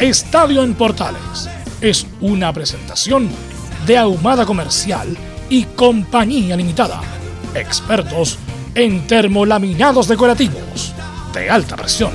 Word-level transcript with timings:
Estadio 0.00 0.62
en 0.62 0.74
Portales 0.74 1.50
es 1.80 2.06
una 2.20 2.52
presentación 2.52 3.28
de 3.84 3.98
Ahumada 3.98 4.46
Comercial 4.46 5.08
y 5.50 5.64
Compañía 5.64 6.56
Limitada. 6.56 7.00
Expertos 7.52 8.38
en 8.76 9.08
termolaminados 9.08 10.06
decorativos 10.06 10.94
de 11.34 11.50
alta 11.50 11.74
presión. 11.74 12.12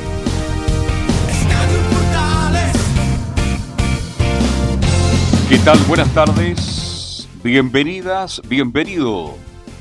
¿Qué 5.49 5.57
tal? 5.59 5.77
Buenas 5.79 6.13
tardes. 6.13 7.27
Bienvenidas, 7.43 8.41
bienvenido. 8.47 9.35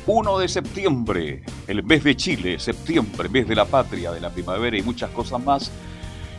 1 0.08 0.38
de 0.40 0.48
septiembre, 0.48 1.44
el 1.68 1.84
mes 1.84 2.02
de 2.02 2.16
Chile, 2.16 2.58
septiembre, 2.58 3.28
mes 3.28 3.46
de 3.46 3.54
la 3.54 3.64
patria, 3.64 4.10
de 4.10 4.20
la 4.20 4.30
primavera 4.30 4.76
y 4.76 4.82
muchas 4.82 5.10
cosas 5.10 5.40
más 5.44 5.70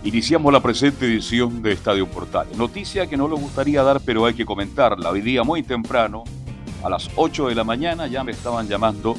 Iniciamos 0.06 0.52
la 0.52 0.62
presente 0.62 1.06
edición 1.06 1.62
de 1.62 1.72
Estadio 1.72 2.06
Portales. 2.08 2.58
Noticia 2.58 3.08
que 3.08 3.16
no 3.16 3.30
le 3.30 3.36
gustaría 3.36 3.84
dar, 3.84 4.02
pero 4.02 4.26
hay 4.26 4.34
que 4.34 4.46
comentarla. 4.46 5.10
Hoy 5.10 5.22
día 5.22 5.44
muy 5.44 5.64
temprano, 5.64 6.26
a 6.84 6.90
las 6.90 7.10
8 7.16 7.48
de 7.48 7.56
la 7.56 7.64
mañana, 7.64 8.08
ya 8.08 8.22
me 8.26 8.34
estaban 8.34 8.68
llamando 8.68 9.16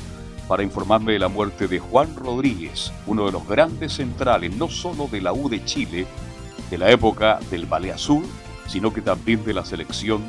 para 0.46 0.62
informarme 0.62 1.14
de 1.14 1.20
la 1.20 1.28
muerte 1.28 1.68
de 1.68 1.78
Juan 1.78 2.14
Rodríguez, 2.14 2.92
uno 3.06 3.24
de 3.24 3.32
los 3.32 3.48
grandes 3.48 3.94
centrales, 3.94 4.54
no 4.54 4.68
solo 4.68 5.08
de 5.10 5.22
la 5.22 5.32
U 5.32 5.48
de 5.48 5.64
Chile, 5.64 6.06
de 6.70 6.76
la 6.76 6.90
época 6.90 7.40
del 7.50 7.64
Valle 7.64 7.92
Azul, 7.92 8.22
sino 8.68 8.92
que 8.92 9.00
también 9.00 9.42
de 9.42 9.54
la 9.54 9.64
selección 9.64 10.22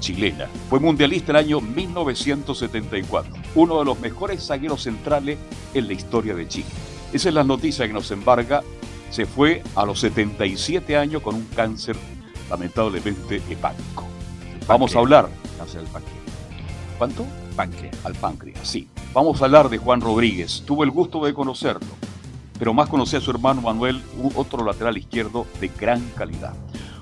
chilena. 0.00 0.48
Fue 0.70 0.80
mundialista 0.80 1.32
el 1.32 1.36
año 1.36 1.60
1974, 1.60 3.34
uno 3.54 3.80
de 3.80 3.84
los 3.84 4.00
mejores 4.00 4.46
zagueros 4.46 4.82
centrales 4.82 5.36
en 5.74 5.86
la 5.86 5.92
historia 5.92 6.34
de 6.34 6.48
Chile. 6.48 6.70
Esa 7.12 7.28
es 7.28 7.34
la 7.34 7.44
noticia 7.44 7.86
que 7.86 7.92
nos 7.92 8.10
embarga 8.10 8.62
se 9.14 9.26
fue 9.26 9.62
a 9.76 9.86
los 9.86 10.00
77 10.00 10.96
años 10.96 11.22
con 11.22 11.36
un 11.36 11.44
cáncer 11.54 11.94
lamentablemente 12.50 13.40
hepático. 13.48 14.02
Vamos 14.66 14.96
a 14.96 14.98
hablar. 14.98 15.28
Cáncer 15.56 15.82
del 15.82 15.90
páncreas. 15.90 16.18
¿Cuánto? 16.98 17.24
Páncreas. 17.54 17.96
Al 18.04 18.14
páncreas, 18.14 18.66
sí. 18.66 18.88
Vamos 19.12 19.40
a 19.40 19.44
hablar 19.44 19.68
de 19.68 19.78
Juan 19.78 20.00
Rodríguez. 20.00 20.64
Tuve 20.66 20.84
el 20.84 20.90
gusto 20.90 21.24
de 21.24 21.32
conocerlo, 21.32 21.92
pero 22.58 22.74
más 22.74 22.88
conocí 22.88 23.14
a 23.14 23.20
su 23.20 23.30
hermano 23.30 23.60
Manuel, 23.60 24.02
otro 24.34 24.64
lateral 24.64 24.98
izquierdo 24.98 25.46
de 25.60 25.68
gran 25.68 26.00
calidad. 26.16 26.54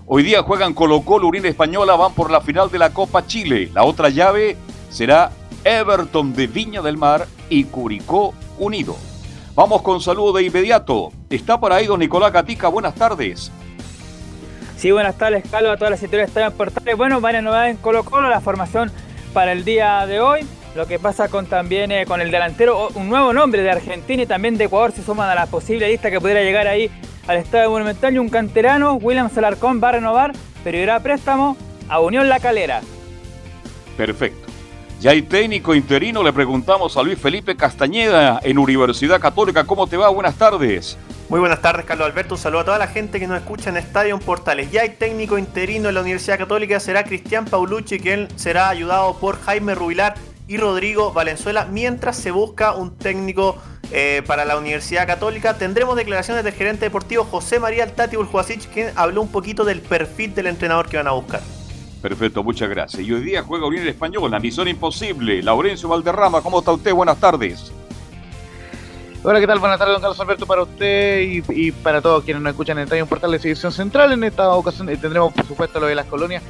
Hoy 0.05 0.23
día 0.23 0.43
juegan 0.43 0.75
Colo 0.75 1.01
Colo, 1.01 1.29
Urina 1.29 1.49
Española, 1.49 1.97
van 1.97 2.13
por 2.13 2.31
la 2.31 2.43
final 2.43 2.71
de 2.71 2.79
la 2.79 2.93
Copa 2.93 3.27
Chile. 3.27 3.71
La 3.73 3.85
otra 3.85 4.11
llave 4.11 4.59
será 4.91 5.33
Everton 5.65 6.35
de 6.35 6.47
Viña 6.47 6.83
del 6.83 6.99
Mar 6.99 7.27
y 7.49 7.65
Curicó 7.65 8.35
Unido. 8.59 9.12
Vamos 9.55 9.83
con 9.83 10.01
saludo 10.01 10.33
de 10.33 10.45
inmediato. 10.45 11.13
Está 11.29 11.61
por 11.61 11.75
ahí 11.75 11.87
don 11.87 12.01
Nicolás 12.01 12.33
Gatica. 12.33 12.69
Buenas 12.69 12.95
tardes. 12.95 13.53
Sí, 14.79 14.91
buenas 14.91 15.17
tardes, 15.17 15.45
Carlos, 15.51 15.75
a 15.75 15.77
todas 15.77 15.91
las 15.91 16.03
historias 16.03 16.29
están 16.29 16.51
portales. 16.53 16.97
Bueno, 16.97 17.21
varias 17.21 17.45
novedades 17.45 17.77
en 17.77 17.77
Colo 17.77 18.03
Colo, 18.03 18.31
la 18.31 18.41
formación 18.41 18.91
para 19.35 19.53
el 19.53 19.65
día 19.65 20.07
de 20.07 20.21
hoy. 20.21 20.41
Lo 20.75 20.87
que 20.87 20.99
pasa 20.99 21.29
con 21.29 21.45
también 21.45 21.93
eh, 21.93 22.07
con 22.07 22.23
el 22.23 22.31
delantero, 22.31 22.89
un 22.95 23.11
nuevo 23.11 23.35
nombre 23.35 23.61
de 23.61 23.71
Argentina 23.71 24.23
y 24.23 24.27
también 24.27 24.57
de 24.57 24.65
Ecuador 24.65 24.93
se 24.93 25.05
suman 25.05 25.29
a 25.29 25.35
la 25.35 25.47
posible 25.47 25.87
lista 25.87 26.11
que 26.11 26.19
pudiera 26.19 26.41
llegar 26.41 26.67
ahí 26.67 26.91
al 27.27 27.37
Estadio 27.37 27.71
Monumental. 27.71 28.15
Y 28.15 28.19
un 28.19 28.31
canterano, 28.31 28.95
William 28.95 29.31
Salarcón, 29.31 29.83
va 29.85 29.91
a 29.91 29.93
renovar, 29.93 30.33
pero 30.65 30.79
irá 30.79 30.97
a 30.97 31.01
préstamo 31.01 31.59
a 31.91 32.01
Unión 32.01 32.31
La 32.31 32.41
Calera. 32.41 32.81
Perfecto. 33.99 34.52
Ya 35.03 35.11
hay 35.11 35.23
técnico 35.23 35.75
interino, 35.75 36.23
le 36.23 36.33
preguntamos 36.33 36.97
a 36.97 37.03
Luis 37.03 37.19
Felipe 37.19 37.57
Castañeda 37.57 38.39
en 38.41 38.57
Universidad 38.57 39.19
Católica. 39.19 39.65
¿Cómo 39.65 39.89
te 39.89 39.97
va? 39.97 40.09
Buenas 40.11 40.37
tardes. 40.37 40.97
Muy 41.29 41.41
buenas 41.41 41.61
tardes, 41.61 41.85
Carlos 41.85 42.07
Alberto. 42.07 42.37
Un 42.37 42.41
saludo 42.41 42.61
a 42.61 42.65
toda 42.67 42.79
la 42.79 42.87
gente 42.87 43.19
que 43.19 43.27
nos 43.27 43.37
escucha 43.39 43.71
en 43.71 43.79
Estadio 43.79 44.17
Portales. 44.21 44.71
Ya 44.71 44.83
hay 44.83 44.91
técnico 44.91 45.39
interino 45.39 45.89
en 45.89 45.97
la 45.97 46.03
Universidad 46.03 46.39
Católica, 46.39 46.79
será 46.79 47.03
Cristian 47.03 47.47
Paulucci, 47.47 47.99
quien 47.99 48.29
será 48.37 48.69
ayudado 48.69 49.19
por 49.19 49.41
Jaime 49.41 49.75
Rubilar 49.75 50.15
y 50.47 50.57
Rodrigo 50.57 51.13
Valenzuela, 51.13 51.65
mientras 51.65 52.17
se 52.17 52.31
busca 52.31 52.73
un 52.73 52.97
técnico 52.97 53.59
eh, 53.91 54.23
para 54.25 54.45
la 54.45 54.57
Universidad 54.57 55.09
Católica. 55.09 55.59
Tendremos 55.59 55.97
declaraciones 55.97 56.45
del 56.45 56.55
gerente 56.55 56.85
deportivo 56.85 57.25
José 57.25 57.59
María 57.59 57.83
Altati 57.83 58.17
Urjuasic, 58.17 58.73
quien 58.73 58.93
habló 58.95 59.23
un 59.23 59.33
poquito 59.33 59.65
del 59.65 59.81
perfil 59.81 60.33
del 60.33 60.47
entrenador 60.47 60.89
que 60.89 60.97
van 60.97 61.09
a 61.09 61.13
buscar. 61.13 61.41
Perfecto, 62.03 62.43
muchas 62.43 62.69
gracias. 62.69 63.03
Y 63.03 63.13
hoy 63.13 63.23
día 63.23 63.43
juega 63.43 63.67
Unión 63.67 63.87
Español, 63.87 64.31
la 64.31 64.41
misión 64.41 64.67
imposible. 64.67 65.41
Laurencio 65.41 65.89
Valderrama, 65.89 66.43
¿cómo 66.43 66.59
está 66.59 66.73
usted? 66.73 66.93
Buenas 66.93 67.21
tardes. 67.21 67.73
Hola, 69.25 69.39
¿qué 69.39 69.47
tal? 69.47 69.61
Buenas 69.61 69.79
tardes, 69.79 69.95
don 69.95 70.01
Carlos 70.01 70.19
Alberto, 70.19 70.47
para 70.47 70.63
usted 70.63 71.21
y, 71.49 71.71
para 71.71 72.03
todos 72.03 72.25
quienes 72.25 72.43
nos 72.43 72.51
escuchan 72.51 72.79
en 72.79 72.85
Estadio 72.85 73.07
Portal 73.07 73.31
de 73.31 73.37
Edición 73.37 73.71
Central. 73.71 74.11
En 74.11 74.25
esta 74.25 74.51
ocasión 74.51 74.89
eh, 74.89 74.97
tendremos, 74.97 75.33
por 75.33 75.47
supuesto, 75.47 75.79
lo 75.79 75.87
de 75.87 75.95
las 75.95 76.07
colonias. 76.07 76.43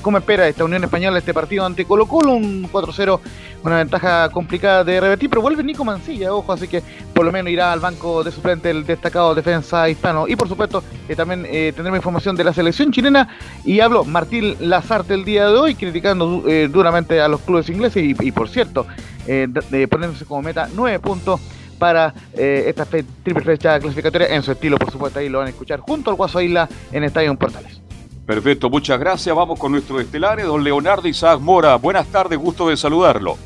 ¿Cómo, 0.00 0.16
espera 0.16 0.48
esta 0.48 0.64
Unión 0.64 0.82
Española 0.82 1.18
este 1.18 1.34
partido 1.34 1.66
ante 1.66 1.84
Colo 1.84 2.06
Colo? 2.06 2.32
Un 2.32 2.72
4-0, 2.72 3.20
una 3.64 3.76
ventaja 3.76 4.30
complicada 4.30 4.82
de 4.82 4.98
revertir, 4.98 5.28
pero 5.28 5.42
vuelve 5.42 5.62
Nico 5.62 5.84
Mancilla, 5.84 6.32
ojo, 6.32 6.54
así 6.54 6.68
que 6.68 6.82
por 7.12 7.26
lo 7.26 7.32
menos 7.32 7.52
irá 7.52 7.70
al 7.70 7.80
banco 7.80 8.24
de 8.24 8.32
suplente 8.32 8.70
el 8.70 8.86
destacado 8.86 9.34
defensa 9.34 9.86
hispano. 9.86 10.26
Y 10.26 10.36
por 10.36 10.48
supuesto, 10.48 10.82
eh, 11.10 11.16
también 11.16 11.44
eh, 11.44 11.74
tendremos 11.76 11.98
información 11.98 12.34
de 12.34 12.44
la 12.44 12.54
selección 12.54 12.92
chilena. 12.92 13.28
Y 13.62 13.80
hablo 13.80 14.04
Martín 14.04 14.56
Lazarte 14.60 15.12
el 15.12 15.26
día 15.26 15.48
de 15.48 15.58
hoy, 15.58 15.74
criticando 15.74 16.42
duramente 16.70 17.20
a 17.20 17.28
los 17.28 17.42
clubes 17.42 17.68
ingleses 17.68 18.02
y, 18.02 18.32
por 18.32 18.48
cierto, 18.48 18.86
poniéndose 19.90 20.24
como 20.24 20.40
meta 20.40 20.70
9 20.72 20.98
puntos 21.00 21.42
para 21.76 22.12
eh, 22.34 22.64
esta 22.66 22.84
triple 22.84 23.44
fecha 23.44 23.78
clasificatoria 23.78 24.28
en 24.28 24.42
su 24.42 24.52
estilo, 24.52 24.78
por 24.78 24.90
supuesto, 24.90 25.18
ahí 25.18 25.28
lo 25.28 25.38
van 25.38 25.48
a 25.48 25.50
escuchar 25.50 25.80
junto 25.80 26.10
al 26.10 26.16
Guaso 26.16 26.40
Isla 26.40 26.68
en 26.92 27.04
Estadio 27.04 27.34
Portales. 27.36 27.80
Perfecto, 28.26 28.68
muchas 28.68 28.98
gracias. 28.98 29.34
Vamos 29.34 29.58
con 29.58 29.70
nuestro 29.70 30.00
estelares, 30.00 30.46
don 30.46 30.64
Leonardo 30.64 31.06
Isaac 31.06 31.38
Mora. 31.40 31.76
Buenas 31.76 32.08
tardes, 32.08 32.36
gusto 32.38 32.68
de 32.68 32.76
saludarlo. 32.76 33.36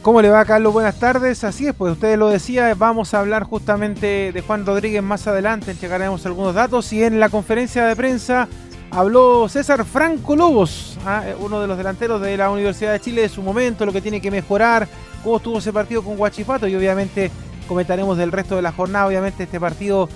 ¿Cómo 0.00 0.20
le 0.20 0.30
va, 0.30 0.44
Carlos? 0.44 0.72
Buenas 0.72 0.98
tardes. 0.98 1.44
Así 1.44 1.66
es, 1.66 1.74
pues 1.74 1.92
usted 1.92 2.18
lo 2.18 2.28
decía, 2.28 2.74
vamos 2.74 3.14
a 3.14 3.20
hablar 3.20 3.44
justamente 3.44 4.32
de 4.32 4.40
Juan 4.40 4.66
Rodríguez 4.66 5.02
más 5.02 5.28
adelante, 5.28 5.74
llegaremos 5.74 6.26
algunos 6.26 6.54
datos 6.54 6.92
y 6.92 7.04
en 7.04 7.20
la 7.20 7.28
conferencia 7.28 7.84
de 7.84 7.94
prensa 7.94 8.48
habló 8.90 9.48
César 9.48 9.84
Franco 9.84 10.34
Lobos, 10.34 10.98
¿ah? 11.06 11.22
uno 11.38 11.60
de 11.60 11.66
los 11.66 11.78
delanteros 11.78 12.20
de 12.20 12.36
la 12.36 12.50
Universidad 12.50 12.92
de 12.92 13.00
Chile 13.00 13.22
de 13.22 13.28
su 13.28 13.42
momento, 13.42 13.86
lo 13.86 13.92
que 13.92 14.00
tiene 14.00 14.20
que 14.20 14.30
mejorar, 14.30 14.88
cómo 15.22 15.36
estuvo 15.36 15.58
ese 15.58 15.72
partido 15.72 16.02
con 16.02 16.16
Guachipato 16.16 16.66
y 16.68 16.74
obviamente 16.74 17.30
comentaremos 17.68 18.16
del 18.18 18.32
resto 18.32 18.56
de 18.56 18.62
la 18.62 18.72
jornada, 18.72 19.06
obviamente 19.06 19.44
este 19.44 19.60
partido 19.60 20.08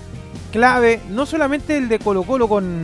clave, 0.52 1.00
no 1.10 1.26
solamente 1.26 1.76
el 1.76 1.88
de 1.88 1.98
Colo 1.98 2.22
Colo 2.22 2.48
con, 2.48 2.82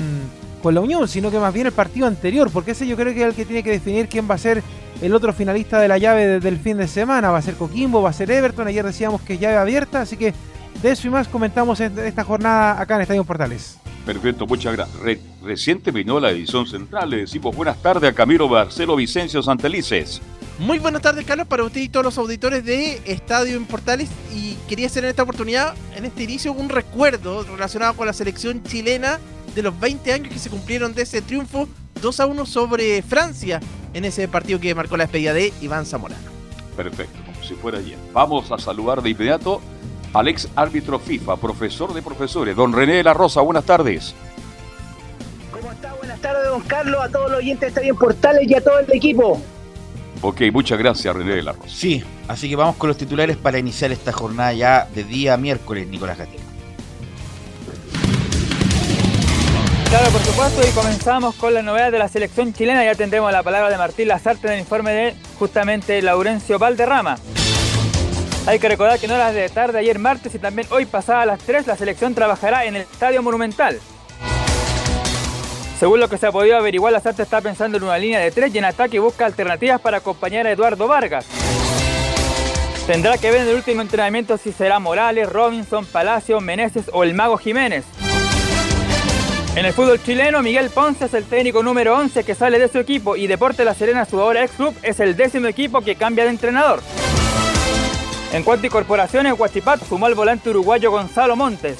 con 0.62 0.74
la 0.74 0.80
Unión, 0.80 1.08
sino 1.08 1.30
que 1.30 1.38
más 1.38 1.52
bien 1.52 1.66
el 1.66 1.72
partido 1.72 2.06
anterior, 2.06 2.50
porque 2.52 2.72
ese 2.72 2.86
yo 2.86 2.96
creo 2.96 3.12
que 3.12 3.20
es 3.20 3.26
el 3.26 3.34
que 3.34 3.44
tiene 3.44 3.62
que 3.62 3.70
definir 3.70 4.08
quién 4.08 4.28
va 4.30 4.36
a 4.36 4.38
ser 4.38 4.62
el 5.00 5.14
otro 5.14 5.32
finalista 5.32 5.80
de 5.80 5.88
la 5.88 5.98
llave 5.98 6.40
del 6.40 6.58
fin 6.58 6.76
de 6.76 6.86
semana, 6.86 7.30
va 7.30 7.38
a 7.38 7.42
ser 7.42 7.54
Coquimbo, 7.54 8.02
va 8.02 8.10
a 8.10 8.12
ser 8.12 8.30
Everton, 8.30 8.68
ayer 8.68 8.84
decíamos 8.84 9.20
que 9.22 9.34
es 9.34 9.40
llave 9.40 9.56
abierta, 9.56 10.02
así 10.02 10.16
que 10.16 10.32
de 10.80 10.90
eso 10.90 11.08
y 11.08 11.10
más 11.10 11.28
comentamos 11.28 11.80
en 11.80 11.98
esta 11.98 12.24
jornada 12.24 12.80
acá 12.80 12.96
en 12.96 13.02
Estadio 13.02 13.24
Portales. 13.24 13.78
Perfecto, 14.06 14.46
muchas 14.46 14.72
gracias. 14.72 14.98
reciente 15.42 15.92
vino 15.92 16.18
la 16.18 16.30
edición 16.30 16.66
central. 16.66 17.10
Le 17.10 17.18
decimos 17.18 17.54
buenas 17.54 17.80
tardes 17.80 18.10
a 18.10 18.14
Camilo 18.14 18.48
Barcelo 18.48 18.96
Vicencio 18.96 19.42
Santelices. 19.42 20.20
Muy 20.58 20.78
buenas 20.78 21.02
tardes, 21.02 21.24
Carlos, 21.24 21.46
para 21.46 21.64
usted 21.64 21.80
y 21.80 21.88
todos 21.88 22.04
los 22.04 22.18
auditores 22.18 22.64
de 22.64 23.00
Estadio 23.06 23.56
en 23.56 23.66
Portales. 23.66 24.10
Y 24.34 24.54
quería 24.68 24.86
hacer 24.86 25.04
en 25.04 25.10
esta 25.10 25.22
oportunidad, 25.22 25.74
en 25.96 26.04
este 26.04 26.22
inicio, 26.22 26.52
un 26.52 26.68
recuerdo 26.68 27.42
relacionado 27.44 27.94
con 27.94 28.06
la 28.06 28.12
selección 28.12 28.62
chilena 28.62 29.18
de 29.54 29.62
los 29.62 29.78
20 29.80 30.12
años 30.12 30.32
que 30.32 30.38
se 30.38 30.50
cumplieron 30.50 30.94
de 30.94 31.02
ese 31.02 31.22
triunfo 31.22 31.68
2 32.00 32.20
a 32.20 32.26
1 32.26 32.46
sobre 32.46 33.02
Francia 33.02 33.60
en 33.94 34.04
ese 34.04 34.28
partido 34.28 34.60
que 34.60 34.74
marcó 34.74 34.96
la 34.96 35.04
despedida 35.04 35.32
de 35.32 35.52
Iván 35.60 35.86
Zamorano. 35.86 36.30
Perfecto, 36.76 37.18
como 37.24 37.42
si 37.42 37.54
fuera 37.54 37.78
ayer. 37.78 37.98
Vamos 38.12 38.50
a 38.52 38.58
saludar 38.58 39.02
de 39.02 39.10
inmediato 39.10 39.60
al 40.12 40.28
ex 40.28 40.48
árbitro 40.54 40.98
FIFA, 40.98 41.36
profesor 41.36 41.92
de 41.92 42.02
profesores, 42.02 42.54
don 42.54 42.72
René 42.72 42.94
de 42.94 43.04
la 43.04 43.14
Rosa. 43.14 43.40
Buenas 43.40 43.64
tardes. 43.64 44.14
¿Cómo 45.50 45.72
está? 45.72 45.94
Buenas 45.94 46.20
tardes, 46.20 46.46
don 46.46 46.62
Carlos, 46.62 47.00
a 47.02 47.08
todos 47.08 47.30
los 47.30 47.38
oyentes 47.38 47.60
de 47.60 47.66
Estadio 47.68 47.96
Portales 47.96 48.48
y 48.48 48.54
a 48.54 48.60
todo 48.62 48.78
el 48.78 48.92
equipo. 48.92 49.40
Ok, 50.24 50.40
muchas 50.52 50.78
gracias, 50.78 51.14
René 51.14 51.34
de 51.34 51.42
la 51.42 51.52
Rosa. 51.52 51.68
Sí, 51.68 52.02
así 52.28 52.48
que 52.48 52.54
vamos 52.54 52.76
con 52.76 52.86
los 52.86 52.96
titulares 52.96 53.36
para 53.36 53.58
iniciar 53.58 53.90
esta 53.90 54.12
jornada 54.12 54.52
ya 54.52 54.88
de 54.94 55.02
día 55.02 55.36
miércoles, 55.36 55.88
Nicolás 55.88 56.16
Gatica. 56.16 56.42
Claro, 59.88 60.10
por 60.10 60.22
supuesto, 60.22 60.62
y 60.66 60.70
comenzamos 60.70 61.34
con 61.34 61.52
las 61.52 61.64
novedades 61.64 61.92
de 61.92 61.98
la 61.98 62.08
selección 62.08 62.54
chilena. 62.54 62.84
Ya 62.84 62.94
tendremos 62.94 63.30
la 63.32 63.42
palabra 63.42 63.68
de 63.68 63.76
Martín 63.76 64.08
Lazarte 64.08 64.46
en 64.46 64.54
el 64.54 64.60
informe 64.60 64.92
de 64.92 65.14
justamente 65.38 66.00
Laurencio 66.00 66.58
Valderrama. 66.58 67.18
Hay 68.46 68.58
que 68.58 68.68
recordar 68.68 68.98
que 68.98 69.06
en 69.06 69.12
horas 69.12 69.34
de 69.34 69.48
tarde, 69.48 69.80
ayer 69.80 69.98
martes 69.98 70.34
y 70.34 70.38
también 70.38 70.68
hoy 70.70 70.86
pasada 70.86 71.22
a 71.22 71.26
las 71.26 71.40
3, 71.40 71.66
la 71.66 71.76
selección 71.76 72.14
trabajará 72.14 72.64
en 72.64 72.76
el 72.76 72.82
Estadio 72.82 73.22
Monumental. 73.22 73.80
Según 75.82 75.98
lo 75.98 76.06
que 76.06 76.16
se 76.16 76.28
ha 76.28 76.30
podido 76.30 76.56
averiguar, 76.56 76.92
Lazarte 76.92 77.24
está 77.24 77.40
pensando 77.40 77.76
en 77.76 77.82
una 77.82 77.98
línea 77.98 78.20
de 78.20 78.30
3 78.30 78.54
y 78.54 78.58
en 78.58 78.66
ataque 78.66 79.00
busca 79.00 79.26
alternativas 79.26 79.80
para 79.80 79.96
acompañar 79.96 80.46
a 80.46 80.52
Eduardo 80.52 80.86
Vargas. 80.86 81.26
Tendrá 82.86 83.18
que 83.18 83.32
ver 83.32 83.40
en 83.40 83.48
el 83.48 83.56
último 83.56 83.82
entrenamiento 83.82 84.36
si 84.36 84.52
será 84.52 84.78
Morales, 84.78 85.28
Robinson, 85.28 85.84
Palacio, 85.84 86.40
Meneses 86.40 86.88
o 86.92 87.02
el 87.02 87.14
Mago 87.14 87.36
Jiménez. 87.36 87.84
En 89.56 89.66
el 89.66 89.72
fútbol 89.72 90.00
chileno, 90.00 90.40
Miguel 90.40 90.70
Ponce 90.70 91.06
es 91.06 91.14
el 91.14 91.24
técnico 91.24 91.64
número 91.64 91.98
11 91.98 92.22
que 92.22 92.36
sale 92.36 92.60
de 92.60 92.68
su 92.68 92.78
equipo 92.78 93.16
y 93.16 93.26
Deporte 93.26 93.64
La 93.64 93.74
Serena, 93.74 94.04
su 94.04 94.20
ahora 94.20 94.44
ex 94.44 94.52
club, 94.52 94.76
es 94.84 95.00
el 95.00 95.16
décimo 95.16 95.48
equipo 95.48 95.80
que 95.80 95.96
cambia 95.96 96.22
de 96.22 96.30
entrenador. 96.30 96.80
En 98.32 98.44
cuanto 98.44 98.66
a 98.66 98.68
incorporaciones, 98.68 99.32
Huachipat 99.36 99.82
sumó 99.82 100.06
al 100.06 100.14
volante 100.14 100.48
uruguayo 100.48 100.92
Gonzalo 100.92 101.34
Montes. 101.34 101.76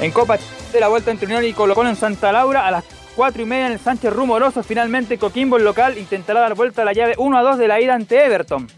En 0.00 0.10
Copa 0.10 0.38
de 0.74 0.80
la 0.80 0.88
vuelta 0.88 1.12
entre 1.12 1.26
Unión 1.26 1.44
y 1.44 1.52
Colo 1.52 1.74
Colo 1.74 1.88
en 1.88 1.96
Santa 1.96 2.32
Laura 2.32 2.66
a 2.66 2.70
las 2.70 2.84
4 3.14 3.42
y 3.42 3.44
media 3.46 3.66
en 3.66 3.72
el 3.72 3.78
Sánchez 3.78 4.12
Rumoroso. 4.12 4.62
Finalmente 4.62 5.18
Coquimbo, 5.18 5.56
el 5.56 5.64
local, 5.64 5.96
intentará 5.96 6.40
dar 6.40 6.54
vuelta 6.54 6.82
a 6.82 6.84
la 6.84 6.92
llave 6.92 7.14
1 7.16 7.38
a 7.38 7.42
2 7.42 7.58
de 7.58 7.68
la 7.68 7.80
ida 7.80 7.94
ante 7.94 8.24
Everton. 8.24 8.68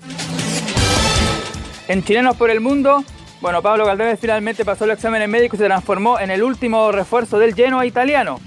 En 1.88 2.04
Chilenos 2.04 2.37
por 2.37 2.50
el 2.50 2.60
Mundo, 2.60 3.02
bueno, 3.40 3.62
Pablo 3.62 3.87
Galdame 3.87 4.16
finalmente 4.16 4.64
pasó 4.64 4.84
el 4.84 4.90
examen 4.90 5.28
médico 5.31 5.56
y 5.56 5.58
se 5.58 5.64
transformó 5.64 6.20
en 6.20 6.31
el 6.31 6.43
último 6.43 6.93
refuerzo 6.93 7.38
del 7.38 7.54
Genoa 7.54 7.87
italiano. 7.87 8.40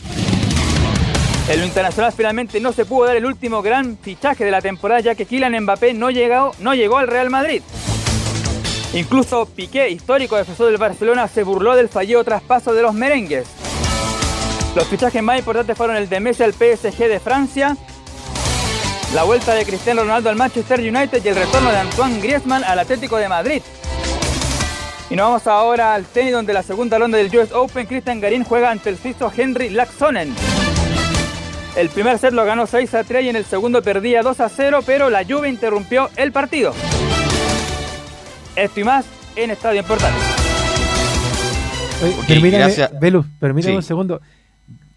En 1.50 1.60
lo 1.60 1.66
internacional 1.66 2.14
finalmente 2.14 2.60
no 2.60 2.72
se 2.72 2.86
pudo 2.86 3.08
dar 3.08 3.16
el 3.16 3.26
último 3.26 3.64
gran 3.64 3.98
fichaje 3.98 4.46
de 4.46 4.52
la 4.52 4.62
temporada 4.62 5.02
ya 5.02 5.16
que 5.16 5.26
Kylian 5.26 5.64
Mbappé 5.64 5.96
no 5.96 6.12
llegó, 6.12 6.52
no 6.60 6.76
llegó 6.76 7.00
al 7.00 7.08
Real 7.08 7.32
Madrid. 7.32 7.64
Incluso 8.94 9.46
Piqué, 9.46 9.90
histórico 9.90 10.36
defensor 10.36 10.68
del 10.68 10.78
Barcelona, 10.78 11.28
se 11.28 11.44
burló 11.44 11.76
del 11.76 11.90
fallido 11.90 12.24
traspaso 12.24 12.74
de 12.74 12.82
los 12.82 12.94
merengues. 12.94 13.48
Los 14.76 14.88
fichajes 14.88 15.22
más 15.22 15.40
importantes 15.40 15.78
fueron 15.78 15.96
el 15.96 16.10
de 16.10 16.20
Messi 16.20 16.44
al 16.44 16.54
PSG 16.54 16.98
de 17.08 17.20
Francia, 17.20 17.78
la 19.14 19.24
vuelta 19.24 19.54
de 19.54 19.66
Cristiano 19.66 20.02
Ronaldo 20.02 20.30
al 20.30 20.36
Manchester 20.36 20.80
United 20.80 21.24
y 21.24 21.28
el 21.28 21.36
retorno 21.36 21.72
de 21.72 21.78
Antoine 21.78 22.20
Griezmann 22.20 22.64
al 22.64 22.80
Atlético 22.80 23.18
de 23.18 23.30
Madrid. 23.30 23.62
Y 25.10 25.16
nos 25.16 25.28
vamos 25.28 25.48
ahora 25.48 25.96
al 25.96 26.06
tenis 26.06 26.34
donde 26.34 26.54
la 26.54 26.62
segunda 26.62 27.00
ronda 27.00 27.18
del 27.18 27.36
US 27.36 27.52
Open, 27.52 27.88
Cristian 27.88 28.20
Garín 28.20 28.44
juega 28.44 28.70
ante 28.70 28.90
el 28.90 28.98
suizo 28.98 29.32
Henry 29.36 29.70
Laxonen. 29.70 30.36
El 31.76 31.90
primer 31.90 32.18
set 32.20 32.34
lo 32.34 32.46
ganó 32.46 32.68
6 32.68 32.94
a 32.96 33.04
3 33.04 33.26
y 33.26 33.30
en 33.30 33.36
el 33.36 33.46
segundo 33.46 33.82
perdía 33.82 34.22
2 34.22 34.40
a 34.40 34.50
0, 34.50 34.80
pero 34.86 35.10
la 35.10 35.22
lluvia 35.22 35.50
interrumpió 35.50 36.10
el 36.16 36.32
partido. 36.32 36.74
Esto 38.60 38.80
y 38.80 38.84
más 38.84 39.06
en 39.36 39.52
Estadio 39.52 39.80
en 39.82 39.86
Portales. 39.88 40.22
Oye, 42.04 42.14
Ok, 42.20 42.28
permítame, 42.28 42.64
gracias. 42.64 43.00
Velus, 43.00 43.26
permítame 43.40 43.74
Sí. 43.74 43.78
un 43.78 43.84
segundo. 43.84 44.22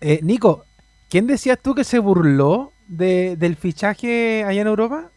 Eh, 0.00 0.20
Nico, 0.22 0.64
¿quién 1.08 1.26
decías 1.26 1.58
tú 1.62 1.74
que 1.74 1.84
se 1.84 1.98
burló 1.98 2.72
de- 2.88 3.36
del 3.36 3.56
fichaje 3.56 4.44
allá 4.44 4.60
en 4.62 4.66
Europa? 4.66 5.10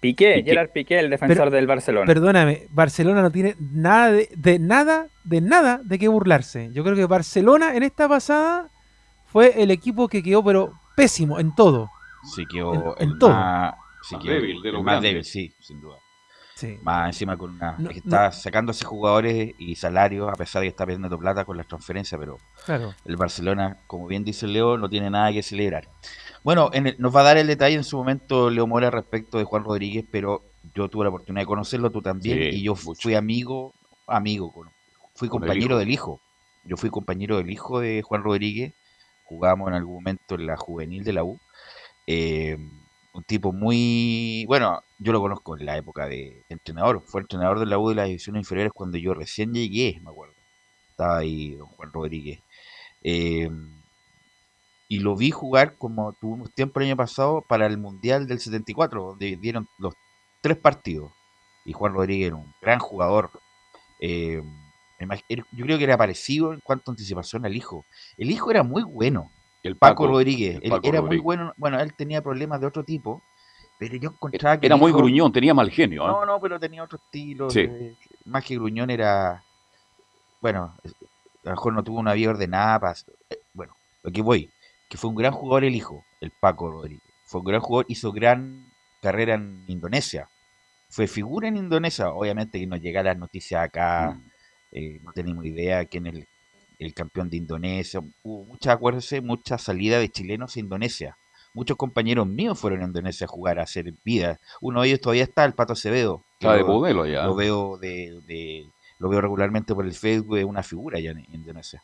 Piqué, 0.00 0.34
Piqué. 0.36 0.50
Gerard 0.50 0.70
Piqué, 0.70 0.98
el 1.00 1.10
defensor 1.10 1.36
Pero- 1.46 1.50
del 1.50 1.66
Barcelona. 1.66 2.06
Perdóname, 2.06 2.66
Barcelona 2.70 3.22
no 3.22 3.30
tiene 3.30 3.56
nada 3.58 4.10
de, 4.12 4.28
de 4.36 4.58
nada, 4.58 5.06
de 5.24 5.40
nada 5.40 5.80
de 5.82 5.98
qué 5.98 6.08
burlarse. 6.08 6.70
Yo 6.72 6.82
creo 6.84 6.94
que 6.94 7.06
Barcelona 7.06 7.74
en 7.74 7.82
esta 7.82 8.06
pasada 8.08 8.68
fue 9.26 9.62
el 9.62 9.70
equipo 9.70 10.08
que 10.08 10.22
quedó 10.22 10.44
pero 10.44 10.72
pésimo 10.96 11.38
en 11.40 11.54
todo. 11.54 11.90
Sí 12.34 12.44
quedó 12.46 12.94
En- 12.98 13.18
todo. 13.18 13.30
más, 13.30 13.74
sí 14.08 14.14
Más 14.16 14.24
quedó 14.24 14.34
débil 14.34 14.62
de 14.62 14.72
más 14.82 15.00
débil, 15.02 15.24
sí, 15.24 15.54
sin 15.60 15.80
duda. 15.80 15.96
Sí. 16.64 16.78
Más 16.82 17.06
encima 17.08 17.36
con 17.36 17.50
una. 17.50 17.72
No, 17.78 17.88
que 17.90 17.96
no. 17.96 18.00
está 18.04 18.32
sacándose 18.32 18.84
jugadores 18.84 19.54
y 19.58 19.74
salarios, 19.76 20.28
a 20.28 20.32
pesar 20.34 20.60
de 20.60 20.66
que 20.66 20.70
está 20.70 20.86
perdiendo 20.86 21.18
plata 21.18 21.44
con 21.44 21.56
las 21.56 21.66
transferencias, 21.66 22.18
pero 22.18 22.38
Claro. 22.64 22.94
el 23.04 23.16
Barcelona, 23.16 23.78
como 23.86 24.06
bien 24.06 24.24
dice 24.24 24.46
Leo, 24.46 24.78
no 24.78 24.88
tiene 24.88 25.10
nada 25.10 25.32
que 25.32 25.42
celebrar. 25.42 25.88
Bueno, 26.42 26.70
en 26.72 26.86
el- 26.88 26.96
nos 26.98 27.14
va 27.14 27.20
a 27.20 27.24
dar 27.24 27.36
el 27.38 27.46
detalle 27.46 27.76
en 27.76 27.84
su 27.84 27.96
momento 27.96 28.50
Leo 28.50 28.66
Mora 28.66 28.90
respecto 28.90 29.38
de 29.38 29.44
Juan 29.44 29.64
Rodríguez, 29.64 30.04
pero 30.10 30.42
yo 30.74 30.88
tuve 30.88 31.04
la 31.04 31.08
oportunidad 31.10 31.42
de 31.42 31.46
conocerlo, 31.46 31.90
tú 31.90 32.02
también, 32.02 32.38
Sí, 32.50 32.58
y 32.58 32.62
yo 32.64 32.74
mucho. 32.84 33.00
fui 33.02 33.14
amigo, 33.14 33.72
amigo, 34.06 34.52
fui 35.14 35.28
compañero 35.28 35.66
hijo. 35.74 35.78
del 35.78 35.90
hijo. 35.90 36.20
Yo 36.64 36.76
fui 36.76 36.90
compañero 36.90 37.36
del 37.36 37.50
hijo 37.50 37.80
de 37.80 38.02
Juan 38.02 38.22
Rodríguez, 38.22 38.72
jugamos 39.24 39.68
en 39.68 39.74
algún 39.74 39.94
momento 39.96 40.34
en 40.34 40.46
la 40.46 40.56
juvenil 40.56 41.04
de 41.04 41.12
la 41.12 41.24
U. 41.24 41.38
Eh, 42.06 42.58
un 43.14 43.22
tipo 43.22 43.52
muy, 43.52 44.44
bueno, 44.46 44.82
yo 44.98 45.12
lo 45.12 45.20
conozco 45.20 45.56
en 45.56 45.64
la 45.66 45.76
época 45.76 46.06
de 46.06 46.44
entrenador, 46.48 47.00
fue 47.06 47.20
entrenador 47.20 47.60
de 47.60 47.66
la 47.66 47.78
U 47.78 47.88
de 47.88 47.94
las 47.94 48.08
divisiones 48.08 48.40
inferiores 48.40 48.72
cuando 48.72 48.98
yo 48.98 49.14
recién 49.14 49.54
llegué, 49.54 50.00
me 50.02 50.10
acuerdo. 50.10 50.34
Estaba 50.90 51.18
ahí 51.18 51.54
don 51.54 51.68
Juan 51.68 51.92
Rodríguez. 51.92 52.40
Eh, 53.02 53.48
y 54.88 54.98
lo 54.98 55.16
vi 55.16 55.30
jugar 55.30 55.76
como 55.76 56.12
tuvimos 56.14 56.52
tiempo 56.52 56.80
el 56.80 56.86
año 56.86 56.96
pasado 56.96 57.42
para 57.42 57.66
el 57.66 57.78
Mundial 57.78 58.26
del 58.26 58.40
74, 58.40 59.02
donde 59.02 59.36
dieron 59.36 59.68
los 59.78 59.94
tres 60.40 60.56
partidos. 60.56 61.12
Y 61.64 61.72
Juan 61.72 61.94
Rodríguez 61.94 62.28
era 62.28 62.36
un 62.36 62.52
gran 62.60 62.80
jugador. 62.80 63.30
Eh, 64.00 64.42
yo 65.52 65.64
creo 65.64 65.78
que 65.78 65.84
era 65.84 65.96
parecido 65.96 66.52
en 66.52 66.60
cuanto 66.60 66.90
a 66.90 66.92
anticipación 66.92 67.46
al 67.46 67.56
hijo. 67.56 67.84
El 68.18 68.30
hijo 68.30 68.50
era 68.50 68.62
muy 68.62 68.82
bueno, 68.82 69.30
El 69.64 69.76
Paco, 69.76 70.06
Rodríguez. 70.06 70.60
el 70.62 70.72
Él 70.72 70.80
era 70.84 71.02
muy 71.02 71.18
bueno. 71.18 71.52
Bueno, 71.56 71.80
él 71.80 71.92
tenía 71.94 72.22
problemas 72.22 72.60
de 72.60 72.66
otro 72.66 72.84
tipo, 72.84 73.20
pero 73.78 73.96
yo 73.96 74.10
encontraba 74.10 74.60
que 74.60 74.66
Era 74.66 74.76
muy 74.76 74.92
gruñón, 74.92 75.32
tenía 75.32 75.52
mal 75.54 75.70
genio. 75.70 76.04
¿eh? 76.04 76.06
no, 76.06 76.24
no, 76.26 76.40
pero 76.40 76.60
tenía 76.60 76.82
otro 76.84 76.98
estilo. 77.04 77.50
Sí. 77.50 77.60
eh, 77.60 77.96
más 78.26 78.44
que 78.44 78.54
gruñón 78.54 78.90
era. 78.90 79.42
Bueno, 80.40 80.74
a 80.84 80.88
lo 81.44 81.50
mejor 81.50 81.72
no 81.72 81.82
tuvo 81.82 81.98
una 81.98 82.12
vida 82.12 82.30
ordenada. 82.30 82.78
pas- 82.80 83.04
eh, 83.30 83.38
bueno, 83.54 83.74
lo 84.02 84.12
que 84.12 84.22
voy, 84.22 84.50
que 84.88 84.96
fue 84.96 85.10
un 85.10 85.16
gran 85.16 85.32
jugador 85.32 85.64
el 85.64 85.74
hijo, 85.74 86.04
el 86.20 86.30
Paco 86.30 86.70
Rodríguez. 86.70 87.02
Fue 87.24 87.40
un 87.40 87.46
gran 87.46 87.60
jugador, 87.60 87.86
hizo 87.88 88.12
gran 88.12 88.70
carrera 89.00 89.34
en 89.34 89.64
Indonesia. 89.66 90.28
Fue 90.90 91.06
figura 91.06 91.48
en 91.48 91.56
Indonesia. 91.56 92.10
Obviamente 92.10 92.60
que 92.60 92.66
nos 92.66 92.80
llegan 92.80 93.06
las 93.06 93.16
noticias 93.16 93.64
acá. 93.64 94.10
Mm. 94.14 94.30
eh, 94.72 95.00
no 95.02 95.12
tenemos 95.12 95.44
idea 95.46 95.84
quién 95.86 96.06
es 96.06 96.14
el, 96.14 96.28
el 96.78 96.94
campeón 96.94 97.30
de 97.30 97.36
Indonesia. 97.38 98.00
Hubo 98.22 98.44
mucha, 98.44 98.72
acuérdense, 98.72 99.20
mucha 99.20 99.58
salida 99.58 99.98
de 99.98 100.08
chilenos 100.08 100.56
a 100.56 100.60
Indonesia. 100.60 101.16
Muchos 101.54 101.76
compañeros 101.76 102.26
míos 102.26 102.58
fueron 102.58 102.82
a 102.82 102.84
Indonesia 102.86 103.26
a 103.26 103.28
jugar, 103.28 103.58
a 103.60 103.62
hacer 103.62 103.92
vida. 104.04 104.40
Uno 104.60 104.82
de 104.82 104.88
ellos 104.88 105.00
todavía 105.00 105.22
está, 105.22 105.44
el 105.44 105.52
Pato 105.54 105.72
Acevedo. 105.74 106.22
Está 106.40 106.54
de 106.54 106.60
lo- 106.60 106.66
modelo 106.66 107.06
ya. 107.06 107.24
lo 107.26 107.34
veo 107.34 107.78
de, 107.78 108.20
de- 108.26 108.66
lo 108.98 109.08
veo 109.08 109.20
regularmente 109.20 109.74
por 109.74 109.84
el 109.84 109.92
Facebook, 109.92 110.38
es 110.38 110.44
una 110.44 110.62
figura 110.62 110.98
ya 111.00 111.10
en 111.12 111.24
Indonesia. 111.32 111.82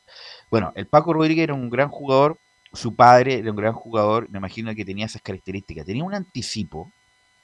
Bueno, 0.50 0.72
el 0.74 0.86
Paco 0.86 1.12
Rodríguez 1.12 1.44
era 1.44 1.54
un 1.54 1.68
gran 1.70 1.88
jugador, 1.88 2.38
su 2.72 2.94
padre 2.94 3.34
era 3.34 3.50
un 3.50 3.56
gran 3.56 3.72
jugador, 3.72 4.28
me 4.30 4.38
imagino 4.38 4.74
que 4.74 4.84
tenía 4.84 5.06
esas 5.06 5.20
características. 5.22 5.84
Tenía 5.86 6.04
un 6.04 6.14
anticipo, 6.14 6.90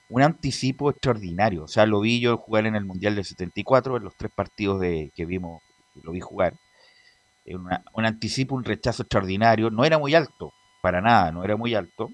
un 0.09 0.21
anticipo 0.21 0.89
extraordinario. 0.89 1.63
O 1.63 1.67
sea, 1.67 1.85
lo 1.85 1.99
vi 1.99 2.19
yo 2.19 2.37
jugar 2.37 2.65
en 2.65 2.75
el 2.75 2.85
Mundial 2.85 3.15
del 3.15 3.25
74, 3.25 3.97
en 3.97 4.03
los 4.03 4.15
tres 4.15 4.31
partidos 4.33 4.79
de, 4.79 5.11
que 5.15 5.25
vimos, 5.25 5.61
lo 6.01 6.11
vi 6.11 6.19
jugar. 6.21 6.53
Una- 7.55 7.83
un 7.93 8.05
anticipo, 8.05 8.55
un 8.55 8.63
rechazo 8.63 9.03
extraordinario. 9.03 9.69
No 9.69 9.85
era 9.85 9.97
muy 9.97 10.15
alto, 10.15 10.53
para 10.81 11.01
nada, 11.01 11.31
no 11.31 11.43
era 11.43 11.55
muy 11.57 11.73
alto. 11.75 12.11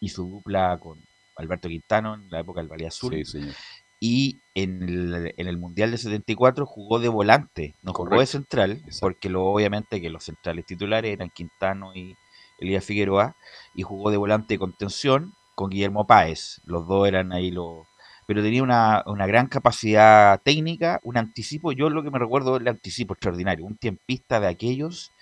Y 0.00 0.08
su 0.08 0.28
dupla 0.28 0.78
con 0.78 0.98
Alberto 1.36 1.68
Quintano 1.68 2.14
en 2.14 2.28
la 2.30 2.40
época 2.40 2.60
del 2.60 2.68
Valle 2.70 2.86
Azul 2.88 3.14
Sí, 3.14 3.24
señor. 3.24 3.54
y 4.00 4.40
en 4.54 4.82
el, 4.82 5.34
en 5.36 5.46
el 5.46 5.56
Mundial 5.58 5.90
de 5.92 5.98
74 5.98 6.66
jugó 6.66 6.98
de 6.98 7.08
volante, 7.08 7.74
no 7.82 7.92
jugó 7.94 8.18
de 8.20 8.26
central, 8.26 8.72
exacto. 8.72 8.98
porque 9.00 9.28
lo, 9.30 9.44
obviamente 9.46 10.00
que 10.00 10.10
los 10.10 10.24
centrales 10.24 10.66
titulares 10.66 11.12
eran 11.12 11.30
Quintano 11.30 11.94
y 11.94 12.16
Elías 12.58 12.84
Figueroa, 12.84 13.34
y 13.74 13.82
jugó 13.82 14.10
de 14.10 14.16
volante 14.16 14.54
de 14.54 14.58
contención 14.58 15.32
con 15.54 15.70
Guillermo 15.70 16.06
Páez. 16.06 16.60
Los 16.64 16.86
dos 16.86 17.06
eran 17.08 17.32
ahí 17.32 17.50
los, 17.50 17.86
pero 18.26 18.42
tenía 18.42 18.62
una, 18.62 19.02
una 19.06 19.26
gran 19.26 19.46
capacidad 19.48 20.40
técnica, 20.42 21.00
un 21.02 21.16
anticipo, 21.16 21.72
yo 21.72 21.90
lo 21.90 22.02
que 22.02 22.10
me 22.10 22.18
recuerdo 22.18 22.56
es 22.56 22.62
el 22.62 22.68
anticipo 22.68 23.14
extraordinario, 23.14 23.64
un 23.64 23.76
tiempista 23.76 24.40
de 24.40 24.48
aquellos 24.48 25.12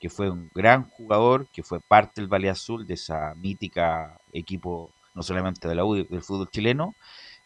que 0.00 0.10
fue 0.10 0.30
un 0.30 0.48
gran 0.54 0.84
jugador, 0.90 1.46
que 1.52 1.62
fue 1.62 1.80
parte 1.80 2.20
del 2.20 2.32
Valle 2.32 2.50
Azul, 2.50 2.86
de 2.86 2.94
esa 2.94 3.34
mítica 3.34 4.16
equipo, 4.32 4.90
no 5.14 5.22
solamente 5.22 5.66
de 5.68 5.74
la 5.74 5.84
U, 5.84 5.94
del 5.94 6.22
fútbol 6.22 6.48
chileno, 6.50 6.94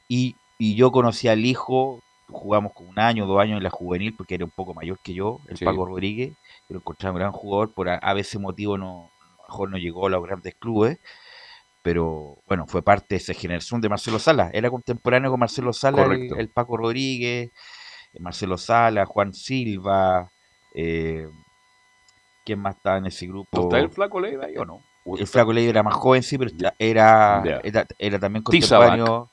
y, 0.09 0.37
y 0.59 0.75
yo 0.75 0.93
conocí 0.93 1.29
al 1.29 1.45
hijo, 1.47 2.01
jugamos 2.29 2.73
con 2.73 2.89
un 2.89 2.99
año, 2.99 3.27
dos 3.27 3.41
años 3.41 3.57
en 3.57 3.63
la 3.63 3.71
juvenil, 3.71 4.15
porque 4.15 4.35
era 4.35 4.45
un 4.45 4.51
poco 4.51 4.75
mayor 4.75 4.99
que 5.03 5.15
yo, 5.15 5.41
el 5.49 5.57
Sí. 5.57 5.65
Paco 5.65 5.87
Rodríguez, 5.87 6.35
lo 6.69 6.79
encontraba 6.79 7.13
un 7.15 7.21
gran 7.21 7.33
jugador, 7.33 7.73
por 7.73 7.89
a, 7.89 7.97
a 7.97 8.15
veces 8.15 8.41
motivo 8.41 8.77
no, 8.77 9.11
a 9.39 9.43
lo 9.43 9.49
mejor 9.49 9.71
no 9.71 9.79
llegó 9.79 10.07
a 10.07 10.11
los 10.11 10.23
grandes 10.23 10.55
clubes, 10.55 10.99
pero 11.83 12.39
bueno, 12.47 12.67
fue 12.67 12.83
parte 12.83 13.07
de 13.11 13.17
esa 13.17 13.35
generación 13.35 13.81
de 13.81 13.89
Marcelo 13.89 14.19
Sala, 14.19 14.51
era 14.53 14.71
contemporáneo 14.71 15.31
con 15.31 15.41
Marcelo 15.41 15.73
Sala, 15.73 16.05
el, 16.05 16.49
Paco 16.49 16.77
Rodríguez, 16.77 17.51
eh, 18.15 18.21
Marcelo 18.21 18.57
Sala, 18.57 19.05
Juan 19.05 19.35
Silva, 19.35 20.31
eh, 20.75 21.27
¿quién 22.45 22.61
más 22.61 22.77
estaba 22.77 22.99
en 22.99 23.07
ese 23.07 23.27
grupo? 23.27 23.63
¿Está 23.63 23.79
el 23.79 23.91
flaco 23.91 24.21
Leiva 24.21 24.47
ahí 24.47 24.57
o 24.57 24.65
no? 24.65 24.81
El 25.05 25.27
Flaco 25.27 25.53
Leiva 25.53 25.71
era 25.71 25.83
más 25.83 25.95
joven, 25.95 26.23
sí, 26.23 26.39
pero 26.39 26.51
era, 26.79 27.43
era, 27.65 27.87
era 27.99 28.19
también 28.21 28.45
Tizabac. 28.45 28.89
contemporáneo. 28.91 29.29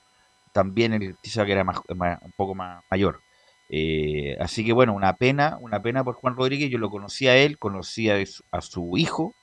También 0.51 0.94
el 0.94 1.15
Tiza 1.22 1.46
que 1.46 1.51
era 1.51 1.63
más, 1.63 1.77
más- 1.96 2.20
un 2.24 2.32
poco 2.32 2.56
más 2.56 2.84
mayor. 2.89 3.22
Eh, 3.70 4.36
así 4.39 4.65
que 4.65 4.74
bueno, 4.74 4.94
una 4.96 5.13
pena, 5.13 5.60
una 5.62 5.79
pena 5.79 6.03
por 6.03 6.15
Juan 6.15 6.36
Rodríguez. 6.36 6.72
Yo 6.72 6.79
lo 6.79 6.89
conocí 6.89 7.27
a 7.27 7.38
él, 7.38 7.60
conocía 7.60 8.15
a 8.15 8.25
su, 8.25 8.44
a 8.51 8.62
su 8.62 8.98
hijo. 8.98 9.36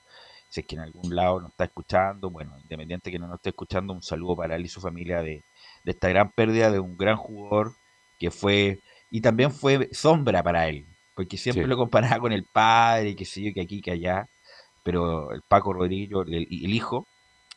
Si 0.56 0.60
es 0.62 0.66
que 0.66 0.74
en 0.76 0.80
algún 0.80 1.14
lado 1.14 1.38
nos 1.38 1.50
está 1.50 1.64
escuchando, 1.64 2.30
bueno, 2.30 2.58
independiente 2.62 3.10
que 3.10 3.18
no 3.18 3.26
nos 3.26 3.36
esté 3.36 3.50
escuchando, 3.50 3.92
un 3.92 4.00
saludo 4.00 4.36
para 4.36 4.56
él 4.56 4.64
y 4.64 4.68
su 4.68 4.80
familia 4.80 5.20
de, 5.20 5.44
de 5.84 5.90
esta 5.90 6.08
gran 6.08 6.30
pérdida 6.30 6.70
de 6.70 6.80
un 6.80 6.96
gran 6.96 7.18
jugador 7.18 7.74
que 8.18 8.30
fue, 8.30 8.80
y 9.10 9.20
también 9.20 9.50
fue 9.50 9.90
sombra 9.92 10.42
para 10.42 10.66
él, 10.66 10.86
porque 11.14 11.36
siempre 11.36 11.64
Sí. 11.64 11.68
lo 11.68 11.76
comparaba 11.76 12.20
con 12.20 12.32
el 12.32 12.44
padre, 12.44 13.14
que 13.14 13.26
sé 13.26 13.42
yo, 13.42 13.52
que 13.52 13.60
aquí, 13.60 13.82
que 13.82 13.90
allá 13.90 14.26
pero 14.82 15.30
el 15.32 15.42
Paco 15.42 15.74
Rodríguez, 15.74 16.08
yo, 16.08 16.22
el, 16.22 16.34
el 16.48 16.72
hijo, 16.72 17.06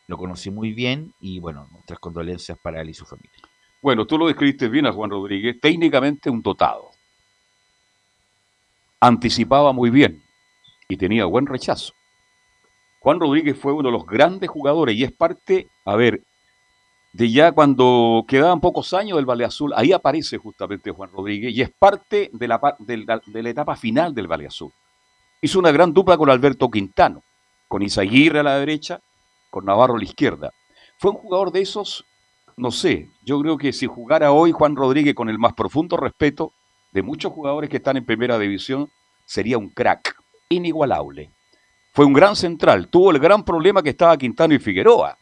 lo 0.07 0.17
conocí 0.17 0.49
muy 0.51 0.73
bien 0.73 1.13
y 1.21 1.39
bueno, 1.39 1.69
nuestras 1.71 1.99
condolencias 1.99 2.57
para 2.61 2.81
él 2.81 2.89
y 2.89 2.93
su 2.93 3.05
familia. 3.05 3.31
Bueno, 3.81 4.05
tú 4.05 4.17
lo 4.17 4.27
describiste 4.27 4.67
bien 4.67 4.87
a 4.87 4.91
Juan 4.91 5.11
Rodríguez, 5.11 5.55
técnicamente 5.61 6.29
un 6.29 6.41
dotado. 6.41 6.89
Anticipaba 8.99 9.71
muy 9.71 9.89
bien 9.89 10.21
y 10.89 10.97
tenía 10.97 11.23
buen 11.25 11.45
rechazo. 11.45 11.93
Juan 12.99 13.19
Rodríguez 13.19 13.57
fue 13.57 13.73
uno 13.73 13.89
de 13.89 13.93
los 13.93 14.05
grandes 14.05 14.49
jugadores 14.49 14.95
y 14.95 15.03
es 15.03 15.11
parte, 15.11 15.67
a 15.85 15.95
ver, 15.95 16.21
de 17.13 17.31
ya 17.31 17.51
cuando 17.51 18.23
quedaban 18.27 18.59
pocos 18.61 18.93
años 18.93 19.15
del 19.17 19.25
Valle 19.25 19.45
Azul, 19.45 19.73
ahí 19.75 19.91
aparece 19.93 20.37
justamente 20.37 20.91
Juan 20.91 21.09
Rodríguez 21.11 21.53
y 21.55 21.61
es 21.61 21.71
parte 21.71 22.29
de 22.33 22.47
la, 22.47 22.75
de 22.79 22.97
la- 22.97 23.21
de 23.25 23.43
la 23.43 23.49
etapa 23.49 23.75
final 23.75 24.13
del 24.13 24.27
Valle 24.27 24.47
Azul. 24.47 24.71
Hizo 25.41 25.59
una 25.59 25.71
gran 25.71 25.93
dupla 25.93 26.17
con 26.17 26.29
Alberto 26.29 26.69
Quintano, 26.69 27.23
con 27.67 27.81
Isaguirre 27.81 28.39
a 28.39 28.43
la 28.43 28.59
derecha, 28.59 28.99
con 29.49 29.65
Navarro 29.65 29.95
a 29.95 29.97
la 29.97 30.03
izquierda. 30.03 30.51
Fue 30.99 31.11
un 31.11 31.17
jugador 31.17 31.51
de 31.51 31.61
esos 31.61 32.05
no 32.57 32.71
sé, 32.71 33.07
yo 33.23 33.39
creo 33.39 33.57
que 33.57 33.71
si 33.71 33.85
jugara 33.87 34.33
hoy 34.33 34.51
Juan 34.51 34.75
Rodríguez 34.75 35.15
con 35.15 35.29
el 35.29 35.39
más 35.39 35.53
profundo 35.53 35.95
respeto 35.95 36.51
de 36.91 37.01
muchos 37.01 37.31
jugadores 37.31 37.69
que 37.69 37.77
están 37.77 37.95
en 37.95 38.05
primera 38.05 38.37
división, 38.37 38.89
sería 39.25 39.57
un 39.57 39.69
crack, 39.69 40.13
inigualable. 40.49 41.31
Fue 41.99 42.05
un 42.05 42.13
gran 42.13 42.37
central, 42.37 42.87
tuvo 42.87 43.11
el 43.11 43.19
gran 43.19 43.43
problema 43.43 43.83
que 43.83 43.89
estaba 43.89 44.17
Quintano 44.17 44.53
y 44.53 44.59
Figueroa, 44.59 45.17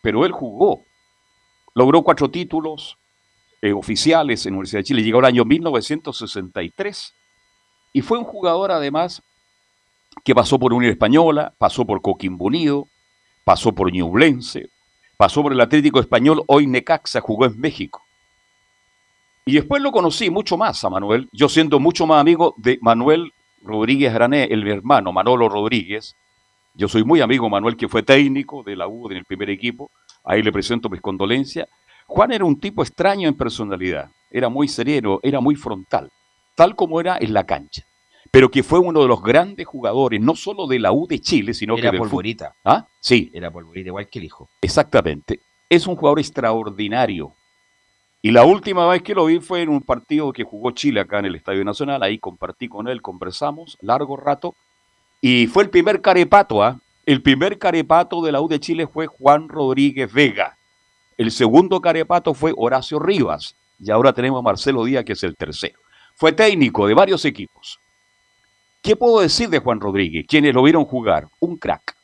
pero 0.00 0.24
él 0.24 0.32
jugó. 0.32 0.80
Logró 1.74 2.02
cuatro 2.02 2.30
títulos 2.30 2.96
eh, 3.60 3.74
oficiales 3.74 4.46
en 4.46 4.54
Universidad 4.54 4.80
de 4.80 4.84
Chile, 4.84 5.02
llegó 5.02 5.18
el 5.18 5.26
año 5.26 5.44
1963 5.44 7.12
y 7.92 8.00
fue 8.00 8.16
un 8.16 8.24
jugador 8.24 8.72
además 8.72 9.22
que 10.24 10.34
pasó 10.34 10.58
por 10.58 10.72
Unión 10.72 10.90
Española, 10.90 11.52
pasó 11.58 11.84
por 11.84 12.00
Coquimbo 12.00 12.46
Unido, 12.46 12.88
pasó 13.44 13.74
por 13.74 13.92
Ñublense, 13.92 14.70
pasó 15.18 15.42
por 15.42 15.52
el 15.52 15.60
Atlético 15.60 16.00
Español, 16.00 16.44
hoy 16.46 16.66
Necaxa, 16.66 17.20
jugó 17.20 17.44
en 17.44 17.60
México. 17.60 18.00
Y 19.44 19.52
después 19.52 19.82
lo 19.82 19.92
conocí 19.92 20.30
mucho 20.30 20.56
más 20.56 20.82
a 20.82 20.88
Manuel, 20.88 21.28
yo 21.30 21.50
siendo 21.50 21.78
mucho 21.78 22.06
más 22.06 22.22
amigo 22.22 22.54
de 22.56 22.78
Manuel 22.80 23.34
Rodríguez 23.62 24.12
Grané, 24.12 24.44
el 24.44 24.66
hermano 24.68 25.12
Manolo 25.12 25.48
Rodríguez. 25.48 26.14
Yo 26.74 26.88
soy 26.88 27.04
muy 27.04 27.20
amigo 27.20 27.46
de 27.46 27.50
Manuel, 27.50 27.76
que 27.76 27.88
fue 27.88 28.02
técnico 28.02 28.62
de 28.62 28.76
la 28.76 28.86
U 28.86 29.10
en 29.10 29.16
el 29.16 29.24
primer 29.24 29.50
equipo. 29.50 29.90
Ahí 30.24 30.42
le 30.42 30.52
presento 30.52 30.88
mis 30.88 31.00
condolencias. 31.00 31.68
Juan 32.06 32.32
era 32.32 32.44
un 32.44 32.58
tipo 32.60 32.82
extraño 32.82 33.28
en 33.28 33.36
personalidad. 33.36 34.10
Era 34.30 34.48
muy 34.48 34.68
sereno, 34.68 35.18
era 35.22 35.40
muy 35.40 35.54
frontal, 35.56 36.10
tal 36.54 36.76
como 36.76 37.00
era 37.00 37.16
en 37.18 37.32
la 37.32 37.44
cancha. 37.44 37.84
Pero 38.30 38.50
que 38.50 38.62
fue 38.62 38.78
uno 38.78 39.00
de 39.00 39.08
los 39.08 39.22
grandes 39.22 39.66
jugadores, 39.66 40.20
no 40.20 40.34
solo 40.34 40.66
de 40.66 40.78
la 40.78 40.92
U 40.92 41.06
de 41.06 41.20
Chile, 41.20 41.54
sino 41.54 41.74
Era 41.78 41.90
que 41.90 41.96
fútbol. 41.96 42.08
polvorita, 42.10 42.54
¿Ah? 42.64 42.86
Sí, 43.00 43.30
era 43.32 43.50
polvorita 43.50 43.88
igual 43.88 44.08
que 44.08 44.18
el 44.18 44.26
hijo. 44.26 44.48
Exactamente. 44.60 45.40
Es 45.68 45.86
un 45.86 45.96
jugador 45.96 46.18
extraordinario. 46.18 47.32
Y 48.26 48.32
la 48.32 48.44
última 48.44 48.88
vez 48.88 49.02
que 49.02 49.14
lo 49.14 49.26
vi 49.26 49.38
fue 49.38 49.62
en 49.62 49.68
un 49.68 49.82
partido 49.82 50.32
que 50.32 50.42
jugó 50.42 50.72
Chile 50.72 50.98
acá 50.98 51.20
en 51.20 51.26
el 51.26 51.36
Estadio 51.36 51.64
Nacional. 51.64 52.02
Ahí 52.02 52.18
compartí 52.18 52.66
con 52.66 52.88
él, 52.88 53.00
conversamos 53.00 53.78
largo 53.80 54.16
rato. 54.16 54.56
Y 55.20 55.46
fue 55.46 55.62
el 55.62 55.70
primer 55.70 56.00
carepato, 56.00 56.60
¿ah? 56.60 56.80
El 57.04 57.22
primer 57.22 57.56
carepato 57.56 58.20
de 58.22 58.32
la 58.32 58.40
U 58.40 58.48
de 58.48 58.58
Chile 58.58 58.88
fue 58.88 59.06
Juan 59.06 59.48
Rodríguez 59.48 60.12
Vega. 60.12 60.56
El 61.16 61.30
segundo 61.30 61.80
carepato 61.80 62.34
fue 62.34 62.52
Horacio 62.56 62.98
Rivas. 62.98 63.54
Y 63.78 63.92
ahora 63.92 64.12
tenemos 64.12 64.40
a 64.40 64.42
Marcelo 64.42 64.82
Díaz, 64.82 65.04
que 65.04 65.12
es 65.12 65.22
el 65.22 65.36
tercero. 65.36 65.78
Fue 66.16 66.32
técnico 66.32 66.88
de 66.88 66.94
varios 66.94 67.24
equipos. 67.24 67.78
¿Qué 68.82 68.96
puedo 68.96 69.20
decir 69.20 69.50
de 69.50 69.60
Juan 69.60 69.78
Rodríguez? 69.78 70.26
Quienes 70.26 70.52
lo 70.52 70.64
vieron 70.64 70.84
jugar, 70.84 71.28
un 71.38 71.56
crack. 71.56 71.95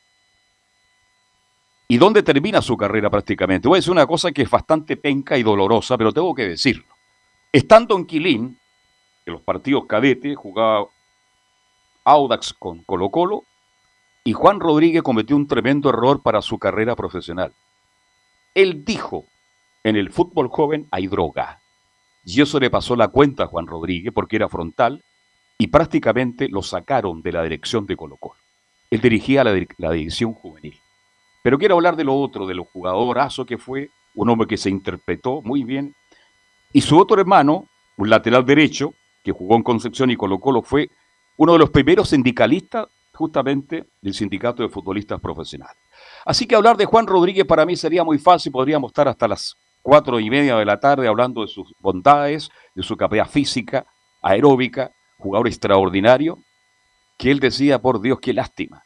¿Y 1.93 1.99
dónde 1.99 2.23
termina 2.23 2.63
su 2.63 2.75
carrera 2.75 3.11
prácticamente? 3.11 3.69
Voy 3.69 3.77
a 3.77 3.81
decir 3.81 3.93
una 3.93 4.07
cosa 4.07 4.33
que 4.33 4.41
es 4.41 4.49
bastante 4.49 4.97
penca 4.97 5.37
y 5.37 5.43
dolorosa, 5.43 5.99
pero 5.99 6.11
tengo 6.11 6.35
que 6.35 6.49
decirlo. 6.49 6.87
Estando 7.53 7.95
en 7.99 8.07
Quilín, 8.07 8.59
en 9.27 9.33
los 9.35 9.43
partidos 9.43 9.85
cadetes, 9.85 10.35
jugaba 10.35 10.87
Audax 12.05 12.55
con 12.55 12.83
Colo 12.85 13.11
Colo, 13.11 13.45
y 14.25 14.33
Juan 14.33 14.59
Rodríguez 14.59 15.03
cometió 15.03 15.37
un 15.37 15.47
tremendo 15.47 15.91
error 15.91 16.23
para 16.23 16.41
su 16.41 16.59
carrera 16.59 16.97
profesional. 16.97 17.53
Él 18.55 18.87
dijo, 18.87 19.27
en 19.85 19.97
el 19.97 20.11
fútbol 20.11 20.49
joven 20.49 20.89
hay 20.91 21.09
droga. 21.09 21.61
Y 22.25 22.41
eso 22.41 22.59
le 22.59 22.71
pasó 22.71 22.97
la 22.97 23.09
cuenta 23.09 23.45
a 23.45 23.49
Juan 23.49 23.67
Rodríguez 23.67 24.15
porque 24.15 24.37
era 24.37 24.49
frontal 24.49 25.05
y 25.59 25.67
prácticamente 25.67 26.49
lo 26.49 26.63
sacaron 26.63 27.21
de 27.21 27.33
la 27.33 27.43
dirección 27.43 27.85
de 27.85 27.97
Colo 27.97 28.17
Colo. 28.17 28.41
Él 28.91 29.03
dirigía 29.03 29.45
la, 29.45 29.55
la 29.77 29.91
división 29.93 30.33
juvenil. 30.33 30.82
Pero 31.43 31.59
quiero 31.59 31.75
hablar 31.75 31.97
de 31.97 32.05
lo 32.05 32.15
otro, 32.15 32.47
de 32.47 32.55
lo 32.55 32.65
jugadorazo 32.65 33.45
que 33.45 33.59
fue, 33.59 33.91
un 34.15 34.31
hombre 34.31 34.47
que 34.47 34.57
se 34.57 34.71
interpretó 34.71 35.43
muy 35.43 35.65
bien. 35.65 35.95
Y 36.73 36.81
su 36.81 36.99
otro 36.99 37.21
hermano, 37.21 37.67
un 37.97 38.11
lateral 38.11 38.45
derecho, 38.45 38.95
que 39.23 39.33
jugó 39.33 39.57
en 39.57 39.63
Concepción 39.63 40.11
y 40.11 40.17
Colo 40.17 40.39
Colo, 40.39 40.63
fue 40.63 40.89
uno 41.37 41.53
de 41.53 41.59
los 41.59 41.71
primeros 41.71 42.11
sindicalistas 42.11 42.87
justamente 43.13 43.87
del 44.01 44.15
sindicato 44.15 44.63
de 44.63 44.69
futbolistas 44.69 45.21
profesionales. 45.21 45.77
Así 46.25 46.47
que 46.47 46.55
hablar 46.55 46.77
de 46.77 46.87
Juan 46.87 47.07
Rodríguez 47.07 47.45
para 47.45 47.67
mí 47.67 47.77
sería 47.77 48.05
muy 48.05 48.19
fácil, 48.19 48.53
podríamos 48.53 48.91
estar 48.91 49.09
hasta 49.09 49.29
las 49.29 49.57
cuatro 49.83 50.19
y 50.21 50.31
media 50.31 50.57
de 50.57 50.65
la 50.65 50.81
tarde 50.81 51.09
hablando 51.09 51.43
de 51.43 51.49
sus 51.49 51.75
bondades, 51.81 52.51
de 52.75 52.83
su 52.83 52.97
capacidad 52.97 53.29
física, 53.29 53.87
aeróbica, 54.23 54.93
jugador 55.19 55.49
extraordinario, 55.49 56.39
que 57.19 57.31
él 57.31 57.41
decía, 57.41 57.81
por 57.81 58.01
Dios, 58.01 58.19
qué 58.21 58.33
lástima. 58.33 58.83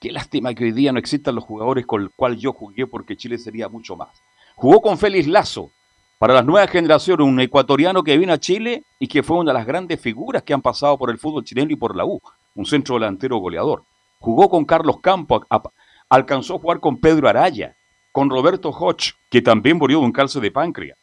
Qué 0.00 0.12
lástima 0.12 0.54
que 0.54 0.64
hoy 0.64 0.72
día 0.72 0.92
no 0.92 0.98
existan 0.98 1.34
los 1.34 1.44
jugadores 1.44 1.84
con 1.86 2.04
los 2.04 2.12
cuales 2.14 2.40
yo 2.40 2.52
jugué 2.52 2.86
porque 2.86 3.16
Chile 3.16 3.36
sería 3.38 3.68
mucho 3.68 3.96
más. 3.96 4.10
Jugó 4.54 4.80
con 4.80 4.96
Félix 4.98 5.26
Lazo, 5.26 5.70
para 6.18 6.34
las 6.34 6.44
nuevas 6.44 6.70
generaciones, 6.70 7.26
un 7.26 7.38
ecuatoriano 7.40 8.02
que 8.02 8.18
vino 8.18 8.32
a 8.32 8.38
Chile 8.38 8.82
y 8.98 9.06
que 9.08 9.22
fue 9.22 9.38
una 9.38 9.52
de 9.52 9.58
las 9.58 9.66
grandes 9.66 10.00
figuras 10.00 10.42
que 10.42 10.52
han 10.52 10.62
pasado 10.62 10.98
por 10.98 11.10
el 11.10 11.18
fútbol 11.18 11.44
chileno 11.44 11.72
y 11.72 11.76
por 11.76 11.94
la 11.96 12.04
U, 12.04 12.20
un 12.54 12.66
centro 12.66 12.96
delantero 12.96 13.38
goleador. 13.38 13.84
Jugó 14.18 14.48
con 14.48 14.64
Carlos 14.64 15.00
Campos, 15.00 15.42
a- 15.50 15.62
alcanzó 16.08 16.56
a 16.56 16.58
jugar 16.58 16.80
con 16.80 16.98
Pedro 17.00 17.28
Araya, 17.28 17.76
con 18.10 18.30
Roberto 18.30 18.70
Hodge, 18.70 19.14
que 19.30 19.42
también 19.42 19.78
murió 19.78 20.00
de 20.00 20.06
un 20.06 20.12
cáncer 20.12 20.42
de 20.42 20.50
páncreas. 20.50 20.98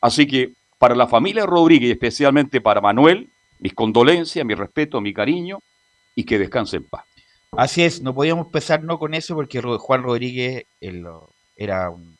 Así 0.00 0.26
que 0.26 0.52
para 0.78 0.94
la 0.94 1.08
familia 1.08 1.46
Rodríguez, 1.46 1.88
y 1.88 1.92
especialmente 1.92 2.60
para 2.60 2.80
Manuel, 2.80 3.28
mis 3.58 3.74
condolencias, 3.74 4.46
mi 4.46 4.54
respeto, 4.54 5.00
mi 5.00 5.12
cariño 5.12 5.58
y 6.14 6.24
que 6.24 6.38
descanse 6.38 6.76
en 6.76 6.84
paz. 6.84 7.04
Así 7.52 7.82
es, 7.82 8.00
no 8.00 8.14
podíamos 8.14 8.46
empezar 8.46 8.82
no 8.84 8.98
con 8.98 9.12
eso 9.14 9.34
porque 9.34 9.60
Juan 9.60 10.02
Rodríguez 10.02 10.64
él, 10.80 11.04
era 11.56 11.90
un- 11.90 12.16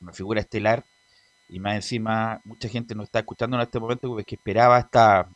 una 0.00 0.12
figura 0.12 0.40
estelar 0.40 0.84
y 1.48 1.58
más 1.60 1.76
encima 1.76 2.40
mucha 2.44 2.68
gente 2.68 2.94
nos 2.94 3.06
está 3.06 3.20
escuchando 3.20 3.56
en 3.56 3.62
este 3.62 3.80
momento 3.80 4.08
porque 4.08 4.34
esperaba 4.34 4.78
esta, 4.78 5.28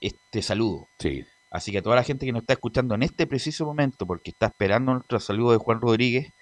este 0.00 0.42
saludo. 0.42 0.86
Sí. 0.98 1.24
Así 1.50 1.72
que 1.72 1.78
a 1.78 1.82
toda 1.82 1.96
la 1.96 2.04
gente 2.04 2.26
que 2.26 2.32
nos 2.32 2.42
está 2.42 2.52
escuchando 2.54 2.94
en 2.94 3.02
este 3.02 3.26
preciso 3.26 3.66
momento 3.66 4.06
porque 4.06 4.30
está 4.30 4.46
esperando 4.46 4.94
nuestro 4.94 5.18
saludo 5.20 5.52
de 5.52 5.58
Juan 5.58 5.80
Rodríguez, 5.80 6.32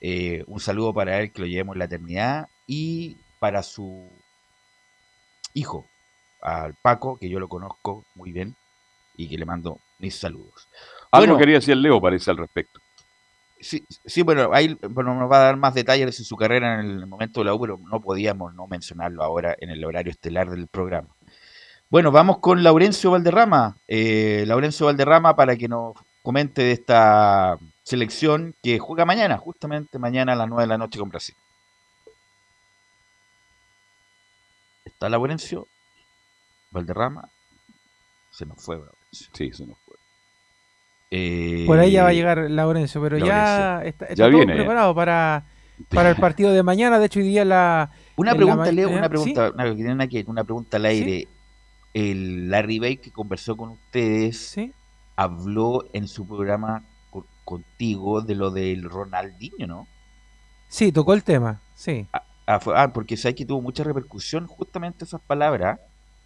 eh, 0.00 0.44
un 0.46 0.60
saludo 0.60 0.92
para 0.94 1.20
él 1.20 1.32
que 1.32 1.40
lo 1.42 1.46
llevemos 1.46 1.74
en 1.76 1.78
la 1.80 1.84
eternidad 1.86 2.48
y 2.66 3.16
para 3.40 3.62
su 3.62 4.08
hijo, 5.54 5.86
al 6.42 6.74
Paco, 6.74 7.16
que 7.18 7.28
yo 7.28 7.40
lo 7.40 7.48
conozco 7.48 8.04
muy 8.14 8.32
bien 8.32 8.54
y 9.16 9.28
que 9.28 9.38
le 9.38 9.46
mando 9.46 9.80
mis 9.98 10.14
saludos. 10.16 10.68
Algo 11.16 11.32
Bueno. 11.32 11.38
quería 11.38 11.54
decir 11.56 11.76
Leo, 11.76 12.00
parece, 12.00 12.30
al 12.30 12.36
respecto. 12.36 12.80
Sí, 13.58 13.82
sí, 14.04 14.22
bueno, 14.22 14.50
ahí 14.52 14.78
bueno, 14.90 15.14
nos 15.14 15.30
va 15.30 15.38
a 15.38 15.44
dar 15.44 15.56
más 15.56 15.74
detalles 15.74 16.18
de 16.18 16.24
su 16.24 16.36
carrera 16.36 16.78
en 16.80 16.86
el 16.86 17.06
momento 17.06 17.40
de 17.40 17.46
la 17.46 17.54
U, 17.54 17.60
pero 17.60 17.78
no 17.90 18.00
podíamos 18.00 18.54
no 18.54 18.66
mencionarlo 18.66 19.22
ahora 19.24 19.56
en 19.58 19.70
el 19.70 19.84
horario 19.84 20.12
estelar 20.12 20.50
del 20.50 20.66
programa. 20.66 21.08
Bueno, 21.88 22.10
vamos 22.10 22.38
con 22.38 22.62
Laurencio 22.62 23.12
Valderrama. 23.12 23.76
Eh, 23.88 24.44
Laurencio 24.46 24.86
Valderrama 24.86 25.36
para 25.36 25.56
que 25.56 25.68
nos 25.68 25.94
comente 26.22 26.62
de 26.62 26.72
esta 26.72 27.56
selección 27.84 28.54
que 28.62 28.78
juega 28.78 29.04
mañana, 29.04 29.38
justamente 29.38 29.98
mañana 29.98 30.32
a 30.32 30.36
las 30.36 30.48
9 30.48 30.64
de 30.64 30.68
la 30.68 30.78
noche 30.78 30.98
con 30.98 31.08
Brasil. 31.08 31.36
¿Está 34.84 35.08
Laurencio 35.08 35.66
Valderrama? 36.72 37.28
Se 38.32 38.44
nos 38.44 38.60
fue, 38.62 38.76
Laurencio. 38.76 39.28
Sí, 39.32 39.52
se 39.52 39.66
nos 39.66 39.78
fue. 39.78 39.85
Eh, 41.10 41.64
Por 41.66 41.78
ahí 41.78 41.92
ya 41.92 42.02
va 42.02 42.08
a 42.08 42.12
llegar 42.12 42.50
Laurencio, 42.50 43.00
pero 43.00 43.18
ya 43.18 43.82
está, 43.84 44.06
está 44.06 44.14
Ya 44.14 44.26
todo 44.26 44.38
viene. 44.38 44.54
preparado 44.56 44.94
para, 44.94 45.44
para 45.88 46.10
el 46.10 46.16
partido 46.16 46.52
de 46.52 46.62
mañana. 46.62 46.98
De 46.98 47.06
hecho, 47.06 47.20
hoy 47.20 47.26
día 47.28 47.44
la. 47.44 47.90
Una 48.16 48.32
la 48.32 48.36
pregunta, 48.36 48.72
Leo, 48.72 48.88
una 48.90 49.02
¿sí? 49.04 49.08
pregunta, 49.08 49.50
una, 49.54 49.64
ver, 49.64 49.74
una 50.26 50.44
pregunta 50.44 50.76
al 50.78 50.84
aire. 50.86 51.28
El 51.94 52.50
Larry 52.50 52.78
Bay 52.78 52.96
que 52.98 53.10
conversó 53.10 53.56
con 53.56 53.70
ustedes 53.70 54.36
Sí. 54.38 54.72
habló 55.16 55.84
en 55.94 56.08
su 56.08 56.26
programa 56.26 56.84
co- 57.10 57.26
contigo 57.44 58.20
de 58.20 58.34
lo 58.34 58.50
del 58.50 58.82
Ronaldinho, 58.82 59.66
¿no? 59.66 59.86
Sí, 60.68 60.92
tocó 60.92 61.14
el 61.14 61.24
tema. 61.24 61.60
Sí. 61.74 62.06
Ah, 62.46 62.60
fue- 62.60 62.74
ah, 62.76 62.92
porque 62.92 63.16
sabes 63.16 63.34
que 63.36 63.46
tuvo 63.46 63.62
mucha 63.62 63.82
repercusión 63.82 64.46
justamente 64.46 65.04
esas 65.04 65.20
palabras 65.22 65.78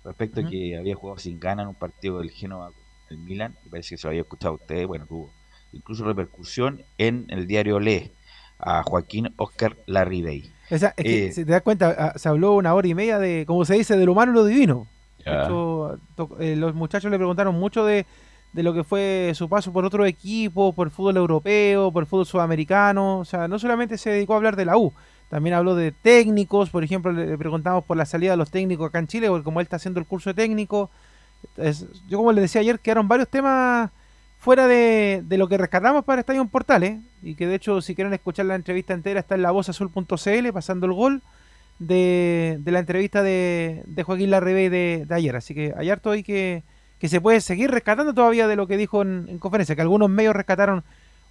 respecto 0.05 0.41
a 0.41 0.45
que 0.49 0.77
había 0.77 0.95
jugado 0.97 1.19
sin 1.19 1.39
ganas 1.39 1.65
en 1.65 1.69
un 1.69 1.75
partido 1.77 2.19
del 2.19 2.31
con 2.73 2.75
el 3.11 3.19
Milan, 3.19 3.57
y 3.67 3.69
parece 3.69 3.91
que 3.95 3.99
se 3.99 4.07
lo 4.07 4.11
había 4.11 4.23
escuchado 4.23 4.55
a 4.55 4.57
ustedes, 4.57 4.87
bueno, 4.87 5.07
tuvo 5.07 5.31
incluso 5.73 6.05
repercusión 6.05 6.83
en 6.99 7.27
el 7.29 7.47
diario 7.47 7.79
Le 7.81 8.13
a 8.59 8.83
Joaquín 8.83 9.33
Oscar 9.37 9.77
Larry 9.87 10.23
Bay. 10.23 10.53
O 10.71 10.79
sea, 10.79 10.95
es 10.97 11.05
que 11.05 11.27
Eh, 11.27 11.33
si 11.33 11.45
te 11.45 11.53
das 11.53 11.63
cuenta, 11.63 11.95
ah, 11.99 12.13
se 12.19 12.29
habló 12.29 12.53
una 12.55 12.75
hora 12.75 12.87
y 12.87 12.95
media 12.95 13.19
de, 13.19 13.45
como 13.47 13.65
se 13.65 13.75
dice, 13.75 13.97
de 13.97 14.05
lo 14.07 14.13
humano 14.13 14.33
y 14.33 14.35
lo 14.35 14.45
divino. 14.45 14.87
Hecho, 15.19 15.99
to- 16.15 16.37
eh, 16.41 16.57
los 16.57 16.75
muchachos 16.75 17.11
le 17.11 17.17
preguntaron 17.19 17.55
mucho 17.55 17.85
de, 17.85 18.07
de 18.53 18.63
lo 18.63 18.73
que 18.73 18.85
fue 18.85 19.33
su 19.35 19.49
paso 19.49 19.73
por 19.73 19.85
otro 19.85 20.07
equipo, 20.07 20.73
por 20.73 20.87
el 20.87 20.91
fútbol 20.91 21.17
europeo, 21.19 21.93
por 21.93 22.03
el 22.03 22.07
fútbol 22.07 22.27
sudamericano. 22.27 23.19
O 23.19 23.25
sea, 23.25 23.47
no 23.49 23.59
solamente 23.59 23.99
se 23.99 24.11
dedicó 24.11 24.35
a 24.35 24.37
hablar 24.37 24.57
de 24.57 24.65
la 24.65 24.77
U, 24.79 24.93
también 25.29 25.55
habló 25.55 25.75
de 25.75 25.93
técnicos. 25.93 26.71
Por 26.71 26.85
ejemplo, 26.85 27.13
le 27.13 27.37
preguntamos 27.37 27.85
por 27.85 27.97
la 27.97 28.07
salida 28.07 28.33
de 28.33 28.37
los 28.39 28.51
técnicos 28.51 28.89
acá 28.89 28.99
en 28.99 29.07
Chile, 29.09 29.29
porque 29.29 29.45
como 29.45 29.61
él 29.61 29.65
está 29.65 29.77
haciendo 29.77 30.01
el 30.01 30.07
curso 30.07 30.31
de 30.31 30.35
técnico. 30.35 30.91
Es- 31.57 31.87
yo, 32.09 32.19
como 32.19 32.33
les 32.33 32.43
decía 32.43 32.61
ayer, 32.61 32.79
quedaron 32.81 33.09
varios 33.09 33.29
temas 33.29 33.91
fuera 34.39 34.67
de, 34.67 35.23
de 35.27 35.39
lo 35.39 35.49
que 35.49 35.59
rescatamos 35.59 36.05
para 36.05 36.21
Estadio 36.21 36.45
Portales. 36.47 36.99
Y 37.23 37.35
que 37.35 37.47
de 37.47 37.55
hecho, 37.57 37.81
si 37.83 37.95
quieren 37.95 38.13
escuchar 38.15 38.47
la 38.47 38.55
entrevista 38.55 38.95
entera, 38.95 39.21
está 39.21 39.35
en 39.35 39.43
lavozazul.cl, 39.43 40.53
pasando 40.53 40.87
el 40.87 40.93
gol 40.93 41.23
de, 41.79 42.59
de 42.61 42.73
la 42.73 42.79
entrevista 42.81 43.23
de, 43.23 43.83
de 43.87 44.03
Joaquín 44.03 44.31
Larribey 44.31 44.69
de, 44.69 45.05
de 45.07 45.15
ayer. 45.15 45.37
Así 45.37 45.55
que 45.55 45.75
hay 45.77 45.91
harto 45.91 46.11
ahí 46.11 46.23
que, 46.23 46.63
que 46.99 47.09
se 47.09 47.21
puede 47.21 47.41
seguir 47.41 47.71
rescatando 47.71 48.15
todavía 48.15 48.47
de 48.49 48.57
lo 48.57 48.67
que 48.67 48.77
dijo 48.77 49.03
en, 49.03 49.27
en 49.29 49.39
conferencia, 49.39 49.75
que 49.75 49.83
algunos 49.83 50.09
medios 50.11 50.35
rescataron 50.35 50.83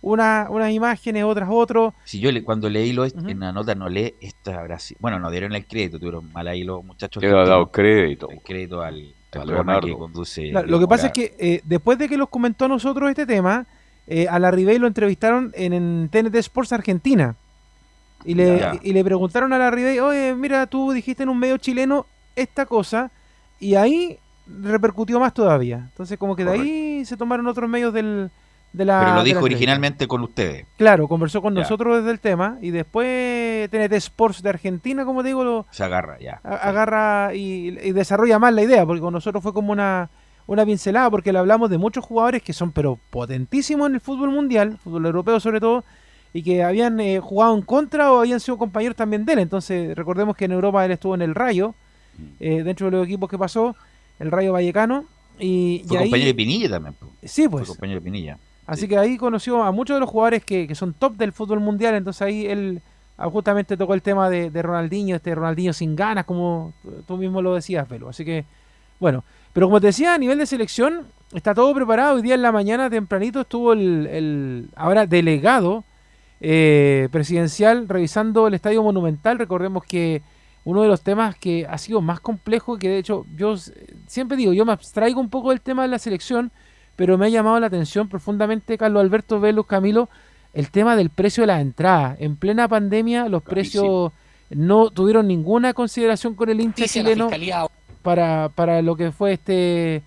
una, 0.02 0.48
unas 0.50 0.72
imágenes, 0.72 1.24
otras 1.24 1.50
otros. 1.52 1.94
Si 2.06 2.20
yo 2.20 2.32
le, 2.32 2.44
cuando 2.44 2.70
leí 2.70 2.94
lo, 2.94 3.06
en 3.06 3.40
la 3.40 3.52
nota 3.52 3.76
no 3.76 3.90
leí, 3.90 4.14
esto 4.22 4.52
habrá 4.54 4.80
sido- 4.80 4.98
Bueno, 5.02 5.20
no 5.20 5.30
dieron 5.30 5.54
el 5.54 5.66
crédito, 5.66 6.00
tuvieron 6.00 6.32
mal 6.32 6.48
ahí 6.48 6.64
los 6.64 6.84
muchachos. 6.84 7.22
Argentinos, 7.22 7.50
dado 7.50 7.72
crédito. 7.72 8.30
el 8.32 8.42
crédito 8.42 8.82
al, 8.82 9.14
al 9.38 9.42
A 9.42 9.46
programa 9.46 9.74
Leonardo. 9.74 9.88
que 9.88 10.00
conduce. 10.00 10.50
Claro, 10.50 10.68
Leo 10.68 10.78
lo 10.78 10.80
que 10.80 10.88
pasa 10.88 11.08
es 11.08 11.14
que 11.14 11.36
eh, 11.38 11.62
después 11.64 11.98
de 11.98 12.10
que 12.10 12.18
los 12.18 12.30
comentó 12.30 12.66
a 12.66 12.68
nosotros 12.68 13.10
este 13.10 13.26
tema, 13.26 13.66
eh, 14.08 14.28
a 14.28 14.40
Larribey 14.40 14.80
lo 14.80 14.88
entrevistaron 14.88 15.52
en, 15.56 15.74
en 15.74 16.10
TNT 16.10 16.36
Sports 16.36 16.74
Argentina. 16.74 17.36
Y 18.26 18.34
le, 18.34 18.80
y 18.84 18.92
le 18.92 19.04
preguntaron 19.04 19.54
a 19.54 19.58
Larribey, 19.58 20.00
oye, 20.00 20.36
mira, 20.36 20.68
tú 20.68 20.92
dijiste 20.92 21.24
en 21.24 21.30
un 21.30 21.40
medio 21.40 21.58
chileno 21.58 22.06
esta 22.36 22.66
cosa, 22.66 23.12
y 23.60 23.76
ahí 23.76 24.20
repercutió 24.46 25.20
más 25.20 25.34
todavía. 25.34 25.86
Entonces, 25.90 26.18
como 26.18 26.36
que 26.36 26.44
de 26.44 26.52
ahí 26.52 27.06
se 27.06 27.16
tomaron 27.16 27.48
otros 27.48 27.70
medios 27.70 27.94
del, 27.94 28.30
de 28.74 28.86
la. 28.86 29.00
Pero 29.02 29.16
lo 29.16 29.24
dijo 29.24 29.40
originalmente 29.44 30.08
con 30.08 30.22
ustedes. 30.22 30.66
Claro, 30.78 31.08
conversó 31.08 31.42
con 31.42 31.54
Ya. 31.56 31.62
nosotros 31.62 31.98
desde 31.98 32.12
el 32.12 32.20
tema, 32.20 32.58
y 32.62 32.72
después 32.72 33.70
TNT 33.70 33.94
Sports 33.94 34.42
de 34.44 34.50
Argentina, 34.50 35.06
como 35.06 35.22
te 35.22 35.28
digo, 35.30 35.44
lo, 35.44 35.66
Se 35.72 35.84
agarra 35.84 36.18
ya. 36.20 36.40
a- 36.44 36.56
agarra 36.70 37.34
y, 37.36 37.70
y 37.82 37.92
desarrolla 37.92 38.40
más 38.40 38.54
la 38.54 38.62
idea, 38.64 38.86
porque 38.86 39.02
con 39.02 39.14
nosotros 39.14 39.42
fue 39.44 39.54
como 39.54 39.72
una, 39.72 40.10
una 40.48 40.66
pincelada, 40.66 41.10
porque 41.10 41.32
le 41.34 41.40
hablamos 41.40 41.70
de 41.70 41.78
muchos 41.78 42.06
jugadores 42.06 42.42
que 42.44 42.54
son 42.54 42.72
pero 42.72 43.00
potentísimos 43.10 43.88
en 43.90 43.96
el 43.96 44.02
fútbol 44.02 44.32
mundial, 44.32 44.78
fútbol 44.84 45.06
europeo 45.06 45.40
sobre 45.40 45.60
todo, 45.60 45.84
y 46.32 46.44
que 46.44 46.64
habían 46.64 47.00
eh, 47.00 47.20
jugado 47.20 47.56
en 47.56 47.64
contra 47.64 48.12
o 48.14 48.20
habían 48.20 48.40
sido 48.40 48.58
compañeros 48.60 48.96
también 48.96 49.26
de 49.26 49.34
él. 49.34 49.40
Entonces, 49.40 49.96
recordemos 49.98 50.36
que 50.36 50.46
en 50.46 50.52
Europa 50.52 50.86
él 50.86 50.92
estuvo 50.92 51.16
en 51.16 51.24
el 51.24 51.34
Rayo, 51.34 51.74
eh, 52.40 52.62
dentro 52.64 52.86
de 52.86 52.92
los 52.98 53.06
equipos 53.08 53.28
que 53.30 53.38
pasó, 53.38 53.76
el 54.20 54.30
Rayo 54.30 54.54
Vallecano, 54.54 55.06
y, 55.40 55.84
Fue 55.88 55.96
y 55.96 56.00
ahí- 56.02 56.06
compañero 56.06 56.28
de 56.28 56.36
Pinilla 56.36 56.70
también. 56.70 56.96
Sí, 57.24 57.44
Fue 57.44 57.50
pues. 57.62 57.68
compañero 57.70 58.00
de 58.00 58.04
Pinilla. 58.04 58.38
Así 58.70 58.82
Sí. 58.82 58.88
que 58.88 58.98
ahí 58.98 59.18
conoció 59.18 59.64
a 59.64 59.72
muchos 59.72 59.96
de 59.96 60.00
los 60.02 60.10
jugadores 60.10 60.44
que, 60.46 60.68
que 60.68 60.76
son 60.76 60.94
top 60.94 61.16
del 61.18 61.32
fútbol 61.34 61.60
mundial, 61.60 61.96
entonces 61.96 62.22
ahí 62.22 62.46
él 62.46 62.82
ah, 63.18 63.30
justamente 63.30 63.76
tocó 63.78 63.94
el 63.96 64.02
tema 64.02 64.30
de, 64.30 64.50
de 64.52 64.62
Ronaldinho, 64.62 65.16
este 65.16 65.34
Ronaldinho 65.36 65.74
sin 65.74 65.96
ganas, 65.96 66.26
como 66.26 66.74
tú- 67.08 67.18
mismo 67.18 67.42
lo 67.42 67.56
decías, 67.56 67.88
Velo. 67.90 68.10
Así 68.10 68.24
que, 68.24 68.46
bueno, 69.00 69.24
pero 69.54 69.68
como 69.68 69.82
te 69.82 69.88
decía, 69.88 70.14
a 70.14 70.18
nivel 70.18 70.38
de 70.38 70.46
selección, 70.46 71.08
está 71.34 71.54
todo 71.56 71.74
preparado. 71.74 72.16
Hoy 72.16 72.22
día 72.22 72.36
en 72.36 72.42
la 72.42 72.52
mañana, 72.52 72.90
tempranito, 72.90 73.42
estuvo 73.42 73.74
el, 73.74 74.08
el 74.08 74.70
ahora 74.76 75.06
delegado 75.08 75.84
eh, 76.42 77.10
presidencial 77.12 77.88
revisando 77.90 78.48
el 78.48 78.54
Estadio 78.54 78.84
Monumental. 78.84 79.40
Recordemos 79.40 79.84
que 79.84 80.22
uno 80.64 80.82
de 80.84 80.88
los 80.88 81.02
temas 81.02 81.36
que 81.36 81.66
ha 81.70 81.78
sido 81.78 82.02
más 82.02 82.20
complejo, 82.20 82.78
que 82.78 82.90
de 82.90 82.98
hecho 83.00 83.26
yo 83.36 83.56
siempre 84.08 84.38
digo, 84.38 84.54
yo 84.54 84.66
me 84.66 84.72
abstraigo 84.74 85.20
un 85.20 85.30
poco 85.30 85.50
del 85.50 85.62
tema 85.62 85.82
de 85.82 85.88
la 85.88 86.00
selección, 86.00 86.52
pero 87.00 87.18
me 87.18 87.28
ha 87.28 87.30
llamado 87.30 87.58
la 87.62 87.68
atención 87.68 88.10
profundamente, 88.10 88.78
Carlos 88.78 89.00
Alberto 89.00 89.40
Velus 89.40 89.66
Camilo, 89.66 90.10
el 90.54 90.70
tema 90.70 90.98
del 90.98 91.10
precio 91.10 91.44
de 91.44 91.48
las 91.48 91.62
entradas. 91.62 92.18
En 92.20 92.36
plena 92.36 92.68
pandemia 92.68 93.30
los 93.30 93.42
precios 93.42 94.12
no 94.50 94.90
tuvieron 94.90 95.26
ninguna 95.26 95.74
consideración 95.74 96.36
con 96.36 96.50
el 96.50 96.60
hincha 96.60 96.88
chileno 96.90 97.30
para, 98.02 98.50
para 98.50 98.82
lo 98.82 98.98
que 98.98 99.14
fue 99.14 99.32
este 99.32 100.04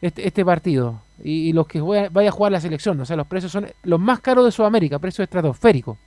este, 0.00 0.28
este 0.28 0.44
partido 0.44 1.02
y, 1.24 1.48
y 1.48 1.52
los 1.52 1.66
que 1.66 1.80
vaya 1.80 2.08
vaya 2.08 2.28
a 2.28 2.32
jugar 2.32 2.52
la 2.52 2.60
selección. 2.60 3.00
O 3.00 3.04
sea, 3.04 3.16
los 3.16 3.26
precios 3.26 3.50
son 3.50 3.66
los 3.82 3.98
más 3.98 4.20
caros 4.20 4.44
de 4.44 4.52
Sudamérica, 4.52 5.00
precios 5.00 5.24
estratosféricos. 5.24 5.98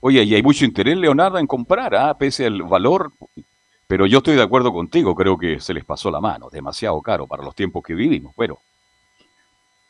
Oye, 0.00 0.22
y 0.22 0.34
hay 0.34 0.42
mucho 0.42 0.66
interés, 0.66 0.98
Leonardo, 0.98 1.38
en 1.38 1.46
comprar, 1.46 1.94
¿ah? 1.94 2.14
pese 2.18 2.44
al 2.44 2.62
valor. 2.62 3.10
Pero 3.86 4.04
yo 4.04 4.18
estoy 4.18 4.36
de 4.36 4.42
acuerdo 4.42 4.70
contigo, 4.70 5.14
creo 5.14 5.38
que 5.38 5.60
se 5.60 5.72
les 5.72 5.86
pasó 5.86 6.10
la 6.10 6.20
mano, 6.20 6.50
demasiado 6.50 7.00
caro 7.00 7.26
para 7.26 7.42
los 7.42 7.54
tiempos 7.54 7.82
que 7.82 7.94
vivimos. 7.94 8.34
Bueno, 8.36 8.58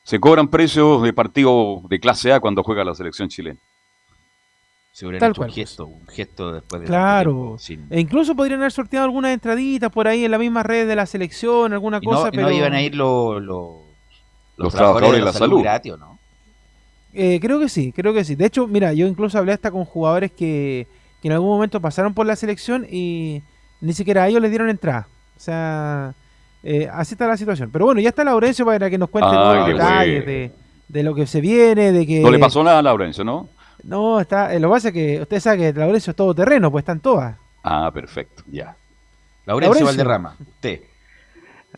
se 0.07 0.21
cobran 0.21 0.47
precios 0.47 1.03
de 1.03 1.13
partido 1.13 1.83
de 1.89 1.99
clase 1.99 2.33
A 2.33 2.39
cuando 2.39 2.63
juega 2.63 2.85
la 2.85 2.95
selección 2.95 3.29
chilena. 3.29 3.59
Se 4.93 5.05
hubieran 5.05 5.19
Tal 5.19 5.31
hecho 5.33 5.39
cual, 5.41 5.51
un 5.51 5.55
gesto, 5.55 5.87
un 5.87 6.07
gesto 6.07 6.53
después 6.53 6.81
de 6.83 6.87
Claro. 6.87 7.57
sin- 7.59 7.87
E 7.91 7.99
incluso 8.01 8.37
podrían 8.37 8.61
haber 8.61 8.71
sorteado 8.73 9.05
algunas 9.05 9.33
entraditas 9.35 9.91
por 9.91 10.07
ahí 10.07 10.25
en 10.25 10.31
la 10.31 10.39
misma 10.39 10.63
red 10.63 10.87
de 10.87 10.95
la 10.95 11.07
selección, 11.07 11.73
alguna 11.73 11.99
Y 12.01 12.07
cosa, 12.07 12.29
y 12.29 12.31
pero 12.31 12.43
no 12.49 12.53
iban 12.53 12.73
a 12.73 12.81
ir 12.81 12.95
los, 12.95 13.43
los, 13.43 13.75
Los 14.57 14.73
trabajadores 14.73 15.19
de 15.19 15.25
la 15.25 15.33
salud. 15.33 15.61
gratis, 15.61 15.93
¿o 15.93 15.97
no? 15.97 16.19
Eh, 17.13 17.41
creo 17.41 17.59
que 17.59 17.69
sí, 17.69 17.93
creo 17.93 18.15
que 18.15 18.25
sí. 18.25 18.37
De 18.37 18.47
hecho, 18.47 18.67
mira, 18.69 18.93
yo 18.93 19.07
incluso 19.09 19.37
hablé 19.39 19.53
hasta 19.53 19.71
con 19.73 19.85
jugadores 19.85 20.31
que, 20.31 20.87
que 21.21 21.29
en 21.29 21.33
algún 21.33 21.49
momento 21.49 21.81
pasaron 21.81 22.15
por 22.15 22.27
la 22.27 22.37
selección 22.37 22.87
y 22.91 23.43
ni 23.81 23.93
siquiera 23.93 24.23
a 24.23 24.29
ellos 24.29 24.41
les 24.41 24.51
dieron 24.51 24.71
entrada. 24.71 25.09
O 25.37 25.41
sea, 25.41 26.15
eh, 26.63 26.89
así 26.93 27.15
está 27.15 27.27
la 27.27 27.37
situación. 27.37 27.71
Pero 27.73 27.87
bueno, 27.87 28.01
ya 28.01 28.09
está 28.11 28.25
Laurencio 28.25 28.65
para 28.65 28.91
que 28.91 28.99
nos 28.99 29.09
cuente 29.11 29.31
todos 29.31 29.57
los 29.57 29.69
detalles 29.69 30.25
bueno. 30.25 30.39
de, 30.41 30.53
de 30.89 31.03
lo 31.03 31.15
que 31.15 31.27
se 31.27 31.41
viene, 31.41 31.93
de 31.93 32.07
que... 32.07 32.21
No 32.21 32.31
le 32.31 32.39
pasó 32.39 32.63
nada 32.63 32.79
a 32.79 32.83
Laurencio, 32.83 33.25
¿no? 33.25 33.49
No, 33.83 34.21
está, 34.21 34.53
eh, 34.55 34.59
lo 34.59 34.69
que 34.69 34.73
pasa 34.73 34.89
es 34.89 34.95
que 34.95 35.21
usted 35.21 35.41
sabe 35.41 35.59
que 35.59 35.79
Laurencio 35.79 36.11
es 36.11 36.17
todo 36.17 36.35
terreno, 36.35 36.71
pues 36.71 36.83
están 36.83 37.01
todas. 37.01 37.37
Ah, 37.63 37.91
perfecto, 37.93 38.43
ya. 38.51 38.75
Laurencio, 39.45 39.75
Laurencio. 39.75 39.87
Valderrama, 39.87 40.37
usted. 40.41 40.81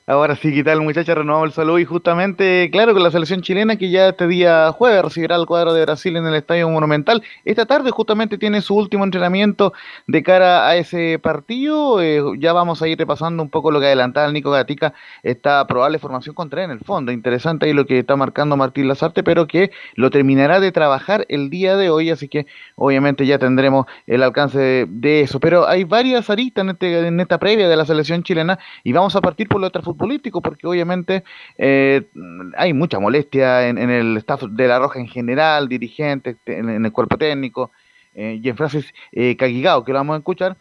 Ahora 0.07 0.37
sí, 0.37 0.53
¿qué 0.55 0.65
tal 0.65 0.81
muchachos? 0.81 1.15
Renovamos 1.15 1.49
el 1.49 1.53
saludo 1.53 1.79
y 1.79 1.85
justamente, 1.85 2.71
claro, 2.71 2.93
con 2.95 3.03
la 3.03 3.11
selección 3.11 3.43
chilena 3.43 3.77
que 3.77 3.91
ya 3.91 4.09
este 4.09 4.27
día 4.27 4.71
jueves 4.73 5.03
recibirá 5.03 5.37
el 5.37 5.47
cuadro 5.47 5.73
de 5.73 5.83
Brasil 5.83 6.17
en 6.17 6.27
el 6.27 6.35
Estadio 6.35 6.69
Monumental. 6.69 7.23
Esta 7.45 7.67
tarde 7.67 7.91
justamente 7.91 8.39
tiene 8.39 8.61
su 8.61 8.75
último 8.75 9.05
entrenamiento 9.05 9.73
de 10.07 10.23
cara 10.23 10.69
a 10.69 10.77
ese 10.77 11.19
partido. 11.19 12.01
Eh, 12.03 12.23
ya 12.39 12.53
vamos 12.53 12.83
a 12.83 12.89
ir 12.89 12.99
repasando 12.99 13.43
un 13.43 13.51
poco 13.51 13.71
lo 13.71 13.81
que 13.81 13.87
adelantaba 13.87 14.27
el 14.27 14.33
Nico 14.33 14.51
Gatica, 14.51 14.95
esta 15.23 15.67
probable 15.67 15.99
formación 15.99 16.35
contra 16.35 16.65
en 16.65 16.71
el 16.71 16.81
fondo. 16.81 17.13
Interesante 17.13 17.67
ahí 17.67 17.73
lo 17.73 17.87
que 17.87 17.99
está 18.01 18.17
marcando 18.17 18.57
Martín 18.57 18.89
Lazarte, 18.89 19.23
pero 19.23 19.47
que 19.47 19.71
lo 19.95 20.11
terminará 20.11 20.61
de 20.61 20.73
trabajar 20.73 21.27
el 21.29 21.51
día 21.51 21.77
de 21.77 21.91
hoy, 21.91 22.11
así 22.11 22.29
que 22.29 22.47
obviamente 22.77 23.27
ya 23.27 23.39
tendremos 23.39 23.87
el 24.07 24.23
alcance 24.23 24.87
de, 24.89 25.21
eso. 25.21 25.41
Pero 25.41 25.67
hay 25.67 25.85
varias 25.85 26.31
aristas 26.31 26.65
en, 26.65 26.71
este, 26.71 27.07
en 27.07 27.21
esta 27.21 27.39
previa 27.39 27.69
de 27.69 27.77
la 27.77 27.87
selección 27.87 28.23
chilena 28.23 28.59
y 28.85 28.93
vamos 28.93 29.17
a 29.17 29.21
partir 29.21 29.49
por 29.49 29.61
la 29.61 29.69
otra 29.69 29.83
político, 29.97 30.41
porque 30.41 30.67
obviamente 30.67 31.25
eh, 31.57 32.09
hay 32.57 32.73
mucha 32.73 32.99
molestia 32.99 33.69
en, 33.69 33.79
el 33.79 34.17
staff 34.19 34.43
de 34.43 34.69
la 34.69 34.79
Roja 34.79 34.99
en 34.99 35.09
general, 35.09 35.69
dirigentes, 35.69 36.37
en, 36.47 36.85
el 36.85 36.93
cuerpo 36.93 37.17
técnico, 37.17 37.71
eh, 38.15 38.41
y 38.43 38.49
en 38.49 38.57
Francis 38.57 38.93
eh, 39.13 39.37
Cagigao, 39.37 39.85
que 39.85 39.93
lo 39.93 39.99
vamos 39.99 40.15
a 40.15 40.19
escuchar, 40.19 40.57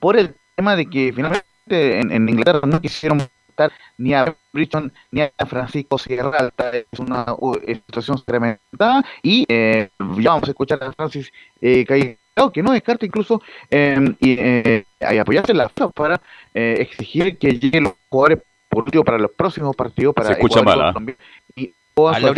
por 0.00 0.16
el 0.16 0.34
tema 0.56 0.76
de 0.76 0.86
que 0.86 1.12
finalmente 1.12 1.44
en, 1.70 2.28
Inglaterra 2.28 2.60
no 2.66 2.80
quisieron 2.80 3.20
ni 3.96 4.14
a 4.14 4.36
Bridgeton 4.52 4.92
ni 5.10 5.22
a 5.22 5.32
Francisco 5.46 5.98
Sierra 5.98 6.52
es 6.72 7.00
una 7.00 7.26
situación 7.66 8.22
tremenda, 8.24 9.04
y 9.22 9.44
ya 9.48 10.30
vamos 10.30 10.48
a 10.48 10.52
escuchar 10.52 10.82
a 10.84 10.92
Francis 10.92 11.32
Que 12.52 12.62
no 12.62 12.72
descarta 12.72 13.04
incluso 13.04 13.42
em, 13.70 14.14
y, 14.20 14.38
apoyarse 15.18 15.52
en 15.52 15.58
la 15.58 15.68
FIFA 15.68 15.88
para 15.90 16.20
exigir 16.54 17.36
que 17.38 17.52
lleguen 17.52 17.84
los 17.84 17.94
jugadores 18.08 18.44
por 18.68 18.84
último 18.84 19.04
para 19.04 19.18
los 19.18 19.30
próximos 19.30 19.74
partidos 19.74 20.14
para 20.14 20.28
se 20.28 20.32
escucha 20.34 20.62
mal 20.62 20.80
¿ah? 20.80 20.94
y 21.56 21.72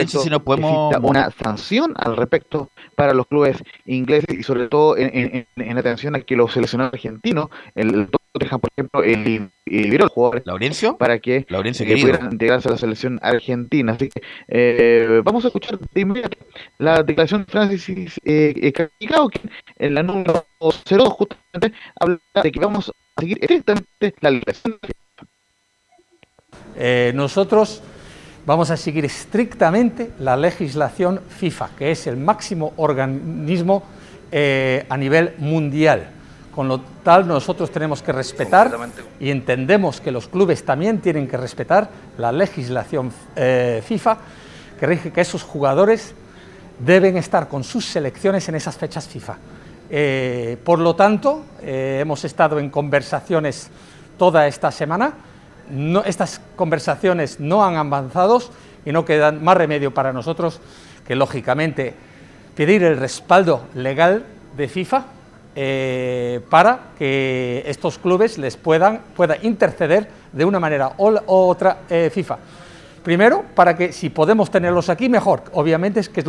si 0.06 0.30
no 0.30 0.40
podemos 0.40 0.96
una 1.02 1.30
sanción 1.30 1.92
al 1.96 2.16
respecto 2.16 2.70
para 2.94 3.12
los 3.12 3.26
clubes 3.26 3.62
ingleses 3.84 4.38
y 4.38 4.42
sobre 4.42 4.68
todo 4.68 4.96
en, 4.96 5.46
en, 5.56 5.78
atención 5.78 6.16
a 6.16 6.20
que 6.20 6.36
los 6.36 6.52
seleccionados 6.52 6.94
argentinos 6.94 7.48
el, 7.74 8.08
por 8.32 8.44
ejemplo 8.44 9.02
el, 9.02 9.50
el, 9.66 10.08
jugadores 10.08 10.46
Laurencio 10.46 10.96
para 10.96 11.18
que 11.18 11.46
Laurencio, 11.48 11.86
pudieran 11.86 12.32
integrarse 12.32 12.68
a 12.68 12.72
la 12.72 12.78
selección 12.78 13.18
argentina. 13.22 13.92
Así 13.92 14.08
que 14.08 14.22
eh, 14.48 15.20
vamos 15.24 15.44
a 15.44 15.48
escuchar 15.48 15.78
de 15.78 16.00
inmediato 16.00 16.38
la 16.78 17.02
declaración 17.02 17.44
de 17.44 17.52
Francis 17.52 18.20
eh, 18.24 18.54
eh 18.56 18.72
que 18.72 18.90
en 19.78 19.94
la 19.94 20.02
número 20.02 20.46
02 20.60 21.08
justamente 21.08 21.72
habla 21.98 22.20
de 22.42 22.52
que 22.52 22.60
vamos 22.60 22.88
a 22.88 23.20
seguir 23.20 23.38
estrictamente 23.40 24.14
la 24.20 24.30
legislación 24.30 24.78
eh, 26.76 27.12
nosotros 27.14 27.82
vamos 28.46 28.70
a 28.70 28.76
seguir 28.76 29.04
estrictamente 29.04 30.10
la 30.18 30.36
legislación 30.36 31.20
FIFA, 31.28 31.70
que 31.76 31.90
es 31.90 32.06
el 32.06 32.16
máximo 32.16 32.72
organismo 32.76 33.82
eh, 34.32 34.86
a 34.88 34.96
nivel 34.96 35.34
mundial. 35.38 36.10
Con 36.54 36.68
lo 36.68 36.80
tal, 37.04 37.28
nosotros 37.28 37.70
tenemos 37.70 38.02
que 38.02 38.12
respetar 38.12 38.70
y 39.20 39.30
entendemos 39.30 40.00
que 40.00 40.10
los 40.10 40.26
clubes 40.28 40.64
también 40.64 41.00
tienen 41.00 41.28
que 41.28 41.36
respetar 41.36 41.88
la 42.18 42.32
legislación 42.32 43.12
eh, 43.36 43.82
FIFA, 43.86 44.18
que 44.78 44.86
rige 44.86 45.12
que 45.12 45.20
esos 45.20 45.42
jugadores 45.42 46.14
deben 46.78 47.16
estar 47.16 47.48
con 47.48 47.62
sus 47.62 47.84
selecciones 47.84 48.48
en 48.48 48.56
esas 48.56 48.76
fechas 48.76 49.06
FIFA. 49.06 49.36
por 50.64 50.78
lo 50.78 50.94
tanto, 50.94 51.44
hemos 51.62 52.24
estado 52.24 52.58
en 52.58 52.70
conversaciones 52.70 53.70
toda 54.16 54.46
esta 54.46 54.70
semana 54.70 55.14
estas 56.04 56.40
conversaciones 56.56 57.38
no 57.38 57.64
han 57.64 57.76
avanzado 57.76 58.40
y 58.84 58.92
no 58.92 59.04
quedan 59.04 59.42
más 59.42 59.56
remedio 59.56 59.92
para 59.92 60.12
nosotros 60.12 60.60
que, 61.06 61.14
lógicamente, 61.14 61.94
pedir 62.56 62.82
el 62.82 62.96
respaldo 62.96 63.66
legal 63.74 64.24
de 64.56 64.68
FIFA 64.68 65.04
eh, 65.56 66.40
para 66.48 66.92
que 66.96 67.64
estos 67.66 67.98
clubes 67.98 68.38
les 68.38 68.56
puedan 68.56 69.00
pueda 69.16 69.36
interceder 69.42 70.08
de 70.32 70.44
una 70.44 70.60
manera 70.60 70.92
u 70.96 71.18
otra 71.26 71.78
eh, 71.90 72.08
FIFA. 72.12 72.38
Primero, 73.02 73.44
para 73.54 73.76
que 73.76 73.92
si 73.92 74.10
podemos 74.10 74.50
tenerlos 74.50 74.88
aquí, 74.90 75.08
mejor. 75.08 75.42
Obviamente 75.52 75.98
es 75.98 76.08
que 76.08 76.20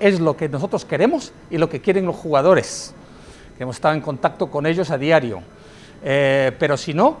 es 0.00 0.20
lo, 0.20 0.36
que 0.36 0.48
nosotros 0.48 0.86
queremos 0.86 1.32
y 1.50 1.58
lo 1.58 1.68
que 1.68 1.80
quieren 1.80 2.06
los 2.06 2.16
jugadores, 2.16 2.94
que 3.58 3.64
hemos 3.64 3.76
estado 3.76 3.94
en 3.94 4.00
contacto 4.00 4.50
con 4.50 4.64
ellos 4.64 4.90
a 4.90 4.96
diario. 4.96 5.42
Eh, 6.02 6.52
pero 6.58 6.78
si 6.78 6.94
no, 6.94 7.18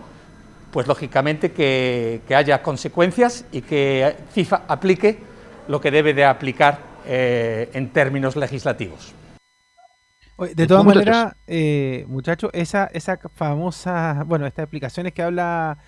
pues 0.70 0.86
lógicamente 0.86 1.52
que, 1.52 2.22
haya 2.34 2.62
consecuencias 2.62 3.44
y 3.52 3.60
que 3.60 4.16
FIFA 4.32 4.62
aplique 4.66 5.18
lo 5.68 5.80
que 5.80 5.90
debe 5.90 6.14
de 6.14 6.24
aplicar 6.24 6.90
en 7.06 7.90
términos 7.90 8.36
legislativos. 8.36 9.19
De 10.54 10.66
todas 10.66 10.84
maneras, 10.84 11.34
eh, 11.46 12.04
muchachos, 12.08 12.50
esa, 12.52 12.86
esa 12.92 13.18
famosa, 13.34 14.24
bueno, 14.26 14.46
estas 14.46 14.64
explicaciones 14.64 15.12
que 15.12 15.22
habla 15.22 15.78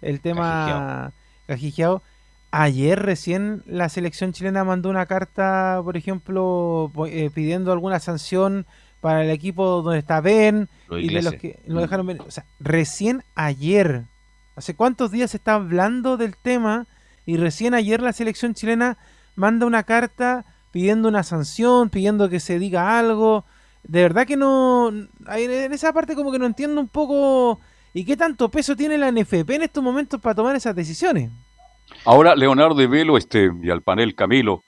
el 0.00 0.20
tema 0.20 1.12
Cajijeado, 1.46 2.02
ayer 2.50 2.98
recién 2.98 3.62
la 3.66 3.88
selección 3.88 4.32
chilena 4.32 4.64
mandó 4.64 4.88
una 4.88 5.06
carta, 5.06 5.80
por 5.84 5.96
ejemplo, 5.96 6.90
eh, 7.06 7.30
pidiendo 7.34 7.72
alguna 7.72 8.00
sanción 8.00 8.66
para 9.00 9.22
el 9.24 9.30
equipo 9.30 9.82
donde 9.82 9.98
está 9.98 10.20
Ben 10.20 10.68
y 10.90 11.12
de 11.12 11.22
los 11.22 11.34
que 11.34 11.60
lo 11.66 11.80
dejaron 11.80 12.06
ver. 12.06 12.20
O 12.22 12.30
sea, 12.30 12.44
recién 12.58 13.22
ayer 13.34 14.06
¿Hace 14.58 14.74
cuántos 14.74 15.12
días 15.12 15.30
se 15.30 15.36
está 15.36 15.54
hablando 15.54 16.16
del 16.16 16.36
tema? 16.36 16.88
Y 17.24 17.36
recién 17.36 17.74
ayer 17.74 18.02
la 18.02 18.12
selección 18.12 18.54
chilena 18.54 18.98
manda 19.36 19.66
una 19.66 19.84
carta 19.84 20.44
pidiendo 20.72 21.06
una 21.08 21.22
sanción, 21.22 21.90
pidiendo 21.90 22.28
que 22.28 22.40
se 22.40 22.58
diga 22.58 22.98
algo. 22.98 23.44
De 23.88 24.02
verdad 24.02 24.26
que 24.26 24.36
no... 24.36 24.90
En 24.90 25.72
esa 25.72 25.92
parte 25.92 26.14
como 26.14 26.30
que 26.30 26.38
no 26.38 26.46
entiendo 26.46 26.80
un 26.80 26.88
poco... 26.88 27.58
¿Y 27.94 28.04
qué 28.04 28.16
tanto 28.16 28.50
peso 28.50 28.76
tiene 28.76 28.98
la 28.98 29.10
NFP 29.10 29.50
en 29.50 29.62
estos 29.62 29.82
momentos 29.82 30.20
para 30.20 30.34
tomar 30.34 30.54
esas 30.54 30.76
decisiones? 30.76 31.32
Ahora, 32.04 32.36
Leonardo 32.36 32.74
de 32.74 32.86
Velo 32.86 33.16
este, 33.16 33.50
y 33.62 33.70
al 33.70 33.82
panel 33.82 34.14
Camilo, 34.14 34.62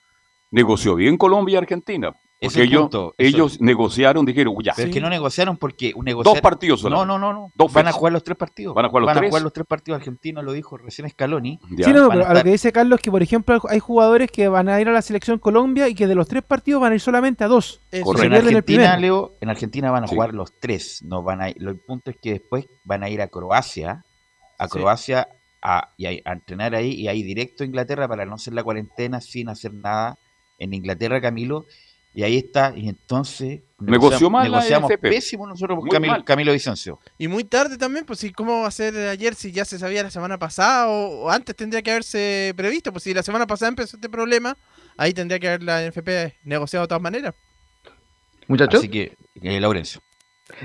negoció 0.49 0.95
bien 0.95 1.17
Colombia 1.17 1.53
y 1.53 1.57
Argentina. 1.57 2.13
Porque 2.43 2.63
ellos, 2.63 2.89
ellos 3.19 3.61
negociaron, 3.61 4.25
dijeron, 4.25 4.55
ya. 4.63 4.73
Pero 4.75 4.87
es 4.87 4.93
que 4.95 4.99
no 4.99 5.11
negociaron 5.11 5.57
porque 5.57 5.93
Dos 6.23 6.41
partidos 6.41 6.83
No, 6.85 7.05
no, 7.05 7.19
no. 7.19 7.31
no. 7.31 7.67
Van 7.67 7.87
a 7.87 7.91
jugar 7.91 8.13
los 8.13 8.23
tres 8.23 8.35
partidos. 8.35 8.73
Van 8.73 8.85
a 8.85 8.89
jugar 8.89 9.03
los, 9.03 9.13
tres? 9.13 9.27
A 9.27 9.29
jugar 9.29 9.43
los 9.43 9.53
tres 9.53 9.67
partidos 9.67 9.99
argentinos, 9.99 10.43
lo 10.43 10.51
dijo 10.51 10.75
recién 10.75 11.07
Scaloni. 11.07 11.59
Sí, 11.61 11.93
no, 11.93 12.09
pero 12.09 12.25
a, 12.25 12.33
lo 12.33 12.41
que 12.41 12.49
dice 12.49 12.71
Carlos 12.71 12.97
es 12.97 13.03
que, 13.03 13.11
por 13.11 13.21
ejemplo, 13.21 13.61
hay 13.69 13.77
jugadores 13.77 14.31
que 14.31 14.47
van 14.47 14.69
a 14.69 14.81
ir 14.81 14.89
a 14.89 14.91
la 14.91 15.03
selección 15.03 15.37
Colombia 15.37 15.87
y 15.87 15.93
que 15.93 16.07
de 16.07 16.15
los 16.15 16.27
tres 16.27 16.41
partidos 16.41 16.81
van 16.81 16.93
a 16.93 16.95
ir 16.95 17.01
solamente 17.01 17.43
a 17.43 17.47
dos. 17.47 17.79
En 17.91 18.33
Argentina, 18.33 18.97
Leo, 18.97 19.35
en 19.39 19.49
Argentina 19.49 19.91
van 19.91 20.05
a 20.05 20.07
jugar 20.07 20.33
los 20.33 20.59
tres. 20.59 21.03
No 21.03 21.21
van 21.21 21.41
a 21.43 21.49
ir, 21.49 21.57
el 21.59 21.77
punto 21.77 22.09
es 22.09 22.17
que 22.17 22.31
después 22.31 22.65
van 22.83 23.03
a 23.03 23.09
ir 23.09 23.21
a 23.21 23.27
Croacia, 23.27 24.03
a 24.57 24.67
Croacia 24.67 25.27
a, 25.61 25.93
y 25.95 26.07
a, 26.07 26.21
a 26.25 26.33
entrenar 26.33 26.73
ahí 26.73 26.93
y 26.93 27.07
ahí 27.07 27.21
directo 27.21 27.63
a 27.63 27.67
Inglaterra 27.67 28.07
para 28.07 28.25
no 28.25 28.33
hacer 28.33 28.55
la 28.55 28.63
cuarentena 28.63 29.21
sin 29.21 29.47
hacer 29.47 29.75
nada 29.75 30.17
en 30.57 30.73
Inglaterra, 30.73 31.21
Camilo 31.21 31.67
y 32.13 32.23
ahí 32.23 32.37
está, 32.37 32.73
y 32.75 32.89
entonces 32.89 33.61
Negoció 33.81 34.29
mal 34.29 34.43
negociamos 34.43 34.91
pésimo 35.01 35.47
nosotros 35.47 35.79
con 35.79 36.23
Camilo, 36.23 36.53
Vicencio. 36.53 36.99
Y 37.17 37.27
muy 37.27 37.43
tarde 37.43 37.77
también, 37.77 38.05
pues 38.05 38.19
si 38.19 38.31
cómo 38.31 38.61
va 38.61 38.67
a 38.67 38.71
ser 38.71 38.95
ayer 39.07 39.33
si 39.33 39.51
ya 39.51 39.65
se 39.65 39.79
sabía 39.79 40.03
la 40.03 40.11
semana 40.11 40.37
pasada 40.37 40.87
o, 40.87 41.29
antes 41.31 41.55
tendría 41.55 41.81
que 41.81 41.89
haberse 41.89 42.53
previsto, 42.55 42.91
pues 42.91 43.03
si 43.03 43.13
la 43.13 43.23
semana 43.23 43.47
pasada 43.47 43.69
empezó 43.69 43.97
este 43.97 44.09
problema, 44.09 44.55
ahí 44.97 45.13
tendría 45.13 45.39
que 45.39 45.47
haber 45.47 45.63
la 45.63 45.87
NFP 45.87 46.35
negociado 46.43 46.83
de 46.83 46.89
todas 46.89 47.01
maneras. 47.01 47.33
Muchachos. 48.47 48.79
Así 48.79 48.89
que, 48.89 49.17
eh, 49.41 49.59
Laurencio. 49.59 50.01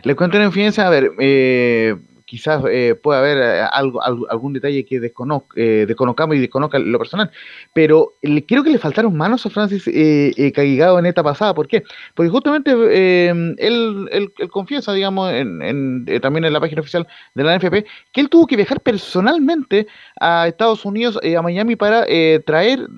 Les 0.02 0.16
cuento 0.16 0.36
en 0.36 0.44
infidencia, 0.44 0.86
a 0.86 0.90
ver, 0.90 1.12
eh, 1.18 1.96
quizás 2.26 2.62
eh, 2.68 2.96
pueda 3.00 3.20
haber 3.20 3.38
eh, 3.38 3.66
algo, 3.72 4.02
algún 4.02 4.52
detalle 4.52 4.84
que 4.84 4.96
eh, 4.96 5.84
desconozcamos 5.86 6.36
y 6.36 6.40
desconozca 6.40 6.78
lo 6.78 6.98
personal, 6.98 7.30
pero 7.72 8.14
le, 8.20 8.44
creo 8.44 8.64
que 8.64 8.70
le 8.70 8.78
faltaron 8.78 9.16
manos 9.16 9.46
a 9.46 9.50
Francis 9.50 9.84
eh, 9.86 10.52
Cagigado 10.54 10.98
en 10.98 11.06
esta 11.06 11.22
pasada. 11.22 11.54
¿Por 11.54 11.68
qué? 11.68 11.84
Porque 12.14 12.30
justamente 12.30 12.72
él, 12.72 14.08
él, 14.10 14.32
confiesa, 14.50 14.92
digamos, 14.92 15.32
en, 15.32 16.04
también 16.20 16.44
en 16.44 16.52
la 16.52 16.60
página 16.60 16.80
oficial 16.80 17.06
de 17.34 17.44
la 17.44 17.56
NFP, 17.56 17.86
que 18.12 18.20
él 18.20 18.28
tuvo 18.28 18.46
que 18.46 18.56
viajar 18.56 18.80
personalmente 18.80 19.86
a 20.20 20.48
Estados 20.48 20.84
Unidos, 20.84 21.18
a 21.22 21.42
Miami, 21.42 21.76
para 21.76 22.04
traer 22.44 22.88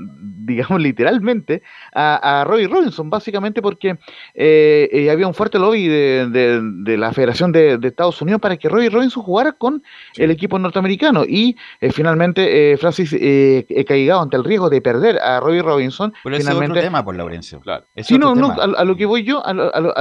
digamos 0.48 0.80
literalmente, 0.82 1.62
a, 1.94 2.40
a 2.40 2.44
Robbie 2.44 2.66
Robinson, 2.66 3.08
básicamente 3.10 3.62
porque 3.62 3.98
eh, 4.34 4.88
eh, 4.90 5.10
había 5.10 5.26
un 5.26 5.34
fuerte 5.34 5.58
lobby 5.58 5.86
de, 5.86 6.96
la 6.98 7.12
Federación 7.12 7.52
de, 7.52 7.78
Estados 7.82 8.20
Unidos 8.20 8.40
para 8.40 8.56
que 8.56 8.68
Robbie 8.68 8.90
Robinson 8.90 9.22
jugara 9.22 9.52
con 9.52 9.82
el 10.16 10.30
equipo 10.30 10.58
norteamericano. 10.58 11.24
Y 11.24 11.56
finalmente 11.92 12.76
Francis 12.78 13.14
Caigado, 13.86 14.22
ante 14.22 14.36
el 14.36 14.44
riesgo 14.44 14.68
de 14.68 14.80
perder 14.80 15.18
a 15.18 15.40
Robbie 15.40 15.62
Robinson, 15.62 16.12
finalmente... 16.22 16.80
tema 16.80 17.04
por 17.04 17.16
Laurencio, 17.16 17.60
claro. 17.60 17.84
Sí, 17.96 18.18
no, 18.18 18.34
no, 18.34 18.52
a, 18.52 18.84
lo 18.84 18.96
que 18.96 19.06
voy 19.06 19.22
yo, 19.22 19.42
a 19.44 19.52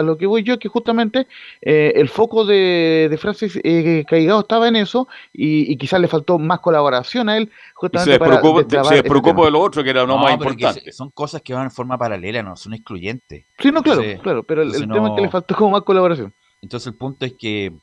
lo, 0.01 0.17
que 0.17 0.25
voy 0.25 0.43
yo 0.43 0.53
es 0.53 0.59
que 0.59 0.69
justamente 0.69 1.27
el 1.61 2.09
foco 2.09 2.45
de, 2.45 3.15
Francis 3.19 3.59
Caigado 4.07 4.41
estaba 4.41 4.67
en 4.67 4.75
eso 4.75 5.07
y, 5.33 5.71
y 5.71 5.77
quizás 5.77 5.99
le 5.99 6.07
faltó 6.07 6.39
más 6.39 6.59
colaboración 6.59 7.29
a 7.29 7.37
él 7.37 7.51
justamente 7.77 8.13
se 8.13 9.03
preocupó, 9.03 9.45
de 9.45 9.51
lo 9.51 9.59
otro 9.59 9.83
que 9.83 9.91
era 9.91 10.03
lo 10.03 10.17
más 10.17 10.36
importante. 10.43 10.91
son 10.91 11.09
cosas 11.11 11.41
que 11.41 11.53
van 11.53 11.65
en 11.65 11.71
forma 11.71 11.97
paralela, 11.97 12.43
no 12.43 12.55
son 12.55 12.73
excluyentes. 12.73 13.45
Sí, 13.59 13.71
no, 13.71 13.81
claro, 13.83 14.01
claro, 14.21 14.43
pero 14.43 14.61
el, 14.61 14.71
tema 14.71 15.09
es 15.09 15.15
que 15.15 15.21
le 15.21 15.29
faltó 15.29 15.55
como 15.55 15.71
más 15.71 15.81
colaboración. 15.83 16.33
Entonces 16.61 16.87
el 16.87 16.95
punto 16.95 17.25
es 17.25 17.33
que 17.33 17.73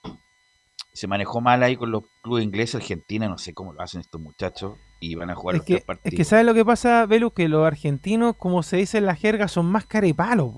se 0.93 1.07
manejó 1.07 1.41
mal 1.41 1.63
ahí 1.63 1.77
con 1.77 1.91
los 1.91 2.05
clubes 2.23 2.45
ingleses, 2.45 2.77
Argentina, 2.77 3.29
no 3.29 3.37
sé 3.37 3.53
cómo 3.53 3.73
lo 3.73 3.83
hacen 3.83 4.01
estos 4.01 4.21
muchachos 4.21 4.75
y 5.01 5.17
van 5.17 5.31
a 5.31 5.35
jugar 5.35 5.57
es 5.57 5.63
que, 5.63 5.79
partidos. 5.79 6.13
Es 6.13 6.17
que 6.17 6.25
¿sabes 6.25 6.47
lo 6.47 6.55
que 6.55 6.65
pasa, 6.65 7.05
Velu? 7.07 7.33
Que 7.33 7.49
los 7.49 7.67
argentinos, 7.67 8.37
como 8.37 8.63
se 8.63 8.77
dice 8.77 8.99
en 8.99 9.07
la 9.07 9.17
jerga, 9.17 9.49
son 9.49 9.67
más 9.67 9.87
carepalos. 9.87 10.53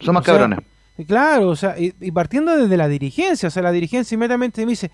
Son 0.00 0.14
más 0.14 0.24
cabrones. 0.24 0.58
claro, 1.06 1.48
o 1.48 1.56
sea, 1.56 1.78
y, 1.78 1.94
y, 2.00 2.10
partiendo 2.10 2.56
desde 2.56 2.76
la 2.76 2.88
dirigencia, 2.88 3.46
o 3.48 3.50
sea, 3.50 3.62
la 3.62 3.72
dirigencia 3.72 4.14
inmediatamente 4.14 4.64
me 4.66 4.72
dice, 4.72 4.90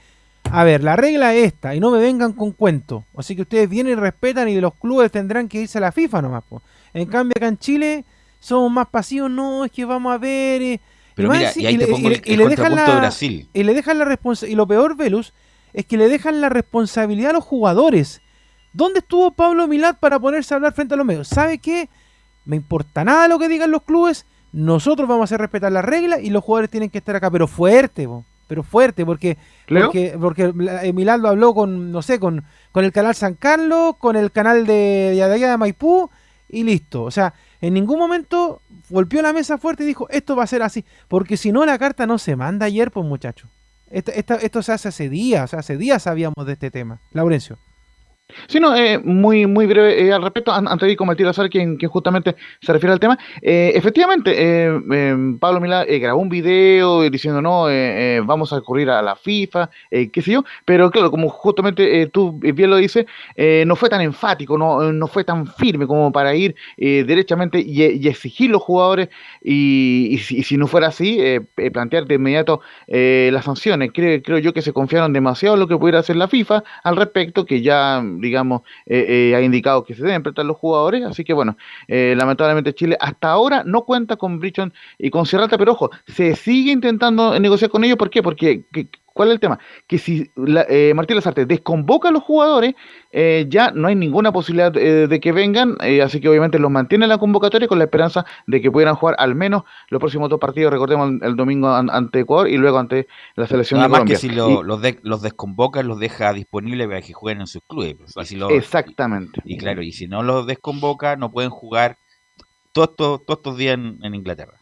a 0.51 0.65
ver, 0.65 0.83
la 0.83 0.97
regla 0.97 1.35
es 1.35 1.47
esta, 1.47 1.75
y 1.75 1.81
no 1.81 1.91
me 1.91 1.99
vengan 1.99 2.33
con 2.33 2.53
cuento. 2.53 3.05
Así 3.17 3.37
que 3.37 3.43
ustedes 3.43 3.69
vienen 3.69 3.95
y 3.95 3.97
respetan 3.97 4.49
y 4.49 4.55
de 4.55 4.61
los 4.61 4.75
clubes 4.75 5.11
tendrán 5.11 5.49
que 5.49 5.63
irse 5.63 5.79
a 5.79 5.81
la 5.81 5.93
FIFA 5.93 6.23
nomás. 6.23 6.45
En 6.95 7.07
cambio, 7.07 7.35
acá 7.37 7.49
en 7.49 7.59
Chile 7.59 8.05
somos 8.41 8.71
más 8.71 8.89
pasivos, 8.89 9.31
no, 9.31 9.65
es 9.65 9.73
que 9.73 9.85
vamos 9.85 10.13
a 10.13 10.19
ver. 10.19 10.63
Eh, 10.63 10.81
Pero 11.15 11.35
y 11.35 11.39
mira, 11.39 11.53
y 11.55 11.67
ahí 11.67 11.79
te 11.79 11.87
pongo 11.87 12.09
el, 12.09 12.23
y 12.25 12.37
le 12.37 12.49
dejan 12.49 12.75
la, 12.75 12.85
de 12.85 12.97
Brasil. 13.01 13.49
Y 13.53 13.63
le 13.65 13.75
dejan 13.75 13.99
la 13.99 14.05
responsabilidad. 14.05 14.53
Y 14.53 14.57
lo 14.57 14.67
peor, 14.67 14.97
Velus, 14.97 15.33
es 15.73 15.85
que 15.85 15.97
le 15.97 16.09
dejan 16.09 16.41
la 16.41 16.49
responsabilidad 16.49 17.31
a 17.31 17.35
los 17.35 17.45
jugadores. 17.45 18.23
¿Dónde 18.73 19.01
estuvo 19.01 19.31
Pablo 19.31 19.67
Milad 19.67 19.97
para 19.99 20.19
ponerse 20.19 20.55
a 20.55 20.57
hablar 20.57 20.75
frente 20.75 20.95
a 20.95 20.97
los 20.97 21.07
medios? 21.07 21.29
¿Sabe 21.29 21.59
qué? 21.59 21.89
Me 22.45 22.57
importa 22.57 23.05
nada 23.05 23.27
lo 23.27 23.39
que 23.39 23.49
digan 23.49 23.71
los 23.71 23.83
clubes. 23.83 24.27
Nosotros 24.53 25.09
vamos 25.09 25.23
a 25.23 25.25
hacer 25.25 25.41
respetar 25.41 25.73
la 25.73 25.83
regla 25.83 26.21
y 26.21 26.31
los 26.31 26.45
jugadores 26.45 26.71
tienen 26.71 26.91
que 26.91 26.99
estar 26.99 27.17
acá, 27.17 27.31
pero 27.31 27.47
fuerte, 27.47 28.07
pero 28.47 28.63
fuerte, 28.63 29.05
porque 29.05 29.37
porque, 29.69 30.17
porque 30.21 30.53
Milán 30.93 31.25
habló 31.27 31.55
con, 31.55 31.91
no 31.91 32.03
sé, 32.03 32.21
con, 32.21 32.45
con 32.73 32.85
el 32.85 32.93
canal 32.93 33.15
San 33.15 33.35
Carlos, 33.35 33.97
con 33.99 34.17
el 34.17 34.31
canal 34.31 34.67
de, 34.67 35.13
de 35.15 35.23
allá 35.23 35.51
de 35.51 35.57
Maipú, 35.57 36.11
y 36.49 36.65
listo. 36.65 37.03
O 37.03 37.11
sea, 37.11 37.35
en 37.61 37.75
ningún 37.75 37.99
momento 37.99 38.63
golpeó 38.89 39.23
la 39.23 39.33
mesa 39.33 39.59
fuerte 39.59 39.85
y 39.85 39.87
dijo, 39.87 40.09
esto 40.11 40.37
va 40.37 40.45
a 40.45 40.49
ser 40.49 40.63
así. 40.63 40.85
Porque 41.09 41.37
si 41.37 41.53
no, 41.53 41.67
la 41.67 41.79
carta 41.79 42.07
no 42.07 42.19
se 42.19 42.37
manda 42.37 42.67
ayer, 42.67 42.91
pues 42.91 43.07
muchachos. 43.07 43.51
Esto, 43.91 44.13
esto, 44.13 44.63
se 44.63 44.73
hace 44.73 44.89
hace 44.89 45.09
días, 45.09 45.45
o 45.45 45.47
sea, 45.47 45.61
hace 45.61 45.77
días 45.77 46.03
sabíamos 46.03 46.45
de 46.45 46.55
este 46.55 46.71
tema. 46.71 47.01
Laurencio. 47.13 47.57
Sí, 48.49 48.59
no, 48.59 48.75
eh, 48.77 48.99
muy, 48.99 49.47
muy 49.47 49.67
breve 49.67 50.05
eh, 50.05 50.12
al 50.12 50.23
respecto, 50.23 50.53
antes 50.53 50.81
de 50.81 50.93
ir 50.93 50.97
con 50.97 51.07
Matías 51.07 51.31
Azar, 51.31 51.49
quien, 51.49 51.79
justamente 51.79 52.35
se 52.61 52.73
refiere 52.73 52.93
al 52.93 53.01
tema. 53.01 53.19
Eh, 53.41 53.73
efectivamente, 53.75 54.65
em, 54.65 55.39
Pablo 55.39 55.61
Milá 55.61 55.85
grabó 55.85 56.21
un 56.21 56.29
video 56.29 57.09
diciendo, 57.09 57.41
no, 57.41 57.67
vamos 58.27 58.53
a 58.53 58.57
recurrir 58.57 58.91
a 58.91 59.01
la 59.03 59.15
FIFA, 59.17 59.71
qué 59.91 60.23
sé 60.23 60.33
yo, 60.33 60.45
pero 60.65 60.91
claro, 60.91 61.11
como 61.11 61.29
justamente 61.29 62.07
tú 62.09 62.39
bien 62.39 62.71
lo 62.71 62.77
dices, 62.77 63.07
no 63.67 63.77
fue 63.77 63.89
tan 63.89 64.01
enfático, 64.01 64.59
no, 64.59 64.93
no 64.93 65.07
fue 65.07 65.25
tan 65.25 65.47
firme 65.47 65.87
como 65.87 66.12
para 66.12 66.35
ir 66.35 66.55
derechamente 66.77 67.61
y, 67.61 68.07
exigir 68.09 68.51
los 68.51 68.62
jugadores 68.62 69.09
y, 69.43 70.19
si, 70.19 70.57
no 70.57 70.67
fuera 70.67 70.89
así, 70.89 71.21
plantear 71.73 72.07
de 72.07 72.17
inmediato 72.17 72.61
las 72.89 73.45
sanciones. 73.45 73.91
Creo, 73.93 74.21
creo 74.23 74.39
yo 74.39 74.53
que 74.53 74.62
se 74.62 74.73
confiaron 74.73 75.12
demasiado 75.12 75.55
en 75.55 75.61
lo 75.61 75.69
que 75.69 75.77
pudiera 75.77 76.01
hacer 76.01 76.17
la 76.17 76.29
FIFA 76.29 76.65
al 76.83 76.97
respecto, 76.97 77.45
que 77.47 77.62
ya 77.62 78.03
digamos, 78.18 78.62
eh, 78.87 79.31
eh, 79.31 79.35
ha 79.37 79.40
indicado 79.40 79.85
que 79.85 79.94
se 79.94 80.02
deben 80.02 80.22
prestar 80.22 80.44
los 80.44 80.57
jugadores. 80.57 81.05
Así 81.05 81.24
que 81.24 81.33
bueno, 81.33 81.57
eh, 81.88 82.14
lamentablemente 82.16 82.74
Chile 82.74 82.96
hasta 83.00 83.31
ahora 83.31 83.62
no 83.64 83.85
cuenta 83.85 84.16
con 84.16 84.38
Brichon 84.38 84.72
y 84.98 85.11
con 85.11 85.26
Serrata, 85.26 85.59
pero 85.59 85.72
ojo, 85.72 85.90
se 86.07 86.35
sigue 86.37 86.72
intentando 86.72 87.38
negociar 87.38 87.70
con 87.70 87.85
ellos. 87.85 87.96
¿Por 87.98 88.11
qué? 88.11 88.22
Porque 88.22 88.64
¿Cuál 89.16 89.31
es 89.31 89.35
el 89.35 89.40
tema? 89.40 89.59
Que 89.87 89.96
si 89.96 90.31
la, 90.37 90.66
eh, 90.68 90.92
Martín 90.94 91.16
Lazarte 91.16 91.46
desconvoca 91.46 92.11
a 92.11 92.12
los 92.12 92.22
jugadores, 92.22 92.74
eh, 93.18 93.46
ya 93.48 93.70
no 93.70 93.88
hay 93.88 93.94
ninguna 93.94 94.31
posibilidad 94.31 94.76
eh, 94.76 95.07
de 95.09 95.20
que 95.20 95.33
vengan, 95.33 95.79
así 96.05 96.20
que 96.20 96.29
obviamente 96.29 96.59
los 96.59 96.70
mantiene 96.70 97.07
en 97.07 97.09
la 97.09 97.16
convocatoria 97.16 97.66
con 97.66 97.79
la 97.79 97.85
esperanza 97.85 98.26
de 98.46 98.61
que 98.61 98.70
pudieran 98.70 98.94
jugar 98.94 99.16
al 99.18 99.35
menos 99.35 99.62
los 99.88 100.00
próximos 100.00 100.29
dos 100.29 100.38
partidos, 100.38 100.70
recordemos 100.70 101.22
el, 101.22 101.35
domingo 101.35 101.70
ante 101.70 102.20
Ecuador 102.20 102.46
y 102.46 102.59
luego 102.59 102.79
ante 102.79 103.07
la 103.35 103.46
selección 103.46 103.81
de 103.81 103.88
Colombia. 103.88 104.16
que 104.16 104.20
si 104.20 104.29
los, 104.29 104.62
los 104.66 105.22
desconvoca, 105.22 105.83
los 105.83 105.98
deja 105.98 106.35
disponibles 106.35 106.88
para 106.88 107.00
que 107.00 107.14
jueguen 107.14 107.40
en 107.40 107.46
sus 107.46 107.62
clubes. 107.66 107.96
Pues, 108.12 108.35
exactamente. 108.50 109.40
Y, 109.46 109.57
claro, 109.57 109.81
y 109.81 109.92
si 109.92 110.09
no 110.09 110.22
los 110.22 110.46
desconvoca, 110.46 111.16
no 111.16 111.31
pueden 111.31 111.48
jugar 111.48 111.96
todos, 112.72 112.96
todos, 112.96 113.22
estos 113.26 113.57
días 113.57 113.79
en 113.79 114.14
Inglaterra. 114.14 114.61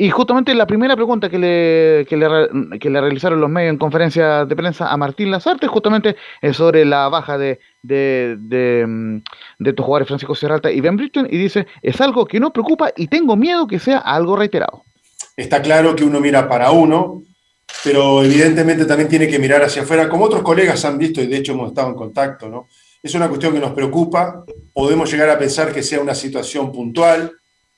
Y 0.00 0.10
justamente 0.10 0.54
la 0.54 0.68
primera 0.68 0.94
pregunta 0.94 1.28
que 1.28 1.38
le, 1.38 2.06
que 2.08 2.16
le, 2.16 2.78
que 2.78 2.88
le 2.88 3.00
realizaron 3.00 3.40
los 3.40 3.50
medios 3.50 3.72
en 3.72 3.78
conferencia 3.78 4.44
de 4.44 4.54
prensa 4.54 4.92
a 4.92 4.96
Martín 4.96 5.32
Lazarte 5.32 5.66
justamente 5.66 6.14
es 6.40 6.56
sobre 6.56 6.84
la 6.84 7.08
baja 7.08 7.36
de, 7.36 7.58
de, 7.88 8.36
de, 8.38 8.86
mm, 8.86 9.22
de 9.58 9.70
estos 9.70 9.84
jugadores 9.84 10.08
Francisco 10.08 10.34
Serralta 10.34 10.70
y 10.70 10.80
Ben 10.80 10.96
Britton 10.96 11.26
y 11.28 11.38
dice, 11.38 11.66
es 11.82 12.00
algo 12.00 12.26
que 12.26 12.38
nos 12.38 12.52
preocupa 12.52 12.92
y 12.96 13.08
tengo 13.08 13.36
miedo 13.36 13.66
que 13.66 13.78
sea 13.78 13.98
algo 13.98 14.36
reiterado. 14.36 14.84
Está 15.36 15.62
claro 15.62 15.96
que 15.96 16.04
uno 16.04 16.20
mira 16.20 16.48
para 16.48 16.70
uno, 16.70 17.22
pero 17.82 18.22
evidentemente 18.22 18.84
también 18.84 19.08
tiene 19.08 19.28
que 19.28 19.38
mirar 19.38 19.62
hacia 19.62 19.82
afuera, 19.82 20.08
como 20.08 20.24
otros 20.24 20.42
colegas 20.42 20.84
han 20.84 20.98
visto 20.98 21.20
y 21.22 21.26
de 21.26 21.36
hecho 21.36 21.52
hemos 21.52 21.68
estado 21.68 21.88
en 21.88 21.94
contacto, 21.94 22.48
¿no? 22.48 22.68
Es 23.02 23.14
una 23.14 23.28
cuestión 23.28 23.54
que 23.54 23.60
nos 23.60 23.72
preocupa, 23.72 24.44
podemos 24.72 25.10
llegar 25.10 25.30
a 25.30 25.38
pensar 25.38 25.72
que 25.72 25.82
sea 25.82 26.00
una 26.00 26.14
situación 26.14 26.72
puntual, 26.72 27.32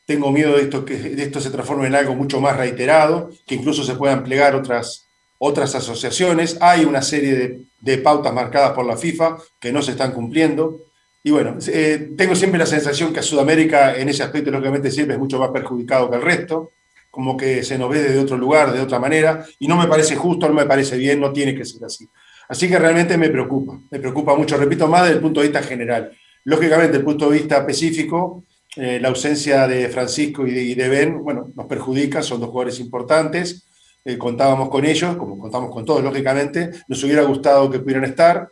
tengo 0.07 0.33
miedo 0.33 0.57
de 0.57 0.63
esto, 0.63 0.85
que 0.85 0.97
de 0.97 1.23
esto 1.23 1.41
se 1.41 1.51
transforme 1.51 1.87
en 1.87 1.95
algo 1.95 2.15
mucho 2.15 2.41
más 2.41 2.57
reiterado, 2.57 3.31
que 3.47 3.55
incluso 3.55 3.85
se 3.85 3.95
puedan 3.95 4.25
plegar 4.25 4.55
otras, 4.55 5.10
otras 5.43 5.75
asociaciones. 5.75 6.59
Hay 6.61 6.85
una 6.85 7.03
serie 7.03 7.67
de, 7.81 7.99
pautas 7.99 8.33
marcadas 8.33 8.73
por 8.73 8.85
la 8.85 8.97
FIFA 8.97 9.39
que 9.59 9.73
no 9.73 9.83
se 9.83 9.93
están 9.93 10.13
cumpliendo. 10.13 10.83
Y 11.25 11.31
bueno, 11.31 11.57
eh, 11.67 12.13
tengo 12.17 12.35
siempre 12.35 12.59
la 12.59 12.67
sensación 12.67 13.13
que 13.13 13.21
a 13.21 13.23
Sudamérica 13.23 13.97
en 13.97 14.09
ese 14.09 14.23
aspecto, 14.23 14.51
lógicamente, 14.51 14.91
siempre 14.91 15.15
es 15.15 15.21
mucho 15.21 15.39
más 15.39 15.51
perjudicado 15.51 16.11
que 16.11 16.17
el 16.17 16.23
resto, 16.23 16.71
como 17.11 17.37
que 17.37 17.63
se 17.63 17.79
nos 17.79 17.91
ve 17.91 18.03
desde 18.03 18.19
otro 18.19 18.37
lugar, 18.37 18.73
de 18.73 18.81
otra 18.81 18.99
manera, 18.99 19.45
y 19.59 19.67
no 19.67 19.77
me 19.77 19.87
parece 19.87 20.15
justo, 20.15 20.47
no 20.47 20.55
me 20.55 20.67
parece 20.67 20.97
bien, 20.97 21.21
no 21.21 21.33
tiene 21.33 21.55
que 21.55 21.65
ser 21.65 21.85
así. 21.85 22.07
Así 22.49 22.69
que 22.69 22.79
realmente 22.79 23.17
me 23.17 23.31
preocupa, 23.31 23.79
me 23.91 23.99
preocupa 23.99 24.37
mucho, 24.37 24.57
repito, 24.57 24.89
más 24.89 25.03
desde 25.03 25.17
el 25.17 25.23
punto 25.23 25.41
de 25.41 25.49
vista 25.49 25.63
general. 25.63 26.13
Lógicamente, 26.45 26.89
desde 26.89 26.99
el 26.99 27.05
punto 27.05 27.31
de 27.31 27.39
vista 27.39 27.59
específico, 27.59 28.45
eh, 28.77 28.99
la 29.01 29.09
ausencia 29.09 29.67
de 29.67 29.89
Francisco 29.89 30.47
y 30.47 30.75
de, 30.75 30.89
Ben, 30.89 31.23
bueno, 31.23 31.51
nos 31.55 31.67
perjudica, 31.67 32.23
son 32.23 32.41
dos 32.41 32.51
jugadores 32.51 32.79
importantes, 32.79 33.67
eh, 34.05 34.19
contábamos 34.19 34.69
con 34.69 34.85
ellos, 34.85 35.17
como 35.17 35.39
contamos 35.39 35.71
con 35.71 35.85
todos, 35.85 36.03
lógicamente, 36.03 36.71
nos 36.89 37.03
hubiera 37.05 37.23
gustado 37.23 37.71
que 37.71 37.81
pudieran 37.81 38.05
estar, 38.05 38.49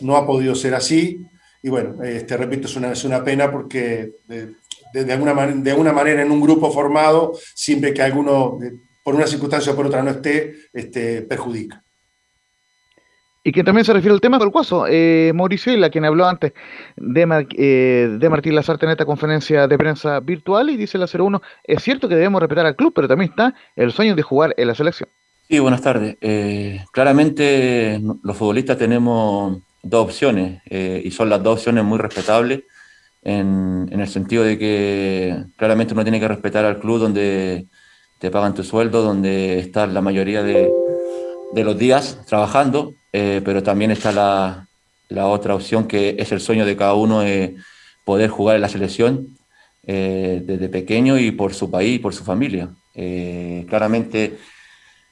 no 0.00 0.16
ha 0.16 0.26
podido 0.26 0.54
ser 0.54 0.74
así, 0.74 1.26
y 1.62 1.68
bueno, 1.68 2.02
este, 2.02 2.36
repito, 2.36 2.66
es 2.66 2.76
una, 2.76 2.92
es 2.92 3.04
una 3.04 3.22
pena 3.22 3.50
porque 3.50 4.12
de, 4.26 5.12
alguna 5.12 5.46
de 5.46 5.70
alguna 5.70 5.92
manera 5.92 6.22
en 6.22 6.30
un 6.30 6.40
grupo 6.40 6.70
formado, 6.70 7.32
siempre 7.54 7.92
que 7.92 8.02
alguno, 8.02 8.58
por 9.04 9.14
una 9.14 9.26
circunstancia 9.26 9.72
o 9.72 9.76
por 9.76 9.86
otra 9.86 10.02
no 10.02 10.10
esté, 10.10 10.54
este, 10.72 11.22
perjudica. 11.22 11.84
Y 13.42 13.52
que 13.52 13.64
también 13.64 13.86
se 13.86 13.94
refiere 13.94 14.14
al 14.14 14.20
tema 14.20 14.38
del 14.38 14.50
cuaso. 14.50 14.84
Eh, 14.86 15.32
Mauricio 15.34 15.72
Isla, 15.72 15.88
quien 15.88 16.04
habló 16.04 16.26
antes 16.26 16.52
de, 16.96 17.46
eh, 17.56 18.16
de 18.18 18.28
Martín 18.28 18.54
Lazarte 18.54 18.84
en 18.84 18.92
esta 18.92 19.06
conferencia 19.06 19.66
de 19.66 19.78
prensa 19.78 20.20
virtual, 20.20 20.68
y 20.68 20.76
dice 20.76 20.98
la 20.98 21.06
01, 21.06 21.40
es 21.64 21.82
cierto 21.82 22.08
que 22.08 22.16
debemos 22.16 22.40
respetar 22.40 22.66
al 22.66 22.76
club, 22.76 22.92
pero 22.94 23.08
también 23.08 23.30
está 23.30 23.54
el 23.76 23.92
sueño 23.92 24.14
de 24.14 24.22
jugar 24.22 24.54
en 24.58 24.68
la 24.68 24.74
selección. 24.74 25.08
Sí, 25.50 25.58
buenas 25.58 25.82
tardes. 25.82 26.16
Eh, 26.20 26.84
claramente 26.92 28.00
los 28.22 28.36
futbolistas 28.36 28.78
tenemos 28.78 29.58
dos 29.82 30.04
opciones, 30.04 30.62
eh, 30.66 31.02
y 31.04 31.10
son 31.10 31.28
las 31.28 31.42
dos 31.42 31.54
opciones 31.58 31.82
muy 31.82 31.98
respetables, 31.98 32.60
en, 33.22 33.88
el 33.90 34.06
sentido 34.06 34.44
de 34.44 34.58
que 34.58 35.36
claramente 35.56 35.92
uno 35.92 36.04
tiene 36.04 36.20
que 36.20 36.28
respetar 36.28 36.64
al 36.64 36.78
club 36.78 37.00
donde 37.00 37.66
te 38.18 38.30
pagan 38.30 38.54
tu 38.54 38.62
sueldo, 38.62 39.02
donde 39.02 39.58
estás 39.58 39.92
la 39.92 40.00
mayoría 40.00 40.42
de 40.42 40.70
los 41.52 41.76
días 41.76 42.20
trabajando, 42.26 42.94
eh, 43.12 43.40
pero 43.44 43.62
también 43.62 43.90
está 43.90 44.12
la, 44.12 44.66
la, 45.08 45.26
otra 45.26 45.54
opción 45.54 45.86
que 45.86 46.16
es 46.18 46.32
el 46.32 46.40
sueño 46.40 46.64
de 46.64 46.76
cada 46.76 46.94
uno 46.94 47.20
de 47.20 47.56
poder 48.04 48.30
jugar 48.30 48.56
en 48.56 48.62
la 48.62 48.68
selección 48.68 49.38
eh, 49.86 50.42
desde 50.44 50.68
pequeño 50.68 51.18
y 51.18 51.30
por 51.30 51.54
su 51.54 51.70
país 51.70 51.96
y 51.96 51.98
por 51.98 52.14
su 52.14 52.24
familia. 52.24 52.70
Eh, 52.94 53.66
claramente 53.68 54.38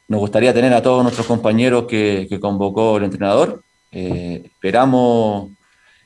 nos 0.09 0.21
gustaría 0.21 0.55
tener 0.55 0.73
a 0.73 0.83
todos 0.83 1.03
nuestros 1.03 1.27
compañeros 1.27 1.87
que, 1.87 2.27
que 2.29 2.41
convocó 2.41 2.97
el 2.97 3.05
entrenador. 3.05 3.63
esperamos 3.91 5.51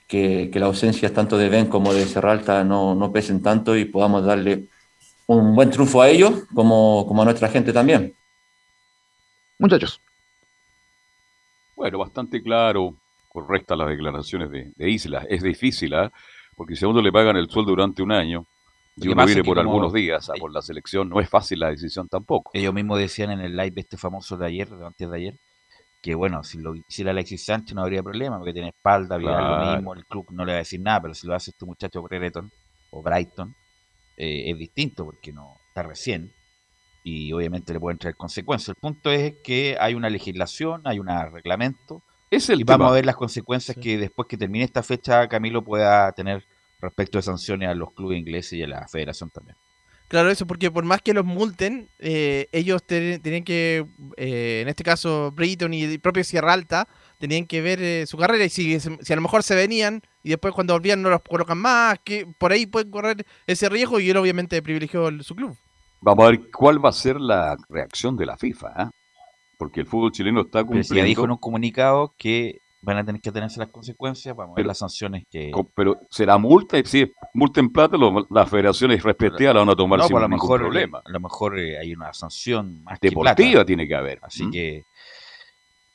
que, 0.09 0.51
que 0.53 0.61
las 0.61 0.69
ausencias 0.69 1.13
tanto 1.13 1.39
de 1.39 1.49
Ben 1.49 1.67
como 1.67 1.95
de 1.95 2.07
Serralta 2.07 2.65
no, 2.65 2.95
no 2.95 3.13
pesen 3.13 3.43
tanto 3.43 3.77
y 3.77 3.85
podamos 3.85 4.25
darle 4.25 4.69
un 5.27 5.55
buen 5.55 5.71
triunfo 5.71 6.03
a 6.03 6.09
ellos 6.09 6.45
como, 6.55 7.05
como 7.07 7.23
a 7.23 7.25
nuestra 7.25 7.49
gente 7.49 7.73
también. 7.73 8.15
Muchachos. 9.59 10.01
Bueno, 11.83 11.99
bastante 11.99 12.41
claro, 12.41 12.95
correctas 13.29 13.77
las 13.77 13.89
declaraciones 13.89 14.53
de, 14.53 14.73
de 14.77 14.89
Isla. 14.89 15.27
Es 15.29 15.43
difícil, 15.43 15.93
¿ah? 15.95 16.13
porque 16.55 16.77
si 16.77 16.85
a 16.85 16.89
uno 16.89 17.03
le 17.03 17.11
pagan 17.11 17.37
el 17.37 17.51
sueldo 17.51 17.73
durante 17.73 18.05
un 18.05 18.13
año 18.13 18.47
y 18.95 19.09
uno 19.09 19.27
viene 19.27 19.43
por 19.43 19.59
algunos 19.59 19.93
días 19.93 20.31
a 20.31 20.35
por 20.35 20.53
la 20.53 20.63
selección, 20.63 21.09
no 21.09 21.19
es 21.19 21.29
fácil 21.29 21.59
la 21.59 21.71
decisión 21.71 22.07
tampoco. 22.07 22.53
Ellos 22.55 22.73
mismos 22.73 23.01
decían 23.01 23.33
en 23.33 23.41
el 23.41 23.57
live 23.57 23.73
este 23.81 23.97
famoso 23.97 24.37
de 24.37 24.47
ayer, 24.47 24.69
de 24.69 24.87
antes 24.87 25.11
de 25.11 25.17
ayer, 25.17 25.35
que 26.01 26.15
bueno, 26.15 26.45
si 26.45 26.59
lo 26.59 26.77
hiciera 26.77 27.11
Alexis 27.11 27.47
Sánchez 27.47 27.75
no 27.75 27.83
habría 27.83 28.05
problema, 28.05 28.39
porque 28.39 28.53
tiene 28.53 28.69
espalda, 28.69 29.17
Vidal 29.17 29.67
lo 29.67 29.75
mismo, 29.75 29.95
el 29.95 30.07
club 30.07 30.27
no 30.31 30.45
le 30.45 30.53
va 30.53 30.59
a 30.59 30.59
decir 30.59 30.81
nada, 30.81 31.03
pero 31.03 31.15
si 31.15 31.27
lo 31.27 31.35
hace 31.35 31.51
este 31.51 31.67
muchacho 31.67 32.01
Brereton 32.01 32.49
o 32.93 33.03
Brighton, 33.03 33.57
eh, 34.17 34.53
es 34.53 34.57
distinto, 34.57 35.05
porque 35.05 35.33
no 35.33 35.57
está 35.67 35.83
recién 35.83 36.31
y 37.03 37.33
obviamente 37.33 37.73
le 37.73 37.81
pueden 37.81 37.99
traer 37.99 38.17
consecuencias. 38.17 38.69
El 38.71 38.77
punto 38.81 39.11
es 39.11 39.35
que 39.43 39.77
hay 39.81 39.95
una 39.95 40.09
legislación, 40.11 40.83
hay 40.85 40.99
un 40.99 41.09
reglamento, 41.33 42.03
Es 42.31 42.49
el 42.51 42.61
y 42.61 42.65
vamos 42.65 42.91
a 42.91 42.95
ver 42.95 43.07
las 43.07 43.17
consecuencias 43.17 43.77
que 43.77 43.99
después 43.99 44.29
que 44.29 44.37
termine 44.37 44.65
esta 44.65 44.83
fecha 44.83 45.27
Camilo 45.29 45.63
pueda 45.63 46.11
tener 46.13 46.47
respecto 46.81 47.19
de 47.19 47.23
sanciones 47.23 47.69
a 47.69 47.75
los 47.75 47.93
clubes 47.93 48.19
ingleses 48.19 48.53
y 48.55 48.63
a 48.63 48.69
la 48.69 48.89
federación 48.89 49.31
también. 49.31 49.57
Claro, 50.09 50.31
eso, 50.31 50.47
porque 50.47 50.71
por 50.71 50.85
más 50.85 51.01
que 51.01 51.15
los 51.15 51.25
multen, 51.25 51.89
eh, 51.99 52.47
ellos 52.53 52.85
te- 52.85 53.19
tenían 53.21 53.45
que, 53.45 53.87
eh, 54.19 54.61
en 54.61 54.69
este 54.69 54.85
caso, 54.85 55.33
Britton 55.33 55.73
y 55.73 55.85
el 55.85 56.01
propio 56.01 56.23
Sierra 56.23 56.53
Alta, 56.53 56.87
tenían 57.19 57.47
que 57.47 57.63
ver 57.63 57.81
eh, 57.81 58.05
su 58.07 58.19
carrera 58.19 58.45
y 58.45 58.51
si, 58.51 58.79
si 58.79 59.13
a 59.13 59.17
lo 59.17 59.23
mejor 59.23 59.43
se 59.43 59.55
venían 59.55 60.03
y 60.23 60.29
después 60.29 60.53
cuando 60.53 60.75
volvían 60.75 61.01
no 61.01 61.09
los 61.09 61.23
colocan 61.23 61.57
más, 61.57 61.99
que 62.05 62.27
por 62.27 62.53
ahí 62.53 62.67
pueden 62.67 62.91
correr 62.91 63.25
ese 63.47 63.71
riesgo 63.71 64.01
y 64.01 64.11
él 64.11 64.17
obviamente 64.19 64.61
privilegió 64.61 65.09
el- 65.09 65.25
su 65.25 65.35
club. 65.35 65.57
Vamos 66.03 66.25
a 66.27 66.31
ver 66.31 66.51
cuál 66.51 66.85
va 66.85 66.89
a 66.89 66.93
ser 66.93 67.21
la 67.21 67.57
reacción 67.69 68.17
de 68.17 68.27
la 68.27 68.37
FIFA, 68.37 68.73
¿ah? 68.77 68.91
porque 69.59 69.81
el 69.81 69.87
fútbol 69.87 70.11
chileno 70.13 70.41
está 70.43 70.65
Pero 70.67 70.83
si 70.83 70.95
ya 70.97 71.05
dijo 71.05 71.23
en 71.23 71.29
cumpliendo, 71.29 71.35
un 71.35 71.39
comunicado 71.39 72.15
que 72.19 72.59
van 72.85 72.97
a 72.99 73.05
tener 73.05 73.21
que 73.21 73.31
tenerse 73.31 73.61
las 73.61 73.69
consecuencias, 73.69 74.35
vamos 74.35 74.55
a 74.55 74.57
ver 74.57 74.63
Pero- 74.65 74.69
las 74.69 74.79
sanciones 74.79 75.23
que... 75.31 75.53
pero 75.77 76.01
será 76.11 76.37
multa, 76.39 76.79
y 76.81 76.85
si 76.85 77.03
es 77.03 77.11
multa 77.35 77.61
en 77.61 77.71
plata, 77.71 77.97
lo- 77.97 78.27
las 78.29 78.51
federaciones 78.51 79.01
respectivas 79.05 79.55
la 79.55 79.61
van 79.61 79.69
a 79.71 79.77
tomar 79.77 80.01
No, 80.01 80.07
sin 80.07 80.15
pues 80.15 80.19
a 80.21 80.23
lo 80.25 80.29
ningún 80.29 80.45
mejor, 80.45 80.61
problema. 80.61 81.03
a 81.05 81.11
lo 81.11 81.21
mejor 81.21 81.59
eh, 81.61 81.79
hay 81.79 81.95
una 81.95 82.13
sanción 82.13 82.83
más 82.83 82.99
que 82.99 83.11
Deportiva 83.11 83.51
plata. 83.53 83.65
tiene 83.65 83.87
que 83.87 83.95
haber. 83.95 84.19
Así 84.23 84.51
que, 84.51 84.83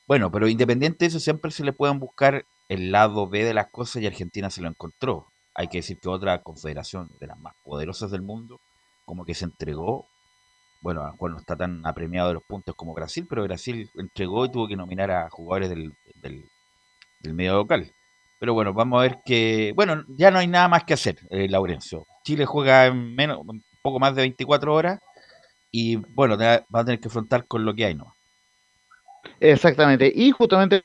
bueno, 0.08 0.32
pero 0.32 0.48
independiente 0.48 1.00
de 1.04 1.08
eso, 1.10 1.20
siempre 1.20 1.52
se 1.52 1.66
le 1.66 1.74
pueden 1.74 2.00
buscar 2.00 2.46
el 2.70 2.92
lado 2.94 3.28
B 3.28 3.44
de 3.44 3.54
las 3.54 3.68
cosas 3.68 4.02
y 4.02 4.08
Argentina 4.08 4.50
se 4.50 4.62
lo 4.62 4.70
encontró. 4.70 5.28
Hay 5.54 5.68
que 5.68 5.80
decir 5.80 5.98
que 6.00 6.08
otra 6.08 6.42
confederación 6.44 7.10
de 7.20 7.28
las 7.28 7.38
más 7.40 7.54
poderosas 7.66 8.12
del 8.12 8.22
mundo, 8.22 8.62
como 9.08 9.24
que 9.24 9.34
se 9.34 9.46
entregó, 9.46 10.06
bueno, 10.82 11.02
a 11.02 11.06
lo 11.08 11.12
mejor 11.14 11.32
no 11.32 11.38
está 11.38 11.56
tan 11.56 11.84
apremiado 11.88 12.28
de 12.28 12.34
los 12.36 12.44
puntos 12.44 12.76
como 12.76 12.94
Brasil, 12.94 13.26
pero 13.28 13.44
Brasil 13.44 13.90
entregó 13.96 14.46
y 14.46 14.52
tuvo 14.52 14.68
que 14.68 14.76
nominar 14.76 15.10
a 15.10 15.30
jugadores 15.30 15.70
del, 15.70 15.94
del, 16.22 17.34
medio 17.34 17.54
local. 17.54 17.90
Pero 18.38 18.54
bueno, 18.54 18.74
vamos 18.74 19.00
a 19.00 19.04
ver 19.04 19.20
que, 19.26 19.72
bueno, 19.76 20.04
ya 20.10 20.30
no 20.30 20.40
hay 20.40 20.48
nada 20.48 20.68
más 20.68 20.84
que 20.84 20.94
hacer, 20.94 21.20
eh, 21.30 21.48
Laurencio. 21.48 22.06
Chile 22.24 22.46
juega 22.46 22.86
en 22.88 23.16
menos, 23.16 23.40
poco 23.82 23.98
más 23.98 24.14
de 24.14 24.24
24 24.24 24.76
horas 24.76 25.00
y 25.72 25.96
bueno, 25.96 26.38
va 26.38 26.66
a 26.74 26.86
tener 26.86 27.00
que 27.00 27.08
afrontar 27.08 27.48
con 27.48 27.64
lo 27.64 27.74
que 27.74 27.86
hay, 27.86 27.96
¿no? 27.96 28.14
Exactamente, 29.40 30.12
y 30.14 30.32
justamente 30.32 30.84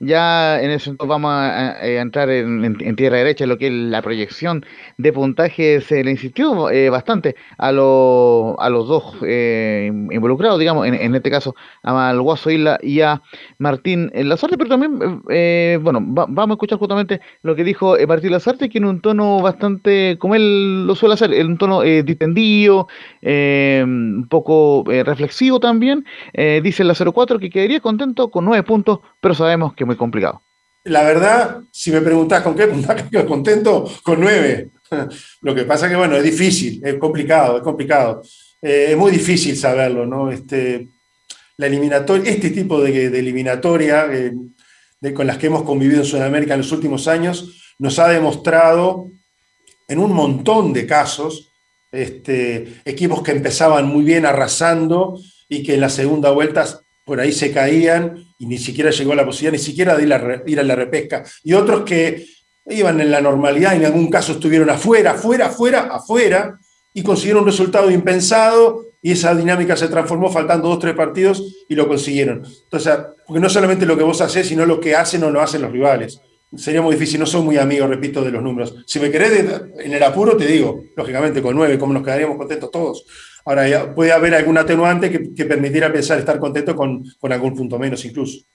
ya 0.00 0.60
en 0.60 0.70
eso 0.70 0.90
entonces 0.90 1.08
vamos 1.08 1.30
a, 1.32 1.70
a- 1.72 1.72
a 1.82 1.86
entrar 2.00 2.28
en, 2.30 2.64
en- 2.64 2.76
en 2.80 2.96
tierra 2.96 3.18
derecha, 3.18 3.44
en 3.44 3.50
lo 3.50 3.58
que 3.58 3.66
es 3.68 3.72
la 3.72 4.02
proyección 4.02 4.64
de 4.98 5.12
puntaje, 5.12 5.80
se 5.80 6.02
le 6.04 6.10
insistió 6.10 6.70
eh, 6.70 6.90
bastante 6.90 7.36
a, 7.58 7.72
lo- 7.72 8.56
a 8.60 8.68
los 8.70 8.88
dos 8.88 9.14
eh, 9.24 9.90
involucrados, 10.10 10.58
digamos, 10.58 10.86
en, 10.86 10.94
en 10.94 11.14
este 11.14 11.30
caso 11.30 11.54
al 11.82 12.20
Guaso 12.20 12.50
Isla 12.50 12.78
y 12.82 13.00
a 13.00 13.22
Martín 13.58 14.10
Lazarte, 14.14 14.56
pero 14.58 14.70
también, 14.70 15.22
eh, 15.30 15.78
bueno, 15.82 16.00
va- 16.00 16.26
vamos 16.28 16.54
a 16.54 16.54
escuchar 16.54 16.78
justamente 16.78 17.20
lo 17.42 17.54
que 17.54 17.64
dijo 17.64 17.96
eh, 17.96 18.06
Martín 18.06 18.32
Lazarte, 18.32 18.68
que 18.68 18.78
en 18.78 18.84
un 18.86 19.00
tono 19.00 19.40
bastante, 19.40 20.16
como 20.18 20.34
él 20.34 20.86
lo 20.86 20.94
suele 20.94 21.14
hacer, 21.14 21.32
en 21.34 21.46
un 21.46 21.58
tono 21.58 21.82
eh, 21.82 22.02
distendido, 22.02 22.88
eh, 23.20 23.82
un 23.84 24.26
poco 24.28 24.84
eh, 24.90 25.04
reflexivo 25.04 25.60
también, 25.60 26.04
eh, 26.32 26.60
dice 26.62 26.84
la 26.84 26.94
04 26.94 27.38
que 27.38 27.50
quedaría 27.50 27.80
contento 27.80 28.30
con 28.30 28.44
nueve 28.44 28.62
puntos, 28.62 29.00
pero 29.20 29.34
que 29.74 29.84
muy 29.84 29.96
complicado. 29.96 30.42
La 30.84 31.02
verdad, 31.04 31.60
si 31.70 31.92
me 31.92 32.00
preguntás 32.00 32.42
con 32.42 32.54
qué 32.56 32.66
puntaje 32.66 33.08
quedo 33.10 33.26
contento, 33.26 33.88
con 34.02 34.20
nueve. 34.20 34.70
Lo 35.42 35.54
que 35.54 35.64
pasa 35.64 35.88
que, 35.88 35.96
bueno, 35.96 36.16
es 36.16 36.22
difícil, 36.24 36.80
es 36.84 36.94
complicado, 36.96 37.58
es 37.58 37.62
complicado. 37.62 38.22
Eh, 38.60 38.88
es 38.90 38.96
muy 38.96 39.10
difícil 39.12 39.56
saberlo, 39.56 40.06
¿no? 40.06 40.30
Este, 40.30 40.88
la 41.56 41.66
eliminatoria, 41.66 42.30
este 42.30 42.50
tipo 42.50 42.80
de, 42.80 43.10
de 43.10 43.18
eliminatoria 43.18 44.06
eh, 44.12 44.32
de- 45.00 45.14
con 45.14 45.26
las 45.26 45.38
que 45.38 45.46
hemos 45.48 45.62
convivido 45.62 46.00
en 46.00 46.06
Sudamérica 46.06 46.54
en 46.54 46.60
los 46.60 46.72
últimos 46.72 47.08
años 47.08 47.74
nos 47.78 47.98
ha 47.98 48.08
demostrado 48.08 49.06
en 49.88 49.98
un 49.98 50.12
montón 50.12 50.72
de 50.72 50.86
casos 50.86 51.50
este, 51.90 52.74
equipos 52.84 53.22
que 53.22 53.32
empezaban 53.32 53.86
muy 53.86 54.04
bien 54.04 54.24
arrasando 54.24 55.18
y 55.48 55.62
que 55.62 55.74
en 55.74 55.80
la 55.80 55.88
segunda 55.88 56.30
vuelta 56.30 56.66
por 57.04 57.20
ahí 57.20 57.32
se 57.32 57.52
caían 57.52 58.24
y 58.38 58.46
ni 58.46 58.58
siquiera 58.58 58.90
llegó 58.90 59.14
la 59.14 59.24
posibilidad 59.24 59.52
ni 59.52 59.58
siquiera 59.58 59.96
de 59.96 60.04
ir 60.46 60.60
a, 60.60 60.62
la 60.62 60.74
repesca. 60.76 61.24
Y 61.42 61.52
otros 61.54 61.82
que 61.82 62.26
iban 62.66 63.00
en 63.00 63.10
la 63.10 63.20
normalidad, 63.20 63.74
en 63.74 63.84
algún 63.84 64.08
caso 64.08 64.32
estuvieron 64.32 64.70
afuera, 64.70 65.12
afuera, 65.12 65.46
afuera, 65.46 65.80
afuera, 65.90 66.58
y 66.94 67.02
consiguieron 67.02 67.42
un 67.42 67.48
resultado 67.48 67.90
impensado 67.90 68.84
y 69.00 69.12
esa 69.12 69.34
dinámica 69.34 69.76
se 69.76 69.88
transformó 69.88 70.30
faltando 70.30 70.68
dos, 70.68 70.78
tres 70.78 70.94
partidos 70.94 71.64
y 71.68 71.74
lo 71.74 71.88
consiguieron. 71.88 72.44
Entonces, 72.64 72.94
porque 73.26 73.40
no 73.40 73.48
solamente 73.48 73.86
lo 73.86 73.96
que 73.96 74.04
vos 74.04 74.20
haces, 74.20 74.46
sino 74.46 74.64
lo 74.64 74.78
que 74.78 74.94
hacen 74.94 75.24
o 75.24 75.30
no 75.30 75.40
hacen 75.40 75.62
los 75.62 75.72
rivales. 75.72 76.20
Sería 76.54 76.82
muy 76.82 76.94
difícil, 76.94 77.18
no 77.18 77.26
soy 77.26 77.42
muy 77.42 77.56
amigo, 77.56 77.86
repito, 77.86 78.22
de 78.22 78.30
los 78.30 78.42
números. 78.42 78.76
Si 78.86 79.00
me 79.00 79.10
querés 79.10 79.62
en 79.78 79.92
el 79.92 80.02
apuro, 80.02 80.36
te 80.36 80.46
digo, 80.46 80.84
lógicamente 80.94 81.40
con 81.40 81.56
nueve, 81.56 81.78
como 81.78 81.94
nos 81.94 82.04
quedaríamos 82.04 82.36
contentos 82.36 82.70
todos. 82.70 83.06
Ahora, 83.44 83.94
puede 83.94 84.12
haber 84.12 84.34
algún 84.34 84.58
atenuante 84.58 85.10
que, 85.10 85.34
que 85.34 85.44
permitiera 85.44 85.92
pensar 85.92 86.18
estar 86.18 86.38
contento 86.38 86.76
con, 86.76 87.02
con 87.18 87.32
algún 87.32 87.54
punto 87.54 87.78
menos 87.78 88.04
incluso. 88.04 88.46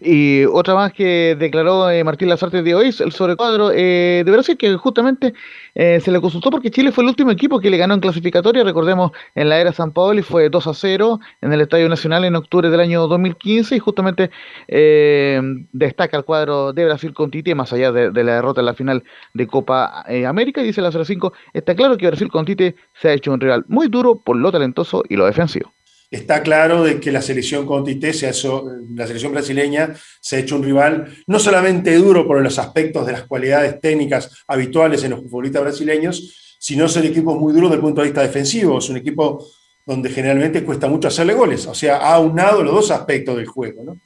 Y 0.00 0.46
otra 0.46 0.74
más 0.74 0.92
que 0.94 1.36
declaró 1.38 1.90
eh, 1.90 2.02
Martín 2.04 2.30
Lazarte 2.30 2.62
de 2.62 2.74
hoy, 2.74 2.86
el 2.86 3.12
sobrecuadro 3.12 3.70
eh, 3.70 4.22
de 4.24 4.32
Brasil, 4.32 4.56
que 4.56 4.74
justamente 4.76 5.34
eh, 5.74 6.00
se 6.00 6.10
le 6.10 6.20
consultó 6.20 6.50
porque 6.50 6.70
Chile 6.70 6.90
fue 6.90 7.04
el 7.04 7.08
último 7.08 7.30
equipo 7.30 7.60
que 7.60 7.68
le 7.68 7.76
ganó 7.76 7.94
en 7.94 8.00
clasificatoria. 8.00 8.64
Recordemos, 8.64 9.12
en 9.34 9.50
la 9.50 9.60
era 9.60 9.72
San 9.72 9.92
Paoli 9.92 10.22
fue 10.22 10.48
2 10.48 10.66
a 10.66 10.74
0 10.74 11.20
en 11.42 11.52
el 11.52 11.60
Estadio 11.60 11.88
Nacional 11.88 12.24
en 12.24 12.34
octubre 12.34 12.70
del 12.70 12.80
año 12.80 13.06
2015 13.08 13.76
y 13.76 13.78
justamente 13.78 14.30
eh, 14.68 15.40
destaca 15.72 16.16
el 16.16 16.24
cuadro 16.24 16.72
de 16.72 16.86
Brasil 16.86 17.12
con 17.12 17.30
Tite, 17.30 17.54
más 17.54 17.72
allá 17.72 17.92
de, 17.92 18.24
la 18.24 18.36
derrota 18.36 18.60
en 18.60 18.66
la 18.66 18.74
final 18.74 19.04
de 19.34 19.46
Copa 19.46 20.04
América. 20.26 20.62
Y 20.62 20.64
dice 20.64 20.80
la 20.80 20.92
05, 20.92 21.32
está 21.52 21.74
claro 21.74 21.98
que 21.98 22.06
Brasil 22.06 22.30
con 22.30 22.46
Tite 22.46 22.74
se 22.94 23.08
ha 23.08 23.12
hecho 23.12 23.32
un 23.32 23.40
rival 23.40 23.64
muy 23.68 23.88
duro 23.88 24.18
por 24.18 24.36
lo 24.36 24.50
talentoso 24.50 25.02
y 25.08 25.16
lo 25.16 25.26
defensivo. 25.26 25.72
Está 26.10 26.42
claro 26.42 26.82
de 26.82 26.98
que 27.00 27.12
la 27.12 27.22
selección 27.22 27.66
con 27.66 27.84
Tite, 27.84 28.12
se 28.12 28.28
hecho- 28.28 28.64
la 28.94 29.06
selección 29.06 29.32
brasileña, 29.32 29.94
se 30.20 30.36
ha 30.36 30.38
hecho 30.40 30.56
un 30.56 30.62
rival 30.64 31.06
no 31.26 31.38
solamente 31.38 31.94
duro 31.94 32.26
por 32.26 32.42
los 32.42 32.58
aspectos 32.58 33.06
de 33.06 33.12
las 33.12 33.24
cualidades 33.24 33.80
técnicas 33.80 34.30
habituales 34.48 35.04
en 35.04 35.12
los 35.12 35.20
futbolistas 35.20 35.62
brasileños, 35.62 36.56
sino 36.58 36.88
son 36.88 37.04
equipos 37.04 37.38
muy 37.38 37.52
duros 37.52 37.70
desde 37.70 37.76
el 37.76 37.82
punto 37.82 38.00
de 38.00 38.08
vista 38.08 38.22
defensivo. 38.22 38.78
Es 38.78 38.88
un 38.90 38.96
equipo 38.96 39.46
donde 39.86 40.10
generalmente 40.10 40.62
cuesta 40.62 40.88
mucho 40.88 41.08
hacerle 41.08 41.34
goles. 41.34 41.66
O 41.66 41.74
sea, 41.74 41.96
ha 41.98 42.14
aunado 42.14 42.62
los 42.62 42.74
dos 42.74 42.90
aspectos 42.90 43.36
del 43.36 43.46
juego. 43.46 43.82
¿no? 43.84 44.00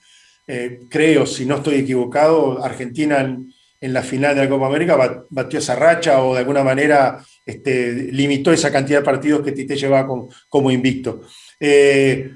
Eh, 0.46 0.80
creo, 0.88 1.26
si 1.26 1.46
no 1.46 1.56
estoy 1.56 1.76
equivocado, 1.76 2.62
Argentina 2.62 3.20
en, 3.20 3.92
la 3.92 4.02
final 4.02 4.34
de 4.34 4.44
la 4.44 4.48
Copa 4.48 4.66
América 4.66 4.96
bat- 4.96 5.24
batió 5.30 5.58
esa 5.58 5.74
racha 5.74 6.22
o 6.22 6.32
de 6.34 6.40
alguna 6.40 6.62
manera 6.62 7.22
este, 7.44 7.92
limitó 8.12 8.52
esa 8.52 8.70
cantidad 8.72 9.00
de 9.00 9.04
partidos 9.04 9.42
que 9.42 9.52
Tite 9.52 9.76
llevaba 9.76 10.06
como 10.48 10.70
invicto. 10.70 11.22
Eh, 11.66 12.30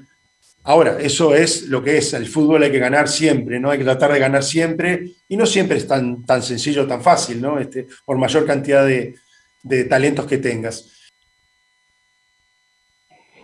ahora, 0.63 0.97
eso 0.99 1.35
es 1.35 1.67
lo 1.67 1.83
que 1.83 1.97
es. 1.99 2.13
El 2.15 2.25
fútbol 2.27 2.63
hay 2.63 2.71
que 2.71 2.79
ganar 2.79 3.07
siempre, 3.07 3.59
¿no? 3.59 3.69
Hay 3.69 3.77
que 3.77 3.83
tratar 3.83 4.11
de 4.11 4.17
ganar 4.17 4.43
siempre 4.43 5.11
y 5.27 5.37
no 5.37 5.45
siempre 5.45 5.77
es 5.77 5.87
tan, 5.87 6.25
tan 6.25 6.41
sencillo, 6.41 6.87
tan 6.87 7.03
fácil, 7.03 7.39
¿no? 7.39 7.59
Este, 7.59 7.85
por 8.05 8.17
mayor 8.17 8.47
cantidad 8.47 8.83
de, 8.83 9.13
de 9.61 9.83
talentos 9.83 10.25
que 10.25 10.39
tengas. 10.39 10.89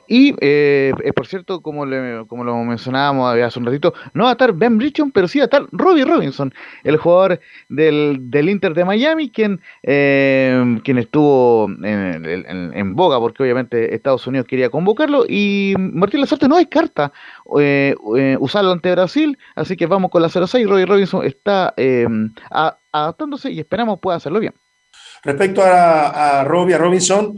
Y, 0.08 0.36
eh, 0.42 0.94
eh, 1.04 1.14
por 1.14 1.26
cierto, 1.28 1.62
como, 1.62 1.86
le- 1.86 2.26
como 2.28 2.44
lo 2.44 2.56
mencionábamos 2.64 3.36
hace 3.38 3.60
un 3.60 3.66
ratito, 3.66 3.94
no 4.14 4.24
va 4.26 4.30
a 4.30 4.34
estar 4.34 4.54
Ben 4.54 4.80
Richardson, 4.80 5.12
pero 5.12 5.28
sí 5.28 5.40
va 5.40 5.44
a 5.44 5.46
estar 5.46 5.66
Robbie 5.72 6.06
Robinson, 6.06 6.54
el 6.84 6.98
jugador 6.98 7.40
del, 7.70 8.18
del 8.30 8.50
Inter 8.50 8.74
de 8.74 8.86
Miami, 8.86 9.30
quien, 9.30 9.60
eh, 9.84 10.80
quien 10.84 10.98
estuvo 11.00 11.68
en, 11.84 12.26
en- 12.74 12.96
boga, 12.96 13.20
porque 13.20 13.44
obviamente 13.44 13.94
Estados 13.96 14.26
Unidos 14.28 14.48
quería 14.48 14.70
convocarlo, 14.70 15.26
y 15.28 15.74
Martín 15.78 16.22
Lazarte 16.22 16.48
no 16.48 16.58
descarta 16.58 17.12
eh, 17.60 17.96
eh, 18.18 18.38
usarlo 18.40 18.72
ante 18.72 18.92
Brasil, 18.92 19.38
así 19.56 19.76
que 19.76 19.86
vamos 19.88 20.12
con 20.12 20.22
la 20.22 20.30
0-6, 20.30 20.68
Robbie 20.68 20.86
Robinson 20.86 21.26
está 21.26 21.74
a- 22.52 22.78
adaptándose 22.92 23.52
y 23.52 23.60
esperamos 23.60 24.00
pueda 24.00 24.18
hacerlo 24.18 24.40
bien. 24.40 24.54
Respecto 25.24 25.64
a, 25.64 26.42
a 26.42 26.44
Robbie, 26.44 26.78
Robinson, 26.78 27.36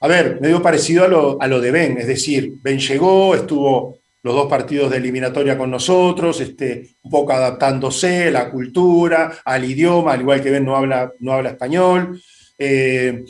a 0.00 0.08
ver, 0.08 0.40
medio 0.40 0.62
parecido 0.62 1.04
a 1.04 1.08
lo, 1.08 1.40
a 1.40 1.46
lo 1.46 1.60
de 1.60 1.70
Ben, 1.70 1.98
es 1.98 2.06
decir, 2.06 2.52
Ben 2.62 2.78
llegó, 2.78 3.34
estuvo 3.34 3.98
los 4.22 4.34
dos 4.34 4.46
partidos 4.48 4.90
de 4.90 4.98
eliminatoria 4.98 5.56
con 5.56 5.70
nosotros, 5.70 6.40
este, 6.40 6.96
un 7.02 7.10
poco 7.10 7.32
adaptándose 7.32 8.28
a 8.28 8.30
la 8.30 8.50
cultura, 8.50 9.38
al 9.44 9.64
idioma, 9.64 10.12
al 10.12 10.20
igual 10.20 10.42
que 10.42 10.50
Ben 10.50 10.64
no 10.64 10.76
habla, 10.76 11.12
no 11.20 11.32
habla 11.32 11.50
español, 11.50 12.20
eh, 12.58 13.24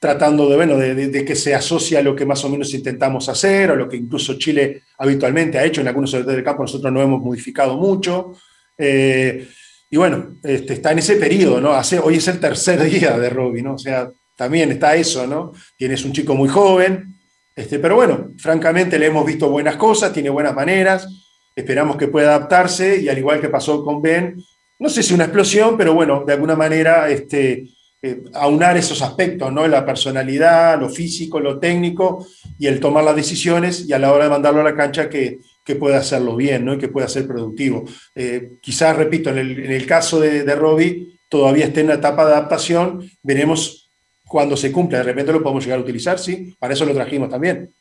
tratando 0.00 0.48
de, 0.48 0.56
bueno, 0.56 0.76
de, 0.76 1.24
que 1.24 1.36
se 1.36 1.54
asocie 1.54 1.98
a 1.98 2.02
lo 2.02 2.16
que 2.16 2.26
más 2.26 2.44
o 2.44 2.48
menos 2.48 2.72
intentamos 2.74 3.28
hacer, 3.28 3.70
o 3.70 3.76
lo 3.76 3.88
que 3.88 3.96
incluso 3.96 4.38
Chile 4.38 4.82
habitualmente 4.98 5.58
ha 5.58 5.64
hecho 5.64 5.80
en 5.80 5.88
algunos 5.88 6.10
sectores 6.10 6.36
del 6.36 6.44
campo, 6.44 6.62
nosotros 6.62 6.92
no 6.92 7.02
hemos 7.02 7.20
modificado 7.20 7.76
mucho. 7.76 8.32
Eh, 8.78 9.46
y 9.90 9.96
bueno, 9.96 10.38
este, 10.42 10.74
está 10.74 10.92
en 10.92 11.00
ese 11.00 11.16
periodo, 11.16 11.60
¿no? 11.60 11.72
Hoy 12.02 12.14
es 12.16 12.28
el 12.28 12.40
tercer 12.40 12.82
día 12.90 13.18
de 13.18 13.28
Robbie, 13.28 13.62
¿no? 13.62 13.74
O 13.74 13.78
sea, 13.78 14.10
también 14.40 14.72
está 14.72 14.96
eso, 14.96 15.26
¿no? 15.26 15.52
Tienes 15.76 16.02
un 16.02 16.14
chico 16.14 16.34
muy 16.34 16.48
joven, 16.48 17.14
este, 17.54 17.78
pero 17.78 17.96
bueno, 17.96 18.30
francamente 18.38 18.98
le 18.98 19.04
hemos 19.04 19.26
visto 19.26 19.50
buenas 19.50 19.76
cosas, 19.76 20.14
tiene 20.14 20.30
buenas 20.30 20.54
maneras, 20.54 21.06
esperamos 21.54 21.98
que 21.98 22.08
pueda 22.08 22.28
adaptarse 22.34 23.02
y 23.02 23.10
al 23.10 23.18
igual 23.18 23.38
que 23.38 23.50
pasó 23.50 23.84
con 23.84 24.00
Ben, 24.00 24.42
no 24.78 24.88
sé 24.88 25.02
si 25.02 25.12
una 25.12 25.24
explosión, 25.24 25.76
pero 25.76 25.92
bueno, 25.92 26.24
de 26.26 26.32
alguna 26.32 26.56
manera 26.56 27.10
este, 27.10 27.66
eh, 28.00 28.22
aunar 28.32 28.78
esos 28.78 29.02
aspectos, 29.02 29.52
¿no? 29.52 29.68
La 29.68 29.84
personalidad, 29.84 30.80
lo 30.80 30.88
físico, 30.88 31.38
lo 31.38 31.58
técnico 31.58 32.26
y 32.58 32.66
el 32.66 32.80
tomar 32.80 33.04
las 33.04 33.16
decisiones 33.16 33.84
y 33.86 33.92
a 33.92 33.98
la 33.98 34.10
hora 34.10 34.24
de 34.24 34.30
mandarlo 34.30 34.62
a 34.62 34.64
la 34.64 34.74
cancha 34.74 35.10
que, 35.10 35.40
que 35.62 35.76
pueda 35.76 35.98
hacerlo 35.98 36.34
bien, 36.34 36.64
¿no? 36.64 36.72
Y 36.72 36.78
que 36.78 36.88
pueda 36.88 37.08
ser 37.08 37.26
productivo. 37.26 37.84
Eh, 38.14 38.52
quizás, 38.62 38.96
repito, 38.96 39.28
en 39.28 39.36
el, 39.36 39.66
en 39.66 39.72
el 39.72 39.84
caso 39.84 40.18
de, 40.18 40.44
de 40.44 40.54
Robbie, 40.54 41.20
todavía 41.28 41.66
está 41.66 41.80
en 41.80 41.88
la 41.88 41.94
etapa 41.96 42.24
de 42.24 42.32
adaptación, 42.32 43.06
veremos 43.22 43.89
cuando 44.30 44.56
se 44.56 44.70
cumpla, 44.70 44.98
de 44.98 45.04
repente 45.04 45.32
lo 45.32 45.42
podemos 45.42 45.64
llegar 45.64 45.80
a 45.80 45.82
utilizar, 45.82 46.16
sí, 46.18 46.54
para 46.60 46.72
eso 46.74 46.84
lo 46.84 46.94
trajimos 46.94 47.28
también. 47.28 47.74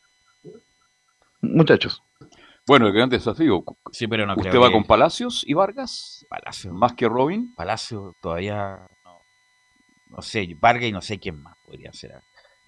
Muchachos. 1.41 2.03
Bueno, 2.67 2.87
el 2.87 2.93
gran 2.93 3.09
desafío. 3.09 3.63
Sí, 3.91 4.07
pero 4.07 4.25
no 4.25 4.33
¿Usted 4.35 4.49
creo 4.49 4.61
va 4.61 4.67
que- 4.67 4.73
con 4.73 4.83
Palacios 4.83 5.43
y 5.47 5.53
Vargas? 5.53 6.25
Palacio. 6.29 6.73
¿Más 6.73 6.93
que 6.93 7.07
Robin? 7.07 7.53
Palacio 7.55 8.15
todavía 8.19 8.79
no, 9.05 9.19
no 10.07 10.21
sé, 10.21 10.47
Vargas 10.59 10.85
y 10.85 10.91
no 10.91 11.01
sé 11.01 11.19
quién 11.19 11.41
más 11.41 11.55
podría 11.63 11.93
ser. 11.93 12.13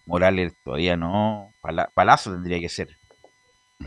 Morales 0.05 0.53
todavía 0.63 0.95
no. 0.95 1.51
Pala- 1.61 1.89
Palacio 1.93 2.31
tendría 2.33 2.59
que 2.59 2.69
ser. 2.69 2.97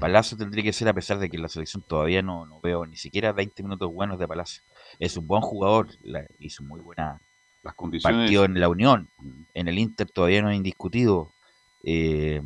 Palacio 0.01 0.37
tendría 0.37 0.65
que 0.65 0.73
ser 0.73 0.89
a 0.89 0.93
pesar 0.93 1.19
de 1.19 1.31
que 1.31 1.37
en 1.37 1.43
la 1.43 1.49
selección 1.49 1.83
todavía 1.87 2.21
no, 2.21 2.47
no 2.47 2.61
veo 2.61 2.85
ni 2.85 2.97
siquiera 2.97 3.33
20 3.33 3.63
minutos 3.63 3.93
buenos 3.93 4.19
de 4.19 4.27
Palacio. 4.27 4.63
Es 4.99 5.17
un 5.17 5.27
buen 5.27 5.43
jugador, 5.43 5.89
la- 6.03 6.27
hizo 6.41 6.63
muy 6.65 6.81
buena 6.81 7.21
Las 7.65 7.75
condiciones. 7.75 8.21
partido 8.21 8.45
en 8.45 8.61
la 8.61 8.69
Unión. 8.69 9.09
En 9.55 9.67
el 9.67 9.79
Inter 9.79 10.09
todavía 10.11 10.43
no 10.43 10.51
es 10.51 10.57
indiscutido. 10.57 11.33
eh, 11.83 12.41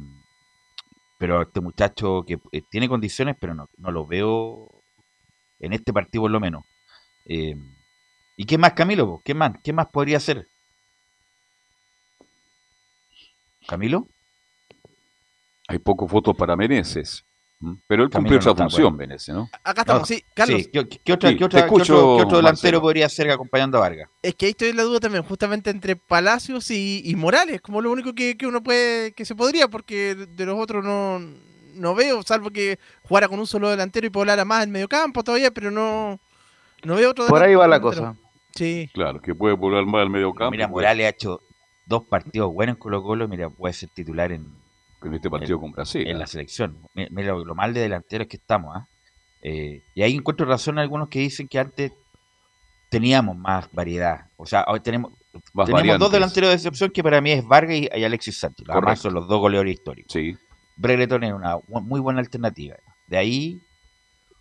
pero 1.18 1.42
este 1.42 1.60
muchacho 1.60 2.24
que 2.24 2.38
eh, 2.52 2.62
tiene 2.70 2.88
condiciones, 2.88 3.36
pero 3.38 3.52
no, 3.52 3.68
no 3.76 3.90
lo 3.90 4.06
veo 4.06 4.68
en 5.58 5.72
este 5.72 5.92
partido 5.92 6.22
por 6.22 6.30
lo 6.30 6.38
menos. 6.38 6.64
Eh, 7.24 7.56
¿Y 8.36 8.44
qué 8.44 8.56
más, 8.56 8.72
Camilo? 8.74 9.20
¿Qué 9.24 9.34
más? 9.34 9.56
¿Qué 9.64 9.72
más 9.72 9.88
podría 9.88 10.18
hacer? 10.18 10.46
¿Camilo? 13.66 14.06
Hay 15.66 15.78
pocos 15.80 16.10
votos 16.10 16.36
para 16.36 16.56
Meneses. 16.56 17.24
Pero 17.88 18.04
él 18.04 18.10
cumplió 18.10 18.38
esa 18.38 18.54
función, 18.54 18.82
bueno. 18.94 18.96
Meneses, 18.98 19.34
¿no? 19.34 19.50
Acá 19.64 19.80
estamos, 19.80 20.06
sí, 20.06 20.22
Carlos. 20.32 20.62
Sí, 20.62 20.70
¿Qué, 20.72 20.86
qué 20.86 21.12
otra, 21.12 21.30
Sí, 21.30 21.36
qué 21.36 21.48
qué 21.48 21.58
escucho, 21.58 21.96
otro, 22.12 22.16
qué 22.16 22.22
otro 22.24 22.36
delantero 22.36 22.80
podría 22.80 23.08
ser 23.08 23.30
acompañando 23.30 23.78
a 23.78 23.80
Vargas? 23.80 24.08
Es 24.22 24.34
que 24.36 24.46
ahí 24.46 24.50
estoy 24.50 24.68
en 24.68 24.76
la 24.76 24.84
duda 24.84 25.00
también, 25.00 25.24
justamente 25.24 25.70
entre 25.70 25.96
Palacios 25.96 26.70
y, 26.70 27.02
y 27.04 27.16
Morales, 27.16 27.60
como 27.60 27.80
lo 27.80 27.90
único 27.90 28.14
que, 28.14 28.36
que 28.36 28.46
uno 28.46 28.62
puede, 28.62 29.12
que 29.12 29.24
se 29.24 29.34
podría, 29.34 29.66
porque 29.66 30.14
de 30.14 30.46
los 30.46 30.56
otros 30.56 30.84
no, 30.84 31.18
no 31.74 31.94
veo, 31.96 32.22
salvo 32.22 32.50
que 32.50 32.78
jugara 33.02 33.26
con 33.28 33.40
un 33.40 33.46
solo 33.46 33.70
delantero 33.70 34.06
y 34.06 34.10
poblara 34.10 34.44
más 34.44 34.62
el 34.62 34.70
mediocampo 34.70 35.24
todavía, 35.24 35.50
pero 35.50 35.72
no, 35.72 36.20
no 36.84 36.94
veo 36.94 37.10
otro 37.10 37.26
Por 37.26 37.42
ahí 37.42 37.56
va 37.56 37.66
la 37.66 37.80
cosa. 37.80 38.14
Sí. 38.54 38.88
Claro, 38.94 39.20
que 39.20 39.34
puede 39.34 39.54
volar 39.54 39.84
más 39.84 40.02
al 40.02 40.10
medio 40.10 40.32
campo. 40.32 40.52
Mira, 40.52 40.68
puede- 40.68 40.84
Morales 40.86 41.06
ha 41.06 41.10
hecho 41.10 41.40
dos 41.86 42.04
partidos 42.04 42.52
buenos 42.52 42.76
en 42.76 42.80
Colo 42.80 43.02
Colo, 43.02 43.26
mira, 43.26 43.50
puede 43.50 43.74
ser 43.74 43.88
titular 43.88 44.30
en, 44.30 44.46
En 45.02 45.14
este 45.14 45.30
partido 45.30 45.60
con 45.60 45.72
Brasil. 45.72 46.06
en 46.06 46.16
¿ah? 46.16 46.20
la 46.20 46.26
selección. 46.26 46.78
Mi- 46.94 47.06
Mira, 47.10 47.32
lo, 47.34 47.54
mal 47.54 47.72
de 47.74 47.80
delanteros 47.80 48.26
que 48.26 48.36
estamos, 48.36 48.76
¿ah? 48.76 48.88
Eh, 49.42 49.82
y 49.94 50.02
ahí 50.02 50.14
encuentro 50.16 50.44
razón 50.46 50.78
a 50.78 50.82
algunos 50.82 51.08
que 51.08 51.20
dicen 51.20 51.46
que 51.46 51.58
antes 51.60 51.92
teníamos 52.90 53.36
más 53.36 53.70
variedad. 53.72 54.26
O 54.36 54.46
sea, 54.46 54.64
hoy 54.66 54.80
tenemos, 54.80 55.12
Más 55.52 55.66
tenemos 55.66 55.72
variantes. 55.72 56.00
dos 56.00 56.10
delanteros 56.12 56.50
de 56.50 56.54
excepción 56.56 56.90
que 56.90 57.02
para 57.02 57.20
mí 57.20 57.30
es 57.32 57.46
Vargas 57.46 57.76
y, 57.76 57.88
y 57.94 58.04
Alexis 58.04 58.38
Sánchez. 58.40 58.66
Además 58.68 58.98
son 58.98 59.14
los 59.14 59.28
dos 59.28 59.38
goleadores 59.40 59.74
históricos. 59.74 60.12
Sí. 60.12 60.36
Brereton 60.76 61.22
es 61.24 61.32
una 61.32 61.58
muy 61.68 62.00
buena 62.00 62.20
alternativa. 62.20 62.76
De 63.06 63.16
ahí 63.16 63.60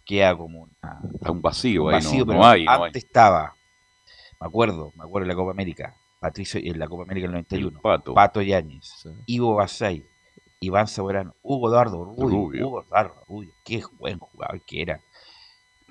queda 0.06 0.36
como 0.36 0.62
una, 0.64 1.00
Está 1.14 1.32
un 1.32 1.42
vacío 1.42 1.84
un 1.84 1.90
ahí. 1.90 1.96
vacío, 1.96 2.20
no, 2.20 2.26
pero 2.28 2.40
no 2.40 2.46
hay, 2.48 2.66
no 2.66 2.72
hay. 2.72 2.82
antes 2.84 3.04
estaba, 3.04 3.54
me 4.40 4.48
acuerdo, 4.48 4.92
me 4.96 5.04
acuerdo 5.04 5.24
en 5.26 5.30
la 5.30 5.36
Copa 5.36 5.52
América, 5.52 5.94
Patricio 6.20 6.60
en 6.64 6.80
la 6.80 6.88
Copa 6.88 7.04
América 7.04 7.28
del 7.28 7.34
91, 7.34 7.82
Pato. 7.82 8.14
Pato 8.14 8.42
Yáñez, 8.42 9.08
Ivo 9.26 9.56
Basay, 9.56 10.06
Iván 10.60 10.88
Saborano, 10.88 11.36
Hugo 11.44 11.70
Eduardo 11.70 12.04
Rubio, 12.06 12.30
Rubio. 12.30 12.68
Hugo 12.68 12.84
Eduardo 12.84 13.24
Rubio, 13.28 13.54
qué 13.64 13.82
buen 13.98 14.18
jugador 14.20 14.62
que 14.66 14.82
era. 14.82 15.02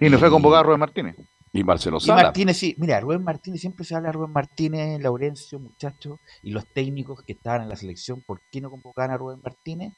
Y 0.01 0.09
no 0.11 0.19
fue 0.19 0.29
Y- 0.29 0.31
convocado 0.31 0.63
Rubén 0.65 0.81
Martínez. 0.81 1.17
Y 1.53 1.65
Marcelo 1.65 1.97
Y 1.99 2.01
Sala. 2.01 2.25
Martínez, 2.25 2.57
sí, 2.59 2.75
mira, 2.79 3.01
Rubén 3.01 3.23
Martínez, 3.25 3.61
siempre 3.61 3.85
se 3.87 3.95
habla 3.95 4.09
de 4.09 4.13
Rubén 4.13 4.33
Martínez, 4.33 5.01
Laurencio, 5.01 5.59
muchachos, 5.59 6.19
y 6.43 6.51
los 6.51 6.67
técnicos 6.67 7.23
que 7.23 7.33
estaban 7.33 7.63
en 7.63 7.69
la 7.71 7.77
selección, 7.77 8.21
¿por 8.27 8.43
qué 8.51 8.61
no 8.61 8.71
convocaban 8.71 9.11
a 9.13 9.17
Rubén 9.17 9.41
Martínez? 9.43 9.93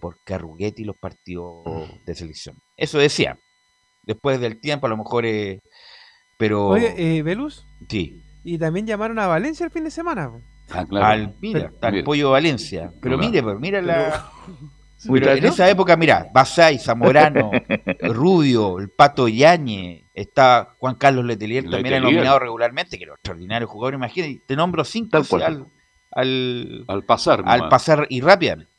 Porque 0.00 0.34
Arruguetti 0.34 0.82
los 0.84 0.96
partidos 0.96 1.64
de 2.04 2.14
selección. 2.14 2.56
Eso 2.76 2.98
decía. 2.98 3.38
Después 4.02 4.40
del 4.40 4.60
tiempo, 4.60 4.86
a 4.86 4.90
lo 4.90 4.96
mejor, 4.96 5.24
eh, 5.26 5.60
pero 6.36 6.68
Oye, 6.68 6.94
eh, 7.18 7.22
Velus, 7.22 7.64
sí, 7.88 8.22
y 8.42 8.58
también 8.58 8.86
llamaron 8.86 9.18
a 9.18 9.26
Valencia 9.26 9.64
el 9.66 9.70
fin 9.70 9.84
de 9.84 9.90
semana. 9.90 10.32
Ah, 10.70 10.84
claro. 10.86 11.06
al, 11.06 11.36
mira, 11.40 11.60
Pero- 11.60 11.78
al 11.82 11.92
Mira. 11.92 12.04
Pollo 12.04 12.30
Valencia. 12.30 12.90
Pero 13.00 13.16
Claro. 13.16 13.30
mire, 13.30 13.42
pero 13.42 13.58
mira 13.60 13.82
la. 13.82 14.30
Pero 15.10 15.30
en 15.32 15.44
esa 15.46 15.68
época, 15.70 15.96
mira, 15.96 16.26
Basay, 16.34 16.78
Zamorano, 16.78 17.50
Rubio, 18.02 18.78
el 18.78 18.90
Pato 18.90 19.28
Yañez, 19.28 20.04
está 20.14 20.74
Juan 20.78 20.96
Carlos 20.96 21.24
Letelier, 21.24 21.62
también 21.64 21.86
ha 21.94 21.98
Letelier. 21.98 22.12
nominado 22.14 22.38
regularmente, 22.38 22.98
que 22.98 23.04
era 23.04 23.12
un 23.12 23.16
extraordinario 23.16 23.66
jugador. 23.68 23.94
Imagínate, 23.94 24.42
te 24.46 24.56
nombro 24.56 24.84
cinco 24.84 25.16
al, 25.16 25.66
al, 26.10 26.84
Al 26.88 27.04
pasar. 27.04 27.42
al 27.46 27.58
nomás. 27.58 27.70
pasar 27.70 28.06
y 28.10 28.20
rápidamente. 28.20 28.77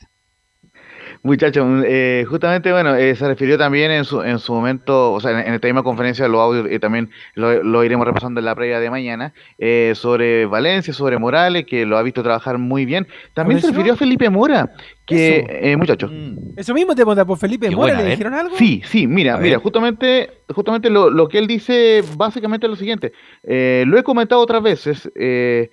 Muchachos, 1.22 1.84
eh, 1.86 2.24
justamente, 2.26 2.72
bueno, 2.72 2.96
eh, 2.96 3.14
se 3.14 3.28
refirió 3.28 3.58
también 3.58 3.90
en 3.90 4.06
su, 4.06 4.22
en 4.22 4.38
su 4.38 4.54
momento, 4.54 5.12
o 5.12 5.20
sea, 5.20 5.32
en, 5.32 5.48
en 5.48 5.52
esta 5.54 5.66
misma 5.68 5.82
conferencia, 5.82 6.26
los 6.28 6.40
audios 6.40 6.66
y 6.72 6.78
también 6.78 7.10
lo, 7.34 7.62
lo 7.62 7.84
iremos 7.84 8.06
repasando 8.06 8.40
en 8.40 8.46
la 8.46 8.54
previa 8.54 8.80
de 8.80 8.88
mañana, 8.88 9.34
eh, 9.58 9.92
sobre 9.96 10.46
Valencia, 10.46 10.94
sobre 10.94 11.18
Morales, 11.18 11.66
que 11.66 11.84
lo 11.84 11.98
ha 11.98 12.02
visto 12.02 12.22
trabajar 12.22 12.56
muy 12.56 12.86
bien. 12.86 13.06
También 13.34 13.60
se 13.60 13.66
refirió 13.68 13.92
a 13.92 13.96
Felipe 13.96 14.30
Mora, 14.30 14.70
que, 15.04 15.44
eh, 15.62 15.76
muchachos, 15.76 16.10
Mm. 16.10 16.54
Eso 16.56 16.72
mismo 16.72 16.92
te 16.94 17.02
pregunta 17.02 17.26
por 17.26 17.36
Felipe 17.36 17.68
Qué 17.68 17.76
Mora, 17.76 17.92
buena, 17.92 18.02
¿le 18.02 18.08
¿eh? 18.08 18.10
dijeron 18.12 18.32
algo? 18.34 18.56
Sí, 18.56 18.80
sí, 18.86 19.06
mira, 19.06 19.34
A 19.34 19.38
mira, 19.38 19.56
ver. 19.56 19.62
justamente, 19.62 20.30
justamente 20.48 20.88
lo, 20.88 21.10
lo 21.10 21.28
que 21.28 21.36
él 21.38 21.46
dice 21.46 22.02
básicamente 22.16 22.64
es 22.66 22.70
lo 22.70 22.76
siguiente. 22.76 23.12
Eh, 23.42 23.84
lo 23.86 23.98
he 23.98 24.02
comentado 24.02 24.40
otras 24.40 24.62
veces. 24.62 25.10
eh, 25.16 25.70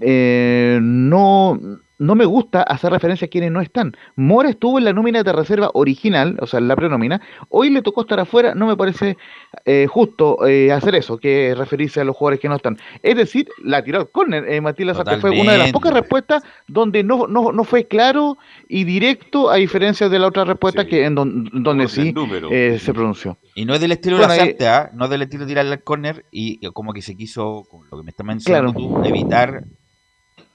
eh, 0.00 0.78
no, 0.80 1.60
no 1.98 2.14
me 2.14 2.24
gusta 2.24 2.62
hacer 2.62 2.90
referencia 2.92 3.26
a 3.26 3.28
quienes 3.30 3.50
no 3.50 3.60
están. 3.60 3.96
Mora 4.16 4.50
estuvo 4.50 4.78
en 4.78 4.84
la 4.84 4.92
nómina 4.92 5.22
de 5.22 5.32
reserva 5.32 5.70
original, 5.74 6.36
o 6.40 6.46
sea, 6.46 6.58
en 6.58 6.68
la 6.68 6.76
prenómina. 6.76 7.20
Hoy 7.48 7.70
le 7.70 7.80
tocó 7.82 8.02
estar 8.02 8.20
afuera. 8.20 8.54
No 8.54 8.66
me 8.66 8.76
parece 8.76 9.16
eh, 9.64 9.86
justo 9.88 10.46
eh, 10.46 10.72
hacer 10.72 10.94
eso, 10.94 11.18
que 11.18 11.54
referirse 11.56 12.00
a 12.00 12.04
los 12.04 12.14
jugadores 12.16 12.40
que 12.40 12.48
no 12.48 12.56
están. 12.56 12.76
Es 13.02 13.16
decir, 13.16 13.48
la 13.64 13.82
tiró 13.82 13.98
al 14.00 14.10
córner. 14.10 14.48
Eh, 14.48 14.60
Matías 14.60 14.88
Lazarte 14.88 15.16
fue 15.18 15.30
una 15.30 15.52
de 15.52 15.58
las 15.58 15.72
pocas 15.72 15.92
respuestas 15.94 16.42
donde 16.68 17.02
no, 17.02 17.26
no, 17.26 17.52
no 17.52 17.64
fue 17.64 17.86
claro 17.86 18.36
y 18.68 18.84
directo, 18.84 19.50
a 19.50 19.56
diferencia 19.56 20.08
de 20.08 20.18
la 20.18 20.26
otra 20.26 20.44
respuesta 20.44 20.82
Sí. 20.82 20.88
que 20.88 21.04
en 21.04 21.14
don- 21.14 21.44
donde 21.62 21.88
sí 21.88 22.12
eh, 22.50 22.78
se 22.80 22.92
pronunció. 22.92 23.38
Y 23.54 23.64
no 23.64 23.72
es 23.74 23.80
del 23.80 23.92
estilo 23.92 24.16
Bueno, 24.18 24.32
Lazarte, 24.34 24.68
¿ah? 24.68 24.90
no 24.92 25.04
es 25.04 25.10
del 25.10 25.22
estilo 25.22 25.44
de 25.44 25.48
tirarle 25.48 25.72
al 25.72 25.82
córner 25.82 26.24
y 26.30 26.58
y 26.60 26.70
como 26.72 26.92
que 26.92 27.02
se 27.02 27.16
quiso, 27.16 27.64
con 27.70 27.88
lo 27.90 27.96
que 27.98 28.04
me 28.04 28.10
está 28.10 28.22
mencionando 28.22 28.72
Claro. 28.74 29.02
tú, 29.02 29.04
evitar 29.08 29.64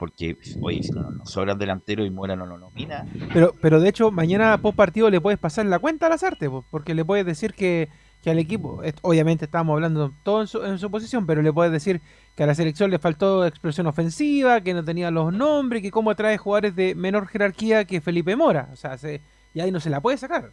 porque, 0.02 0.36
oye, 0.62 0.82
si 0.82 0.90
no 0.94 1.12
nos 1.12 1.30
sobran 1.30 1.60
delantero 1.60 2.04
y 2.04 2.10
Mora 2.10 2.36
no 2.36 2.48
lo 2.48 2.58
nomina. 2.58 3.06
Pero, 3.32 3.54
pero 3.62 3.80
de 3.80 3.88
hecho, 3.88 4.10
mañana 4.10 4.58
post 4.58 4.76
partido 4.76 5.12
le 5.12 5.22
puedes 5.22 5.38
pasar 5.38 5.68
la 5.68 5.78
cuenta 5.78 6.08
a 6.08 6.10
las 6.10 6.24
artes, 6.24 6.50
porque 6.72 6.96
le 6.96 7.06
puedes 7.06 7.24
decir 7.24 7.54
que, 7.54 7.88
que 8.24 8.32
al 8.32 8.40
equipo, 8.40 8.82
obviamente 9.04 9.46
estábamos 9.46 9.76
hablando 9.76 10.12
todo 10.24 10.42
en 10.42 10.48
su, 10.48 10.66
en 10.66 10.80
su 10.80 10.90
posición, 10.90 11.28
pero 11.28 11.44
le 11.44 11.54
puedes 11.54 11.72
decir 11.72 12.02
que 12.36 12.42
a 12.42 12.48
la 12.48 12.56
selección 12.56 12.90
le 12.90 12.98
faltó 12.98 13.46
expresión 13.46 13.86
ofensiva, 13.86 14.62
que 14.62 14.74
no 14.74 14.84
tenía 14.84 15.12
los 15.12 15.32
nombres, 15.32 15.84
que 15.84 15.92
cómo 15.92 16.10
atrae 16.10 16.40
jugadores 16.40 16.76
de 16.76 16.96
menor 16.96 17.28
jerarquía 17.28 17.86
que 17.86 18.02
Felipe 18.02 18.36
Mora. 18.36 18.70
O 18.74 18.78
sea, 18.78 18.98
se, 18.98 19.22
y 19.54 19.60
ahí 19.60 19.70
no 19.70 19.80
se 19.80 19.92
la 19.92 20.02
puede 20.02 20.18
sacar. 20.18 20.52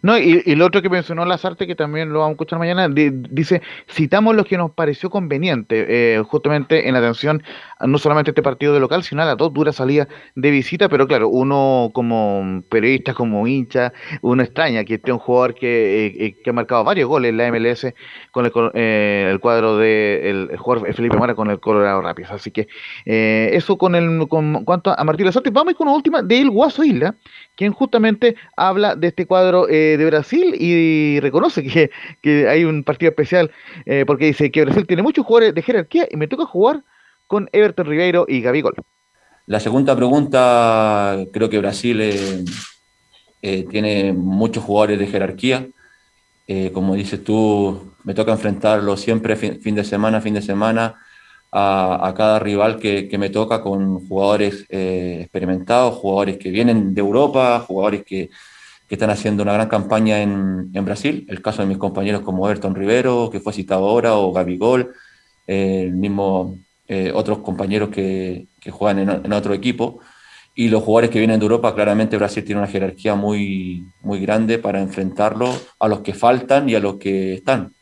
No, 0.00 0.16
y, 0.16 0.42
lo 0.54 0.66
otro 0.66 0.80
que 0.80 0.88
mencionó 0.88 1.24
Lazarte, 1.24 1.66
que 1.66 1.74
también 1.74 2.12
lo 2.12 2.20
vamos 2.20 2.30
a 2.30 2.32
escuchar 2.32 2.58
mañana, 2.58 2.88
dice, 2.88 3.60
citamos 3.90 4.34
lo 4.34 4.44
que 4.44 4.56
nos 4.56 4.70
pareció 4.70 5.10
conveniente, 5.10 5.86
eh, 5.88 6.22
justamente 6.22 6.88
en 6.88 6.96
atención 6.96 7.42
no 7.86 7.98
solamente 7.98 8.30
este 8.30 8.42
partido 8.42 8.72
de 8.72 8.80
local, 8.80 9.02
sino 9.02 9.22
a 9.22 9.26
las 9.26 9.36
dos 9.36 9.52
duras 9.52 9.76
salidas 9.76 10.08
de 10.34 10.50
visita, 10.50 10.88
pero 10.88 11.06
claro, 11.06 11.28
uno 11.28 11.90
como 11.92 12.62
periodista, 12.70 13.12
como 13.12 13.46
hincha, 13.46 13.92
uno 14.22 14.42
extraña 14.42 14.84
que 14.84 14.94
esté 14.94 15.12
un 15.12 15.18
jugador 15.18 15.54
que, 15.54 16.06
eh, 16.06 16.14
eh, 16.18 16.36
que 16.42 16.50
ha 16.50 16.52
marcado 16.52 16.84
varios 16.84 17.08
goles 17.08 17.30
en 17.30 17.36
la 17.36 17.50
MLS 17.52 17.92
con 18.30 18.46
el, 18.46 18.52
el 18.74 19.40
cuadro 19.40 19.76
de 19.76 20.30
el, 20.30 20.56
jugador 20.56 20.92
Felipe 20.94 21.18
Mara 21.18 21.34
con 21.34 21.50
el 21.50 21.60
Colorado 21.60 22.00
Rapids. 22.00 22.30
Así 22.30 22.50
que 22.50 22.66
eso 23.04 23.76
con 23.76 23.94
el 23.94 24.26
con 24.28 24.64
cuanto 24.64 24.98
a 24.98 25.04
Martín 25.04 25.26
Lazarte, 25.26 25.50
vamos 25.50 25.74
con 25.74 25.88
una 25.88 25.96
última 25.96 26.22
del 26.22 26.50
Guaso 26.50 26.82
Isla, 26.82 27.14
quien 27.56 27.72
justamente 27.72 28.36
habla 28.56 28.94
de 28.94 29.08
este 29.08 29.26
cuadro 29.26 29.49
eh, 29.68 29.96
de 29.96 30.06
Brasil 30.06 30.54
y 30.58 31.20
reconoce 31.20 31.62
que, 31.62 31.90
que, 32.22 32.48
hay 32.48 32.64
un 32.64 32.84
partido 32.84 33.10
especial 33.10 33.50
eh, 33.84 34.04
porque 34.06 34.26
dice 34.26 34.50
que 34.50 34.64
Brasil 34.64 34.86
tiene 34.86 35.02
muchos 35.02 35.26
jugadores 35.26 35.54
de 35.54 35.62
jerarquía 35.62 36.06
y 36.10 36.16
me 36.16 36.28
toca 36.28 36.44
jugar 36.46 36.82
con 37.26 37.48
Everton 37.52 37.86
Ribeiro 37.86 38.26
y 38.28 38.40
Gabigol. 38.40 38.74
La 39.46 39.60
segunda 39.60 39.96
pregunta, 39.96 41.16
creo 41.32 41.50
que 41.50 41.58
Brasil 41.58 42.00
eh, 43.42 43.66
tiene 43.70 44.12
muchos 44.12 44.64
jugadores 44.64 44.98
de 44.98 45.06
jerarquía. 45.06 45.66
como 46.72 46.94
dices 46.94 47.22
tú, 47.22 47.92
me 48.04 48.14
toca 48.14 48.32
enfrentarlo 48.32 48.96
siempre 48.96 49.36
fin 49.36 49.74
de 49.74 49.84
semana, 49.84 50.20
fin 50.20 50.34
de 50.34 50.42
semana 50.42 50.96
a, 51.52 52.12
cada 52.16 52.38
rival 52.38 52.78
que, 52.78 53.16
me 53.18 53.30
toca 53.30 53.60
con 53.60 54.06
jugadores 54.06 54.66
experimentados, 54.68 55.96
jugadores 55.96 56.38
que 56.38 56.50
vienen 56.50 56.94
de 56.94 57.00
Europa, 57.00 57.64
jugadores 57.66 58.04
que, 58.04 58.30
están 58.94 59.10
haciendo 59.10 59.42
una 59.42 59.52
gran 59.52 59.68
campaña 59.68 60.20
en, 60.20 60.72
Brasil. 60.84 61.26
El 61.28 61.42
caso 61.42 61.62
de 61.62 61.68
mis 61.68 61.78
compañeros 61.78 62.22
como 62.22 62.48
Everton 62.48 62.74
Rivero, 62.74 63.30
que 63.30 63.40
fue 63.40 63.52
citado 63.52 63.88
ahora, 63.88 64.16
o 64.16 64.32
Gabigol, 64.32 64.92
eh, 65.46 65.82
el 65.84 65.94
mismo 65.94 66.56
eh, 66.88 67.12
otros 67.14 67.38
compañeros 67.38 67.90
que, 67.90 68.48
juegan 68.70 69.24
en, 69.24 69.32
otro 69.32 69.54
equipo. 69.54 70.00
Y 70.56 70.68
los 70.68 70.82
jugadores 70.82 71.10
que 71.10 71.20
vienen 71.20 71.38
de 71.38 71.44
Europa, 71.44 71.74
claramente 71.74 72.16
Brasil 72.16 72.44
tiene 72.44 72.60
una 72.60 72.70
jerarquía 72.70 73.14
muy, 73.14 73.84
muy 74.02 74.20
grande 74.20 74.58
para 74.58 74.80
enfrentarlo 74.80 75.48
a 75.78 75.88
los 75.88 76.00
que 76.00 76.12
faltan 76.12 76.68
y 76.68 76.74
a 76.74 76.80
los 76.80 76.96
que 76.96 77.34
están. 77.34 77.72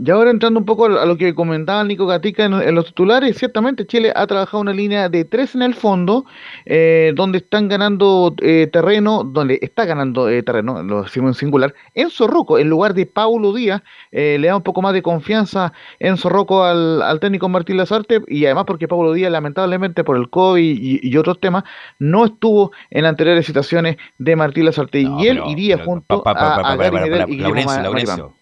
Y 0.00 0.10
ahora 0.12 0.30
entrando 0.30 0.60
un 0.60 0.66
poco 0.66 0.86
a 0.86 1.04
lo 1.06 1.16
que 1.16 1.34
comentaba 1.34 1.82
Nico 1.82 2.06
Gatica 2.06 2.44
en, 2.44 2.74
los 2.74 2.86
titulares, 2.86 3.36
ciertamente 3.36 3.84
Chile 3.84 4.12
ha 4.14 4.28
trabajado 4.28 4.60
una 4.60 4.72
línea 4.72 5.08
de 5.08 5.24
tres 5.24 5.56
en 5.56 5.62
el 5.62 5.74
fondo, 5.74 6.24
eh, 6.66 7.12
donde 7.16 7.38
están 7.38 7.66
ganando 7.66 8.32
eh, 8.40 8.68
terreno, 8.72 9.24
donde 9.24 9.58
está 9.60 9.86
ganando 9.86 10.28
eh, 10.28 10.44
terreno, 10.44 10.84
lo 10.84 11.02
decimos 11.02 11.30
en 11.30 11.34
singular, 11.34 11.74
en 11.94 12.10
Zorroco, 12.10 12.58
en 12.58 12.68
lugar 12.68 12.94
de 12.94 13.06
Paulo 13.06 13.52
Díaz, 13.52 13.82
le 14.12 14.46
da 14.46 14.54
un 14.54 14.62
poco 14.62 14.82
más 14.82 14.92
de 14.92 15.02
confianza 15.02 15.72
en 15.98 16.16
Zorroco 16.16 16.62
al, 16.62 17.18
técnico 17.20 17.48
Martín 17.48 17.76
Lazarte, 17.76 18.22
y 18.28 18.44
además 18.44 18.64
porque 18.66 18.86
Paulo 18.86 19.12
Díaz, 19.12 19.32
lamentablemente 19.32 20.04
por 20.04 20.16
el 20.16 20.30
COVID 20.30 20.78
y, 20.80 21.16
otros 21.16 21.40
temas, 21.40 21.64
no 21.98 22.24
estuvo 22.24 22.70
en 22.90 23.04
anteriores 23.04 23.46
situaciones 23.46 23.96
de 24.18 24.36
Martín 24.36 24.64
Lazarte, 24.64 25.00
y 25.00 25.26
él 25.26 25.40
iría 25.48 25.84
junto 25.84 26.22
a, 26.24 26.76
Gary 26.76 27.32
y 27.32 27.36
Guillermo 27.36 28.37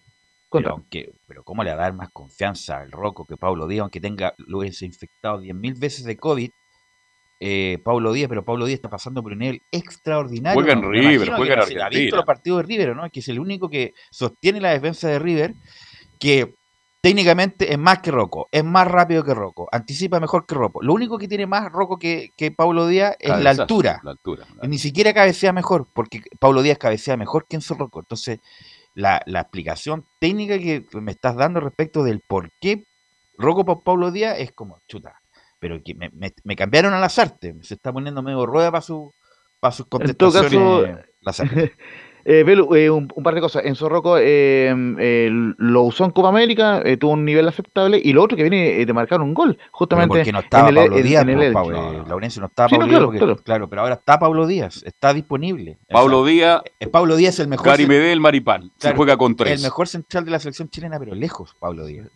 pero, 0.50 0.70
aunque, 0.70 1.12
pero 1.26 1.42
¿cómo 1.42 1.64
le 1.64 1.70
va 1.70 1.76
a 1.76 1.86
dar 1.86 1.94
más 1.94 2.10
confianza 2.10 2.78
al 2.78 2.92
Rocco 2.92 3.24
que 3.24 3.36
Pablo 3.36 3.66
Díaz, 3.66 3.82
aunque 3.82 4.00
tenga, 4.00 4.34
lo 4.38 4.58
hubiese 4.58 4.86
infectado 4.86 5.40
10.000 5.40 5.78
veces 5.78 6.04
de 6.04 6.16
COVID? 6.16 6.50
Eh, 7.38 7.78
Pablo 7.84 8.12
Díaz, 8.12 8.28
pero 8.28 8.44
Pablo 8.44 8.64
Díaz 8.64 8.78
está 8.78 8.88
pasando 8.88 9.22
por 9.22 9.32
un 9.32 9.38
nivel 9.38 9.62
extraordinario. 9.70 10.54
Juega 10.54 10.72
en 10.72 10.90
River, 10.90 11.30
juega 11.32 11.54
en 11.54 11.60
Argentina. 11.60 11.86
Ha 11.86 11.90
visto 11.90 12.16
los 12.16 12.24
partidos 12.24 12.58
de 12.58 12.62
River, 12.62 12.96
¿no? 12.96 13.10
Que 13.10 13.20
es 13.20 13.28
el 13.28 13.38
único 13.38 13.68
que 13.68 13.92
sostiene 14.10 14.60
la 14.60 14.70
defensa 14.70 15.08
de 15.08 15.18
River, 15.18 15.54
que 16.18 16.54
técnicamente 17.02 17.72
es 17.72 17.78
más 17.78 17.98
que 17.98 18.10
Rocco, 18.10 18.48
es 18.50 18.64
más 18.64 18.88
rápido 18.88 19.22
que 19.22 19.34
Rocco, 19.34 19.68
anticipa 19.70 20.18
mejor 20.18 20.46
que 20.46 20.54
Rocco. 20.54 20.82
Lo 20.82 20.94
único 20.94 21.18
que 21.18 21.28
tiene 21.28 21.46
más 21.46 21.70
Rocco 21.70 21.98
que, 21.98 22.32
que 22.36 22.50
Pablo 22.50 22.86
Díaz 22.86 23.16
es 23.18 23.38
la 23.38 23.50
altura. 23.50 24.00
La 24.02 24.12
altura. 24.12 24.46
Ni 24.62 24.78
siquiera 24.78 25.12
cabecea 25.12 25.52
mejor, 25.52 25.86
porque 25.92 26.22
Pablo 26.40 26.62
Díaz 26.62 26.78
cabecea 26.78 27.16
mejor 27.16 27.46
que 27.46 27.56
Enzo 27.56 27.74
Rocco. 27.74 28.00
Entonces, 28.00 28.40
la, 28.96 29.22
explicación 29.26 30.04
técnica 30.18 30.58
que 30.58 30.84
me 30.94 31.12
estás 31.12 31.36
dando 31.36 31.60
respecto 31.60 32.02
del 32.02 32.20
por 32.26 32.50
qué 32.60 32.84
Rocco 33.38 33.64
por 33.64 33.82
Pablo 33.82 34.10
Díaz 34.10 34.36
es 34.38 34.52
como 34.52 34.80
chuta. 34.88 35.20
Pero 35.58 35.82
que 35.82 35.94
me, 35.94 36.10
me, 36.12 36.56
cambiaron 36.56 36.92
a 36.92 37.00
las 37.00 37.18
artes, 37.18 37.54
se 37.66 37.74
está 37.74 37.92
poniendo 37.92 38.22
medio 38.22 38.44
rueda 38.46 38.70
para 38.70 38.82
su, 38.82 39.12
para 39.60 39.72
sus 39.72 39.86
contestaciones. 39.86 41.06
Eh, 42.28 42.44
eh, 42.44 42.90
un, 42.90 43.06
par 43.06 43.36
de 43.36 43.40
cosas. 43.40 43.64
En 43.64 43.76
Zorroco 43.76 44.16
eh, 44.18 44.74
lo 45.58 45.82
usó 45.84 46.04
en 46.04 46.10
Copa 46.10 46.28
América, 46.28 46.82
tuvo 46.98 47.12
un 47.12 47.24
nivel 47.24 47.46
aceptable. 47.46 48.00
Y 48.02 48.12
lo 48.12 48.24
otro 48.24 48.36
que 48.36 48.42
viene 48.42 48.84
de 48.84 48.92
marcar 48.92 49.20
un 49.20 49.32
gol, 49.32 49.56
justamente. 49.70 50.08
porque 50.08 50.32
no 50.32 50.40
estaba 50.40 50.64
Pablo 50.64 50.88
Díaz, 50.88 51.22
en 51.22 51.40
el, 51.40 51.52
Laurencio 51.52 52.40
no 52.40 52.48
estaba 52.48 52.68
Pablo 52.68 53.12
Díaz. 53.12 53.40
claro, 53.44 53.68
pero 53.70 53.82
ahora 53.82 53.94
está 53.94 54.18
Pablo 54.18 54.44
Díaz, 54.48 54.82
está 54.84 55.14
disponible. 55.14 55.78
Pablo 55.88 56.24
Díaz. 56.24 56.62
Pablo 56.90 57.14
Díaz 57.14 57.34
es 57.34 57.40
el 57.40 57.48
mejor. 57.48 57.66
Cari 57.66 57.86
Medel, 57.86 58.18
Maripán. 58.18 58.72
se 58.76 58.92
juega 58.92 59.16
con 59.16 59.36
tres. 59.36 59.60
El 59.60 59.62
mejor 59.62 59.86
central 59.86 60.24
de 60.24 60.32
la 60.32 60.40
selección 60.40 60.68
chilena, 60.68 60.98
pero 60.98 61.14
lejos, 61.14 61.54
Pablo 61.60 61.86
Díaz. 61.86 62.08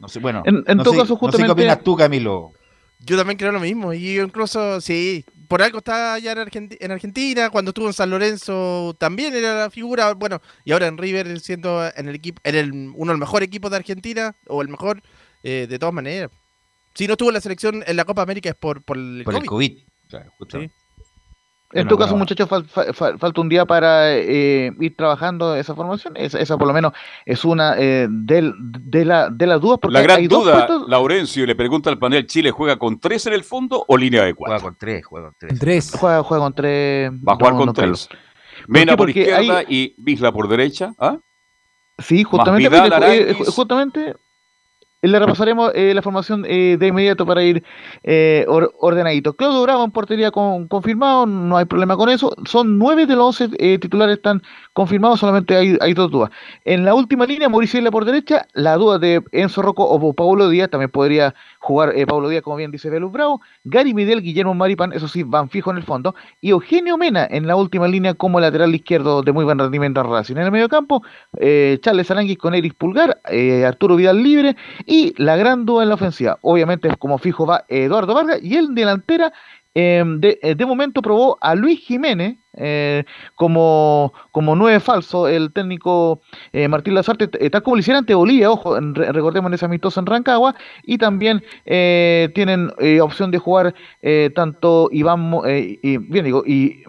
No 0.00 0.06
sé, 0.06 0.20
bueno. 0.20 0.44
En, 0.44 0.78
todo 0.78 0.94
caso, 0.94 1.16
justamente. 1.16 1.46
qué 1.46 1.52
opinas 1.52 1.82
tú, 1.82 1.96
Camilo. 1.96 2.52
Yo 3.00 3.16
también 3.16 3.36
creo 3.36 3.50
lo 3.50 3.60
mismo. 3.60 3.92
Y 3.92 4.20
incluso, 4.20 4.80
sí, 4.80 5.24
por 5.48 5.62
algo 5.62 5.78
está 5.78 6.14
allá 6.14 6.32
en, 6.32 6.90
Argentina, 6.90 7.50
cuando 7.50 7.70
estuvo 7.70 7.86
en 7.86 7.92
San 7.92 8.10
Lorenzo 8.10 8.94
también 8.98 9.34
era 9.34 9.54
la 9.56 9.70
figura, 9.70 10.14
bueno, 10.14 10.40
y 10.64 10.72
ahora 10.72 10.86
en 10.86 10.98
River 10.98 11.40
siendo 11.40 11.84
en 11.94 12.08
el 12.08 12.14
equipo, 12.14 12.40
en 12.44 12.54
el, 12.54 12.72
uno 12.72 13.12
de 13.12 13.18
los 13.18 13.18
mejores 13.18 13.46
equipos 13.46 13.70
de 13.70 13.78
Argentina, 13.78 14.34
o 14.46 14.62
el 14.62 14.68
mejor, 14.68 15.02
eh, 15.42 15.66
de 15.68 15.78
todas 15.78 15.94
maneras. 15.94 16.30
Si 16.94 17.06
no 17.06 17.12
estuvo 17.12 17.30
en 17.30 17.34
la 17.34 17.40
selección 17.40 17.84
en 17.86 17.96
la 17.96 18.04
Copa 18.04 18.22
América 18.22 18.48
es 18.48 18.54
por, 18.54 18.82
por 18.82 18.96
el 18.96 19.22
por 19.24 19.34
El 19.34 19.44
COVID. 19.44 19.78
En 21.76 21.88
tu 21.88 21.96
caso, 21.96 22.16
muchachos, 22.16 22.48
falta 22.48 23.40
un 23.40 23.48
día 23.48 23.66
para 23.66 24.14
eh, 24.14 24.72
ir 24.80 24.96
trabajando 24.96 25.54
esa 25.54 25.74
formación. 25.74 26.14
Esa, 26.16 26.56
por 26.56 26.66
lo 26.66 26.72
menos 26.72 26.92
es 27.24 27.44
una 27.44 27.74
eh, 27.78 28.08
de, 28.10 28.52
de, 28.58 29.04
la, 29.04 29.30
de 29.30 29.46
las 29.46 29.60
dudas. 29.60 29.78
Porque 29.80 29.92
la 29.94 30.02
gran 30.02 30.26
duda, 30.26 30.68
Laurencio, 30.88 31.46
le 31.46 31.54
pregunta 31.54 31.90
al 31.90 31.98
panel, 31.98 32.26
¿Chile 32.26 32.50
juega 32.50 32.76
con 32.78 32.98
tres 32.98 33.26
en 33.26 33.34
el 33.34 33.44
fondo 33.44 33.84
o 33.86 33.96
línea 33.96 34.24
de 34.24 34.34
cuatro? 34.34 34.58
Juega 34.58 34.62
con 34.62 34.78
tres, 34.78 35.06
juega 35.06 35.26
con 35.26 35.58
tres. 35.58 35.92
Juega, 35.98 36.22
juega 36.22 36.44
con 36.44 36.54
tres. 36.54 37.10
Va 37.12 37.32
a 37.32 37.36
jugar 37.36 37.54
con 37.54 37.72
tres. 37.72 38.08
Mena 38.68 38.96
por, 38.96 39.10
izquierda 39.10 39.62
y 39.68 39.94
Bisla 39.98 40.32
por 40.32 40.48
derecha. 40.48 40.94
¿ah? 40.98 41.18
Sí, 41.98 42.24
justamente. 42.24 43.30
Eh, 43.30 43.34
justamente 43.46 44.14
le 45.02 45.18
repasaremos 45.18 45.72
eh, 45.74 45.94
la 45.94 46.02
formación 46.02 46.44
eh, 46.46 46.76
de 46.78 46.86
inmediato 46.86 47.26
para 47.26 47.42
ir 47.42 47.62
eh, 48.02 48.44
ordenadito. 48.48 49.34
Claudio 49.34 49.62
Bravo 49.62 49.84
en 49.84 49.90
portería 49.90 50.30
confirmado, 50.30 51.26
no 51.26 51.56
hay 51.56 51.64
problema 51.64 51.96
con 51.96 52.08
eso. 52.08 52.34
Son 52.46 52.78
nueve 52.78 53.06
de 53.06 53.14
los 53.16 53.40
once 53.40 53.78
titulares 53.78 54.16
están 54.16 54.42
confirmados, 54.76 55.20
solamente 55.20 55.56
hay, 55.56 55.78
hay 55.80 55.94
dos 55.94 56.10
dudas. 56.10 56.30
En 56.66 56.84
la 56.84 56.94
última 56.94 57.24
línea, 57.24 57.48
Mauricio 57.48 57.78
Isla 57.78 57.90
por 57.90 58.04
derecha, 58.04 58.46
la 58.52 58.76
duda 58.76 58.98
de 58.98 59.22
Enzo 59.32 59.62
Rocco 59.62 59.84
o 59.84 60.12
Paulo 60.12 60.50
Díaz, 60.50 60.68
también 60.68 60.90
podría 60.90 61.34
jugar 61.60 61.94
Pablo 62.06 62.28
Díaz, 62.28 62.42
como 62.42 62.56
bien 62.56 62.70
dice 62.70 62.90
Velus 62.90 63.10
Bravo. 63.10 63.40
Gary 63.64 63.94
Midel, 63.94 64.20
Guillermo 64.20 64.52
Maripan, 64.52 64.92
eso 64.92 65.08
sí, 65.08 65.22
van 65.22 65.48
fijo 65.48 65.70
en 65.70 65.78
el 65.78 65.82
fondo. 65.82 66.14
Y 66.42 66.50
Eugenio 66.50 66.98
Mena 66.98 67.26
en 67.30 67.46
la 67.46 67.56
última 67.56 67.88
línea 67.88 68.12
como 68.12 68.38
lateral 68.38 68.74
izquierdo 68.74 69.22
de 69.22 69.32
muy 69.32 69.44
buen 69.44 69.58
rendimiento 69.58 70.00
en 70.00 70.10
Racing. 70.10 70.36
En 70.36 70.42
el 70.42 70.52
medio 70.52 70.68
campo, 70.68 71.02
Charles 71.80 72.10
Aranguis 72.10 72.36
con 72.36 72.54
Eric 72.54 72.74
Pulgar, 72.74 73.18
Arturo 73.66 73.96
Vidal 73.96 74.22
libre 74.22 74.56
y 74.84 75.14
la 75.16 75.36
gran 75.36 75.64
duda 75.64 75.82
en 75.82 75.88
la 75.88 75.94
ofensiva, 75.94 76.38
obviamente 76.42 76.88
como 76.98 77.18
fijo 77.18 77.46
va 77.46 77.64
Eduardo 77.68 78.14
Vargas 78.14 78.42
y 78.42 78.56
el 78.56 78.74
delantera 78.74 79.32
em, 79.74 80.20
de, 80.20 80.38
eh, 80.42 80.54
de, 80.54 80.66
momento 80.66 81.02
probó 81.02 81.38
a 81.40 81.54
Luis 81.54 81.80
Jiménez, 81.80 82.36
eh, 82.56 83.04
como, 83.34 84.14
como 84.32 84.56
nueve 84.56 84.80
falso 84.80 85.28
el 85.28 85.52
técnico 85.52 86.22
eh, 86.52 86.68
Martín 86.68 86.94
Lazarte, 86.94 87.28
tal 87.28 87.62
como 87.62 87.76
lo 87.76 87.80
hicieron 87.80 87.98
ante 87.98 88.14
Bolivia, 88.14 88.50
ojo, 88.50 88.78
recordemos 88.80 89.50
en 89.50 89.54
ese 89.54 89.66
amistoso 89.66 90.00
en 90.00 90.06
Rancagua, 90.06 90.54
y 90.84 90.98
también 90.98 91.42
tienen 91.64 92.70
opción 93.02 93.30
de 93.30 93.38
jugar 93.38 93.74
tanto 94.34 94.88
Iván, 94.92 95.32
y, 95.46 95.98
bien 95.98 96.24
digo, 96.24 96.42
y, 96.46 96.82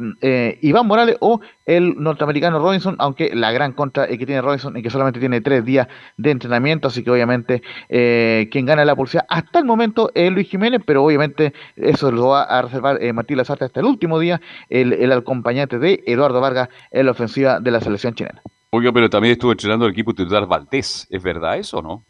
Iván 0.61 0.87
Morales 0.87 1.17
o 1.19 1.41
el 1.65 1.95
norteamericano 2.01 2.59
Robinson, 2.59 2.95
aunque 2.99 3.35
la 3.35 3.51
gran 3.51 3.73
contra 3.73 4.05
es 4.05 4.17
que 4.17 4.25
tiene 4.25 4.41
Robinson 4.41 4.77
y 4.77 4.81
que 4.81 4.89
solamente 4.89 5.19
tiene 5.19 5.41
tres 5.41 5.65
días 5.65 5.87
de 6.15 6.31
entrenamiento, 6.31 6.87
así 6.87 7.03
que 7.03 7.11
obviamente 7.11 7.61
quien 7.89 8.65
gana 8.65 8.85
la 8.85 8.95
pulsera 8.95 9.25
hasta 9.27 9.59
el 9.59 9.65
momento 9.65 10.11
es 10.15 10.31
Luis 10.31 10.49
Jiménez, 10.49 10.81
pero 10.85 11.03
obviamente 11.03 11.53
eso 11.75 12.11
lo 12.11 12.29
va 12.29 12.43
a 12.43 12.61
reservar 12.61 12.99
Martín 13.13 13.37
Lazarte 13.37 13.65
hasta 13.65 13.79
el 13.81 13.85
último 13.85 14.19
día, 14.19 14.39
el, 14.69 14.93
el 14.93 15.11
acompañante 15.11 15.56
de 15.65 16.03
Eduardo 16.05 16.39
Vargas 16.39 16.69
en 16.91 17.05
la 17.05 17.11
ofensiva 17.11 17.59
de 17.59 17.71
la 17.71 17.81
selección 17.81 18.13
chilena. 18.13 18.41
Oiga, 18.69 18.91
pero 18.91 19.09
también 19.09 19.33
estuvo 19.33 19.51
entrenando 19.51 19.85
el 19.85 19.91
equipo 19.91 20.13
titular 20.13 20.45
Valdés, 20.45 21.07
¿es 21.09 21.23
verdad 21.23 21.57
eso 21.57 21.77
o 21.77 21.81
no? 21.81 22.05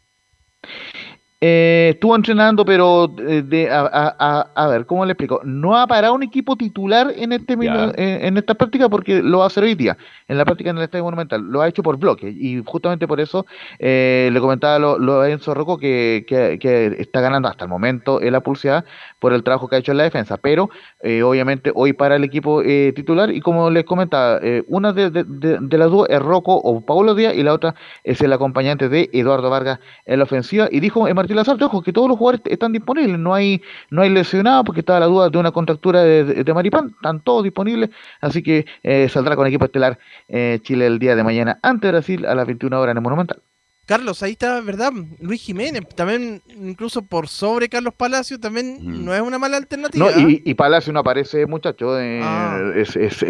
Eh, 1.40 1.90
estuvo 1.94 2.16
entrenando, 2.16 2.64
pero 2.64 3.14
eh, 3.20 3.42
de, 3.42 3.70
a, 3.70 4.66
ver, 4.68 4.86
¿cómo 4.86 5.06
le 5.06 5.12
explico? 5.12 5.40
No 5.44 5.76
ha 5.76 5.86
parado 5.86 6.14
un 6.14 6.24
equipo 6.24 6.56
titular 6.56 7.12
en 7.14 7.32
este 7.32 7.52
en, 7.52 8.36
esta 8.36 8.54
práctica 8.54 8.88
porque 8.88 9.22
lo 9.22 9.38
va 9.38 9.44
a 9.44 9.46
hacer 9.46 9.62
hoy 9.62 9.76
día, 9.76 9.96
en 10.26 10.36
la 10.36 10.44
práctica 10.44 10.70
en 10.70 10.78
el 10.78 10.82
Estadio 10.82 11.04
Monumental. 11.04 11.42
Lo 11.42 11.62
ha 11.62 11.68
hecho 11.68 11.84
por 11.84 11.96
bloque 11.96 12.28
y 12.28 12.60
justamente 12.66 13.06
por 13.06 13.20
eso 13.20 13.46
eh, 13.78 14.30
le 14.32 14.40
comentaba 14.40 14.80
lo, 14.80 14.98
lo 14.98 15.20
a 15.20 15.30
Enzo 15.30 15.54
Rocco 15.54 15.78
que, 15.78 16.26
que, 16.28 16.96
está 16.98 17.20
ganando 17.20 17.46
hasta 17.46 17.64
el 17.64 17.70
momento 17.70 18.20
en 18.20 18.32
la 18.32 18.40
pulseada 18.40 18.84
por 19.20 19.32
el 19.32 19.44
trabajo 19.44 19.68
que 19.68 19.76
ha 19.76 19.78
hecho 19.78 19.92
en 19.92 19.98
la 19.98 20.04
defensa. 20.04 20.38
Pero 20.38 20.70
obviamente 21.04 21.70
hoy 21.72 21.92
para 21.92 22.16
el 22.16 22.24
equipo 22.24 22.62
titular 22.96 23.30
y 23.30 23.40
como 23.40 23.70
les 23.70 23.84
comentaba, 23.84 24.40
una 24.66 24.92
de, 24.92 25.10
de, 25.10 25.78
las 25.78 25.90
dos 25.90 26.08
es 26.08 26.20
Rocco 26.20 26.56
o 26.56 26.80
Paulo 26.80 27.14
Díaz 27.14 27.34
y 27.36 27.44
la 27.44 27.52
otra 27.52 27.76
es 28.02 28.20
el 28.22 28.32
acompañante 28.32 28.88
de 28.88 29.08
Eduardo 29.12 29.50
Vargas 29.50 29.78
en 30.04 30.18
la 30.18 30.24
ofensiva. 30.24 30.68
Y 30.72 30.80
dijo 30.80 31.06
en 31.06 31.14
Martín 31.34 31.62
ojo, 31.64 31.82
que 31.82 31.92
todos 31.92 32.08
los 32.08 32.18
jugadores 32.18 32.40
están 32.46 32.72
disponibles, 32.72 33.18
no 33.18 33.34
hay, 33.34 33.62
no 33.90 34.02
hay 34.02 34.10
lesionados 34.10 34.64
porque 34.64 34.80
estaba 34.80 35.00
la 35.00 35.06
duda 35.06 35.30
de 35.30 35.38
una 35.38 35.52
contractura 35.52 36.02
de, 36.02 36.24
de, 36.44 36.54
Maripán, 36.54 36.94
están 36.96 37.20
todos 37.20 37.44
disponibles, 37.44 37.90
así 38.20 38.42
que 38.42 38.66
eh, 38.82 39.08
saldrá 39.08 39.36
con 39.36 39.46
equipo 39.46 39.64
estelar 39.64 39.98
eh, 40.28 40.58
Chile 40.62 40.86
el 40.86 40.98
día 40.98 41.16
de 41.16 41.24
mañana 41.24 41.58
ante 41.62 41.88
Brasil 41.88 42.26
a 42.26 42.34
las 42.34 42.46
21 42.46 42.80
horas 42.80 42.92
en 42.92 42.98
el 42.98 43.02
Monumental. 43.02 43.42
Carlos, 43.86 44.22
ahí 44.22 44.32
está, 44.32 44.60
¿verdad? 44.60 44.92
Luis 45.18 45.40
Jiménez, 45.40 45.82
también 45.94 46.42
incluso 46.54 47.00
por 47.00 47.26
sobre 47.26 47.70
Carlos 47.70 47.94
Palacio, 47.94 48.38
también 48.38 48.78
mm. 48.82 49.04
no 49.04 49.14
es 49.14 49.22
una 49.22 49.38
mala 49.38 49.56
alternativa. 49.56 50.10
No, 50.10 50.28
y, 50.28 50.52
Palacio 50.54 50.92
no 50.92 51.00
aparece, 51.00 51.46
muchacho, 51.46 51.98
eh, 51.98 52.20
ah. 52.22 52.58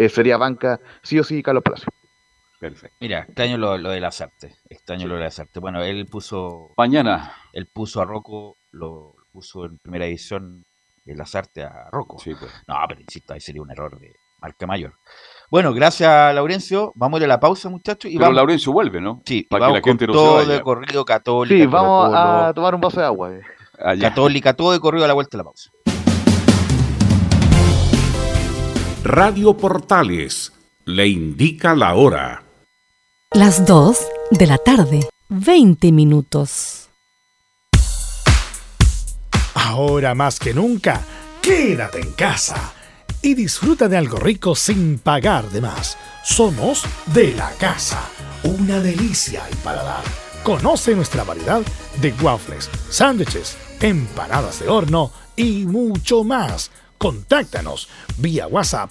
sería 0.09 0.37
banca 0.37 0.81
sí 1.03 1.17
o 1.19 1.23
sí 1.23 1.45
Carlos 1.45 1.63
Palacio. 1.63 1.89
Perfecto. 2.59 2.97
Mira, 3.01 3.21
extraño 3.21 3.57
lo, 3.57 3.79
lo 3.79 3.91
de 3.91 4.01
las 4.01 4.21
artes. 4.21 4.61
Extraño 4.69 5.07
lo 5.07 5.15
de 5.15 5.21
las 5.21 5.39
artes. 5.39 5.61
Bueno, 5.61 5.83
él 5.83 6.07
puso. 6.07 6.71
Mañana. 6.77 7.33
Él 7.53 7.69
puso 7.73 8.01
a 8.01 8.05
Rocco, 8.05 8.57
lo 8.73 9.15
puso 9.33 9.65
en 9.65 9.79
primera 9.79 10.07
edición 10.07 10.65
de 11.05 11.15
las 11.15 11.35
artes 11.35 11.65
a 11.65 11.89
Rocco. 11.91 12.19
Sí, 12.19 12.33
pues. 12.39 12.51
No, 12.67 12.75
pero 12.89 13.01
insisto, 13.01 13.33
ahí 13.33 13.41
sería 13.41 13.63
un 13.63 13.71
error 13.71 13.99
de 13.99 14.13
marca 14.41 14.67
mayor. 14.67 14.95
Bueno, 15.51 15.73
gracias, 15.73 16.35
Laurencio. 16.35 16.93
Vamos 16.95 17.19
a 17.19 17.21
ir 17.23 17.25
a 17.25 17.29
la 17.29 17.41
pausa, 17.41 17.69
muchachos. 17.69 18.11
Y 18.11 18.19
pero 18.19 18.33
Laurencio 18.33 18.73
vuelve, 18.73 19.01
¿no? 19.01 19.23
Sí, 19.25 19.45
para 19.49 19.69
que 19.69 19.73
la 19.75 19.81
gente 19.83 20.07
no 20.07 20.13
todo 20.13 20.45
de 20.45 20.61
corrido 20.61 21.05
católico. 21.05 21.59
Sí, 21.59 21.67
vamos 21.67 22.13
a 22.15 22.53
tomar 22.55 22.75
un 22.75 22.81
vaso 22.81 23.01
de 23.01 23.07
agua. 23.07 23.35
Eh. 23.35 23.43
Católica, 24.01 24.55
todo 24.55 24.73
de 24.73 24.81
corrido 24.81 25.05
a 25.05 25.09
la 25.09 25.15
vuelta 25.15 25.37
de 25.37 25.39
la 25.39 25.45
pausa. 25.45 25.71
Radio 29.05 29.57
Portales 29.57 30.53
le 30.85 31.07
indica 31.07 31.75
la 31.75 31.95
hora. 31.95 32.43
Las 33.35 33.67
2 33.67 33.99
de 34.31 34.47
la 34.47 34.57
tarde, 34.57 35.07
20 35.29 35.93
minutos. 35.93 36.89
Ahora 39.53 40.15
más 40.15 40.39
que 40.39 40.55
nunca, 40.55 41.03
quédate 41.43 42.01
en 42.01 42.13
casa 42.13 42.73
y 43.21 43.35
disfruta 43.35 43.87
de 43.87 43.99
algo 43.99 44.17
rico 44.17 44.57
sin 44.57 44.99
pagar 44.99 45.51
de 45.51 45.61
más. 45.61 45.99
Somos 46.25 46.85
de 47.13 47.35
la 47.35 47.51
casa, 47.59 48.01
una 48.45 48.81
delicia 48.81 49.45
al 49.45 49.55
paladar. 49.59 50.05
Conoce 50.43 50.95
nuestra 50.97 51.23
variedad 51.23 51.61
de 52.01 52.15
waffles, 52.23 52.71
sándwiches, 52.89 53.59
empanadas 53.81 54.61
de 54.61 54.69
horno 54.69 55.13
y 55.37 55.67
mucho 55.67 56.25
más. 56.25 56.71
Contáctanos 56.97 57.91
vía 58.17 58.47
WhatsApp 58.47 58.91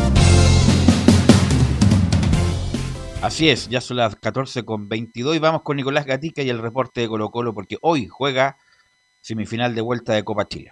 Así 3.21 3.51
es, 3.51 3.69
ya 3.69 3.81
son 3.81 3.97
las 3.97 4.15
14 4.15 4.65
con 4.65 4.89
22 4.89 5.35
y 5.35 5.39
vamos 5.39 5.61
con 5.61 5.77
Nicolás 5.77 6.07
Gatica 6.07 6.41
y 6.41 6.49
el 6.49 6.57
reporte 6.57 7.01
de 7.01 7.07
Colo 7.07 7.29
Colo 7.29 7.53
porque 7.53 7.77
hoy 7.81 8.07
juega 8.07 8.57
semifinal 9.19 9.75
de 9.75 9.81
vuelta 9.81 10.13
de 10.13 10.23
Copa 10.23 10.47
Chile. 10.47 10.71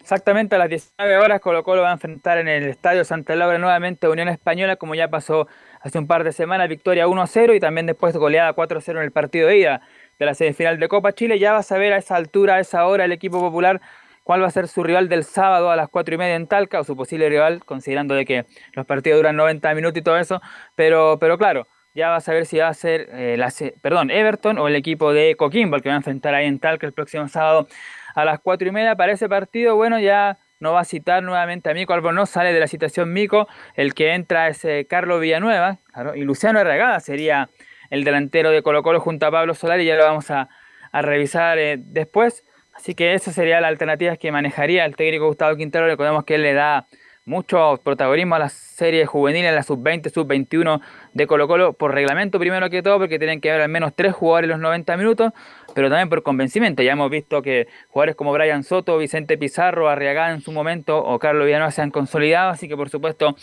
Exactamente 0.00 0.56
a 0.56 0.58
las 0.58 0.68
19 0.68 1.18
horas 1.18 1.40
Colo 1.40 1.62
Colo 1.62 1.82
va 1.82 1.90
a 1.90 1.92
enfrentar 1.92 2.38
en 2.38 2.48
el 2.48 2.64
Estadio 2.64 3.04
Santa 3.04 3.36
Laura 3.36 3.58
nuevamente 3.58 4.08
a 4.08 4.10
Unión 4.10 4.28
Española, 4.28 4.74
como 4.74 4.96
ya 4.96 5.06
pasó 5.06 5.46
hace 5.80 6.00
un 6.00 6.08
par 6.08 6.24
de 6.24 6.32
semanas, 6.32 6.68
victoria 6.68 7.06
1-0 7.06 7.54
y 7.54 7.60
también 7.60 7.86
después 7.86 8.16
goleada 8.16 8.52
4-0 8.52 8.90
en 8.96 9.04
el 9.04 9.12
partido 9.12 9.46
de 9.46 9.58
ida 9.58 9.82
de 10.18 10.26
la 10.26 10.34
semifinal 10.34 10.80
de 10.80 10.88
Copa 10.88 11.12
Chile. 11.12 11.38
Ya 11.38 11.52
va 11.52 11.58
a 11.58 11.62
saber 11.62 11.92
a 11.92 11.98
esa 11.98 12.16
altura, 12.16 12.56
a 12.56 12.60
esa 12.60 12.84
hora, 12.84 13.04
el 13.04 13.12
equipo 13.12 13.38
popular 13.38 13.80
cuál 14.28 14.42
va 14.42 14.46
a 14.46 14.50
ser 14.50 14.68
su 14.68 14.82
rival 14.82 15.08
del 15.08 15.24
sábado 15.24 15.70
a 15.70 15.76
las 15.76 15.88
4 15.88 16.14
y 16.14 16.18
media 16.18 16.34
en 16.34 16.46
Talca, 16.46 16.78
o 16.80 16.84
su 16.84 16.94
posible 16.94 17.30
rival, 17.30 17.64
considerando 17.64 18.14
de 18.14 18.26
que 18.26 18.44
los 18.74 18.84
partidos 18.84 19.20
duran 19.20 19.36
90 19.36 19.74
minutos 19.74 19.98
y 19.98 20.02
todo 20.02 20.18
eso, 20.18 20.42
pero, 20.74 21.16
pero 21.18 21.38
claro, 21.38 21.66
ya 21.94 22.10
va 22.10 22.16
a 22.16 22.20
saber 22.20 22.44
si 22.44 22.58
va 22.58 22.68
a 22.68 22.74
ser 22.74 23.08
eh, 23.10 23.36
la, 23.38 23.50
perdón, 23.80 24.10
Everton 24.10 24.58
o 24.58 24.68
el 24.68 24.76
equipo 24.76 25.14
de 25.14 25.34
Coquimbo, 25.34 25.76
el 25.76 25.82
que 25.82 25.88
va 25.88 25.94
a 25.94 25.96
enfrentar 25.96 26.34
ahí 26.34 26.44
en 26.44 26.58
Talca 26.58 26.86
el 26.86 26.92
próximo 26.92 27.26
sábado 27.26 27.68
a 28.14 28.26
las 28.26 28.38
4 28.40 28.68
y 28.68 28.70
media. 28.70 28.96
Para 28.96 29.12
ese 29.12 29.30
partido, 29.30 29.76
bueno, 29.76 29.98
ya 29.98 30.36
no 30.60 30.74
va 30.74 30.80
a 30.80 30.84
citar 30.84 31.22
nuevamente 31.22 31.70
a 31.70 31.72
Mico 31.72 31.98
no 32.12 32.26
sale 32.26 32.52
de 32.52 32.60
la 32.60 32.66
citación 32.66 33.14
Mico, 33.14 33.48
el 33.76 33.94
que 33.94 34.12
entra 34.12 34.48
es 34.48 34.62
eh, 34.66 34.86
Carlos 34.86 35.22
Villanueva, 35.22 35.78
y 36.14 36.20
Luciano 36.24 36.60
Herragada 36.60 37.00
sería 37.00 37.48
el 37.88 38.04
delantero 38.04 38.50
de 38.50 38.62
Colo 38.62 38.82
Colo 38.82 39.00
junto 39.00 39.24
a 39.24 39.30
Pablo 39.30 39.54
Solari, 39.54 39.86
ya 39.86 39.96
lo 39.96 40.04
vamos 40.04 40.30
a, 40.30 40.50
revisar 40.92 41.58
eh, 41.58 41.78
después. 41.78 42.44
Así 42.78 42.94
que 42.94 43.12
esa 43.12 43.32
sería 43.32 43.60
la 43.60 43.66
alternativa 43.66 44.16
que 44.16 44.30
manejaría 44.30 44.84
el 44.84 44.94
técnico 44.94 45.26
Gustavo 45.26 45.56
Quintero. 45.56 45.86
Recordemos 45.86 46.22
que 46.22 46.36
él 46.36 46.42
le 46.42 46.54
da 46.54 46.86
mucho 47.24 47.80
protagonismo 47.82 48.36
a 48.36 48.38
las 48.38 48.52
series 48.52 49.08
juveniles, 49.08 49.52
la 49.52 49.64
sub-20, 49.64 50.10
sub-21 50.12 50.80
de 51.12 51.26
Colo 51.26 51.48
Colo, 51.48 51.72
por 51.72 51.92
reglamento 51.92 52.38
primero 52.38 52.70
que 52.70 52.80
todo, 52.80 52.98
porque 52.98 53.18
tienen 53.18 53.40
que 53.40 53.50
haber 53.50 53.62
al 53.62 53.68
menos 53.68 53.94
tres 53.96 54.14
jugadores 54.14 54.46
en 54.46 54.50
los 54.50 54.60
90 54.60 54.96
minutos, 54.96 55.32
pero 55.74 55.88
también 55.88 56.08
por 56.08 56.22
convencimiento. 56.22 56.84
Ya 56.84 56.92
hemos 56.92 57.10
visto 57.10 57.42
que 57.42 57.66
jugadores 57.88 58.14
como 58.14 58.32
Brian 58.32 58.62
Soto, 58.62 58.96
Vicente 58.96 59.36
Pizarro, 59.36 59.88
Arriagada 59.88 60.30
en 60.32 60.40
su 60.40 60.52
momento 60.52 60.98
o 60.98 61.18
Carlos 61.18 61.46
Villanueva 61.46 61.72
se 61.72 61.82
han 61.82 61.90
consolidado, 61.90 62.50
así 62.50 62.68
que 62.68 62.76
por 62.76 62.90
supuesto 62.90 63.34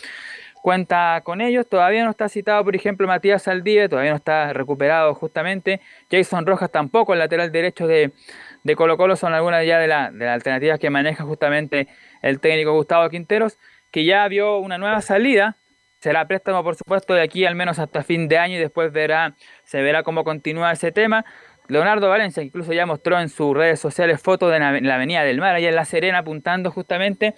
cuenta 0.62 1.20
con 1.22 1.42
ellos. 1.42 1.68
Todavía 1.68 2.04
no 2.04 2.10
está 2.10 2.30
citado, 2.30 2.64
por 2.64 2.74
ejemplo, 2.74 3.06
Matías 3.06 3.42
Saldíve, 3.42 3.90
todavía 3.90 4.12
no 4.12 4.16
está 4.16 4.54
recuperado 4.54 5.14
justamente. 5.14 5.80
Jason 6.10 6.46
Rojas 6.46 6.72
tampoco, 6.72 7.12
el 7.12 7.20
lateral 7.20 7.52
derecho 7.52 7.86
de, 7.86 8.12
de 8.66 8.76
Colo 8.76 8.96
Colo, 8.96 9.16
son 9.16 9.32
algunas 9.32 9.64
ya 9.64 9.78
de, 9.78 9.86
de 9.86 10.24
las 10.24 10.34
alternativas 10.34 10.78
que 10.78 10.90
maneja 10.90 11.24
justamente 11.24 11.88
el 12.22 12.40
técnico 12.40 12.72
Gustavo 12.72 13.08
Quinteros 13.08 13.58
que 13.90 14.04
ya 14.04 14.26
vio 14.28 14.58
una 14.58 14.76
nueva 14.76 15.00
salida. 15.00 15.56
Será 16.00 16.26
préstamo, 16.28 16.62
por 16.62 16.74
supuesto, 16.74 17.14
de 17.14 17.22
aquí 17.22 17.46
al 17.46 17.54
menos 17.54 17.78
hasta 17.78 18.02
fin 18.02 18.28
de 18.28 18.38
año 18.38 18.56
y 18.56 18.58
después 18.58 18.92
verá, 18.92 19.34
se 19.64 19.80
verá 19.80 20.02
cómo 20.02 20.24
continúa 20.24 20.72
ese 20.72 20.92
tema. 20.92 21.24
Leonardo 21.68 22.08
Valencia 22.08 22.42
incluso 22.42 22.72
ya 22.72 22.84
mostró 22.86 23.18
en 23.18 23.28
sus 23.28 23.56
redes 23.56 23.80
sociales 23.80 24.20
fotos 24.20 24.52
de 24.52 24.58
la 24.60 24.94
Avenida 24.94 25.24
del 25.24 25.38
Mar, 25.38 25.54
allá 25.54 25.68
en 25.68 25.74
La 25.74 25.84
Serena, 25.84 26.18
apuntando 26.18 26.70
justamente 26.70 27.34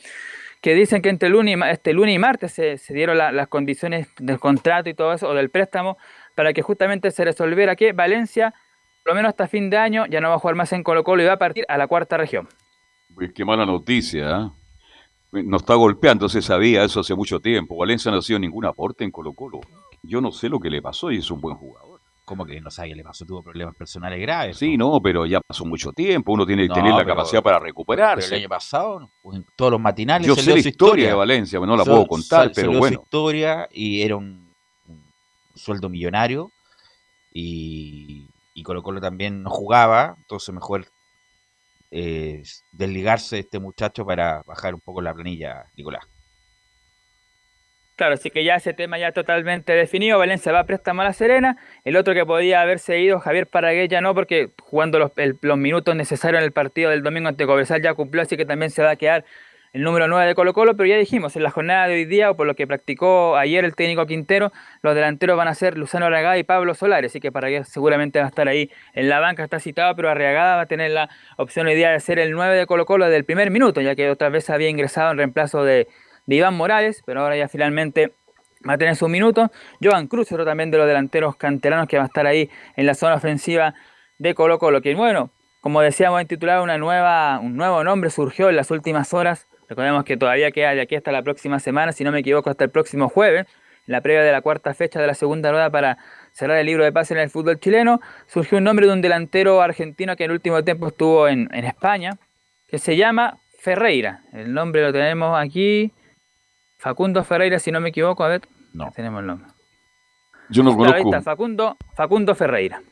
que 0.60 0.74
dicen 0.74 1.02
que 1.02 1.08
entre 1.08 1.28
lunes 1.28 1.56
y, 1.56 1.70
este 1.70 1.92
lunes 1.92 2.14
y 2.14 2.18
martes 2.18 2.52
se, 2.52 2.92
dieron 2.92 3.16
las 3.18 3.48
condiciones 3.48 4.08
del 4.18 4.40
contrato 4.40 4.88
y 4.88 4.94
todo 4.94 5.12
eso, 5.12 5.28
o 5.28 5.34
del 5.34 5.50
préstamo, 5.50 5.96
para 6.34 6.52
que 6.52 6.62
justamente 6.62 7.10
se 7.10 7.24
resolviera 7.24 7.76
que 7.76 7.92
Valencia, 7.92 8.54
por 9.02 9.12
lo 9.12 9.14
menos 9.14 9.30
hasta 9.30 9.48
fin 9.48 9.70
de 9.70 9.76
año, 9.76 10.06
ya 10.06 10.20
no 10.20 10.28
va 10.28 10.36
a 10.36 10.38
jugar 10.38 10.56
más 10.56 10.72
en 10.72 10.82
Colo 10.82 11.04
Colo 11.04 11.22
y 11.22 11.26
va 11.26 11.34
a 11.34 11.38
partir 11.38 11.64
a 11.68 11.78
la 11.78 11.86
cuarta 11.86 12.16
región. 12.16 12.48
Pues 13.14 13.32
qué 13.32 13.44
mala 13.44 13.64
noticia, 13.64 14.52
¿eh? 15.32 15.42
nos 15.44 15.62
está 15.62 15.74
golpeando, 15.74 16.28
se 16.28 16.42
sabía 16.42 16.84
eso 16.84 17.00
hace 17.00 17.14
mucho 17.14 17.40
tiempo. 17.40 17.76
Valencia 17.76 18.10
no 18.10 18.18
ha 18.18 18.22
sido 18.22 18.38
ningún 18.38 18.64
aporte 18.64 19.04
en 19.04 19.10
Colo 19.10 19.32
Colo. 19.32 19.60
Yo 20.02 20.20
no 20.20 20.30
sé 20.30 20.48
lo 20.48 20.60
que 20.60 20.70
le 20.70 20.80
pasó 20.80 21.10
y 21.10 21.18
es 21.18 21.30
un 21.30 21.40
buen 21.40 21.56
jugador. 21.56 22.00
¿Cómo 22.24 22.44
que 22.44 22.60
no 22.60 22.70
sabe 22.70 22.94
le 22.94 23.02
pasó? 23.02 23.24
Tuvo 23.24 23.42
problemas 23.42 23.74
personales 23.74 24.20
graves. 24.20 24.58
Sí, 24.58 24.76
no, 24.76 25.00
pero 25.00 25.24
ya 25.24 25.40
pasó 25.40 25.64
mucho 25.64 25.92
tiempo. 25.92 26.32
Uno 26.32 26.44
tiene 26.44 26.68
que 26.68 26.74
tener 26.74 26.92
la 26.92 27.04
capacidad 27.04 27.42
para 27.42 27.58
recuperarse. 27.58 28.26
Pero 28.26 28.36
el 28.36 28.42
año 28.42 28.48
pasado, 28.50 29.10
pues, 29.22 29.40
todos 29.56 29.72
los 29.72 29.80
matinales. 29.80 30.26
Yo 30.26 30.36
sé 30.36 30.52
la 30.52 30.58
historia, 30.58 31.08
de 31.08 31.14
Valencia, 31.14 31.58
no 31.58 31.74
la 31.74 31.86
puedo 31.86 32.06
contar, 32.06 32.52
pero 32.54 32.72
bueno. 32.72 32.96
Su 32.96 33.02
historia 33.02 33.66
y 33.72 34.02
era 34.02 34.16
un, 34.16 34.52
sueldo 35.54 35.88
millonario. 35.88 36.52
Y, 37.32 38.28
y 38.58 38.62
Colo 38.64 38.82
Colo 38.82 39.00
también 39.00 39.42
no 39.42 39.50
jugaba, 39.50 40.16
entonces 40.18 40.52
mejor 40.52 40.86
eh, 41.92 42.42
desligarse 42.72 43.36
de 43.36 43.40
este 43.40 43.60
muchacho 43.60 44.04
para 44.04 44.42
bajar 44.44 44.74
un 44.74 44.80
poco 44.80 45.00
la 45.00 45.14
planilla, 45.14 45.66
Nicolás. 45.76 46.04
Claro, 47.94 48.14
así 48.14 48.30
que 48.30 48.44
ya 48.44 48.56
ese 48.56 48.74
tema 48.74 48.98
ya 48.98 49.10
totalmente 49.12 49.72
definido. 49.72 50.18
Valencia 50.18 50.52
va 50.52 50.60
a 50.60 50.66
préstamo 50.66 51.02
a 51.02 51.04
la 51.04 51.12
Serena. 51.12 51.56
El 51.84 51.96
otro 51.96 52.14
que 52.14 52.24
podía 52.24 52.60
haberse 52.60 53.00
ido, 53.00 53.18
Javier 53.18 53.48
Paraguay, 53.48 53.88
ya 53.88 54.00
no, 54.00 54.14
porque 54.14 54.52
jugando 54.60 54.98
los, 55.00 55.12
los 55.40 55.58
minutos 55.58 55.96
necesarios 55.96 56.40
en 56.40 56.44
el 56.44 56.52
partido 56.52 56.90
del 56.90 57.02
domingo 57.02 57.28
ante 57.28 57.46
Cobresal 57.46 57.82
ya 57.82 57.94
cumplió, 57.94 58.22
así 58.22 58.36
que 58.36 58.44
también 58.44 58.70
se 58.70 58.82
va 58.82 58.90
a 58.90 58.96
quedar 58.96 59.24
el 59.72 59.82
número 59.82 60.08
9 60.08 60.26
de 60.26 60.34
Colo 60.34 60.52
Colo, 60.52 60.76
pero 60.76 60.88
ya 60.88 60.96
dijimos, 60.96 61.36
en 61.36 61.42
la 61.42 61.50
jornada 61.50 61.86
de 61.88 61.94
hoy 61.94 62.04
día, 62.04 62.30
o 62.30 62.36
por 62.36 62.46
lo 62.46 62.54
que 62.54 62.66
practicó 62.66 63.36
ayer 63.36 63.64
el 63.64 63.74
técnico 63.74 64.06
Quintero, 64.06 64.52
los 64.82 64.94
delanteros 64.94 65.36
van 65.36 65.48
a 65.48 65.54
ser 65.54 65.76
Luzano 65.76 66.06
Arriagada 66.06 66.38
y 66.38 66.42
Pablo 66.42 66.74
Solares, 66.74 67.12
así 67.12 67.20
que 67.20 67.30
para 67.32 67.48
que 67.48 67.64
seguramente 67.64 68.18
va 68.18 68.26
a 68.26 68.28
estar 68.28 68.48
ahí 68.48 68.70
en 68.94 69.08
la 69.08 69.20
banca, 69.20 69.44
está 69.44 69.60
citado, 69.60 69.94
pero 69.94 70.10
Arriagada 70.10 70.56
va 70.56 70.62
a 70.62 70.66
tener 70.66 70.90
la 70.90 71.10
opción 71.36 71.66
hoy 71.66 71.74
día 71.74 71.90
de 71.90 72.00
ser 72.00 72.18
el 72.18 72.32
9 72.32 72.56
de 72.56 72.66
Colo 72.66 72.86
Colo 72.86 73.04
desde 73.04 73.16
el 73.16 73.24
primer 73.24 73.50
minuto, 73.50 73.80
ya 73.80 73.94
que 73.94 74.10
otra 74.10 74.30
vez 74.30 74.48
había 74.50 74.68
ingresado 74.68 75.10
en 75.10 75.18
reemplazo 75.18 75.64
de, 75.64 75.88
Iván 76.26 76.54
Morales, 76.54 77.02
pero 77.06 77.22
ahora 77.22 77.38
ya 77.38 77.48
finalmente 77.48 78.12
va 78.68 78.74
a 78.74 78.78
tener 78.78 78.96
su 78.96 79.08
minuto. 79.08 79.50
Joan 79.82 80.08
Cruz, 80.08 80.30
otro 80.30 80.44
también 80.44 80.70
de 80.70 80.76
los 80.76 80.86
delanteros 80.86 81.36
canteranos 81.36 81.88
que 81.88 81.96
va 81.96 82.02
a 82.02 82.06
estar 82.06 82.26
ahí 82.26 82.50
en 82.76 82.84
la 82.84 82.92
zona 82.92 83.14
ofensiva 83.14 83.74
de 84.18 84.34
Colo 84.34 84.58
Colo, 84.58 84.82
que 84.82 84.94
bueno, 84.94 85.30
como 85.60 85.80
decíamos 85.80 86.20
en 86.20 86.26
titular, 86.26 86.60
una 86.60 86.76
nueva, 86.76 87.38
un 87.40 87.56
nuevo 87.56 87.82
nombre 87.82 88.10
surgió 88.10 88.50
en 88.50 88.56
las 88.56 88.70
últimas 88.70 89.14
horas 89.14 89.48
Recordemos 89.68 90.04
que 90.04 90.16
todavía 90.16 90.50
queda 90.50 90.74
de 90.74 90.80
aquí 90.80 90.96
hasta 90.96 91.12
la 91.12 91.22
próxima 91.22 91.60
semana, 91.60 91.92
si 91.92 92.02
no 92.02 92.10
me 92.10 92.20
equivoco, 92.20 92.48
hasta 92.48 92.64
el 92.64 92.70
próximo 92.70 93.08
jueves, 93.08 93.46
la 93.86 94.00
previa 94.00 94.22
de 94.22 94.32
la 94.32 94.40
cuarta 94.40 94.72
fecha 94.74 95.00
de 95.00 95.06
la 95.06 95.14
segunda 95.14 95.50
rueda 95.50 95.70
para 95.70 95.98
cerrar 96.32 96.58
el 96.58 96.66
libro 96.66 96.84
de 96.84 96.92
pase 96.92 97.14
en 97.14 97.20
el 97.20 97.30
fútbol 97.30 97.58
chileno. 97.58 98.00
Surgió 98.26 98.58
un 98.58 98.64
nombre 98.64 98.86
de 98.86 98.92
un 98.92 99.02
delantero 99.02 99.60
argentino 99.60 100.16
que 100.16 100.24
en 100.24 100.30
el 100.30 100.36
último 100.36 100.62
tiempo 100.62 100.88
estuvo 100.88 101.28
en, 101.28 101.48
España, 101.52 102.18
que 102.66 102.78
se 102.78 102.96
llama 102.96 103.38
Ferreira. 103.60 104.22
El 104.32 104.52
nombre 104.52 104.82
lo 104.82 104.92
tenemos 104.92 105.38
aquí. 105.38 105.92
Facundo 106.78 107.24
Ferreira, 107.24 107.58
si 107.58 107.70
no 107.70 107.80
me 107.80 107.90
equivoco, 107.90 108.24
a 108.24 108.28
ver. 108.28 108.42
No. 108.72 108.90
Tenemos 108.94 109.20
el 109.20 109.26
nombre. 109.26 109.48
Yo 110.50 110.62
no 110.62 110.76
conozco. 110.76 111.22
Facundo, 111.22 111.76
Facundo 111.94 112.34
Ferreira. 112.34 112.82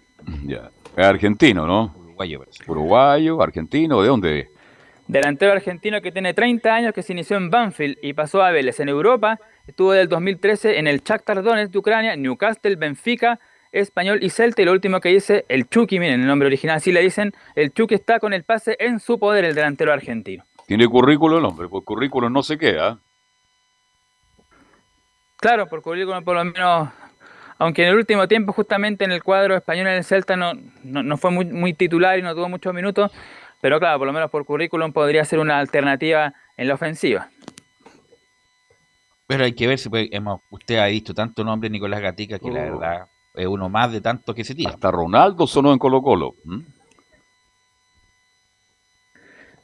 Ya. 0.45 0.71
Es 0.97 1.05
argentino, 1.05 1.67
¿no? 1.67 1.95
Uruguayo, 1.97 2.45
Uruguayo, 2.67 3.43
argentino, 3.43 4.01
¿de 4.01 4.09
dónde 4.09 4.56
Delantero 5.09 5.53
argentino 5.53 6.01
que 6.01 6.11
tiene 6.11 6.35
30 6.35 6.75
años, 6.75 6.93
que 6.93 7.03
se 7.03 7.13
inició 7.13 7.37
en 7.37 7.51
Banfield 7.51 7.99
y 8.03 8.13
pasó 8.13 8.43
a 8.43 8.51
Vélez 8.51 8.81
en 8.81 8.89
Europa. 8.89 9.39
Estuvo 9.67 9.93
del 9.93 10.09
2013 10.09 10.79
en 10.79 10.87
el 10.87 11.03
Shakhtar 11.03 11.43
Donetsk 11.43 11.73
de 11.73 11.79
Ucrania, 11.79 12.17
Newcastle, 12.17 12.75
Benfica, 12.77 13.39
Español 13.71 14.19
y 14.23 14.31
Celta. 14.31 14.63
Y 14.63 14.65
lo 14.65 14.73
último 14.73 15.01
que 15.01 15.11
dice 15.11 15.45
el 15.49 15.69
Chucky, 15.69 16.01
miren 16.01 16.23
el 16.23 16.27
nombre 16.27 16.47
original, 16.47 16.77
así 16.77 16.91
le 16.91 17.01
dicen, 17.03 17.33
el 17.55 17.73
Chucky 17.73 17.95
está 17.95 18.19
con 18.19 18.33
el 18.33 18.43
pase 18.43 18.77
en 18.81 18.99
su 18.99 19.19
poder, 19.19 19.45
el 19.45 19.55
delantero 19.55 19.93
argentino. 19.93 20.45
Tiene 20.67 20.89
currículo 20.89 21.39
el 21.39 21.45
hombre, 21.45 21.69
por 21.69 21.85
currículo 21.85 22.29
no 22.29 22.43
se 22.43 22.59
queda. 22.59 22.99
Claro, 25.37 25.69
por 25.69 25.83
currículum 25.83 26.25
por 26.25 26.35
lo 26.35 26.45
menos, 26.45 26.89
aunque 27.59 27.83
en 27.83 27.91
el 27.91 27.95
último 27.95 28.27
tiempo 28.27 28.53
justamente 28.53 29.05
en 29.05 29.13
el 29.13 29.23
cuadro 29.23 29.57
español 29.57 29.87
en 29.87 29.95
el 29.95 30.05
Celta 30.05 30.37
no, 30.37 30.55
no, 30.83 31.17
fue 31.17 31.31
muy, 31.31 31.45
muy 31.45 31.75
titular 31.75 32.19
y 32.19 32.23
no 32.23 32.35
tuvo 32.35 32.49
muchos 32.49 32.75
minutos, 32.75 33.13
pero 33.61 33.79
claro, 33.79 33.99
por 33.99 34.07
lo 34.07 34.13
menos 34.13 34.31
por 34.31 34.45
currículum 34.45 34.93
podría 34.93 35.25
ser 35.25 35.39
una 35.39 35.59
alternativa 35.59 36.35
en 36.57 36.69
la 36.69 36.75
ofensiva. 36.75 37.31
Pero 39.27 39.45
hay 39.45 39.55
que 39.55 39.67
ver 39.67 39.79
si 39.79 39.89
hemos, 39.93 40.41
usted 40.51 40.79
ha 40.79 40.87
visto 40.87 41.13
tanto 41.15 41.43
nombre 41.43 41.69
Nicolás 41.69 42.01
Gatica 42.01 42.39
que 42.39 42.51
la 42.51 42.61
oh. 42.61 42.79
verdad 42.79 43.07
es 43.35 43.47
uno 43.47 43.69
más 43.69 43.93
de 43.93 44.01
tanto 44.01 44.35
que 44.35 44.45
se 44.45 44.55
tira. 44.55 44.71
Hasta 44.71 44.91
Ronaldo 44.91 45.47
sonó 45.47 45.73
en 45.73 45.79
Colo 45.79 46.01
Colo. 46.01 46.35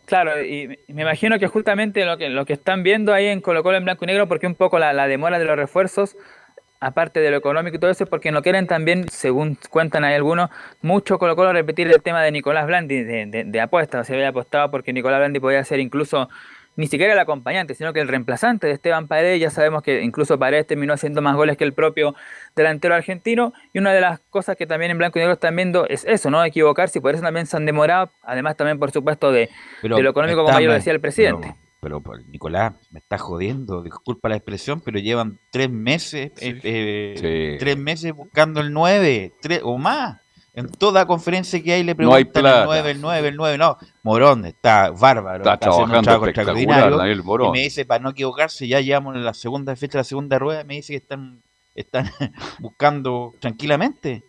Claro, 0.04 0.42
y 0.44 0.78
me 0.88 1.02
imagino 1.02 1.38
que 1.38 1.46
justamente 1.46 2.04
lo 2.04 2.18
que, 2.18 2.28
lo 2.28 2.44
que 2.44 2.52
están 2.52 2.82
viendo 2.82 3.14
ahí 3.14 3.28
en 3.28 3.40
Colo 3.40 3.62
Colo 3.62 3.78
en 3.78 3.84
blanco 3.84 4.04
y 4.04 4.08
negro, 4.08 4.28
porque 4.28 4.46
un 4.46 4.56
poco 4.56 4.78
la, 4.78 4.92
la 4.92 5.06
demora 5.06 5.38
de 5.38 5.46
los 5.46 5.56
refuerzos 5.56 6.16
aparte 6.82 7.20
de 7.20 7.30
lo 7.30 7.36
económico 7.36 7.76
y 7.76 7.78
todo 7.78 7.90
eso, 7.90 8.06
porque 8.06 8.32
no 8.32 8.42
quieren 8.42 8.66
también, 8.66 9.08
según 9.08 9.56
cuentan 9.70 10.02
hay 10.02 10.14
algunos, 10.14 10.50
mucho 10.82 11.16
Colo 11.16 11.36
Colo 11.36 11.52
repetir 11.52 11.86
el 11.86 12.02
tema 12.02 12.22
de 12.22 12.32
Nicolás 12.32 12.66
Blandi, 12.66 13.04
de, 13.04 13.44
de, 13.46 13.60
apuestas. 13.60 14.06
Se 14.06 14.14
había 14.14 14.28
apostado 14.28 14.70
porque 14.70 14.92
Nicolás 14.92 15.20
Blandi 15.20 15.38
podía 15.38 15.62
ser 15.62 15.78
incluso 15.78 16.28
ni 16.74 16.88
siquiera 16.88 17.12
el 17.12 17.18
acompañante, 17.20 17.76
sino 17.76 17.92
que 17.92 18.00
el 18.00 18.08
reemplazante 18.08 18.66
de 18.66 18.72
Esteban 18.72 19.06
Paredes. 19.06 19.40
Ya 19.40 19.50
sabemos 19.50 19.84
que 19.84 20.02
incluso 20.02 20.40
Paredes 20.40 20.66
terminó 20.66 20.92
haciendo 20.92 21.22
más 21.22 21.36
goles 21.36 21.56
que 21.56 21.62
el 21.62 21.72
propio 21.72 22.16
delantero 22.56 22.96
argentino. 22.96 23.52
Y 23.72 23.78
una 23.78 23.92
de 23.92 24.00
las 24.00 24.18
cosas 24.30 24.56
que 24.56 24.66
también 24.66 24.90
en 24.90 24.98
blanco 24.98 25.18
y 25.18 25.20
negro 25.20 25.34
están 25.34 25.54
viendo 25.54 25.86
es 25.86 26.04
eso, 26.04 26.30
¿no? 26.30 26.44
Equivocarse 26.44 26.98
y 26.98 27.02
por 27.02 27.14
eso 27.14 27.22
también 27.22 27.46
se 27.46 27.56
han 27.56 27.64
demorado. 27.64 28.10
Además, 28.22 28.56
también, 28.56 28.80
por 28.80 28.90
supuesto, 28.90 29.30
de, 29.30 29.50
lo 29.82 29.98
económico, 29.98 30.44
como 30.44 30.58
ya 30.58 30.66
lo 30.66 30.72
decía 30.72 30.92
el 30.92 31.00
presidente 31.00 31.54
pero 31.54 31.61
Nicolás, 32.28 32.74
me 32.90 33.00
está 33.00 33.18
jodiendo, 33.18 33.82
disculpa 33.82 34.28
la 34.28 34.36
expresión, 34.36 34.80
pero 34.80 35.00
llevan 35.00 35.40
tres 35.50 35.68
meses, 35.68 36.30
eh, 36.38 36.60
eh, 36.62 37.56
tres 37.58 37.76
meses 37.76 38.12
buscando 38.14 38.60
el 38.60 38.72
9, 38.72 39.32
tres, 39.42 39.60
o 39.64 39.78
más. 39.78 40.20
En 40.54 40.68
toda 40.68 41.06
conferencia 41.06 41.60
que 41.62 41.72
hay 41.72 41.82
le 41.82 41.94
No 41.94 42.12
hay 42.14 42.24
preguntan 42.24 42.44
el 42.60 42.64
9, 42.66 42.90
el 42.90 43.00
9, 43.00 43.28
el 43.28 43.36
9. 43.36 43.58
No, 43.58 43.78
Morón 44.02 44.44
está 44.44 44.90
bárbaro. 44.90 45.38
Está 45.38 45.54
haciendo 45.54 45.76
un 45.78 45.88
trabajando 45.88 46.02
trabajo 46.02 46.26
extraordinario. 46.28 46.96
Daniel 46.98 47.22
Morón. 47.24 47.48
Y 47.48 47.52
me 47.52 47.60
dice, 47.64 47.84
para 47.86 48.02
no 48.04 48.10
equivocarse, 48.10 48.68
ya 48.68 48.80
llevamos 48.80 49.16
en 49.16 49.24
la 49.24 49.32
segunda 49.34 49.74
fecha, 49.76 49.98
la 49.98 50.04
segunda 50.04 50.38
rueda. 50.38 50.62
Me 50.64 50.74
dice 50.74 50.92
que 50.92 50.98
están, 50.98 51.42
están 51.74 52.04
buscando 52.60 53.32
tranquilamente. 53.40 54.22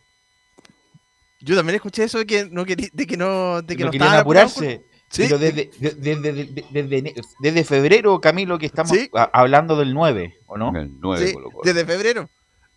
Yo 1.41 1.57
también 1.57 1.75
escuché 1.75 2.05
eso 2.05 2.19
de 2.19 2.25
que 2.25 2.47
no, 2.49 2.65
querí- 2.65 2.89
de 2.93 3.05
que 3.05 3.17
no, 3.17 3.61
de 3.61 3.75
que 3.75 3.83
no 3.83 3.91
querían 3.91 4.15
apurarse. 4.15 4.77
con- 4.77 4.92
Sí. 5.13 5.23
Pero 5.25 5.37
desde, 5.37 5.69
de- 5.79 5.91
desde, 5.95 6.31
desde, 6.71 7.13
desde 7.39 7.63
febrero, 7.63 8.19
Camilo, 8.19 8.57
que 8.57 8.65
estamos 8.65 8.91
a- 9.13 9.29
hablando 9.31 9.75
del 9.75 9.93
9, 9.93 10.37
¿o 10.47 10.57
no? 10.57 10.73
El 10.75 10.89
Sí, 11.19 11.35
desde 11.63 11.85
febrero. 11.85 12.27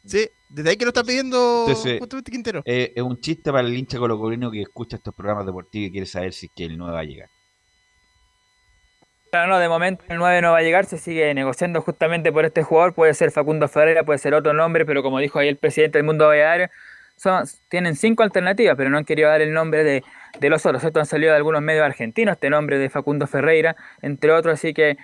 Sí, 0.05 0.29
desde 0.51 0.69
ahí 0.71 0.77
que 0.77 0.85
lo 0.85 0.91
está 0.91 1.03
pidiendo 1.03 1.65
Entonces, 1.67 1.99
justamente 1.99 2.31
Quintero. 2.31 2.63
eh, 2.67 2.93
es 2.95 3.03
un 3.03 3.19
chiste 3.21 3.51
para 3.51 3.67
el 3.67 3.75
hincha 3.75 3.99
colocolino 3.99 4.51
que 4.51 4.61
escucha 4.61 4.97
estos 4.99 5.15
programas 5.15 5.47
deportivos 5.47 5.89
y 5.89 5.91
quiere 5.93 6.07
saber 6.07 6.35
si 6.35 6.47
es 6.47 6.53
que 6.55 6.67
el 6.67 6.77
9 6.77 6.93
va 6.93 7.01
a 7.01 7.05
llegar. 7.05 7.29
Claro, 9.31 9.49
no, 9.53 9.59
de 9.59 9.69
momento 9.69 10.05
el 10.09 10.19
9 10.19 10.41
no 10.43 10.53
va 10.53 10.59
a 10.59 10.63
llegar, 10.63 10.85
se 10.85 10.99
sigue 10.99 11.33
negociando 11.35 11.81
justamente 11.83 12.31
por 12.33 12.45
este 12.45 12.63
jugador, 12.63 12.95
puede 12.95 13.13
ser 13.15 13.31
Facundo 13.33 13.67
Ferreira, 13.67 14.05
puede 14.05 14.19
ser 14.19 14.35
otro 14.35 14.53
nombre, 14.53 14.87
pero 14.87 15.03
como 15.03 15.19
dijo 15.19 15.39
ahí 15.39 15.49
el 15.49 15.57
presidente 15.57 15.99
del 15.99 16.05
Mundo 16.07 16.27
Baleares, 16.29 16.71
son, 17.17 17.45
tienen 17.69 17.97
cinco 17.97 18.23
alternativas, 18.23 18.77
pero 18.77 18.91
no 18.91 18.99
han 18.99 19.05
querido 19.05 19.29
dar 19.29 19.41
el 19.41 19.53
nombre 19.53 19.85
de, 19.85 20.05
de 20.41 20.51
los 20.51 20.65
otros. 20.67 20.85
Estos 20.85 21.01
han 21.01 21.07
salido 21.07 21.33
de 21.33 21.37
algunos 21.37 21.63
medios 21.63 21.85
argentinos, 21.85 22.35
este 22.35 22.51
nombre 22.51 22.79
de 22.79 22.91
Facundo 22.91 23.27
Ferreira, 23.27 23.77
entre 24.03 24.33
otros, 24.33 24.55
así 24.55 24.75
que 24.75 24.97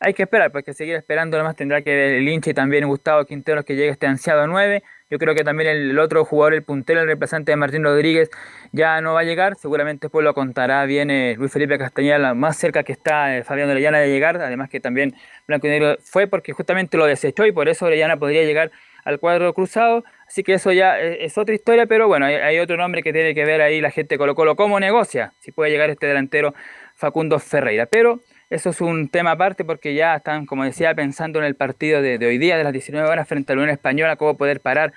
hay 0.00 0.12
que 0.12 0.24
esperar, 0.24 0.52
porque 0.52 0.74
seguir 0.74 0.96
esperando 0.96 1.38
nomás 1.38 1.56
tendrá 1.56 1.82
que 1.82 2.18
el 2.18 2.28
hincha 2.28 2.50
y 2.50 2.54
también 2.54 2.86
Gustavo 2.86 3.24
Quinteros 3.24 3.64
que 3.64 3.74
llegue 3.74 3.90
este 3.90 4.06
ansiado 4.06 4.46
9. 4.46 4.82
Yo 5.08 5.18
creo 5.18 5.34
que 5.34 5.44
también 5.44 5.70
el, 5.70 5.98
otro 5.98 6.24
jugador, 6.24 6.54
el 6.54 6.62
puntero, 6.62 7.00
el 7.00 7.06
reemplazante 7.06 7.52
de 7.52 7.56
Martín 7.56 7.84
Rodríguez, 7.84 8.30
ya 8.72 9.00
no 9.00 9.14
va 9.14 9.20
a 9.20 9.24
llegar. 9.24 9.56
Seguramente 9.56 10.06
después 10.06 10.24
lo 10.24 10.34
contará 10.34 10.84
bien 10.84 11.08
Luis 11.38 11.52
Felipe 11.52 11.78
Castañeda, 11.78 12.34
más 12.34 12.56
cerca 12.56 12.82
que 12.82 12.92
está 12.92 13.36
eh, 13.36 13.44
Fabián 13.44 13.70
Orellana 13.70 13.98
de 13.98 14.08
llegar. 14.08 14.36
Además 14.38 14.68
que 14.68 14.80
también 14.80 15.14
Blanco 15.46 15.68
y 15.68 15.70
Negro 15.70 15.96
fue 16.02 16.26
porque 16.26 16.52
justamente 16.52 16.96
lo 16.96 17.06
desechó 17.06 17.46
y 17.46 17.52
por 17.52 17.68
eso 17.68 17.86
Orellana 17.86 18.18
podría 18.18 18.42
llegar 18.42 18.72
al 19.04 19.20
cuadro 19.20 19.54
cruzado. 19.54 20.04
Así 20.26 20.42
que 20.42 20.54
eso 20.54 20.72
ya 20.72 21.00
es, 21.00 21.18
es 21.20 21.38
otra 21.38 21.54
historia, 21.54 21.86
pero 21.86 22.08
bueno, 22.08 22.26
hay, 22.26 22.58
otro 22.58 22.76
nombre 22.76 23.02
que 23.02 23.12
tiene 23.12 23.34
que 23.34 23.44
ver 23.44 23.60
ahí 23.60 23.80
la 23.80 23.90
gente 23.90 24.18
Colo 24.18 24.34
Colo, 24.34 24.56
cómo 24.56 24.80
negocia, 24.80 25.32
si 25.40 25.52
puede 25.52 25.70
llegar 25.70 25.90
este 25.90 26.06
delantero 26.06 26.54
Facundo 26.94 27.38
Ferreira. 27.38 27.86
Pero 27.86 28.20
eso 28.50 28.70
es 28.70 28.80
un 28.80 29.08
tema 29.08 29.32
aparte 29.32 29.64
porque 29.64 29.94
ya 29.94 30.16
están, 30.16 30.46
como 30.46 30.64
decía, 30.64 30.94
pensando 30.94 31.38
en 31.38 31.44
el 31.44 31.54
partido 31.54 32.02
de, 32.02 32.18
hoy 32.24 32.38
día, 32.38 32.56
de 32.56 32.64
las 32.64 32.72
19 32.72 33.08
horas, 33.08 33.28
frente 33.28 33.52
a 33.52 33.56
la 33.56 33.62
Unión 33.62 33.74
Española, 33.74 34.16
cómo 34.16 34.36
poder 34.36 34.60
parar 34.60 34.92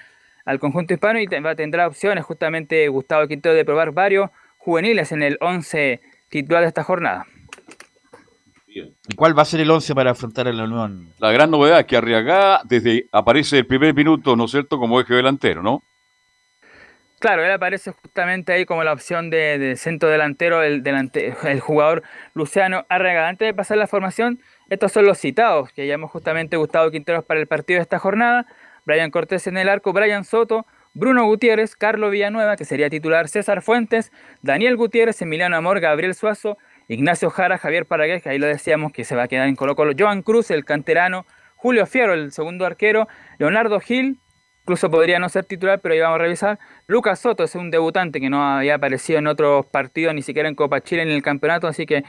al 0.46 0.60
conjunto 0.60 0.94
hispano 0.94 1.20
y 1.20 1.28
tendrá 1.28 1.88
opciones 1.88 2.24
justamente 2.24 2.88
Gustavo 2.88 3.28
Quintero 3.28 3.54
de 3.54 3.66
probar 3.66 3.92
varios 3.92 4.30
juveniles 4.58 5.12
en 5.12 5.24
el 5.24 5.38
11 5.42 6.00
titular 6.30 6.62
de 6.62 6.68
esta 6.68 6.84
jornada. 6.84 7.26
¿Y 9.08 9.16
cuál 9.16 9.38
va 9.38 9.42
a 9.42 9.46
ser 9.46 9.60
el 9.60 9.72
11 9.72 9.96
para 9.96 10.12
afrontar 10.12 10.48
a 10.48 10.54
la 10.54 10.64
Unión? 10.64 11.10
La 11.20 11.32
gran 11.32 11.52
novedad 11.52 11.80
es 11.80 11.86
que 11.86 11.98
Arriagá 11.98 12.62
desde 12.66 13.08
aparece 13.12 13.60
el 13.60 13.68
primer 13.68 13.94
minuto, 13.94 14.36
¿no 14.36 14.46
es 14.46 14.52
cierto?, 14.52 14.78
como 14.78 15.00
eje 15.00 15.14
delantero, 15.14 15.64
¿no? 15.64 15.84
Claro, 17.20 17.44
él 17.44 17.52
aparece 17.52 17.92
justamente 17.92 18.54
ahí 18.54 18.66
como 18.66 18.84
la 18.84 18.94
opción 18.94 19.32
de, 19.32 19.58
de 19.58 19.76
centro 19.76 20.08
delantero, 20.08 20.62
el, 20.62 20.84
delante, 20.84 21.36
el 21.46 21.60
jugador 21.60 22.04
Luciano 22.36 22.86
Arrega. 22.90 23.28
Antes 23.28 23.48
de 23.48 23.54
pasar 23.56 23.78
la 23.78 23.88
formación, 23.88 24.40
estos 24.70 24.92
son 24.92 25.06
los 25.06 25.18
citados, 25.18 25.72
que 25.74 25.88
llamó 25.88 26.08
justamente 26.08 26.58
Gustavo 26.58 26.92
Quinteros 26.92 27.26
para 27.26 27.40
el 27.40 27.48
partido 27.48 27.80
de 27.80 27.84
esta 27.84 27.98
jornada. 27.98 28.46
Brian 28.86 29.10
Cortés 29.10 29.48
en 29.48 29.58
el 29.58 29.68
arco, 29.68 29.94
Brian 29.94 30.26
Soto, 30.26 30.68
Bruno 30.94 31.26
Gutiérrez, 31.26 31.76
Carlos 31.76 32.12
Villanueva, 32.12 32.56
que 32.56 32.66
sería 32.66 32.90
titular, 32.90 33.28
César 33.28 33.62
Fuentes, 33.62 34.12
Daniel 34.42 34.78
Gutiérrez, 34.78 35.22
Emiliano 35.22 35.58
Amor, 35.58 35.80
Gabriel 35.80 36.16
Suazo, 36.16 36.58
Ignacio 36.88 37.30
Jara, 37.30 37.58
Javier 37.58 37.86
Paragués, 37.86 38.24
que 38.24 38.30
ahí 38.30 38.40
lo 38.40 38.48
decíamos 38.48 38.92
que 38.92 39.04
se 39.04 39.16
va 39.16 39.24
a 39.24 39.28
quedar 39.28 39.48
en 39.48 39.56
Colo 39.56 39.76
Colo, 39.76 39.94
Joan 39.98 40.22
Cruz, 40.22 40.52
el 40.52 40.66
canterano, 40.66 41.26
Julio 41.56 41.86
Fierro, 41.86 42.14
el 42.14 42.32
segundo 42.32 42.66
arquero, 42.66 43.08
Leonardo 43.40 43.80
Gil, 43.80 44.20
incluso 44.62 44.90
podría 44.90 45.20
no 45.20 45.28
ser 45.30 45.46
titular, 45.46 45.80
pero 45.80 45.94
ahí 45.94 46.00
vamos 46.00 46.16
a 46.16 46.24
revisar. 46.24 46.60
Lucas 46.88 47.20
Soto 47.20 47.44
es 47.44 47.56
un 47.56 47.72
debutante 47.72 48.20
que 48.20 48.30
no 48.30 48.44
había 48.44 48.76
aparecido 48.76 49.20
en 49.20 49.28
otros 49.28 49.66
partidos, 49.66 50.14
ni 50.14 50.22
siquiera 50.22 50.48
en 50.50 50.56
Copa 50.56 50.82
Chile 50.82 51.02
en 51.02 51.10
el 51.10 51.22
campeonato, 51.22 51.68
así 51.68 51.86
que 51.86 52.04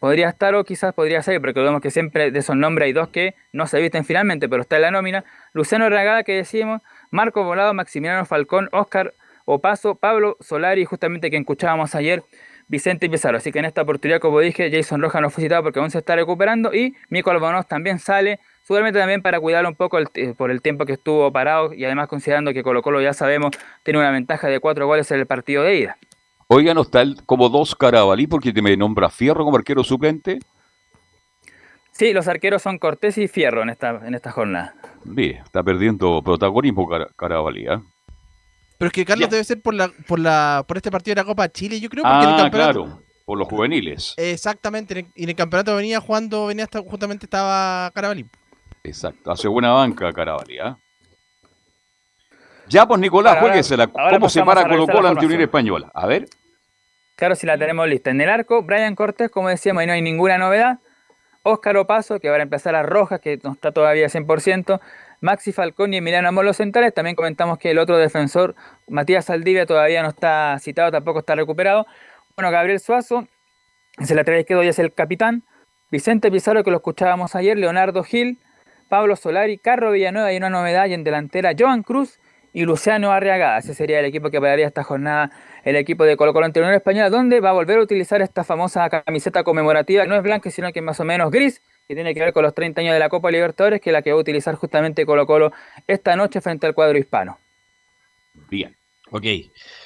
podría 0.00 0.28
estar 0.28 0.54
o 0.54 0.64
quizás 0.64 0.94
podría 0.94 1.22
ser, 1.22 1.40
porque 1.40 1.60
vemos 1.60 1.80
que 1.80 1.90
siempre 1.90 2.30
de 2.30 2.38
esos 2.38 2.56
nombres 2.56 2.86
hay 2.86 2.92
dos 2.92 3.08
que 3.08 3.34
no 3.52 3.66
se 3.66 3.80
visten 3.80 4.04
finalmente, 4.04 4.48
pero 4.48 4.62
está 4.62 4.76
en 4.76 4.82
la 4.82 4.90
nómina. 4.90 5.24
Luciano 5.52 5.88
Ragada, 5.88 6.22
que 6.22 6.32
decimos, 6.32 6.82
Marco 7.10 7.44
Volado, 7.44 7.74
Maximiliano 7.74 8.24
Falcón, 8.24 8.68
Oscar 8.72 9.14
Opaso, 9.44 9.94
Pablo 9.94 10.36
Solari, 10.40 10.84
justamente 10.84 11.30
que 11.30 11.36
escuchábamos 11.36 11.94
ayer, 11.94 12.24
Vicente 12.68 13.08
Pizarro. 13.08 13.38
Así 13.38 13.52
que 13.52 13.58
en 13.60 13.64
esta 13.64 13.82
oportunidad, 13.82 14.20
como 14.20 14.40
dije, 14.40 14.70
Jason 14.70 15.00
Rojas 15.00 15.22
no 15.22 15.30
fue 15.30 15.44
citado 15.44 15.62
porque 15.62 15.78
aún 15.78 15.90
se 15.90 15.98
está 15.98 16.16
recuperando 16.16 16.74
y 16.74 16.94
Mico 17.08 17.30
Albonos 17.30 17.66
también 17.66 17.98
sale, 17.98 18.40
seguramente 18.62 18.98
también 18.98 19.22
para 19.22 19.38
cuidarlo 19.38 19.68
un 19.68 19.76
poco 19.76 19.98
el- 19.98 20.08
eh, 20.14 20.34
por 20.36 20.50
el 20.50 20.60
tiempo 20.62 20.84
que 20.84 20.94
estuvo 20.94 21.30
parado 21.30 21.72
y 21.72 21.84
además 21.84 22.08
considerando 22.08 22.52
que 22.52 22.62
Colo 22.62 22.82
Colo 22.82 23.00
ya 23.00 23.12
sabemos 23.12 23.52
tiene 23.82 24.00
una 24.00 24.10
ventaja 24.10 24.48
de 24.48 24.58
cuatro 24.60 24.86
goles 24.86 25.10
en 25.10 25.20
el 25.20 25.26
partido 25.26 25.62
de 25.62 25.76
ida. 25.78 25.96
Oiga, 26.48 26.74
no 26.74 26.82
está 26.82 27.02
el- 27.02 27.22
como 27.24 27.48
dos 27.48 27.74
Carabalí 27.74 28.26
porque 28.26 28.52
te 28.52 28.62
me 28.62 28.76
nombra 28.76 29.10
Fierro 29.10 29.44
como 29.44 29.56
arquero 29.56 29.82
suplente. 29.84 30.38
Sí, 31.92 32.12
los 32.12 32.28
arqueros 32.28 32.60
son 32.62 32.78
Cortés 32.78 33.16
y 33.16 33.26
Fierro 33.26 33.62
en 33.62 33.70
esta, 33.70 34.00
en 34.06 34.14
esta 34.14 34.30
jornada. 34.30 34.74
Bien, 35.04 35.36
está 35.42 35.62
perdiendo 35.62 36.20
protagonismo 36.22 36.86
Cara- 36.88 37.08
Carabalí, 37.16 37.66
¿ah? 37.68 37.80
Pero 38.78 38.88
es 38.88 38.92
que 38.92 39.04
Carlos 39.04 39.30
debe 39.30 39.42
ser 39.44 39.60
por 39.62 39.74
la, 39.74 39.88
por 40.06 40.18
la, 40.18 40.64
por 40.66 40.76
este 40.76 40.90
partido 40.90 41.14
de 41.14 41.20
la 41.22 41.24
Copa 41.26 41.48
Chile, 41.48 41.80
yo 41.80 41.88
creo, 41.88 42.02
porque 42.04 42.16
en 42.24 42.28
el 42.28 42.34
Ah, 42.34 42.42
campeonato. 42.42 42.84
claro, 42.84 43.02
por 43.24 43.38
los 43.38 43.48
juveniles. 43.48 44.14
Exactamente, 44.16 44.98
en 44.98 45.06
el, 45.06 45.12
y 45.14 45.22
en 45.24 45.28
el 45.30 45.36
campeonato 45.36 45.74
venía 45.76 46.00
jugando, 46.00 46.46
venía 46.46 46.64
hasta, 46.64 46.80
justamente 46.82 47.26
estaba 47.26 47.90
Carabalí. 47.94 48.26
Exacto, 48.84 49.30
hace 49.32 49.48
buena 49.48 49.72
banca 49.72 50.12
Carabalí, 50.12 50.58
¿ah? 50.58 50.76
Ya, 52.68 52.86
pues 52.86 53.00
Nicolás, 53.00 53.38
jueguesela. 53.40 53.90
ahora 53.94 54.16
¿Cómo 54.16 54.28
se 54.28 54.42
para 54.42 54.64
Colo 54.68 54.86
Colo 54.86 55.02
la 55.02 55.10
ante 55.10 55.24
Unión. 55.26 55.40
Española? 55.40 55.90
A 55.94 56.06
ver. 56.06 56.26
Claro, 57.14 57.34
si 57.36 57.46
la 57.46 57.56
tenemos 57.56 57.88
lista. 57.88 58.10
En 58.10 58.20
el 58.20 58.28
arco, 58.28 58.62
Brian 58.62 58.94
Cortés, 58.96 59.30
como 59.30 59.48
decíamos, 59.48 59.80
ahí 59.82 59.86
no 59.86 59.92
hay 59.92 60.02
ninguna 60.02 60.36
novedad. 60.36 60.80
Óscar 61.44 61.76
Opaso, 61.76 62.18
que 62.18 62.28
va 62.28 62.36
a 62.36 62.42
empezar 62.42 62.74
a 62.74 62.82
Rojas, 62.82 63.20
que 63.20 63.38
no 63.44 63.52
está 63.52 63.70
todavía 63.70 64.08
100%. 64.08 64.80
Maxi 65.20 65.52
Falcón 65.52 65.94
y 65.94 65.98
Emiliano 65.98 66.28
Amor 66.28 66.44
los 66.44 66.56
centrales. 66.56 66.94
También 66.94 67.16
comentamos 67.16 67.58
que 67.58 67.70
el 67.70 67.78
otro 67.78 67.98
defensor, 67.98 68.54
Matías 68.88 69.26
Saldivia, 69.26 69.66
todavía 69.66 70.02
no 70.02 70.08
está 70.08 70.58
citado, 70.60 70.90
tampoco 70.90 71.20
está 71.20 71.34
recuperado. 71.34 71.86
Bueno, 72.36 72.50
Gabriel 72.50 72.80
Suazo, 72.80 73.26
es 73.98 74.10
el 74.10 74.16
lateral 74.16 74.40
izquierdo 74.40 74.62
y 74.62 74.68
es 74.68 74.78
el 74.78 74.92
capitán. 74.92 75.44
Vicente 75.90 76.30
Pizarro, 76.30 76.64
que 76.64 76.70
lo 76.70 76.78
escuchábamos 76.78 77.34
ayer. 77.34 77.56
Leonardo 77.56 78.02
Gil, 78.02 78.38
Pablo 78.88 79.16
Solari, 79.16 79.58
Carro 79.58 79.92
Villanueva 79.92 80.32
y 80.32 80.36
una 80.36 80.50
novedad 80.50 80.86
y 80.86 80.94
en 80.94 81.04
delantera 81.04 81.52
Joan 81.58 81.82
Cruz 81.82 82.18
y 82.52 82.64
Luciano 82.64 83.12
Arriagada. 83.12 83.58
Ese 83.58 83.74
sería 83.74 84.00
el 84.00 84.06
equipo 84.06 84.30
que 84.30 84.40
pararía 84.40 84.66
esta 84.66 84.82
jornada, 84.82 85.30
el 85.62 85.76
equipo 85.76 86.04
de 86.04 86.16
Colo 86.16 86.32
Colo 86.32 86.46
ante 86.46 86.60
la 86.60 86.66
Unión 86.66 86.76
Española, 86.76 87.10
donde 87.10 87.40
va 87.40 87.50
a 87.50 87.52
volver 87.52 87.78
a 87.78 87.82
utilizar 87.82 88.22
esta 88.22 88.44
famosa 88.44 88.88
camiseta 88.88 89.44
conmemorativa, 89.44 90.06
no 90.06 90.16
es 90.16 90.22
blanca, 90.22 90.50
sino 90.50 90.72
que 90.72 90.78
es 90.78 90.84
más 90.84 90.98
o 90.98 91.04
menos 91.04 91.30
gris, 91.30 91.60
que 91.88 91.94
tiene 91.94 92.14
que 92.14 92.20
ver 92.20 92.32
con 92.32 92.42
los 92.42 92.54
30 92.54 92.80
años 92.80 92.94
de 92.94 92.98
la 92.98 93.08
Copa 93.08 93.30
Libertadores, 93.30 93.80
que 93.80 93.90
es 93.90 93.92
la 93.92 94.02
que 94.02 94.10
va 94.12 94.18
a 94.18 94.20
utilizar 94.20 94.54
justamente 94.56 95.06
Colo 95.06 95.26
Colo 95.26 95.52
esta 95.86 96.16
noche 96.16 96.40
frente 96.40 96.66
al 96.66 96.74
cuadro 96.74 96.98
hispano. 96.98 97.38
Bien. 98.50 98.76
Ok. 99.10 99.24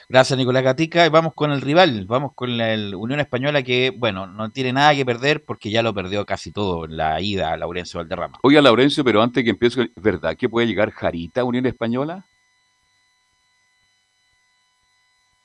Gracias, 0.08 0.38
Nicolás 0.38 0.62
Gatica. 0.62 1.04
Y 1.04 1.10
vamos 1.10 1.34
con 1.34 1.52
el 1.52 1.60
rival. 1.60 2.06
Vamos 2.06 2.32
con 2.34 2.56
la 2.56 2.72
el 2.72 2.94
Unión 2.94 3.20
Española 3.20 3.62
que, 3.62 3.90
bueno, 3.90 4.26
no 4.26 4.50
tiene 4.50 4.72
nada 4.72 4.94
que 4.94 5.04
perder 5.04 5.44
porque 5.44 5.70
ya 5.70 5.82
lo 5.82 5.92
perdió 5.92 6.24
casi 6.24 6.52
todo 6.52 6.86
en 6.86 6.96
la 6.96 7.20
ida 7.20 7.52
a 7.52 7.56
Laurencio 7.58 7.98
Valderrama. 7.98 8.38
Oiga, 8.42 8.62
Laurencio, 8.62 9.04
pero 9.04 9.22
antes 9.22 9.44
que 9.44 9.50
empiece, 9.50 9.82
¿es 9.94 10.02
verdad 10.02 10.36
que 10.36 10.48
puede 10.48 10.66
llegar 10.66 10.90
Jarita 10.90 11.42
a 11.42 11.44
Unión 11.44 11.66
Española? 11.66 12.26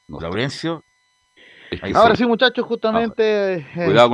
Laurencio. 0.08 0.84
Es 1.72 1.82
que 1.82 1.94
Ahora 1.94 2.16
sí, 2.16 2.26
muchachos, 2.26 2.66
justamente. 2.66 3.56
eh, 3.56 3.66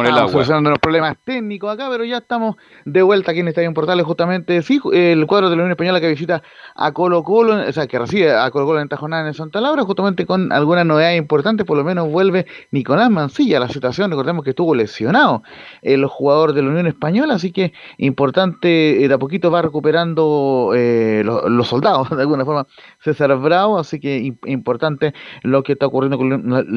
estamos 0.09 0.31
solucionando 0.31 0.69
los 0.71 0.79
problemas 0.79 1.17
técnicos 1.23 1.71
acá, 1.73 1.87
pero 1.89 2.03
ya 2.03 2.17
estamos 2.17 2.55
de 2.85 3.01
vuelta 3.01 3.31
aquí 3.31 3.41
en 3.41 3.47
Estadio 3.49 3.73
Portales, 3.73 4.05
justamente. 4.05 4.61
Sí, 4.61 4.79
el 4.93 5.25
cuadro 5.27 5.49
de 5.49 5.55
la 5.55 5.61
Unión 5.63 5.71
Española 5.71 5.99
que 6.01 6.07
visita 6.09 6.41
a 6.75 6.91
Colo 6.91 7.23
Colo, 7.23 7.55
o 7.67 7.71
sea, 7.71 7.87
que 7.87 7.99
recibe 7.99 8.31
a 8.33 8.49
Colo 8.51 8.65
Colo 8.65 8.79
en 8.79 8.85
esta 8.85 8.97
jornada 8.97 9.27
en 9.27 9.33
Santa 9.33 9.61
Laura, 9.61 9.83
justamente 9.83 10.25
con 10.25 10.51
algunas 10.51 10.85
novedades 10.85 11.17
importantes. 11.19 11.65
Por 11.65 11.77
lo 11.77 11.83
menos 11.83 12.09
vuelve 12.09 12.45
Nicolás 12.71 13.09
Mancilla 13.09 13.57
a 13.57 13.59
la 13.61 13.69
situación. 13.69 14.09
Recordemos 14.09 14.43
que 14.43 14.51
estuvo 14.51 14.73
lesionado 14.73 15.43
el 15.81 16.05
jugador 16.05 16.53
de 16.53 16.61
la 16.63 16.69
Unión 16.69 16.87
Española, 16.87 17.35
así 17.35 17.51
que 17.51 17.73
importante, 17.97 19.03
eh, 19.03 19.07
de 19.07 19.13
a 19.13 19.17
poquito 19.17 19.51
va 19.51 19.61
recuperando 19.61 20.71
eh, 20.75 21.21
lo- 21.25 21.47
los 21.49 21.67
soldados, 21.67 22.09
de 22.15 22.21
alguna 22.21 22.45
forma, 22.45 22.67
César 22.99 23.35
Bravo, 23.37 23.79
así 23.79 23.99
que 23.99 24.19
im- 24.19 24.37
importante 24.45 25.13
lo 25.43 25.63
que 25.63 25.73
está 25.73 25.85
ocurriendo 25.87 26.17
con 26.17 26.29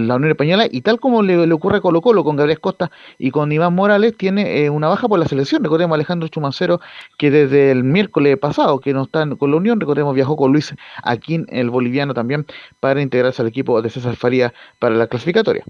la 0.07 0.15
Unión 0.17 0.31
Española 0.31 0.64
y 0.71 0.81
tal 0.83 1.01
como 1.01 1.23
le, 1.23 1.53
ocurre 1.53 1.79
a 1.79 1.81
Colo 1.81 2.01
Colo 2.01 2.25
con 2.25 2.37
Gabriel 2.37 2.61
Costa 2.61 2.91
y 3.19 3.31
con 3.31 3.53
Iván 3.53 3.75
Morales, 3.75 4.17
tiene 4.17 4.65
eh, 4.65 4.71
una 4.71 4.89
baja 4.89 5.09
por 5.09 5.19
la 5.19 5.27
selección. 5.27 5.63
Recordemos 5.63 5.95
a 5.95 5.97
Alejandro 5.97 6.29
Chumancero 6.29 6.81
que 7.19 7.31
desde 7.31 7.71
el 7.71 7.85
miércoles 7.85 8.39
pasado 8.39 8.81
que 8.81 8.93
no 8.93 9.05
está 9.05 9.29
con 9.37 9.51
la 9.51 9.57
Unión, 9.57 9.81
recordemos 9.81 10.15
viajó 10.15 10.37
con 10.37 10.53
Luis 10.53 10.75
Aquín, 11.03 11.47
el 11.49 11.71
boliviano 11.71 12.15
también, 12.15 12.47
para 12.81 13.03
integrarse 13.03 13.43
al 13.43 13.49
equipo 13.49 13.81
de 13.83 13.91
César 13.91 14.17
Faría 14.17 14.55
para 14.79 14.95
la 14.95 15.07
clasificatoria. 15.07 15.65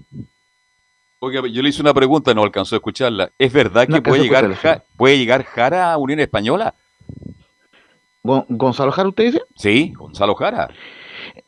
Oiga, 1.19 1.41
yo 1.47 1.61
le 1.61 1.69
hice 1.69 1.81
una 1.81 1.93
pregunta, 1.93 2.33
no 2.33 2.43
alcanzó 2.43 2.75
a 2.75 2.77
escucharla. 2.77 3.31
¿Es 3.39 3.51
verdad 3.51 3.87
que 3.87 4.01
puede, 4.01 4.23
llegar, 4.23 4.85
puede 4.95 5.17
llegar 5.17 5.43
Jara 5.43 5.93
a 5.93 5.97
Unión 5.97 6.19
Española? 6.19 6.75
¿Gonzalo 8.21 8.91
Jara 8.91 9.09
usted 9.09 9.25
dice? 9.25 9.41
Sí, 9.55 9.93
Gonzalo 9.95 10.35
Jara. 10.35 10.69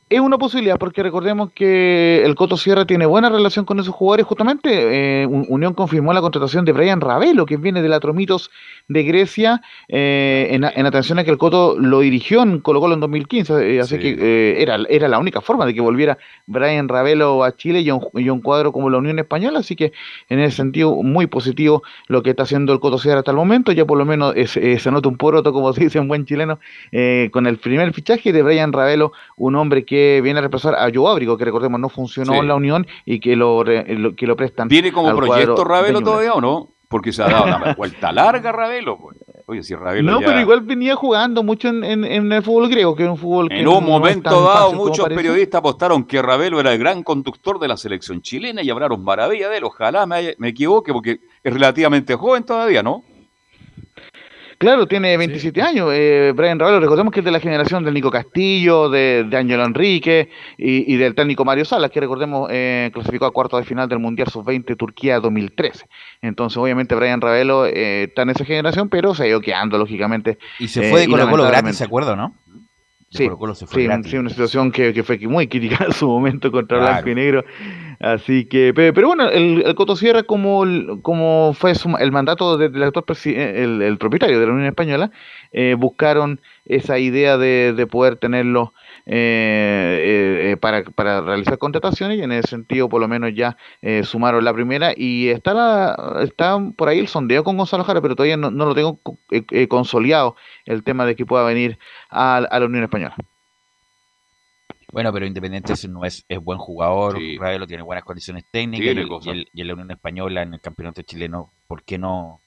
Es 0.10 0.22
una 0.22 0.38
posibilidad 0.38 0.78
porque 0.78 1.03
recordemos 1.03 1.51
que 1.51 2.24
el 2.24 2.34
Coto 2.36 2.55
Sierra 2.55 2.86
tiene 2.86 3.05
buena 3.05 3.30
relación 3.30 3.66
con 3.66 3.78
esos 3.82 3.93
jugadores. 3.93 4.26
Justamente 4.26 5.24
eh, 5.24 5.28
Unión 5.28 5.74
confirmó 5.74 6.14
la 6.14 6.22
contratación 6.22 6.64
de 6.64 6.72
Brian 6.72 7.01
Ravelo, 7.01 7.45
que 7.45 7.58
viene 7.58 7.82
de 7.82 7.89
la 7.89 7.99
Tromitos 7.99 8.49
de 8.88 9.03
Grecia, 9.03 9.62
eh, 9.89 10.47
en, 10.51 10.64
atención 10.64 11.20
a 11.20 11.26
que 11.26 11.32
el 11.32 11.38
Coto 11.38 11.78
lo 11.78 11.99
dirigió 11.99 12.41
en 12.41 12.62
Colo 12.62 12.80
Colo 12.80 12.93
en 12.93 13.01
2015, 13.01 13.76
eh, 13.76 13.82
así 13.82 13.99
que 13.99 14.16
eh, 14.18 14.62
era, 14.62 14.78
era 14.89 15.10
la 15.10 15.20
única 15.20 15.41
forma 15.41 15.66
de 15.66 15.74
que 15.74 15.82
volviera 15.82 16.18
Brian 16.45 16.88
Ravelo 16.88 17.43
a 17.43 17.53
Chile 17.55 17.82
y 17.82 17.91
un, 17.91 18.41
cuadro 18.41 18.72
como 18.72 18.89
la 18.89 18.99
Unión 18.99 19.20
Española, 19.20 19.60
así 19.60 19.76
que 19.76 19.91
en 20.30 20.39
ese 20.39 20.55
sentido 20.55 21.03
muy 21.03 21.28
positivo 21.28 21.84
lo 22.08 22.24
que 22.24 22.30
está 22.30 22.43
haciendo 22.43 22.72
el 22.72 22.80
Coto 22.80 22.97
Sierra 22.97 23.20
hasta 23.20 23.32
el 23.32 23.38
momento, 23.38 23.74
ya 23.74 23.84
por 23.84 23.97
lo 23.97 24.05
menos 24.05 24.36
se 24.36 24.91
nota 24.91 25.10
un 25.10 25.18
poroto, 25.18 25.51
como 25.51 25.74
se 25.74 25.84
dice 25.84 25.97
en 25.97 26.08
buen 26.08 26.26
chileno, 26.26 26.60
con 27.32 27.45
el 27.45 27.58
primer 27.58 27.91
fichaje 27.93 28.32
de 28.32 28.41
Brian 28.41 28.72
Ravelo, 28.72 29.12
un 29.36 29.55
hombre 29.55 29.84
que 29.84 29.97
viene 30.24 30.39
a 30.39 30.41
reemplazar 30.41 30.76
a 30.76 30.89
Joe 30.93 31.12
Abrigo, 31.12 31.38
que 31.38 31.45
recordemos 31.45 31.80
no 31.80 31.89
funcionó 31.89 32.36
en 32.36 32.48
la 32.48 32.56
Unión 32.56 32.88
y 33.06 33.20
que 33.20 33.36
lo, 33.36 33.64
que 33.64 34.28
lo 34.28 34.36
prestan. 34.36 34.68
¿Tiene 34.70 34.91
como 34.91 35.16
proyecto 35.16 35.64
Ravelo 35.64 36.02
todavía 36.02 36.34
o 36.34 36.41
no? 36.41 36.70
Porque 36.88 37.12
se 37.12 37.22
ha 37.22 37.28
dado 37.28 37.45
una 37.45 37.74
vuelta 37.74 38.12
larga 38.12 38.52
Ravelo. 38.52 38.98
Pues. 38.98 39.18
Oye, 39.50 39.64
si 39.64 39.76
Ravelo 39.76 40.12
No, 40.12 40.20
pero 40.20 40.39
igual 40.39 40.62
venía 40.62 40.95
jugando 40.95 41.43
mucho 41.43 41.70
en, 41.70 41.84
en, 41.84 42.32
el 42.32 42.43
fútbol 42.43 42.70
griego, 42.70 42.95
que 42.95 43.04
es 43.04 43.10
un 43.10 43.18
fútbol 43.18 43.52
En 43.52 43.68
un 43.68 43.86
momento 43.86 44.41
dado, 44.41 44.74
muchos 44.74 45.08
periodistas 45.08 45.60
apostaron 45.60 46.04
que 46.06 46.22
Ravelo 46.22 46.60
era 46.60 46.74
el 46.74 46.80
gran 46.80 47.04
conductor 47.04 47.60
de 47.60 47.68
la 47.68 47.78
selección 47.78 48.22
chilena 48.22 48.62
y 48.62 48.70
hablaron 48.70 49.04
maravilla 49.04 49.50
de 49.50 49.58
él. 49.58 49.64
Ojalá 49.66 50.06
me, 50.06 50.36
me 50.38 50.50
equivoque, 50.50 50.93
porque 50.93 51.20
es 51.43 51.54
relativamente 51.54 52.16
joven 52.16 52.43
todavía, 52.43 52.84
¿no? 52.84 53.04
Claro, 54.58 54.88
tiene 54.88 55.16
27 55.18 55.62
años. 55.62 55.89
Eh, 55.93 56.34
Brian 56.36 56.58
Ravelo, 56.58 56.80
recordemos 56.80 57.14
que 57.14 57.20
es 57.20 57.26
de 57.26 57.32
la 57.32 57.39
generación 57.39 57.84
del 57.84 57.93
Nico 57.93 58.10
Castillo, 58.10 58.89
de, 58.89 59.24
de 59.30 59.38
Ángelo 59.38 59.64
Enrique 59.64 60.30
y, 60.58 60.95
del 60.95 61.14
técnico 61.14 61.45
Mario 61.45 61.64
Salas, 61.64 61.91
que 61.91 61.99
recordemos 61.99 62.49
eh, 62.51 62.89
clasificó 62.91 63.28
a 63.28 63.32
cuarto 63.32 63.58
de 63.58 63.64
final 63.64 63.88
del 63.88 63.99
Mundial 63.99 64.30
Sub-20 64.30 64.76
Turquía 64.76 65.20
2013. 65.20 65.86
Entonces, 66.24 66.58
obviamente, 66.58 66.95
Brian 66.95 67.22
Ravelo 67.22 67.68
eh, 67.68 68.05
está 68.05 68.24
en 68.24 68.32
esa 68.32 68.45
generación, 68.45 68.89
pero 68.89 69.14
se 69.14 69.24
ha 69.24 69.28
ido 69.28 69.41
quedando, 69.41 69.78
lógicamente. 69.78 70.39
Y 70.58 70.68
se 70.68 70.89
fue 70.89 71.01
de 71.01 71.08
Colo 71.08 71.30
Colo 71.30 71.43
gratis, 71.43 71.78
¿se 71.78 71.84
acuerda, 71.84 72.16
no? 72.16 72.34
Sí, 73.10 73.30
sí, 74.03 74.18
una 74.18 74.30
situación 74.30 74.72
que, 74.72 74.93
que, 74.93 75.01
fue 75.01 75.18
muy 75.20 75.47
crítica 75.47 75.78
en 75.88 75.93
su 75.93 76.08
momento 76.08 76.51
contra 76.51 76.80
Blanco 76.80 77.10
y 77.10 77.16
Negro. 77.16 77.45
Así 77.99 78.45
que, 78.45 78.74
pero, 78.76 79.08
bueno, 79.08 79.30
el, 79.30 79.64
el 79.66 79.76
Coto 79.76 79.95
Sierra, 79.95 80.24
como, 80.24 80.66
como 81.01 81.53
fue 81.53 81.74
el 81.99 82.12
mandato 82.12 82.58
del 82.58 82.84
actual 82.84 83.05
el, 83.26 83.82
el, 83.82 83.97
propietario 83.97 84.39
de 84.39 84.45
la 84.45 84.51
Unión 84.51 84.68
Española, 84.68 85.12
eh, 85.53 85.76
buscaron 85.78 86.41
esa 86.66 86.99
idea 86.99 87.38
de, 87.38 87.74
de 87.74 87.88
poder 87.88 88.18
tenerlo 88.18 88.74
eh, 89.10 90.51
eh, 90.51 90.58
para, 90.58 90.84
para, 90.84 91.22
realizar 91.22 91.58
contrataciones 91.58 92.18
y 92.18 92.24
en 92.24 92.34
ese 92.34 92.49
sentido 92.49 92.89
por 92.89 92.99
lo 92.99 93.08
menos 93.08 93.34
ya 93.34 93.55
eh, 93.82 94.03
sumaron 94.03 94.43
la 94.43 94.53
primera 94.53 94.91
y 94.97 95.30
está 95.30 95.53
la, 95.53 96.20
está 96.24 96.60
por 96.76 96.89
ahí 96.89 96.99
el 96.99 97.08
sondeo 97.08 97.45
con 97.45 97.55
Gonzalo 97.55 97.86
Jara 97.86 98.01
pero 98.01 98.18
todavía 98.18 98.36
no, 98.36 98.51
lo 98.51 98.76
tengo 98.76 98.99
consolidado 99.70 100.36
el 100.66 100.84
tema 100.84 101.05
de 101.05 101.16
que 101.16 101.26
pueda 101.26 101.45
venir 101.45 101.80
a, 102.10 102.45
la 102.51 102.66
Unión 102.66 102.84
Española. 102.84 103.16
Bueno, 104.91 105.14
pero 105.14 105.26
Independiente 105.26 105.74
no 105.88 106.03
es, 106.03 106.26
es 106.28 106.39
buen 106.39 106.60
jugador, 106.60 107.18
sí. 107.18 107.38
tiene 107.66 107.84
buenas 107.84 108.03
condiciones 108.03 108.43
técnicas 108.51 108.88
y, 108.88 109.47
y, 109.53 109.64
la 109.64 109.74
Unión 109.74 109.91
Española 109.91 110.41
en 110.41 110.55
el 110.55 110.60
campeonato 110.60 111.01
chileno, 111.01 111.53
¿por 111.68 111.84
qué 111.84 111.97
no 111.97 112.41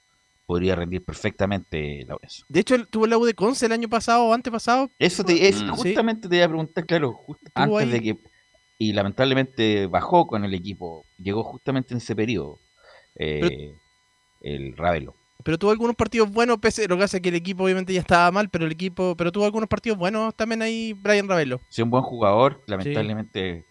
podría 0.51 0.75
rendir 0.75 1.05
perfectamente 1.05 2.05
la 2.09 2.17
UES. 2.17 2.45
De 2.49 2.59
hecho, 2.59 2.85
tuvo 2.87 3.07
la 3.07 3.17
U 3.17 3.25
de 3.25 3.35
Conce 3.35 3.67
el 3.67 3.73
año 3.73 3.89
pasado 3.89 4.25
o 4.25 4.35
antepasado. 4.35 4.91
Eso 4.99 5.23
te, 5.23 5.47
es, 5.47 5.63
mm. 5.63 5.69
justamente 5.69 6.29
te 6.29 6.35
iba 6.35 6.45
a 6.45 6.49
preguntar, 6.49 6.85
claro, 6.87 7.21
antes 7.55 7.93
de 7.93 8.03
que. 8.03 8.17
Y 8.77 8.93
lamentablemente 8.93 9.87
bajó 9.87 10.27
con 10.27 10.45
el 10.45 10.53
equipo. 10.53 11.07
Llegó 11.19 11.45
justamente 11.45 11.95
en 11.95 11.99
ese 11.99 12.17
periodo. 12.17 12.59
Eh, 13.15 13.71
el 14.41 14.77
Ravelo. 14.77 15.15
Pero 15.45 15.57
tuvo 15.57 15.71
algunos 15.71 15.95
partidos 15.95 16.29
buenos, 16.29 16.59
pese 16.59 16.89
lo 16.89 16.97
que 16.97 17.05
hace 17.05 17.23
que 17.23 17.29
el 17.29 17.37
equipo 17.37 17.63
obviamente 17.63 17.93
ya 17.93 18.01
estaba 18.01 18.33
mal, 18.33 18.51
pero 18.51 18.67
el 18.67 18.73
equipo, 18.73 19.15
pero 19.17 19.31
tuvo 19.31 19.45
algunos 19.45 19.69
partidos 19.69 19.99
buenos 19.99 20.35
también 20.35 20.63
ahí 20.63 20.95
Brian 20.95 21.29
Ravelo. 21.29 21.61
Sí, 21.69 21.81
un 21.81 21.91
buen 21.91 22.03
jugador, 22.03 22.65
lamentablemente, 22.67 23.67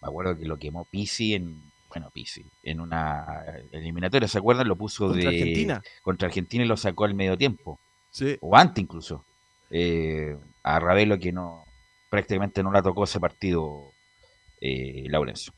me 0.00 0.08
acuerdo 0.08 0.38
que 0.38 0.46
lo 0.46 0.58
quemó 0.58 0.86
Pisi 0.86 1.34
en 1.34 1.71
bueno, 1.92 2.10
Pisi, 2.10 2.42
en 2.62 2.80
una 2.80 3.44
eliminatoria, 3.70 4.26
¿se 4.26 4.38
acuerdan? 4.38 4.66
Lo 4.66 4.76
puso 4.76 5.08
contra 5.08 5.30
de 5.30 5.36
Argentina. 5.36 5.82
contra 6.02 6.28
Argentina 6.28 6.64
y 6.64 6.68
lo 6.68 6.76
sacó 6.78 7.04
al 7.04 7.14
medio 7.14 7.36
tiempo. 7.36 7.78
Sí. 8.10 8.38
O 8.40 8.56
antes 8.56 8.82
incluso. 8.82 9.26
Eh, 9.70 10.36
a 10.62 10.78
Ravelo 10.78 11.18
que 11.18 11.32
no 11.32 11.64
prácticamente 12.10 12.62
no 12.62 12.72
la 12.72 12.82
tocó 12.82 13.04
ese 13.04 13.20
partido 13.20 13.90
eh, 14.60 15.04
Laurencio. 15.08 15.52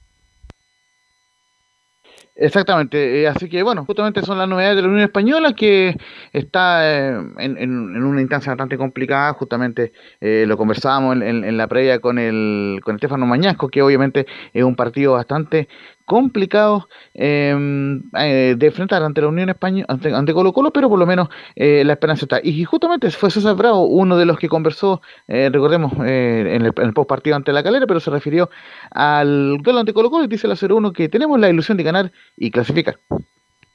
Exactamente, 2.36 3.22
eh, 3.22 3.28
así 3.28 3.48
que 3.48 3.62
bueno, 3.62 3.84
justamente 3.84 4.20
son 4.22 4.38
las 4.38 4.48
novedades 4.48 4.74
de 4.74 4.82
la 4.82 4.88
Unión 4.88 5.04
Española 5.04 5.52
que 5.54 5.96
está 6.32 6.82
eh, 6.82 7.16
en, 7.38 8.02
una 8.02 8.20
instancia 8.20 8.50
bastante 8.50 8.76
complicada, 8.76 9.34
justamente 9.34 9.92
eh, 10.20 10.44
lo 10.44 10.56
conversábamos 10.56 11.22
en, 11.22 11.56
la 11.56 11.68
previa 11.68 12.00
con 12.00 12.18
el 12.18 12.80
con 12.82 12.96
Estefano 12.96 13.24
Mañasco, 13.24 13.68
que 13.68 13.82
obviamente 13.82 14.26
es 14.52 14.64
un 14.64 14.74
partido 14.74 15.12
bastante 15.12 15.68
complicado 16.04 16.88
em, 17.14 18.02
de 18.12 18.66
enfrentar 18.66 19.02
ante 19.02 19.20
la 19.20 19.28
Unión 19.28 19.48
Española, 19.48 19.86
ante, 19.88 20.32
Colo 20.32 20.52
Colo, 20.52 20.72
pero 20.72 20.88
por 20.88 20.98
lo 20.98 21.06
menos 21.06 21.28
la 21.56 21.92
esperanza 21.92 22.24
está. 22.24 22.40
Y 22.42 22.64
justamente 22.64 23.10
fue 23.10 23.30
César 23.30 23.56
Bravo 23.56 23.86
uno 23.86 24.16
de 24.16 24.26
los 24.26 24.38
que 24.38 24.48
conversó, 24.48 25.00
recordemos, 25.26 25.92
en 25.94 26.66
el, 26.66 26.72
el 26.76 26.92
post 26.92 27.08
partido 27.08 27.36
ante 27.36 27.52
la 27.52 27.62
calera, 27.62 27.86
pero 27.86 28.00
se 28.00 28.10
refirió 28.10 28.50
al 28.90 29.58
duelo 29.62 29.80
ante 29.80 29.92
Colo 29.92 30.10
Colo 30.10 30.24
y 30.24 30.28
dice 30.28 30.48
la 30.48 30.54
0-1 30.54 30.92
que 30.92 31.08
tenemos 31.08 31.38
la 31.38 31.48
ilusión 31.48 31.76
de 31.76 31.84
ganar 31.84 32.12
y 32.36 32.50
clasificar. 32.50 32.98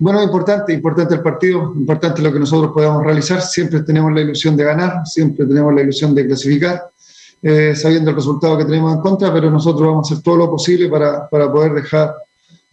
Bueno, 0.02 0.24
importante, 0.24 0.72
importante 0.72 1.16
el 1.16 1.22
partido, 1.22 1.74
importante 1.76 2.22
lo 2.22 2.32
que 2.32 2.40
nosotros 2.40 2.72
podamos 2.74 3.04
realizar. 3.04 3.42
Siempre 3.42 3.82
tenemos 3.82 4.14
la 4.14 4.22
ilusión 4.22 4.56
de 4.56 4.64
ganar, 4.64 5.06
siempre 5.06 5.46
tenemos 5.46 5.74
la 5.74 5.82
ilusión 5.82 6.16
de 6.16 6.26
clasificar, 6.26 6.84
eh, 7.42 7.74
sabiendo 7.76 8.10
el 8.10 8.16
resultado 8.16 8.58
que 8.58 8.66
tenemos 8.66 8.94
en 8.94 9.02
contra, 9.02 9.34
pero 9.34 9.50
nosotros 9.50 9.88
vamos 9.88 10.10
a 10.10 10.14
hacer 10.14 10.24
todo 10.24 10.36
lo 10.36 10.50
posible 10.50 10.90
para, 10.90 11.30
para 11.30 11.52
poder 11.52 11.74
dejar 11.74 12.16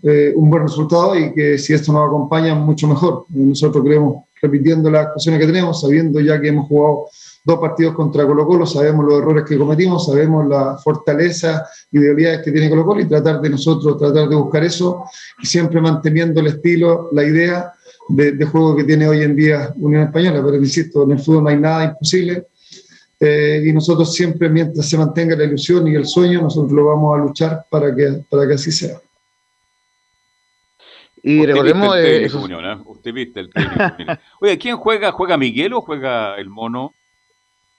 eh, 0.02 0.32
un 0.36 0.50
buen 0.50 0.62
resultado 0.62 1.16
y 1.16 1.32
que 1.32 1.56
si 1.56 1.72
esto 1.72 1.92
nos 1.92 2.06
acompaña, 2.06 2.54
mucho 2.54 2.86
mejor. 2.86 3.24
Nosotros 3.30 3.82
creemos, 3.84 4.24
repitiendo 4.42 4.90
las 4.90 5.06
actuaciones 5.06 5.40
que 5.40 5.46
tenemos, 5.46 5.80
sabiendo 5.80 6.20
ya 6.20 6.40
que 6.40 6.48
hemos 6.48 6.68
jugado 6.68 7.06
dos 7.44 7.58
partidos 7.60 7.94
contra 7.94 8.26
Colo 8.26 8.46
Colo, 8.46 8.66
sabemos 8.66 9.06
los 9.06 9.20
errores 9.20 9.44
que 9.44 9.56
cometimos, 9.56 10.04
sabemos 10.04 10.46
la 10.48 10.76
fortaleza 10.76 11.64
y 11.90 11.98
debilidades 11.98 12.42
que 12.44 12.52
tiene 12.52 12.68
Colo 12.68 12.84
Colo 12.84 13.00
y 13.00 13.06
tratar 13.06 13.40
de 13.40 13.50
nosotros, 13.50 13.96
tratar 13.96 14.28
de 14.28 14.36
buscar 14.36 14.64
eso 14.64 15.04
y 15.42 15.46
siempre 15.46 15.80
manteniendo 15.80 16.40
el 16.40 16.48
estilo, 16.48 17.08
la 17.12 17.24
idea 17.24 17.72
de, 18.08 18.44
juego 18.44 18.76
que 18.76 18.84
tiene 18.84 19.08
hoy 19.08 19.22
en 19.22 19.34
día 19.34 19.72
Unión 19.76 20.02
Española. 20.02 20.42
Pero 20.44 20.56
insisto, 20.56 21.04
en 21.04 21.12
el 21.12 21.18
fútbol 21.20 21.44
no 21.44 21.50
hay 21.50 21.58
nada 21.58 21.84
imposible 21.84 22.46
eh, 23.18 23.62
y 23.64 23.72
nosotros 23.72 24.12
siempre, 24.12 24.48
mientras 24.48 24.88
se 24.88 24.98
mantenga 24.98 25.36
la 25.36 25.44
ilusión 25.44 25.88
y 25.88 25.94
el 25.94 26.06
sueño, 26.06 26.42
nosotros 26.42 26.72
lo 26.72 26.86
vamos 26.86 27.16
a 27.16 27.22
luchar 27.22 27.66
para 27.70 27.94
que, 27.94 28.22
para 28.28 28.46
que 28.46 28.54
así 28.54 28.70
sea. 28.70 29.00
Y 31.22 31.40
Usted 31.40 31.52
recordemos. 31.52 31.96
Viste 31.96 32.16
el 32.16 32.22
eh, 32.22 32.72
¿eh? 32.72 32.78
Usted 32.84 33.12
viste 33.12 33.40
el 33.40 33.50
Oye, 34.40 34.58
¿quién 34.58 34.76
juega? 34.76 35.10
¿Juega 35.12 35.36
Miguel 35.36 35.72
o 35.72 35.80
juega 35.80 36.36
el 36.36 36.48
mono? 36.48 36.94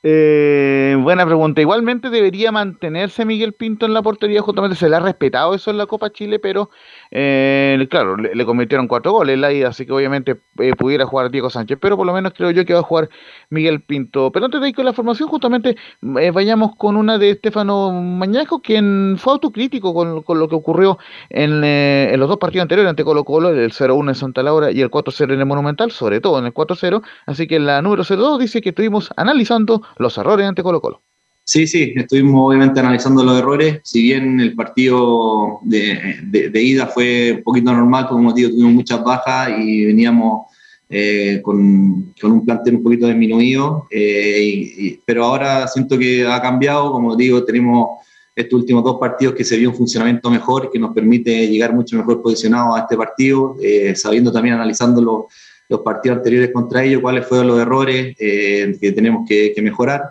Eh, 0.10 0.95
buena 1.01 1.26
pregunta. 1.26 1.60
Igualmente 1.60 2.10
debería 2.10 2.49
mantenerse 2.53 3.26
Miguel 3.26 3.51
Pinto 3.51 3.86
en 3.86 3.93
la 3.93 4.01
portería, 4.01 4.41
justamente 4.41 4.78
se 4.78 4.88
le 4.88 4.95
ha 4.95 5.01
respetado 5.01 5.53
eso 5.53 5.70
en 5.70 5.78
la 5.78 5.86
Copa 5.86 6.14
Chile, 6.14 6.39
pero 6.39 6.70
eh, 7.12 7.86
claro, 7.89 8.16
le, 8.16 8.45
cometieron 8.45 8.88
cuatro 8.88 9.12
goles 9.12 9.34
en 9.34 9.41
la 9.41 9.51
ida, 9.51 9.68
así 9.68 9.86
que 9.86 9.91
obviamente 9.91 10.39
eh, 10.60 10.72
pudiera 10.78 11.05
jugar 11.05 11.30
Diego 11.30 11.49
Sánchez, 11.49 11.78
pero 11.82 11.97
por 11.97 12.05
lo 12.05 12.14
menos 12.14 12.32
creo 12.34 12.51
yo 12.51 12.64
que 12.64 12.74
va 12.74 12.80
a 12.80 12.84
jugar 12.84 13.10
Miguel 13.49 13.82
Pinto. 13.82 14.32
Pero 14.32 14.45
antes 14.45 14.62
de 14.62 14.70
ir 14.70 14.76
con 14.76 14.86
la 14.86 14.93
formación, 14.93 15.28
justamente 15.28 15.76
eh, 16.22 16.32
vayamos 16.32 16.78
con 16.78 16.95
una 16.95 17.18
de 17.18 17.32
Estefano 17.32 17.91
Mañasco, 17.91 18.62
quien 18.62 19.16
fue 19.18 19.34
autocrítico 19.34 19.93
con, 19.93 20.24
con 20.24 20.39
lo 20.39 20.47
que 20.47 20.55
ocurrió 20.55 20.99
en, 21.30 21.66
en, 21.66 22.18
los 22.18 22.30
dos 22.30 22.38
partidos 22.38 22.62
anteriores 22.64 22.89
ante 22.89 23.03
Colo 23.03 23.26
Colo, 23.26 23.49
el 23.49 23.74
0-1 23.74 24.08
en 24.08 24.16
Santa 24.16 24.41
Laura 24.41 24.72
y 24.72 24.80
el 24.80 24.89
4-0 24.89 25.34
en 25.34 25.39
el 25.41 25.45
Monumental, 25.45 25.91
sobre 25.91 26.22
todo 26.22 26.39
en 26.39 26.45
el 26.45 26.53
4-0. 26.53 27.03
Así 27.26 27.45
que 27.45 27.60
la 27.60 27.82
número 27.82 28.03
0-2 28.03 28.39
dice 28.39 28.62
que 28.62 28.70
estuvimos 28.70 29.12
analizando 29.18 29.82
los 30.00 30.18
errores 30.18 30.48
ante 30.48 30.64
Colo 30.64 30.82
Colo. 30.82 31.02
Sí, 31.43 31.66
sí, 31.66 31.93
estuvimos 31.95 32.50
obviamente 32.50 32.82
analizando 32.82 33.24
los 33.24 33.39
errores. 33.39 33.80
Si 33.84 34.02
bien 34.02 34.41
el 34.41 34.54
partido 34.54 35.60
de, 35.62 36.20
de, 36.52 36.62
ida 36.62 36.88
fue 36.88 37.36
un 37.38 37.43
poquito 37.43 37.72
normal, 37.72 38.10
por 38.10 38.20
motivo 38.20 38.50
tuvimos 38.50 38.74
muchas 38.74 39.02
bajas 39.02 39.52
y 39.58 39.86
veníamos 39.86 40.48
eh, 40.89 41.39
con, 41.41 42.14
con, 42.20 42.34
un 42.34 42.43
plantel 42.43 42.76
un 42.76 42.84
poquito 42.84 43.08
disminuido, 43.08 43.88
eh, 43.89 45.00
pero 45.06 45.24
ahora 45.24 45.68
siento 45.70 45.98
que 45.98 46.28
ha 46.28 46.41
cambiado. 46.41 46.91
Como 46.91 47.16
digo, 47.16 47.41
tenemos 47.45 48.00
estos 48.36 48.60
últimos 48.60 48.84
dos 48.84 48.98
partidos 49.00 49.34
que 49.34 49.43
se 49.43 49.58
vio 49.58 49.70
un 49.70 49.76
funcionamiento 49.76 50.30
mejor, 50.30 50.70
que 50.70 50.78
nos 50.78 50.93
permite 50.93 51.48
llegar 51.48 51.74
mucho 51.74 51.95
mejor 51.95 52.22
posicionado 52.22 52.76
a 52.76 52.82
este 52.82 52.95
partido, 52.95 53.56
eh, 53.64 53.95
sabiendo 53.95 54.34
también, 54.34 54.56
analizando 54.56 55.28
los, 55.70 55.82
partidos 55.82 56.18
anteriores 56.18 56.51
contra 56.51 56.84
ellos, 56.84 57.01
cuáles 57.01 57.26
fueron 57.26 57.47
los 57.47 57.59
errores 57.59 58.15
que 58.18 58.91
tenemos 58.95 59.28
que, 59.28 59.53
que 59.55 59.61
mejorar. 59.61 60.03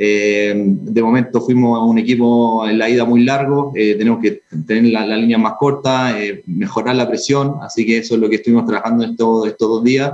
Eh, 0.00 0.54
de 0.54 1.02
momento 1.02 1.40
fuimos 1.40 1.80
un 1.82 1.98
equipo 1.98 2.64
en 2.68 2.78
la 2.78 2.88
ida 2.88 3.04
muy 3.04 3.24
largo, 3.24 3.72
eh, 3.74 3.96
tenemos 3.96 4.20
que 4.20 4.42
tener 4.64 4.92
la, 4.92 5.16
línea 5.16 5.38
más 5.38 5.54
corta, 5.58 6.22
eh, 6.22 6.42
mejorar 6.46 6.94
la 6.94 7.08
presión, 7.08 7.56
así 7.62 7.84
que 7.84 7.98
eso 7.98 8.14
es 8.14 8.20
lo 8.20 8.28
que 8.28 8.36
estuvimos 8.36 8.64
trabajando 8.64 9.04
estos, 9.04 9.48
estos 9.48 9.68
dos 9.68 9.82
días. 9.82 10.12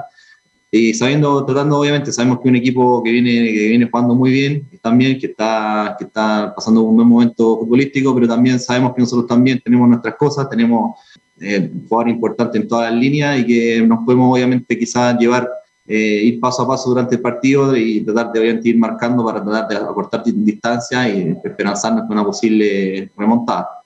Y 0.70 0.94
sabiendo, 0.94 1.44
tratando, 1.44 1.78
obviamente, 1.78 2.12
sabemos 2.12 2.40
que 2.40 2.48
un 2.48 2.56
equipo 2.56 3.02
que 3.02 3.10
viene, 3.10 3.30
que 3.52 3.68
viene 3.68 3.88
jugando 3.90 4.14
muy 4.14 4.30
bien, 4.30 4.66
también, 4.80 5.18
que 5.18 5.26
está, 5.26 5.94
que 5.98 6.04
está 6.04 6.54
pasando 6.56 6.82
un 6.82 6.96
buen 6.96 7.08
momento 7.08 7.58
futbolístico, 7.58 8.14
pero 8.14 8.26
también 8.26 8.58
sabemos 8.58 8.94
que 8.94 9.02
nosotros 9.02 9.28
también 9.28 9.60
tenemos 9.62 9.86
nuestras 9.86 10.16
cosas, 10.16 10.48
tenemos 10.48 10.98
eh, 11.40 11.70
jugadores 11.88 12.14
importantes 12.14 12.60
en 12.60 12.68
todas 12.68 12.90
las 12.90 13.00
líneas 13.00 13.38
y 13.40 13.46
que 13.46 13.86
nos 13.86 14.04
podemos, 14.04 14.34
obviamente, 14.34 14.78
quizás 14.78 15.18
llevar 15.18 15.48
eh, 15.86 16.22
ir 16.24 16.40
paso 16.40 16.62
a 16.62 16.68
paso 16.68 16.88
durante 16.88 17.16
el 17.16 17.20
partido 17.20 17.76
y 17.76 18.00
tratar 18.02 18.32
de 18.32 18.40
obviamente 18.40 18.70
ir 18.70 18.78
marcando 18.78 19.22
para 19.24 19.44
tratar 19.44 19.68
de 19.68 19.76
acortar 19.76 20.22
distancia 20.24 21.06
y 21.08 21.36
esperanzarnos 21.44 22.04
con 22.06 22.12
una 22.12 22.24
posible 22.24 23.10
remontada. 23.16 23.83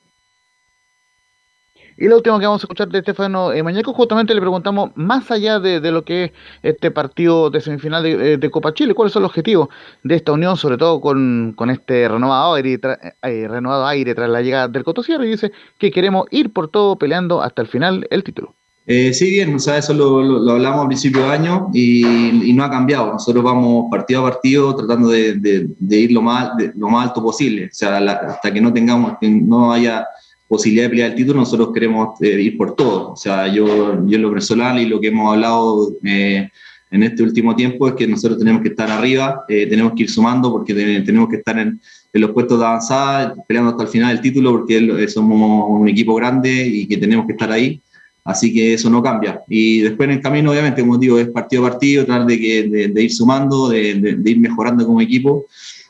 Y 2.01 2.07
lo 2.07 2.17
último 2.17 2.39
que 2.39 2.47
vamos 2.47 2.63
a 2.63 2.67
escuchar 2.67 2.89
de 2.89 3.01
Estefano 3.01 3.53
eh, 3.53 3.61
Mañaco, 3.65 3.93
justamente 3.93 4.33
le 4.33 4.41
preguntamos, 4.41 4.93
más 4.95 5.29
allá 5.33 5.59
de, 5.59 5.81
lo 5.91 6.05
que 6.05 6.25
es 6.25 6.33
este 6.63 6.93
partido 6.93 7.51
de 7.51 7.61
semifinal 7.61 8.05
de, 8.05 8.35
eh, 8.35 8.51
Copa 8.51 8.73
Chile, 8.73 8.95
¿cuáles 8.95 9.13
son 9.13 9.23
los 9.23 9.31
objetivos 9.31 9.69
de 10.05 10.15
esta 10.15 10.31
unión, 10.31 10.57
sobre 10.57 10.77
todo 10.77 11.01
con, 11.01 11.57
este 11.71 12.09
renovado 12.09 12.55
aire, 12.55 12.79
renovado 13.21 13.85
aire 13.87 14.15
tras 14.15 14.31
la 14.31 14.43
llegada 14.43 14.69
del 14.69 14.85
Cotosierra? 14.85 15.27
Y 15.27 15.31
dice 15.31 15.51
que 15.77 15.91
queremos 15.91 16.27
ir 16.31 16.53
por 16.53 16.69
todo 16.69 16.97
peleando 16.97 17.43
hasta 17.43 17.63
el 17.63 17.69
final 17.69 18.07
el 18.11 18.23
título. 18.23 18.55
Eh, 18.87 19.13
sí, 19.13 19.31
bien, 19.31 19.55
o 19.55 19.59
sea, 19.59 19.77
eso 19.79 19.93
lo, 19.93 20.51
hablamos 20.53 20.85
a 20.85 20.87
principio 20.87 21.23
de 21.23 21.29
año 21.31 21.69
y, 21.75 22.53
no 22.55 22.63
ha 22.63 22.71
cambiado. 22.71 23.13
Nosotros 23.13 23.43
vamos 23.43 23.87
partido 23.91 24.25
a 24.25 24.31
partido 24.31 24.75
tratando 24.75 25.09
de, 25.09 25.69
ir 25.91 26.13
lo 26.13 26.23
más, 26.23 26.53
lo 26.77 26.89
más 26.89 27.09
alto 27.09 27.23
posible. 27.23 27.67
O 27.67 27.75
sea, 27.75 27.99
hasta 27.99 28.53
que 28.53 28.61
no 28.61 28.73
tengamos, 28.73 29.19
que 29.21 29.29
no 29.29 29.73
haya 29.73 30.07
posibilidad 30.49 30.87
de 30.87 30.91
pelear 30.91 31.11
el 31.11 31.17
título, 31.17 31.41
nosotros 31.41 31.71
queremos 31.73 32.21
eh, 32.21 32.41
ir 32.41 32.57
por 32.57 32.75
todo. 32.75 33.13
O 33.13 33.17
sea, 33.17 33.47
yo, 33.47 33.67
yo 34.07 34.17
en 34.17 34.23
lo 34.23 34.31
personal 34.31 34.81
y 34.81 34.87
lo 34.87 35.01
que 35.01 35.09
hemos 35.09 35.33
hablado 35.33 35.93
eh, 36.03 36.49
en 36.91 37.03
este 37.03 37.23
último 37.23 37.55
tiempo 37.55 37.87
es 37.87 37.95
que 37.95 38.09
nosotros 38.09 38.39
tenemos 38.39 38.63
que 38.63 38.69
estar 38.69 38.91
arriba, 38.91 39.45
tenemos 39.47 39.93
que 39.95 40.05
ir 40.05 40.11
sumando 40.11 40.51
porque 40.51 40.73
tenemos 40.73 41.29
que 41.29 41.37
estar 41.37 41.59
en, 41.59 41.79
en, 42.13 42.21
los 42.21 42.31
puestos 42.31 42.59
de 42.59 42.65
avanzada, 42.65 43.35
peleando 43.47 43.73
hasta 43.73 43.83
el 43.83 43.89
final 43.91 44.15
del 44.15 44.23
título 44.23 44.53
porque 44.53 45.07
somos 45.09 45.67
un 45.69 45.87
equipo 45.87 46.15
grande 46.15 46.67
y 46.67 46.87
que 46.89 46.97
tenemos 46.97 47.27
que 47.27 47.33
estar 47.33 47.53
ahí. 47.53 47.83
Así 48.29 48.53
que 48.53 48.75
eso 48.75 48.91
no 48.91 49.03
cambia. 49.03 49.41
Y 49.49 49.81
después 49.81 50.07
en 50.07 50.17
el 50.17 50.21
camino, 50.21 50.51
obviamente, 50.51 50.83
como 50.83 50.99
digo, 50.99 51.19
es 51.19 51.29
partido 51.29 51.65
a 51.65 51.71
partido, 51.71 52.05
tratar 52.05 52.27
de, 52.27 52.39
que, 52.39 52.91
de, 52.93 53.03
ir 53.03 53.11
sumando, 53.11 53.71
de, 53.71 54.19
ir 54.23 54.39
mejorando 54.39 54.85
como 54.85 55.01
equipo. 55.01 55.47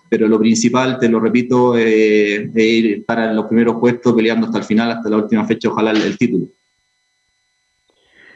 Pero 0.09 0.27
lo 0.27 0.39
principal, 0.39 0.99
te 0.99 1.09
lo 1.09 1.21
repito, 1.21 1.77
eh, 1.77 2.51
es 2.55 2.57
ir 2.57 3.05
para 3.05 3.33
los 3.33 3.47
primeros 3.47 3.77
puestos, 3.79 4.15
peleando 4.15 4.47
hasta 4.47 4.59
el 4.59 4.65
final, 4.65 4.91
hasta 4.91 5.11
la 5.11 5.17
última 5.17 5.45
fecha, 5.47 5.69
ojalá 5.69 5.91
el, 5.91 6.17
título. 6.17 6.47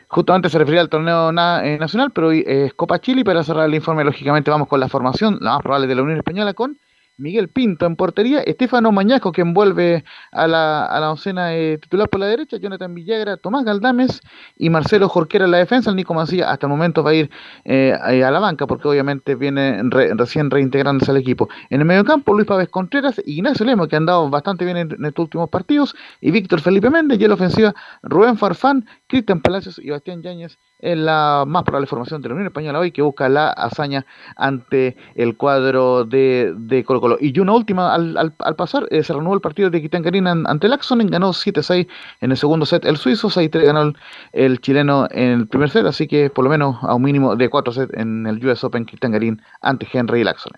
Justamente 0.08 0.50
se 0.50 0.58
refería 0.58 0.82
al 0.82 0.90
torneo 0.90 1.30
eh, 1.30 1.78
nacional, 1.78 2.10
pero 2.14 2.28
hoy 2.28 2.44
es 2.46 2.74
Copa 2.74 3.00
Chile. 3.00 3.24
Para 3.24 3.42
cerrar 3.42 3.66
el 3.66 3.74
informe, 3.74 4.04
lógicamente, 4.04 4.50
vamos 4.50 4.68
con 4.68 4.80
la 4.80 4.88
formación, 4.88 5.38
la 5.40 5.52
más 5.52 5.62
probable 5.62 5.86
de 5.86 5.94
la 5.94 6.02
Unión 6.02 6.18
Española, 6.18 6.52
con 6.52 6.76
Miguel 7.16 7.48
Pinto 7.48 7.86
en 7.86 7.96
portería, 7.96 8.40
Estefano 8.40 8.90
Mañaco 8.90 9.32
que 9.32 9.42
envuelve 9.42 10.04
a 10.32 10.46
la, 10.46 10.86
a 10.86 11.00
la 11.00 11.10
oncena 11.10 11.50
titular 11.80 12.08
por 12.08 12.20
la 12.20 12.26
derecha, 12.26 12.56
Jonathan 12.56 12.94
Villagra, 12.94 13.36
Tomás 13.36 13.64
Galdames 13.64 14.20
y 14.56 14.70
Marcelo 14.70 15.08
Jorquera 15.08 15.44
en 15.44 15.50
la 15.50 15.58
defensa. 15.58 15.90
El 15.90 15.96
Nico 15.96 16.14
Mancilla 16.14 16.50
hasta 16.50 16.66
el 16.66 16.70
momento 16.70 17.02
va 17.02 17.10
a 17.10 17.14
ir 17.14 17.30
eh, 17.64 17.92
a 17.92 18.30
la 18.30 18.40
banca 18.40 18.66
porque 18.66 18.88
obviamente 18.88 19.34
viene 19.34 19.82
recién 19.90 20.50
reintegrándose 20.50 21.10
al 21.10 21.16
equipo. 21.18 21.48
En 21.70 21.80
el 21.80 21.86
medio 21.86 22.04
campo, 22.04 22.34
Luis 22.34 22.46
Pávez 22.46 22.68
Contreras 22.68 23.20
Ignacio 23.24 23.66
Lemo 23.66 23.88
que 23.88 23.96
han 23.96 24.06
dado 24.06 24.28
bastante 24.30 24.64
bien 24.64 24.76
en, 24.76 25.04
estos 25.04 25.24
últimos 25.24 25.50
partidos 25.50 25.94
y 26.20 26.30
Víctor 26.30 26.60
Felipe 26.60 26.90
Méndez 26.90 27.20
y 27.20 27.24
en 27.24 27.28
la 27.28 27.34
ofensiva 27.34 27.74
Rubén 28.02 28.36
Farfán, 28.36 28.86
Cristian 29.06 29.40
Palacios 29.40 29.78
y 29.78 29.90
Bastián 29.90 30.22
Yáñez 30.22 30.58
en 30.82 31.06
la 31.06 31.44
más 31.46 31.62
probable 31.62 31.86
formación 31.86 32.20
de 32.20 32.28
la 32.28 32.34
Unión 32.34 32.48
Española 32.48 32.80
hoy 32.80 32.92
que 32.92 33.00
busca 33.00 33.28
la 33.28 33.48
hazaña 33.48 34.04
ante 34.36 34.96
el 35.14 35.36
cuadro 35.36 36.04
de, 36.04 36.52
de 36.56 36.84
Colo 36.84 37.00
Colo. 37.00 37.16
Y 37.20 37.38
una 37.38 37.52
última, 37.52 37.94
al, 37.94 38.18
al, 38.18 38.56
pasar, 38.56 38.86
eh, 38.90 39.02
se 39.02 39.12
renovó 39.12 39.34
el 39.34 39.40
partido 39.40 39.70
de 39.70 39.80
Quitancarina 39.80 40.32
ante 40.32 40.66
el 40.66 40.72
Axon, 40.72 40.98
ganó 41.06 41.30
7-6 41.30 41.88
en 42.20 42.30
el 42.30 42.36
segundo 42.36 42.66
set 42.66 42.84
el 42.84 42.96
suizo, 42.96 43.28
6-3 43.28 43.64
ganó 43.64 43.92
el, 44.32 44.60
chileno 44.60 45.08
en 45.10 45.30
el 45.30 45.46
primer 45.46 45.70
set, 45.70 45.86
así 45.86 46.06
que 46.06 46.30
por 46.30 46.44
lo 46.44 46.50
menos 46.50 46.76
a 46.82 46.94
un 46.94 47.02
mínimo 47.02 47.36
de 47.36 47.48
4 47.48 47.72
sets 47.72 47.94
en 47.94 48.26
el 48.26 48.44
US 48.46 48.64
Open 48.64 48.84
Quitancarín 48.84 49.40
ante 49.60 49.86
Henry 49.92 50.20
y 50.20 50.24
Laxon. 50.24 50.52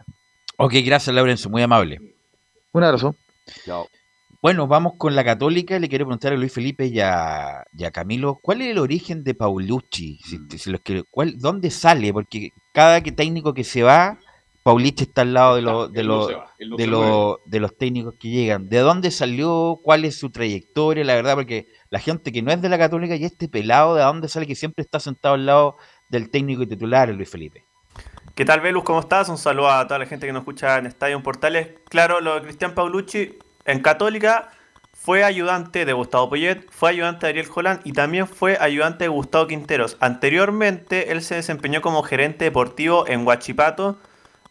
Ok, 0.56 0.74
gracias 0.84 1.14
Laurencio, 1.14 1.50
muy 1.50 1.62
amable. 1.62 2.00
Un 2.72 2.82
abrazo. 2.82 3.14
Chao. 3.64 3.86
Bueno, 4.44 4.66
vamos 4.66 4.96
con 4.98 5.16
la 5.16 5.24
Católica. 5.24 5.78
Le 5.78 5.88
quiero 5.88 6.04
preguntar 6.04 6.34
a 6.34 6.36
Luis 6.36 6.52
Felipe 6.52 6.84
y 6.84 7.00
a, 7.00 7.64
Camilo, 7.94 8.40
¿cuál 8.42 8.60
es 8.60 8.72
el 8.72 8.78
origen 8.78 9.24
de 9.24 9.32
Paulucci? 9.32 10.20
Mm. 10.30 11.38
¿Dónde 11.38 11.70
sale? 11.70 12.12
Porque 12.12 12.50
cada 12.74 13.02
que 13.02 13.10
técnico 13.10 13.54
que 13.54 13.64
se 13.64 13.82
va, 13.82 14.18
Paulucci 14.62 15.04
está 15.04 15.22
al 15.22 15.32
lado 15.32 15.56
de, 15.56 15.62
los 15.62 15.90
de, 15.90 16.04
los 16.04 16.28
de, 16.28 17.36
de 17.46 17.60
los 17.60 17.78
técnicos 17.78 18.16
que 18.20 18.28
llegan. 18.28 18.68
¿De 18.68 18.80
dónde 18.80 19.10
salió? 19.10 19.80
¿Cuál 19.82 20.04
es 20.04 20.18
su 20.18 20.28
trayectoria? 20.28 21.04
La 21.04 21.14
verdad, 21.14 21.36
porque 21.36 21.68
la 21.88 21.98
gente 21.98 22.30
que 22.30 22.42
no 22.42 22.52
es 22.52 22.60
de 22.60 22.68
la 22.68 22.76
Católica 22.76 23.16
y 23.16 23.24
este 23.24 23.48
pelado, 23.48 23.94
¿de 23.94 24.02
dónde 24.02 24.28
sale 24.28 24.46
que 24.46 24.56
siempre 24.56 24.82
está 24.82 25.00
sentado 25.00 25.36
al 25.36 25.46
lado 25.46 25.76
del 26.10 26.28
técnico 26.28 26.64
y 26.64 26.66
titular, 26.66 27.08
Luis 27.08 27.30
Felipe? 27.30 27.64
¿Qué 28.34 28.44
tal, 28.44 28.60
Velus? 28.60 28.84
¿Cómo 28.84 29.00
estás? 29.00 29.30
Un 29.30 29.38
saludo 29.38 29.70
a 29.70 29.86
toda 29.86 30.00
la 30.00 30.06
gente 30.06 30.26
que 30.26 30.34
nos 30.34 30.42
escucha 30.42 30.76
en 30.76 30.84
Estadio 30.84 31.22
Portales. 31.22 31.68
Claro, 31.88 32.20
lo 32.20 32.34
de 32.34 32.42
Cristian 32.42 32.74
Paulucci 32.74 33.38
en 33.64 33.80
Católica 33.80 34.50
fue 34.92 35.22
ayudante 35.22 35.84
de 35.84 35.92
Gustavo 35.92 36.30
Poyet, 36.30 36.66
fue 36.70 36.90
ayudante 36.90 37.26
de 37.26 37.30
Ariel 37.30 37.48
Holland 37.54 37.80
y 37.84 37.92
también 37.92 38.26
fue 38.26 38.56
ayudante 38.58 39.04
de 39.04 39.08
Gustavo 39.08 39.46
Quinteros. 39.46 39.98
Anteriormente 40.00 41.12
él 41.12 41.22
se 41.22 41.34
desempeñó 41.34 41.82
como 41.82 42.02
gerente 42.02 42.46
deportivo 42.46 43.06
en 43.06 43.26
Huachipato 43.26 43.98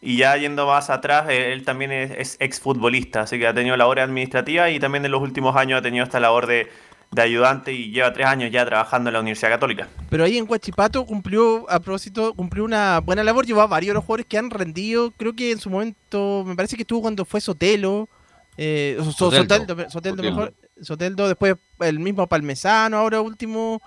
y 0.00 0.18
ya 0.18 0.36
yendo 0.36 0.66
más 0.66 0.90
atrás, 0.90 1.26
él 1.28 1.64
también 1.64 1.90
es, 1.90 2.36
exfutbolista, 2.38 3.22
así 3.22 3.38
que 3.38 3.46
ha 3.46 3.54
tenido 3.54 3.76
labor 3.76 4.00
administrativa 4.00 4.70
y 4.70 4.78
también 4.78 5.04
en 5.04 5.10
los 5.10 5.22
últimos 5.22 5.56
años 5.56 5.78
ha 5.78 5.82
tenido 5.82 6.04
esta 6.04 6.20
labor 6.20 6.46
de, 6.46 6.68
ayudante 7.16 7.72
y 7.72 7.90
lleva 7.90 8.12
tres 8.12 8.26
años 8.26 8.50
ya 8.50 8.66
trabajando 8.66 9.08
en 9.08 9.14
la 9.14 9.20
Universidad 9.20 9.50
Católica. 9.50 9.88
Pero 10.10 10.24
ahí 10.24 10.36
en 10.36 10.46
Huachipato 10.48 11.06
cumplió, 11.06 11.68
a 11.70 11.80
propósito, 11.80 12.34
cumplió 12.34 12.64
una 12.64 13.00
buena 13.00 13.24
labor, 13.24 13.46
llevó 13.46 13.62
a 13.62 13.66
varios 13.66 13.94
los 13.94 14.04
jugadores 14.04 14.26
que 14.26 14.36
han 14.36 14.50
rendido, 14.50 15.10
creo 15.16 15.32
que 15.34 15.52
en 15.52 15.58
su 15.58 15.70
momento, 15.70 16.44
me 16.46 16.54
parece 16.54 16.76
que 16.76 16.82
estuvo 16.82 17.02
cuando 17.02 17.24
fue 17.24 17.40
Sotelo, 17.40 18.08
eh, 18.56 18.98
Soteldo, 19.16 19.76
mejor. 20.22 20.54
Soteldo, 20.80 21.28
después 21.28 21.56
el 21.80 21.98
mismo 21.98 22.26
Palmesano, 22.26 22.98
ahora 22.98 23.20
último. 23.20 23.80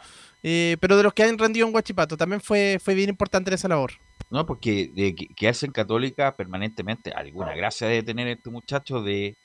Eh, 0.44 0.78
pero 0.80 0.98
de 0.98 1.04
los 1.04 1.14
que 1.14 1.24
han 1.24 1.38
rendido 1.38 1.66
en 1.66 1.72
Guachipato, 1.72 2.16
también 2.16 2.42
fue, 2.42 2.80
fue 2.82 2.94
bien 2.94 3.10
importante 3.10 3.54
esa 3.54 3.68
labor. 3.68 3.92
No, 4.30 4.46
porque 4.46 4.92
de 4.94 5.16
quedarse 5.16 5.66
en 5.66 5.72
Católica 5.72 6.36
permanentemente, 6.36 7.12
alguna 7.12 7.56
gracia 7.56 7.88
de 7.88 8.04
tener 8.04 8.28
este 8.28 8.50
muchacho 8.50 9.02
de, 9.02 9.36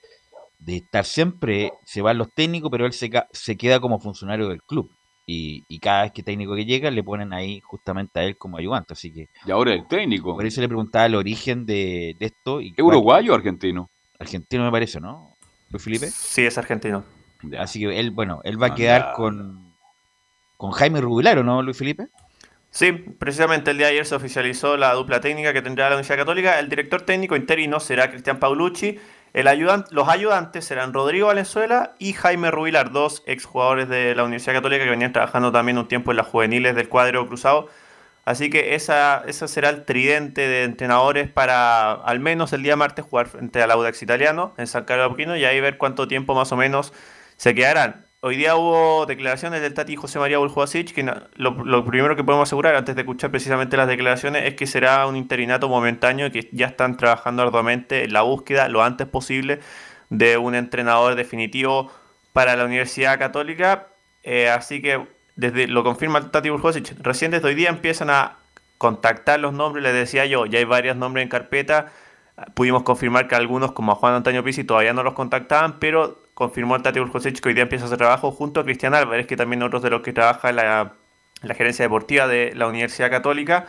de 0.59 0.77
estar 0.77 1.05
siempre, 1.05 1.73
se 1.85 2.03
van 2.03 2.19
los 2.19 2.33
técnicos, 2.35 2.71
pero 2.71 2.87
él 2.87 2.93
se, 2.93 3.11
se 3.33 3.57
queda 3.57 3.81
como 3.81 4.01
funcionario 4.01 4.49
del 4.49 4.63
club. 4.63 4.91
Y, 5.25 5.65
y, 5.69 5.79
cada 5.79 6.03
vez 6.03 6.13
que 6.13 6.25
técnico 6.25 6.57
que 6.57 6.65
llega 6.65 6.91
le 6.91 7.05
ponen 7.05 7.33
ahí 7.33 7.61
justamente 7.61 8.19
a 8.19 8.25
él 8.25 8.37
como 8.37 8.59
ayudante, 8.59 8.93
así 8.93 9.13
que... 9.13 9.29
Y 9.47 9.53
ahora 9.53 9.73
el 9.73 9.87
técnico. 9.87 10.35
Por 10.35 10.45
eso 10.45 10.61
le 10.61 10.67
preguntaba 10.67 11.07
el 11.07 11.15
origen 11.15 11.65
de, 11.65 12.17
esto. 12.19 12.61
Y 12.61 12.75
¿Es 12.77 12.85
uruguayo 12.85 13.33
o 13.33 13.37
argentino? 13.37 13.89
Argentino 14.23 14.65
me 14.65 14.71
parece, 14.71 15.01
¿no? 15.01 15.37
Luis 15.71 15.83
Felipe. 15.83 16.11
Sí, 16.11 16.45
es 16.45 16.59
argentino. 16.59 17.05
Así 17.59 17.81
que 17.81 17.99
él, 17.99 18.11
bueno, 18.11 18.41
él 18.45 18.63
va 18.63 18.69
a 18.69 18.75
quedar 18.75 19.13
con, 19.15 19.75
con 20.57 20.71
Jaime 20.71 21.01
Rubilar, 21.01 21.45
no, 21.45 21.63
Luis 21.63 21.77
Felipe? 21.77 22.09
Sí, 22.71 22.93
precisamente 22.93 23.71
el 23.71 23.79
día 23.79 23.89
de 23.89 23.93
ayer 23.93 24.07
se 24.07 24.15
oficializó 24.15 24.77
la 24.79 24.95
dupla 24.95 25.21
técnica 25.21 25.53
que 25.53 25.61
tendrá 25.61 25.91
la 25.91 25.97
Universidad 25.97 26.19
Católica. 26.19 26.59
El 26.59 26.69
director 26.69 27.03
técnico 27.03 27.37
interino 27.37 27.81
será 27.81 28.11
Cristian 28.11 28.39
Paulucci. 28.39 28.99
El 29.35 29.49
ayudante, 29.49 29.95
los 29.95 30.09
ayudantes 30.09 30.65
serán 30.65 30.93
Rodrigo 30.93 31.27
Valenzuela 31.27 31.95
y 31.99 32.13
Jaime 32.13 32.51
Rubilar, 32.51 32.93
dos 32.93 33.23
exjugadores 33.27 33.89
de 33.89 34.15
la 34.15 34.25
Universidad 34.25 34.55
Católica 34.55 34.85
que 34.85 34.91
venían 34.91 35.13
trabajando 35.13 35.53
también 35.53 35.79
un 35.79 35.89
tiempo 35.89 36.13
en 36.13 36.19
las 36.19 36.27
juveniles 36.27 36.75
del 36.75 36.89
cuadro 36.89 37.27
cruzado. 37.27 37.69
Así 38.25 38.51
que 38.51 38.75
esa, 38.75 39.25
esa 39.27 39.49
será 39.49 39.69
el 39.71 39.85
tridente 39.85 40.47
de 40.47 40.65
entrenadores 40.65 41.29
para 41.29 41.93
al 41.93 42.21
menos 42.21 42.53
el 42.53 42.63
día 42.63 42.77
martes 42.77 43.05
jugar 43.05 43.27
frente 43.27 43.61
al 43.63 43.71
Audax 43.71 44.03
Italiano 44.03 44.55
en 44.59 44.67
San 44.69 44.85
Carlos 44.85 45.07
Apoquino 45.07 45.37
y 45.37 45.45
ahí 45.45 45.61
ver 45.61 45.77
cuánto 45.77 46.07
tiempo 46.07 46.35
más 46.35 46.53
o 46.53 46.57
menos 46.57 46.93
se 47.37 47.55
quedarán. 47.55 48.07
Hoy 48.25 48.37
día 48.37 48.55
hubo 48.55 49.05
declaraciones 49.05 49.63
del 49.63 49.75
Tati 49.75 49.97
José 49.97 50.21
María 50.21 50.39
Buljovasic, 50.39 50.95
que 50.95 51.03
lo, 51.35 51.85
primero 51.85 52.15
que 52.15 52.23
podemos 52.23 52.49
asegurar 52.49 52.77
antes 52.77 52.95
de 52.95 53.01
escuchar 53.01 53.33
precisamente 53.33 53.77
las 53.77 53.89
declaraciones 53.89 54.45
es 54.45 54.55
que 54.55 54.69
será 54.69 55.09
un 55.09 55.17
interinato 55.17 55.69
momentáneo 55.69 56.27
y 56.27 56.31
que 56.31 56.49
ya 56.53 56.67
están 56.67 56.97
trabajando 56.97 57.43
arduamente 57.43 58.05
en 58.05 58.13
la 58.13 58.23
búsqueda 58.23 58.69
lo 58.69 58.85
antes 58.85 59.09
posible 59.09 59.59
de 60.09 60.37
un 60.37 60.55
entrenador 60.55 61.17
definitivo 61.17 61.91
para 62.33 62.55
la 62.55 62.65
Universidad 62.65 63.19
Católica. 63.19 63.89
Eh, 64.23 64.49
así 64.49 64.81
que 64.81 65.05
desde 65.37 65.67
lo 65.67 65.85
confirma 65.85 66.19
el 66.19 66.31
Tati 66.31 66.51
Buljovasic, 66.51 66.95
recién 67.01 67.31
desde 67.31 67.49
hoy 67.49 67.55
día 67.55 67.69
empiezan 67.71 68.11
a 68.11 68.37
contactar 68.79 69.39
los 69.41 69.53
nombres, 69.53 69.85
les 69.85 69.95
decía 69.95 70.27
yo, 70.27 70.45
ya 70.47 70.59
hay 70.59 70.65
varios 70.65 70.97
nombres 70.97 71.23
en 71.23 71.29
carpeta. 71.29 71.93
Pudimos 72.55 72.83
confirmar 72.83 73.29
que 73.29 73.37
algunos, 73.37 73.73
como 73.73 73.93
a 73.93 73.95
Juan 73.95 74.15
Antonio 74.15 74.43
Pizzi, 74.43 74.65
todavía 74.65 74.93
no 74.93 75.05
los 75.05 75.15
contactaban, 75.15 75.79
pero 75.79 76.19
confirmó 76.35 76.75
el 76.75 76.83
Tati 76.83 76.99
Urjosic 76.99 77.41
que 77.41 77.49
hoy 77.49 77.55
día 77.55 77.63
empieza 77.63 77.85
hacer 77.85 77.99
trabajo 77.99 78.33
junto 78.33 78.61
a 78.61 78.65
Cristian 78.65 78.95
Álvarez, 78.95 79.27
que 79.29 79.37
también 79.37 79.63
otros 79.63 79.83
de 79.83 79.91
los 79.91 80.03
que 80.03 80.13
trabaja 80.13 80.51
en 80.51 80.57
la, 80.57 80.95
gerencia 81.55 81.85
deportiva 81.85 82.27
de 82.27 82.53
la 82.57 82.67
Universidad 82.67 83.11
Católica, 83.11 83.67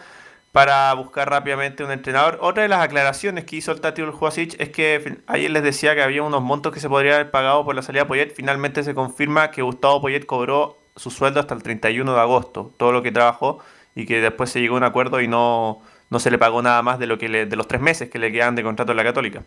para 0.51 0.91
buscar 0.95 1.29
rápidamente 1.29 1.83
un 1.83 1.91
entrenador. 1.91 2.39
Otra 2.41 2.63
de 2.63 2.69
las 2.69 2.81
aclaraciones 2.81 3.43
que 3.45 3.57
hizo 3.57 3.71
el 3.71 3.81
Tati 3.81 4.01
Urjosic 4.01 4.59
es 4.59 4.69
que 4.69 5.19
ayer 5.27 5.51
les 5.51 5.61
decía 5.61 5.93
que 5.93 6.01
había 6.01 6.23
unos 6.23 6.41
montos 6.41 6.73
que 6.73 6.79
se 6.79 6.89
podría 6.89 7.15
haber 7.15 7.29
pagado 7.29 7.63
por 7.65 7.75
la 7.75 7.83
salida 7.83 8.03
de 8.03 8.07
Poyet. 8.07 8.33
Finalmente 8.35 8.83
se 8.83 8.95
confirma 8.95 9.51
que 9.51 9.61
Gustavo 9.61 10.01
Poyet 10.01 10.25
cobró 10.25 10.82
su 10.95 11.11
sueldo 11.11 11.39
hasta 11.39 11.53
el 11.53 11.63
31 11.63 12.13
de 12.13 12.19
agosto, 12.19 12.73
todo 12.77 12.91
lo 12.91 13.01
que 13.03 13.11
trabajó, 13.11 13.59
y 13.95 14.05
que 14.05 14.21
después 14.21 14.49
se 14.49 14.61
llegó 14.61 14.75
a 14.75 14.77
un 14.79 14.83
acuerdo 14.83 15.21
y 15.21 15.27
no, 15.27 15.81
no 16.09 16.19
se 16.19 16.31
le 16.31 16.37
pagó 16.37 16.61
nada 16.61 16.81
más 16.81 16.99
de, 16.99 17.07
lo 17.07 17.17
que 17.17 17.29
de 17.29 17.55
los 17.55 17.67
tres 17.67 17.81
meses 17.81 18.09
que 18.09 18.19
le 18.19 18.31
quedan 18.31 18.55
de 18.55 18.63
contrato 18.63 18.91
en 18.91 18.97
la 18.97 19.03
Católica 19.03 19.43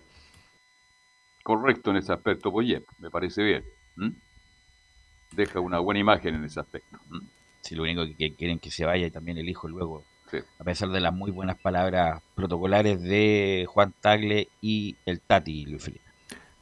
correcto 1.47 1.93
en 1.93 1.99
ese 1.99 2.13
aspecto, 2.13 2.51
Poyet, 2.51 2.83
me 2.99 3.09
parece 3.09 3.41
bien. 3.41 3.65
Deja 5.31 5.61
una 5.61 5.79
buena 5.79 6.01
imagen 6.01 6.35
en 6.35 6.45
ese 6.45 6.59
aspecto. 6.59 6.99
Si 7.61 7.77
lo 7.77 7.85
único 7.85 8.03
que 8.19 8.35
quieren 8.35 8.59
que 8.59 8.73
se 8.73 8.85
vaya 8.85 9.07
y 9.07 9.13
también 9.13 9.39
el 9.39 9.49
hijo 9.49 9.69
luego, 9.69 10.03
a 10.59 10.65
pesar 10.65 10.89
de 10.89 10.99
las 10.99 11.15
muy 11.15 11.31
buenas 11.31 11.57
palabras 11.57 12.21
protocolares 12.35 13.01
de 13.01 13.65
Juan 13.69 13.95
Tagle 14.01 14.49
y 14.61 14.97
el 15.07 15.21
Tati 15.21 15.67
Luis 15.67 15.85
Felipe. 15.85 16.05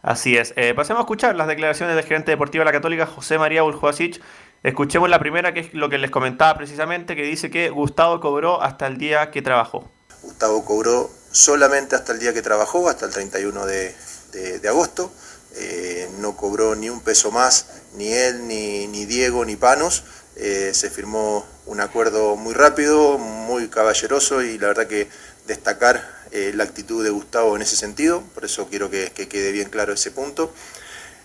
Así 0.02 0.36
es. 0.36 0.52
Eh, 0.59 0.74
pasemos 0.74 1.01
a 1.01 1.05
escuchar 1.05 1.35
las 1.35 1.48
declaraciones 1.48 1.97
del 1.97 2.05
gerente 2.05 2.32
deportivo 2.32 2.61
de 2.61 2.66
la 2.66 2.73
Católica, 2.73 3.06
José 3.06 3.39
María 3.39 3.62
Buljoasic. 3.62 4.20
Escuchemos 4.65 5.11
la 5.11 5.19
primera, 5.19 5.53
que 5.53 5.61
es 5.61 5.74
lo 5.74 5.91
que 5.91 5.99
les 5.99 6.11
comentaba 6.11 6.57
precisamente, 6.57 7.15
que 7.15 7.23
dice 7.23 7.51
que 7.51 7.69
Gustavo 7.69 8.19
cobró 8.19 8.62
hasta 8.62 8.86
el 8.86 8.97
día 8.97 9.31
que 9.31 9.43
trabajó. 9.43 9.91
Gustavo 10.23 10.65
cobró 10.65 11.11
solamente 11.31 11.97
hasta 11.97 12.15
el 12.15 12.19
día 12.19 12.32
que 12.32 12.41
trabajó, 12.41 12.89
hasta 12.89 13.05
el 13.05 13.12
31 13.12 13.66
de, 13.66 13.95
de, 14.32 14.69
agosto. 14.69 15.12
Eh, 15.57 16.09
no 16.19 16.35
cobró 16.35 16.74
ni 16.74 16.89
un 16.89 17.03
peso 17.03 17.31
más, 17.31 17.82
ni 17.97 18.11
él, 18.11 18.49
ni, 18.49 18.86
ni 18.86 19.05
Diego, 19.05 19.45
ni 19.45 19.55
Panos. 19.55 20.03
Eh, 20.36 20.70
se 20.73 20.89
firmó 20.89 21.45
un 21.66 21.82
acuerdo 21.82 22.35
muy 22.36 22.55
rápido, 22.55 23.19
muy 23.19 23.69
caballeroso 23.69 24.43
y 24.43 24.57
la 24.59 24.69
verdad 24.69 24.86
que 24.86 25.09
destacar 25.47 26.03
eh, 26.32 26.53
la 26.55 26.65
actitud 26.65 27.05
de 27.05 27.11
Gustavo 27.11 27.55
en 27.55 27.62
ese 27.62 27.77
sentido, 27.77 28.23
por 28.35 28.45
eso 28.45 28.66
quiero 28.69 28.91
que, 28.91 29.11
quede 29.12 29.53
bien 29.53 29.69
claro 29.69 29.93
ese 29.93 30.11
punto. 30.11 30.53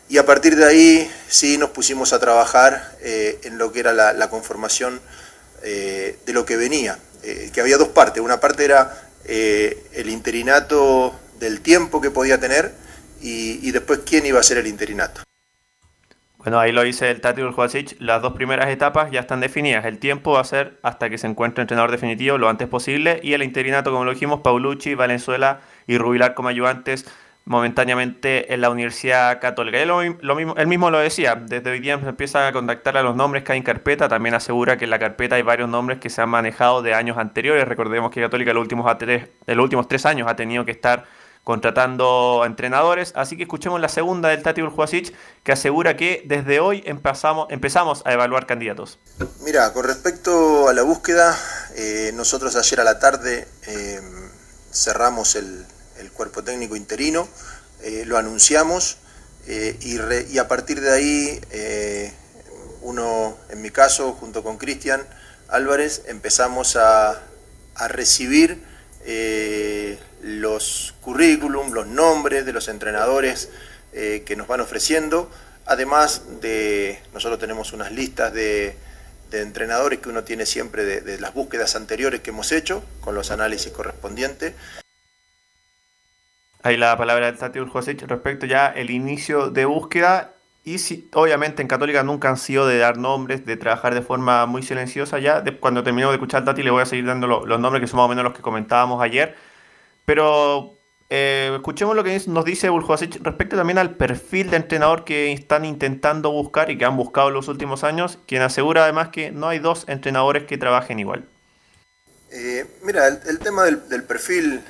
Y 0.10 0.18
a 0.18 0.26
partir 0.26 0.56
de 0.56 0.66
ahí 0.66 1.12
sí 1.28 1.58
nos 1.58 1.70
pusimos 1.70 2.12
a 2.14 2.20
trabajar 2.20 2.98
en 3.02 3.58
lo 3.58 3.72
que 3.72 3.80
era 3.80 3.94
la, 3.94 4.30
conformación 4.30 5.00
de 5.62 6.34
lo 6.34 6.46
que 6.46 6.58
venía, 6.58 6.98
que 7.22 7.62
había 7.62 7.78
dos 7.78 7.90
partes. 7.90 8.22
Una 8.22 8.40
parte 8.40 8.66
era 8.66 9.10
el 9.26 10.10
interinato 10.10 11.14
del 11.40 11.62
tiempo 11.62 12.02
que 12.02 12.10
podía 12.10 12.40
tener, 12.40 12.74
y, 13.22 13.72
después 13.72 14.00
quién 14.06 14.26
iba 14.26 14.40
a 14.40 14.44
ser 14.44 14.58
el 14.58 14.68
interinato. 14.68 15.22
Bueno, 16.38 16.58
ahí 16.58 16.72
lo 16.72 16.84
dice 16.84 17.12
el 17.12 17.20
Tati 17.20 17.42
Urjuasic. 17.42 17.98
Las 18.00 18.22
dos 18.22 18.34
primeras 18.34 18.70
etapas 18.70 19.12
ya 19.12 19.20
están 19.20 19.42
definidas. 19.42 19.86
El 19.86 20.00
tiempo 20.00 20.34
va 20.34 20.42
a 20.42 20.46
ser 20.46 20.80
hasta 20.84 21.10
que 21.10 21.18
se 21.18 21.28
encuentre 21.28 21.62
entrenador 21.62 21.92
definitivo 21.92 22.38
lo 22.38 22.48
antes 22.48 22.70
posible. 22.70 23.20
Y 23.22 23.34
el 23.34 23.44
interinato, 23.44 23.92
como 23.92 24.06
lo 24.06 24.14
dijimos, 24.14 24.40
Paulucci, 24.40 24.96
Valenzuela 24.96 25.60
y 25.86 25.98
Rubilar 25.98 26.36
como 26.36 26.48
ayudantes 26.48 27.06
momentáneamente 27.50 28.54
en 28.54 28.62
la 28.62 28.70
Universidad 28.70 29.42
Católica. 29.42 29.80
Él, 29.80 29.88
lo, 29.88 30.36
mismo, 30.36 30.92
lo 30.92 31.00
decía, 31.00 31.34
desde 31.34 31.72
hoy 31.72 31.80
día 31.80 31.96
empieza 31.96 32.48
a 32.48 32.54
contactar 32.54 32.96
a 32.96 33.02
los 33.02 33.16
nombres 33.16 33.44
que 33.44 33.54
hay 33.54 33.58
en 33.58 33.64
carpeta, 33.64 34.08
también 34.08 34.36
asegura 34.36 34.78
que 34.78 34.84
en 34.86 34.92
la 34.92 35.00
carpeta 35.00 35.34
hay 35.34 35.42
varios 35.42 35.68
nombres 35.68 35.98
que 35.98 36.12
se 36.12 36.22
han 36.22 36.30
manejado 36.30 36.84
de 36.84 36.94
años 36.94 37.18
anteriores. 37.18 37.68
Recordemos 37.68 38.12
que 38.12 38.22
Católica 38.22 38.54
los 38.54 38.62
últimos, 38.62 38.86
los 39.48 39.64
últimos 39.64 39.88
tres 39.88 40.06
años 40.06 40.28
ha 40.30 40.36
tenido 40.36 40.64
que 40.64 40.70
estar 40.70 41.06
contratando 41.44 42.44
entrenadores. 42.46 43.14
Así 43.16 43.36
que 43.36 43.44
escuchemos 43.44 43.82
la 43.82 43.90
segunda 43.90 44.30
del 44.30 44.44
Tati 44.44 44.62
Urjuasic, 44.62 45.16
que 45.42 45.52
asegura 45.52 45.98
que 45.98 46.22
desde 46.28 46.60
hoy 46.60 46.84
empezamos, 46.86 47.48
empezamos 47.50 48.04
a 48.06 48.14
evaluar 48.14 48.46
candidatos. 48.46 49.00
Mira, 49.44 49.74
con 49.74 49.86
respecto 49.86 50.70
a 50.70 50.74
la 50.74 50.84
búsqueda, 50.84 51.36
eh, 51.76 52.12
nosotros 52.14 52.56
ayer 52.56 52.80
a 52.80 52.84
la 52.84 53.00
tarde 53.00 53.48
eh, 53.66 54.02
cerramos 54.72 55.36
el, 55.36 55.66
cuerpo 56.12 56.44
técnico 56.44 56.76
interino, 56.76 57.28
eh, 57.84 58.04
lo 58.06 58.18
anunciamos 58.18 58.98
y, 59.48 60.38
a 60.38 60.48
partir 60.48 60.80
de 60.80 60.92
ahí, 60.92 61.42
uno, 62.82 63.36
en 63.50 63.62
mi 63.64 63.72
caso, 63.72 64.14
junto 64.14 64.44
con 64.44 64.58
Cristian 64.58 65.02
Álvarez, 65.48 66.04
empezamos 66.06 66.76
a, 66.76 67.24
recibir 67.88 68.62
los 70.22 70.94
currículum, 71.02 71.72
los 71.72 71.88
nombres 71.88 72.46
de 72.46 72.54
los 72.54 72.68
entrenadores 72.68 73.50
eh, 73.92 74.24
que 74.24 74.36
nos 74.36 74.48
van 74.48 74.62
ofreciendo. 74.62 75.32
Además 75.66 76.22
de, 76.42 77.00
nosotros 77.12 77.40
tenemos 77.40 77.74
unas 77.74 77.92
listas 77.92 78.32
de, 78.34 78.76
entrenadores 79.32 80.00
que 80.00 80.10
uno 80.10 80.24
tiene 80.24 80.46
siempre 80.46 80.86
de, 80.86 81.20
las 81.20 81.34
búsquedas 81.34 81.76
anteriores 81.76 82.22
que 82.22 82.30
hemos 82.30 82.52
hecho, 82.52 82.84
con 83.02 83.16
los 83.16 83.32
análisis 83.32 83.72
correspondientes. 83.72 84.54
Ahí 86.64 86.78
la 86.78 86.98
palabra 86.98 87.28
del 87.28 87.38
Tati 87.38 87.60
Urjosic 87.60 88.02
respecto 88.04 88.46
ya 88.46 88.68
el 88.68 88.90
inicio 88.90 89.50
de 89.50 89.66
búsqueda. 89.66 90.34
Y 90.64 90.80
si, 90.80 91.10
obviamente 91.14 91.62
en 91.62 91.68
Católica 91.68 92.04
nunca 92.04 92.30
han 92.30 92.38
sido 92.38 92.68
de 92.68 92.78
dar 92.78 92.98
nombres, 92.98 93.46
de 93.46 93.58
trabajar 93.58 93.96
de 93.96 94.02
forma 94.02 94.46
muy 94.46 94.62
silenciosa. 94.62 95.20
Ya 95.20 95.44
cuando 95.60 95.84
terminemos 95.84 96.12
de 96.12 96.18
escuchar 96.18 96.46
Tati 96.46 96.64
le 96.64 96.72
voy 96.72 96.82
a 96.82 96.86
seguir 96.86 97.06
dando 97.06 97.28
los 97.28 97.60
nombres 97.60 97.82
que 97.82 97.88
son 97.88 97.98
más 97.98 98.06
o 98.06 98.10
menos 98.10 98.24
los 98.24 98.34
que 98.34 98.42
comentábamos 98.42 99.02
ayer 99.02 99.36
pero 100.10 100.76
eh, 101.12 101.52
escuchemos 101.54 101.96
lo 101.96 102.04
que 102.04 102.20
nos 102.26 102.44
dice 102.44 102.70
Buljovasic 102.70 103.22
respecto 103.22 103.56
también 103.56 103.78
al 103.78 103.96
perfil 103.96 104.50
de 104.50 104.58
entrenador 104.58 105.06
que 105.06 105.32
están 105.32 105.66
intentando 105.66 106.32
buscar 106.32 106.72
y 106.72 106.80
que 106.80 106.86
han 106.86 106.98
buscado 106.98 107.28
en 107.28 107.36
los 107.36 107.48
últimos 107.48 107.84
años, 107.84 108.18
quien 108.26 108.42
asegura 108.42 108.86
además 108.86 109.10
que 109.10 109.30
no 109.30 109.50
hay 109.50 109.60
dos 109.60 109.86
entrenadores 109.88 110.46
que 110.46 110.58
trabajen 110.58 110.98
igual. 110.98 111.26
Eh, 112.32 112.66
mira, 112.82 113.08
el, 113.08 113.38
tema 113.38 113.66
del, 113.66 114.04
perfil 114.04 114.62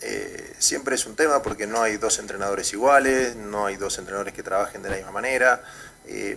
eh, 0.00 0.54
siempre 0.58 0.94
es 0.94 1.06
un 1.06 1.16
tema 1.16 1.42
porque 1.42 1.66
no 1.66 1.82
hay 1.82 1.96
dos 1.96 2.18
entrenadores 2.18 2.72
iguales, 2.72 3.36
no 3.36 3.66
hay 3.66 3.76
dos 3.76 3.98
entrenadores 3.98 4.34
que 4.34 4.42
trabajen 4.42 4.82
de 4.82 4.90
la 4.90 4.96
misma 4.96 5.12
manera, 5.12 5.62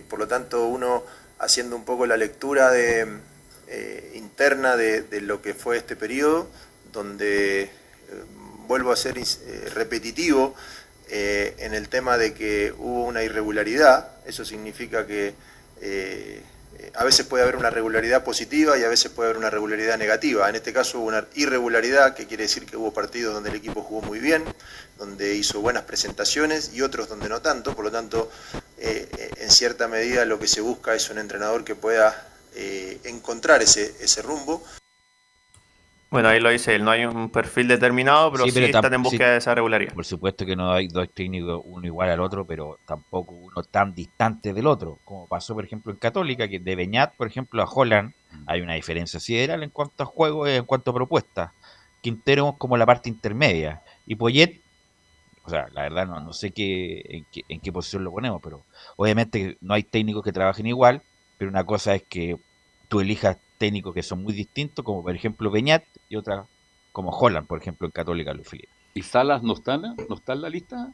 por 0.08 0.18
lo 0.18 0.28
tanto 0.28 0.66
uno 0.66 1.02
haciendo 1.38 1.76
un 1.76 1.84
poco 1.84 2.04
la 2.04 2.16
lectura 2.16 2.70
de, 2.70 3.08
interna 4.14 4.76
de, 4.76 5.02
de, 5.02 5.22
lo 5.22 5.40
que 5.40 5.54
fue 5.54 5.78
este 5.78 5.96
periodo, 5.96 6.48
donde 6.92 7.70
vuelvo 8.66 8.92
a 8.92 8.96
ser 8.96 9.18
eh, 9.18 9.24
repetitivo 9.74 10.54
eh, 11.10 11.54
en 11.58 11.74
el 11.74 11.88
tema 11.88 12.16
de 12.16 12.32
que 12.32 12.72
hubo 12.78 13.04
una 13.04 13.22
irregularidad, 13.22 14.12
eso 14.26 14.44
significa 14.44 15.06
que 15.06 15.34
eh, 15.80 16.40
a 16.94 17.04
veces 17.04 17.26
puede 17.26 17.42
haber 17.42 17.56
una 17.56 17.70
regularidad 17.70 18.24
positiva 18.24 18.78
y 18.78 18.84
a 18.84 18.88
veces 18.88 19.10
puede 19.10 19.30
haber 19.30 19.38
una 19.38 19.50
regularidad 19.50 19.98
negativa. 19.98 20.48
En 20.48 20.56
este 20.56 20.72
caso 20.72 20.98
hubo 20.98 21.08
una 21.08 21.26
irregularidad, 21.34 22.14
que 22.14 22.26
quiere 22.26 22.44
decir 22.44 22.66
que 22.66 22.76
hubo 22.76 22.92
partidos 22.92 23.34
donde 23.34 23.50
el 23.50 23.56
equipo 23.56 23.82
jugó 23.82 24.02
muy 24.02 24.18
bien, 24.18 24.44
donde 24.98 25.34
hizo 25.34 25.60
buenas 25.60 25.84
presentaciones 25.84 26.72
y 26.74 26.82
otros 26.82 27.08
donde 27.08 27.28
no 27.28 27.40
tanto. 27.42 27.74
Por 27.74 27.84
lo 27.84 27.90
tanto, 27.90 28.30
en 28.78 29.50
cierta 29.50 29.88
medida 29.88 30.24
lo 30.24 30.38
que 30.38 30.48
se 30.48 30.60
busca 30.60 30.94
es 30.94 31.08
un 31.10 31.18
entrenador 31.18 31.64
que 31.64 31.74
pueda 31.74 32.28
encontrar 33.04 33.62
ese, 33.62 33.94
ese 34.00 34.22
rumbo. 34.22 34.62
Bueno, 36.12 36.28
ahí 36.28 36.40
lo 36.40 36.50
dice 36.50 36.74
él, 36.74 36.84
no 36.84 36.90
hay 36.90 37.06
un 37.06 37.30
perfil 37.30 37.68
determinado, 37.68 38.30
pero 38.30 38.44
sí, 38.44 38.62
están 38.62 38.92
en 38.92 39.02
búsqueda 39.02 39.30
de 39.30 39.38
esa 39.38 39.54
regularidad. 39.54 39.94
Por 39.94 40.04
supuesto 40.04 40.44
que 40.44 40.54
no 40.54 40.70
hay 40.70 40.86
dos 40.86 41.08
técnicos 41.10 41.62
uno 41.64 41.86
igual 41.86 42.10
al 42.10 42.20
otro, 42.20 42.46
pero 42.46 42.78
tampoco 42.84 43.32
uno 43.32 43.62
tan 43.62 43.94
distante 43.94 44.52
del 44.52 44.66
otro, 44.66 44.98
como 45.06 45.26
pasó 45.26 45.54
por 45.54 45.64
ejemplo 45.64 45.90
en 45.90 45.96
Católica, 45.96 46.48
que 46.48 46.58
de 46.58 46.76
Beñat, 46.76 47.16
por 47.16 47.28
ejemplo, 47.28 47.62
a 47.62 47.66
Holland 47.66 48.12
mm. 48.30 48.44
hay 48.46 48.60
una 48.60 48.74
diferencia 48.74 49.18
sideral 49.20 49.62
en 49.62 49.70
cuanto 49.70 50.02
a 50.02 50.06
juego 50.06 50.46
y 50.46 50.50
en 50.50 50.66
cuanto 50.66 50.90
a 50.90 50.94
propuestas. 50.94 51.52
Quintero 52.02 52.50
es 52.50 52.54
como 52.58 52.76
la 52.76 52.84
parte 52.84 53.08
intermedia, 53.08 53.82
y 54.04 54.14
Poyet, 54.14 54.60
o 55.44 55.48
sea, 55.48 55.68
la 55.72 55.80
verdad 55.80 56.06
no, 56.06 56.20
no 56.20 56.34
sé 56.34 56.50
qué 56.50 57.00
en, 57.08 57.26
qué 57.32 57.40
en 57.48 57.58
qué 57.58 57.72
posición 57.72 58.04
lo 58.04 58.12
ponemos, 58.12 58.42
pero 58.42 58.66
obviamente 58.96 59.56
no 59.62 59.72
hay 59.72 59.82
técnicos 59.82 60.22
que 60.22 60.32
trabajen 60.32 60.66
igual, 60.66 61.00
pero 61.38 61.50
una 61.50 61.64
cosa 61.64 61.94
es 61.94 62.02
que 62.02 62.36
tú 62.88 63.00
elijas 63.00 63.38
técnicos 63.62 63.94
que 63.94 64.02
son 64.02 64.24
muy 64.24 64.32
distintos, 64.32 64.84
como 64.84 65.04
por 65.04 65.14
ejemplo 65.14 65.48
Beñat 65.48 65.84
y 66.08 66.16
otra 66.16 66.46
como 66.90 67.10
Holland, 67.10 67.46
por 67.46 67.60
ejemplo, 67.60 67.86
en 67.86 67.92
Católica 67.92 68.34
Luis. 68.34 68.48
¿Y 68.92 69.02
Salas 69.02 69.44
no 69.44 69.52
está, 69.52 69.76
no 69.78 69.94
está 70.16 70.32
en 70.32 70.42
la 70.42 70.50
lista? 70.50 70.92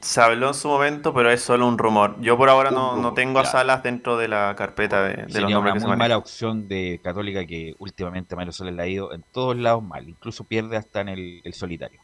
Se 0.00 0.20
habló 0.20 0.46
en 0.48 0.54
su 0.54 0.68
momento, 0.68 1.12
pero 1.12 1.32
es 1.32 1.42
solo 1.42 1.66
un 1.66 1.78
rumor. 1.78 2.16
Yo 2.20 2.36
por 2.38 2.48
ahora 2.48 2.70
no, 2.70 2.96
no 2.96 3.12
tengo 3.12 3.40
a 3.40 3.44
Salas 3.44 3.82
dentro 3.82 4.16
de 4.16 4.28
la 4.28 4.54
carpeta 4.56 5.02
de, 5.02 5.26
de 5.26 5.40
los 5.40 5.50
nombres 5.50 5.72
una 5.72 5.74
que 5.74 5.80
se 5.80 5.88
muy 5.88 5.96
manejan. 5.96 5.98
mala 5.98 6.16
opción 6.16 6.68
de 6.68 7.00
Católica 7.02 7.44
que 7.44 7.74
últimamente 7.78 8.36
Mario 8.36 8.52
Soles 8.52 8.74
le 8.74 8.82
ha 8.82 8.86
ido 8.86 9.12
en 9.12 9.24
todos 9.32 9.56
lados 9.56 9.82
mal, 9.82 10.08
incluso 10.08 10.44
pierde 10.44 10.76
hasta 10.76 11.00
en 11.00 11.08
el, 11.08 11.40
el 11.42 11.54
solitario. 11.54 12.00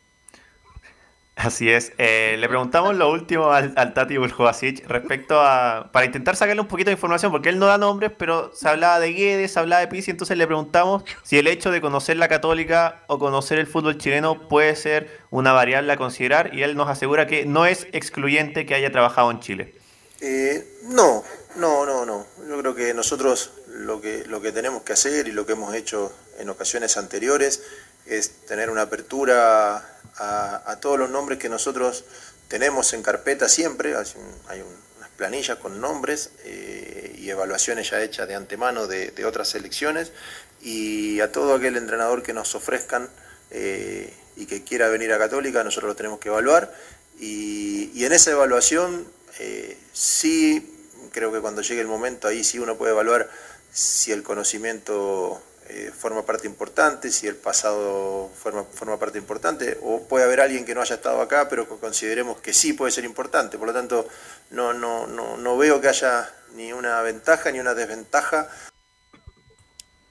Así 1.37 1.71
es. 1.71 1.93
Eh, 1.99 2.37
le 2.39 2.49
preguntamos 2.49 2.97
lo 2.97 3.11
último 3.11 3.53
al, 3.53 3.75
al 3.77 3.93
Tati 3.93 4.17
Buljovasic 4.17 4.89
respecto 4.89 5.39
a. 5.39 5.91
para 5.93 6.07
intentar 6.07 6.35
sacarle 6.35 6.63
un 6.63 6.67
poquito 6.67 6.89
de 6.89 6.95
información, 6.95 7.31
porque 7.31 7.51
él 7.51 7.59
no 7.59 7.67
da 7.67 7.77
nombres, 7.77 8.11
pero 8.17 8.51
se 8.55 8.67
hablaba 8.67 8.99
de 8.99 9.13
Guedes, 9.13 9.53
se 9.53 9.61
hablaba 9.61 9.81
de 9.81 9.89
Pizzi, 9.89 10.11
entonces 10.11 10.39
le 10.39 10.47
preguntamos 10.47 11.05
si 11.25 11.39
el 11.39 11.47
hecho 11.47 11.71
de 11.71 11.83
conocer 11.83 12.17
la 12.17 12.29
Católica 12.29 13.05
o 13.07 13.19
conocer 13.19 13.59
el 13.59 13.67
fútbol 13.67 13.99
chileno 13.99 14.49
puede 14.49 14.75
ser 14.77 15.11
una 15.31 15.53
variable 15.53 15.93
a 15.93 15.99
considerar, 15.99 16.55
y 16.55 16.63
él 16.63 16.75
nos 16.75 16.89
asegura 16.89 17.27
que 17.27 17.45
no 17.45 17.67
es 17.67 17.87
excluyente 17.93 18.65
que 18.65 18.75
haya 18.75 18.91
trabajado 18.91 19.31
en 19.31 19.41
Chile. 19.41 19.75
Eh, 20.23 20.67
no, 20.85 21.23
no, 21.57 21.85
no, 21.85 22.07
no. 22.07 22.27
Yo 22.49 22.59
creo 22.61 22.75
que 22.75 22.95
nosotros 22.95 23.53
lo 23.69 24.01
que, 24.01 24.25
lo 24.27 24.41
que 24.41 24.53
tenemos 24.53 24.83
que 24.85 24.95
hacer 24.95 25.29
y 25.29 25.33
lo 25.33 25.45
que 25.45 25.53
hemos 25.53 25.75
hecho 25.75 26.11
en 26.39 26.49
ocasiones 26.49 26.97
anteriores 26.97 27.63
es 28.07 28.31
tener 28.47 28.71
una 28.71 28.83
apertura 28.83 29.77
a, 30.19 30.79
todos 30.81 30.99
los 30.99 31.11
nombres 31.11 31.39
que 31.39 31.49
nosotros 31.49 32.05
tenemos 32.49 32.93
en 32.93 33.03
carpeta 33.03 33.49
siempre. 33.49 33.97
Hay, 33.97 34.07
un- 34.17 34.35
hay 34.49 34.61
un- 34.61 34.77
unas 34.99 35.11
planillas 35.17 35.59
con 35.59 35.81
nombres 35.81 36.31
eh, 36.45 37.15
y 37.19 37.29
evaluaciones 37.31 37.91
ya 37.91 38.01
hechas 38.03 38.27
de 38.29 38.35
antemano 38.35 38.87
de, 38.87 39.13
otras 39.25 39.49
selecciones 39.49 40.13
y 40.63 41.21
a 41.21 41.33
todo 41.33 41.55
aquel 41.55 41.77
entrenador 41.77 42.23
que 42.23 42.33
nos 42.33 42.55
ofrezcan 42.55 43.09
eh, 43.51 44.13
y 44.37 44.47
que 44.47 44.65
quiera 44.65 44.89
venir 44.89 45.13
a 45.13 45.19
Católica, 45.19 45.63
nosotros 45.65 45.89
lo 45.91 45.97
tenemos 45.97 46.19
que 46.19 46.29
evaluar 46.29 46.75
y, 47.19 47.91
y 47.95 48.05
en 48.05 48.13
esa 48.13 48.31
evaluación 48.33 49.07
eh, 49.39 49.77
sí 49.93 50.73
creo 51.13 51.33
que 51.33 51.41
cuando 51.41 51.63
llegue 51.63 51.81
el 51.81 51.87
momento 51.87 52.29
ahí 52.29 52.43
sí 52.45 52.59
uno 52.59 52.77
puede 52.77 52.93
evaluar 52.93 53.31
si 53.73 54.13
el 54.13 54.23
conocimiento 54.23 55.41
eh, 55.69 55.91
forma 55.97 56.25
parte 56.25 56.47
importante, 56.47 57.11
si 57.11 57.27
el 57.27 57.37
pasado 57.37 58.31
forma, 58.35 58.65
forma 58.65 58.99
parte 58.99 59.19
importante, 59.19 59.79
o 59.83 60.07
puede 60.07 60.25
haber 60.25 60.41
alguien 60.41 60.65
que 60.65 60.75
no 60.75 60.81
haya 60.81 60.97
estado 60.97 61.21
acá, 61.21 61.49
pero 61.49 61.69
consideremos 61.69 62.41
que 62.41 62.53
sí 62.53 62.73
puede 62.73 62.93
ser 62.93 63.05
importante. 63.05 63.59
Por 63.59 63.69
lo 63.69 63.75
tanto, 63.75 64.09
no, 64.51 64.73
no, 64.73 65.07
no, 65.07 65.37
no 65.37 65.57
veo 65.57 65.81
que 65.81 65.89
haya 65.89 66.29
ni 66.55 66.73
una 66.73 67.03
ventaja 67.03 67.51
ni 67.53 67.61
una 67.61 67.75
desventaja 67.75 68.49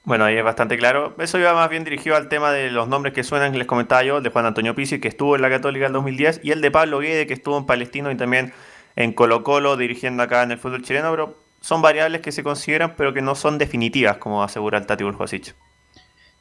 Bueno, 0.04 0.24
ahí 0.24 0.36
es 0.36 0.44
bastante 0.44 0.76
claro. 0.76 1.14
Eso 1.18 1.38
iba 1.38 1.52
más 1.54 1.68
bien 1.68 1.84
dirigido 1.84 2.16
al 2.16 2.28
tema 2.28 2.52
de 2.52 2.70
los 2.70 2.88
nombres 2.88 3.14
que 3.14 3.24
suenan, 3.24 3.52
que 3.52 3.58
les 3.58 3.66
comentaba 3.66 4.02
yo, 4.04 4.18
el 4.18 4.22
de 4.22 4.30
Juan 4.30 4.46
Antonio 4.46 4.74
Pizzi, 4.74 5.00
que 5.00 5.08
estuvo 5.08 5.36
en 5.36 5.42
la 5.42 5.50
Católica 5.50 5.86
en 5.86 5.92
2010, 5.92 6.40
y 6.42 6.52
el 6.52 6.60
de 6.60 6.70
Pablo 6.70 7.00
Guede, 7.00 7.26
que 7.26 7.34
estuvo 7.34 7.58
en 7.58 7.66
Palestino 7.66 8.10
y 8.10 8.16
también 8.16 8.52
en 8.94 9.12
Colo 9.12 9.42
Colo, 9.42 9.76
dirigiendo 9.76 10.22
acá 10.22 10.42
en 10.42 10.52
el 10.52 10.58
fútbol 10.58 10.82
chileno, 10.82 11.10
pero 11.10 11.45
son 11.66 11.82
variables 11.82 12.20
que 12.22 12.32
se 12.32 12.42
consideran, 12.44 12.94
pero 12.96 13.12
que 13.14 13.22
no 13.22 13.34
son 13.34 13.58
definitivas, 13.58 14.18
como 14.18 14.42
asegura 14.42 14.78
el 14.78 14.86
Tati 14.86 15.04
Burjosic. 15.04 15.54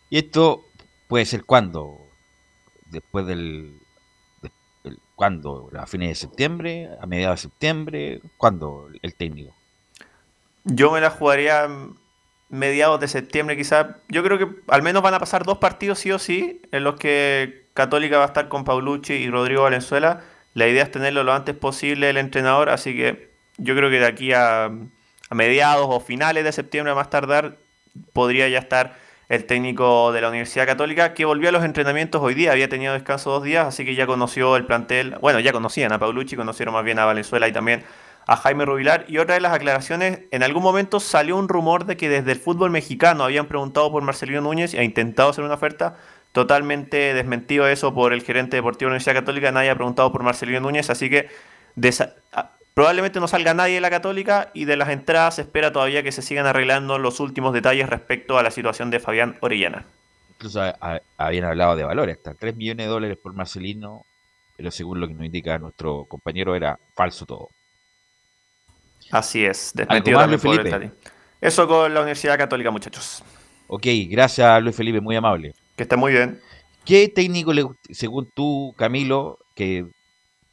Y 0.10 0.18
esto 0.20 0.66
puede 1.08 1.26
ser 1.26 1.46
cuando, 1.46 2.00
después 2.92 3.26
del, 3.26 3.80
de- 4.42 4.52
del- 4.84 5.00
cuando, 5.16 5.70
a 5.78 5.88
fines 5.88 6.10
de 6.10 6.16
septiembre, 6.16 6.90
a 7.02 7.06
mediados 7.08 7.40
de 7.40 7.50
septiembre, 7.50 8.22
cuando 8.38 8.90
el 9.02 9.16
técnico. 9.16 9.54
Yo 10.64 10.92
me 10.92 11.02
la 11.02 11.10
jugaría 11.10 11.68
mediados 12.50 13.00
de 13.00 13.08
septiembre 13.08 13.58
quizás. 13.58 13.88
Yo 14.10 14.24
creo 14.24 14.38
que 14.38 14.48
al 14.68 14.82
menos 14.84 15.02
van 15.04 15.14
a 15.14 15.20
pasar 15.20 15.44
dos 15.44 15.58
partidos 15.60 16.00
sí 16.00 16.12
o 16.12 16.20
sí, 16.20 16.62
en 16.72 16.84
los 16.84 16.96
que 16.96 17.68
Católica 17.74 18.18
va 18.18 18.24
a 18.24 18.28
estar 18.28 18.50
con 18.50 18.64
Paulucci 18.64 19.14
y 19.14 19.30
Rodrigo 19.30 19.64
Valenzuela. 19.64 20.24
La 20.54 20.68
idea 20.68 20.84
es 20.84 20.92
tenerlo 20.92 21.24
lo 21.24 21.34
antes 21.34 21.56
posible 21.56 22.10
el 22.10 22.18
entrenador, 22.18 22.70
así 22.70 22.96
que 22.96 23.32
yo 23.58 23.76
creo 23.76 23.90
que 23.90 24.00
de 24.00 24.06
aquí 24.08 24.34
a, 24.34 24.72
a 25.30 25.36
mediados 25.36 25.88
o 25.90 26.00
finales 26.00 26.44
de 26.44 26.52
septiembre 26.52 26.92
a 26.92 26.96
más 26.96 27.10
tardar 27.10 27.58
podría 28.14 28.48
ya 28.48 28.60
estar 28.60 28.96
el 29.30 29.46
técnico 29.46 30.12
de 30.12 30.22
la 30.22 30.30
Universidad 30.30 30.66
Católica 30.66 31.14
que 31.14 31.26
volvió 31.26 31.50
a 31.50 31.52
los 31.52 31.64
entrenamientos 31.64 32.22
hoy 32.22 32.36
día, 32.36 32.52
había 32.52 32.70
tenido 32.70 32.94
descanso 32.94 33.32
dos 33.32 33.44
días, 33.44 33.66
así 33.66 33.84
que 33.86 33.96
ya 33.96 34.06
conoció 34.06 34.56
el 34.56 34.66
plantel, 34.66 35.18
bueno, 35.20 35.40
ya 35.40 35.52
conocían 35.52 35.92
a 35.92 36.00
Paulucci, 36.00 36.36
conocieron 36.36 36.74
más 36.74 36.84
bien 36.84 37.00
a 37.00 37.06
Valenzuela 37.06 37.48
y 37.48 37.52
también 37.52 37.84
a 38.28 38.38
Jaime 38.38 38.66
Rubilar. 38.66 39.06
Y 39.08 39.18
otra 39.18 39.36
de 39.36 39.42
las 39.42 39.54
aclaraciones, 39.54 40.22
en 40.32 40.44
algún 40.44 40.64
momento 40.64 41.00
salió 41.00 41.38
un 41.38 41.48
rumor 41.48 41.86
de 41.86 41.98
que 41.98 42.10
desde 42.10 42.32
el 42.34 42.40
fútbol 42.40 42.70
mexicano 42.70 43.24
habían 43.24 43.48
preguntado 43.48 43.92
por 43.92 44.04
Marcelino 44.04 44.42
Núñez 44.42 44.74
e 44.74 44.84
intentado 44.84 45.30
hacer 45.30 45.44
una 45.44 45.56
oferta. 45.56 45.96
Totalmente 46.32 47.14
desmentido 47.14 47.68
eso 47.68 47.94
por 47.94 48.14
el 48.14 48.22
gerente 48.22 48.58
deportivo 48.58 48.90
de 48.90 48.92
la 48.92 48.96
Universidad 48.96 49.16
Católica, 49.16 49.52
nadie 49.52 49.70
ha 49.70 49.76
preguntado 49.76 50.12
por 50.12 50.22
Marcelino 50.22 50.60
Núñez, 50.60 50.90
así 50.90 51.10
que 51.10 51.30
probablemente 52.76 53.20
no 53.20 53.28
salga 53.28 53.54
nadie 53.56 53.76
de 53.76 53.82
la 53.82 53.90
Católica 53.90 54.52
y 54.54 54.66
de 54.66 54.78
las 54.78 54.90
entradas 54.90 55.36
se 55.36 55.42
espera 55.42 55.72
todavía 55.72 56.04
que 56.04 56.12
se 56.12 56.22
sigan 56.22 56.46
arreglando 56.46 57.00
los 57.00 57.20
últimos 57.20 57.54
detalles 57.54 57.90
respecto 57.90 58.38
a 58.38 58.44
la 58.44 58.52
situación 58.52 58.92
de 58.92 59.00
Fabián 59.00 59.38
Orellana. 59.42 59.88
Incluso 60.32 60.62
a- 60.62 60.76
a- 60.82 61.00
habían 61.18 61.46
hablado 61.46 61.76
de 61.78 61.86
valores, 61.86 62.18
hasta 62.18 62.34
3 62.36 62.56
millones 62.56 62.86
de 62.86 62.92
dólares 62.92 63.18
por 63.18 63.34
Marcelino, 63.34 64.06
pero 64.58 64.70
según 64.72 65.00
lo 65.00 65.08
que 65.08 65.14
nos 65.14 65.26
indica 65.26 65.58
nuestro 65.58 66.04
compañero 66.06 66.54
era 66.56 66.78
falso 66.94 67.26
todo. 67.26 67.50
Así 69.12 69.46
es, 69.46 69.72
¿Algo 69.78 69.86
desmentido 69.88 70.20
también 70.20 70.32
Luis 70.42 70.42
por 70.58 70.66
el 70.66 70.72
Felipe? 70.74 70.96
Eso 71.42 71.68
con 71.68 71.94
la 71.94 72.02
Universidad 72.02 72.38
Católica, 72.38 72.72
muchachos. 72.72 73.24
Ok, 73.68 73.86
gracias 74.10 74.62
Luis 74.62 74.76
Felipe, 74.76 75.00
muy 75.00 75.16
amable. 75.16 75.54
Que 75.76 75.84
esté 75.84 75.96
muy 75.96 76.12
bien. 76.12 76.42
¿Qué 76.84 77.08
técnico, 77.08 77.54
le, 77.54 77.66
según 77.92 78.30
tú, 78.34 78.74
Camilo, 78.78 79.40
que 79.56 79.86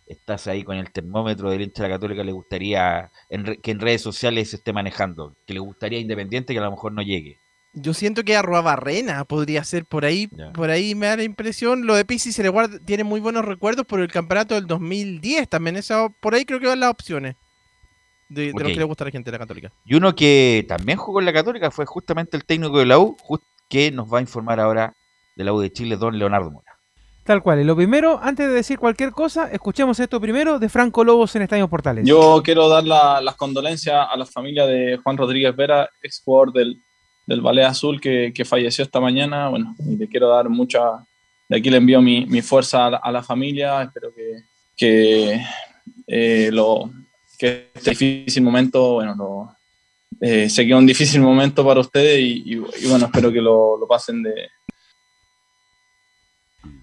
estás 0.07 0.47
ahí 0.47 0.65
con 0.65 0.77
el 0.77 0.91
termómetro 0.91 1.51
del 1.51 1.63
hincha 1.63 1.83
de 1.83 1.89
la 1.89 1.95
Católica, 1.97 2.25
le 2.25 2.33
gustaría 2.33 3.11
en 3.29 3.57
que 3.63 3.71
en 3.71 3.81
redes 3.81 4.03
sociales 4.03 4.51
se 4.51 4.57
esté 4.57 4.73
manejando? 4.73 5.35
Que 5.47 5.55
le 5.55 5.61
gustaría 5.61 5.99
Independiente 5.99 6.53
que 6.53 6.59
a 6.59 6.63
lo 6.63 6.71
mejor 6.71 6.93
no 6.93 7.03
llegue. 7.03 7.39
Yo 7.75 7.95
siento 7.95 8.23
que 8.23 8.37
Arroa 8.37 8.61
Barrena 8.61 9.25
podría 9.25 9.65
ser 9.65 9.87
por 9.87 10.05
ahí, 10.05 10.29
por 10.53 10.69
ahí 10.69 10.95
me 10.95 11.07
da 11.07 11.17
la 11.17 11.23
impresión. 11.23 11.87
Lo 11.87 11.95
de 11.95 12.05
Pizzi 12.05 12.31
se 12.31 12.43
le 12.43 12.51
guarda, 12.51 12.79
tiene 12.79 13.03
muy 13.03 13.19
buenos 13.19 13.47
recuerdos 13.47 13.87
por 13.87 14.01
el 14.01 14.13
campeonato 14.13 14.55
del 14.55 14.67
2010 14.67 15.49
también. 15.49 15.77
Esa, 15.77 16.11
por 16.21 16.35
ahí 16.35 16.45
creo 16.45 16.61
que 16.61 16.67
van 16.67 16.81
las 16.81 16.91
opciones 16.91 17.37
de, 18.29 18.53
lo 18.53 18.67
que 18.67 18.75
le 18.75 18.85
gusta 18.85 19.05
a 19.05 19.07
la 19.07 19.11
gente 19.11 19.31
de 19.31 19.39
la 19.39 19.45
Católica. 19.45 19.73
Y 19.85 19.95
uno 19.95 20.15
que 20.15 20.65
también 20.69 20.99
jugó 20.99 21.21
en 21.21 21.27
la 21.27 21.33
Católica 21.33 21.71
fue 21.71 21.87
justamente 21.87 22.37
el 22.37 22.45
técnico 22.45 22.79
de 22.79 22.87
la 22.87 22.99
U, 22.99 23.17
que 23.69 23.91
nos 23.91 24.13
va 24.13 24.19
a 24.19 24.23
informar 24.23 24.61
ahora 24.61 24.95
de 25.37 25.45
la 25.45 25.53
U 25.53 25.61
de 25.61 25.73
Chile, 25.73 25.97
don 25.97 26.19
Leonardo 26.19 26.51
Mora. 26.51 26.72
Tal 27.25 27.41
cual. 27.43 27.61
Y 27.61 27.65
lo 27.65 27.77
primero, 27.77 28.19
antes 28.21 28.49
de 28.49 28.53
decir 28.53 28.79
cualquier 28.79 29.13
cosa, 29.13 29.49
escuchemos 29.53 30.01
esto 30.01 30.21
primero 30.21 30.59
de 30.59 30.69
Franco 30.69 31.05
Lobos 31.05 31.35
en 31.37 31.43
Estadio 31.43 31.69
Portales. 31.69 32.05
Yo 32.07 32.43
quiero 32.45 32.69
dar 32.69 32.83
la- 32.85 33.21
las 33.21 33.37
condolencias 33.37 34.07
a 34.11 34.17
la 34.17 34.27
familia 34.27 34.67
de 34.67 34.99
Juan 35.03 35.17
Rodríguez 35.17 35.55
Vera, 35.55 35.89
ex 36.03 36.21
jugador 36.25 36.53
del, 36.53 36.81
del 37.29 37.41
Ballet 37.41 37.65
Azul 37.65 38.01
que, 38.01 38.33
que 38.35 38.45
falleció 38.45 38.83
esta 38.83 38.99
mañana. 39.01 39.49
Bueno, 39.49 39.75
y 39.89 39.97
le 39.97 40.09
quiero 40.09 40.29
dar 40.31 40.49
mucha. 40.49 40.81
De 41.49 41.59
aquí 41.59 41.71
le 41.71 41.77
envío 41.77 42.03
mi, 42.03 42.27
mi 42.27 42.43
fuerza 42.43 42.87
a 42.87 42.91
la, 42.91 43.23
familia. 43.23 43.83
Espero 43.83 44.13
que, 44.13 44.43
que, 44.77 45.41
eh, 46.09 46.51
lo, 46.53 46.91
que 47.39 47.71
este 47.73 47.91
difícil 47.91 48.43
momento, 48.43 48.95
bueno, 48.95 49.15
lo, 49.15 49.57
eh, 50.21 50.49
sé 50.51 50.67
un 50.75 50.87
difícil 50.87 51.21
momento 51.21 51.65
para 51.65 51.79
ustedes 51.81 52.19
y, 52.19 52.43
y- 52.47 52.63
y 52.83 52.89
bueno, 52.89 53.07
espero 53.07 53.31
que 53.31 53.41
lo, 53.41 53.77
lo 53.79 53.87
pasen 53.87 54.23
de, 54.25 54.35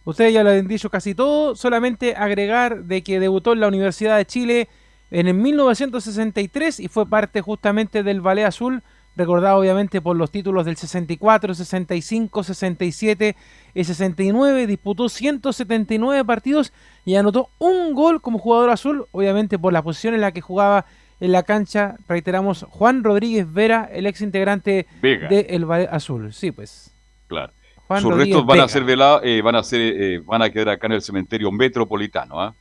Ustedes 0.06 0.34
ya 0.34 0.44
lo 0.44 0.50
han 0.50 0.68
dicho 0.68 0.90
casi 0.90 1.14
todo, 1.14 1.56
solamente 1.56 2.16
agregar 2.16 2.84
de 2.86 3.04
que 3.04 3.20
debutó 3.20 3.54
en 3.54 3.60
la 3.60 3.68
Universidad 3.68 4.18
de 4.18 4.26
Chile 4.26 4.68
en 5.12 5.28
el 5.28 5.34
1963 5.34 6.80
y 6.80 6.88
fue 6.88 7.08
parte 7.08 7.42
justamente 7.42 8.04
del 8.04 8.22
Ballet 8.22 8.46
Azul, 8.46 8.84
recordado 9.16 9.60
obviamente 9.60 10.02
por 10.02 10.16
los 10.16 10.32
títulos 10.32 10.66
del 10.66 10.78
64, 10.78 11.54
65, 11.54 12.44
67 12.44 13.36
y 13.74 13.84
69, 13.84 14.68
disputó 14.68 15.10
179 15.10 16.24
partidos 16.26 16.72
y 17.06 17.16
anotó 17.16 17.50
un 17.60 17.94
gol 17.94 18.22
como 18.22 18.40
jugador 18.40 18.70
azul, 18.70 19.06
obviamente 19.12 19.60
por 19.60 19.74
la 19.74 19.82
posición 19.82 20.14
en 20.14 20.22
la 20.22 20.32
que 20.32 20.42
jugaba 20.42 20.86
en 21.20 21.34
la 21.34 21.44
cancha, 21.44 21.98
reiteramos, 22.08 22.66
Juan 22.70 23.04
Rodríguez 23.04 23.52
Vera, 23.52 23.90
el 23.92 24.06
ex 24.06 24.22
integrante 24.22 24.88
del 25.02 25.66
Ballet 25.66 25.90
Azul. 25.92 26.32
Sí, 26.32 26.52
pues. 26.52 26.94
Claro. 27.28 27.52
Juan 27.90 28.02
Sus 28.04 28.12
Rodríguez 28.12 28.36
restos 28.36 28.46
van 28.46 28.60
a 28.60 28.68
ser 28.68 28.84
velados, 28.84 29.22
eh, 29.24 29.42
van 29.42 29.56
a 29.56 29.64
ser, 29.64 29.82
eh, 29.82 30.20
van 30.20 30.44
a 30.44 30.50
quedar 30.52 30.70
acá 30.70 30.86
en 30.86 30.94
el 30.94 31.02
cementerio 31.02 31.52
metropolitano, 31.52 32.40
¿ah? 32.40 32.56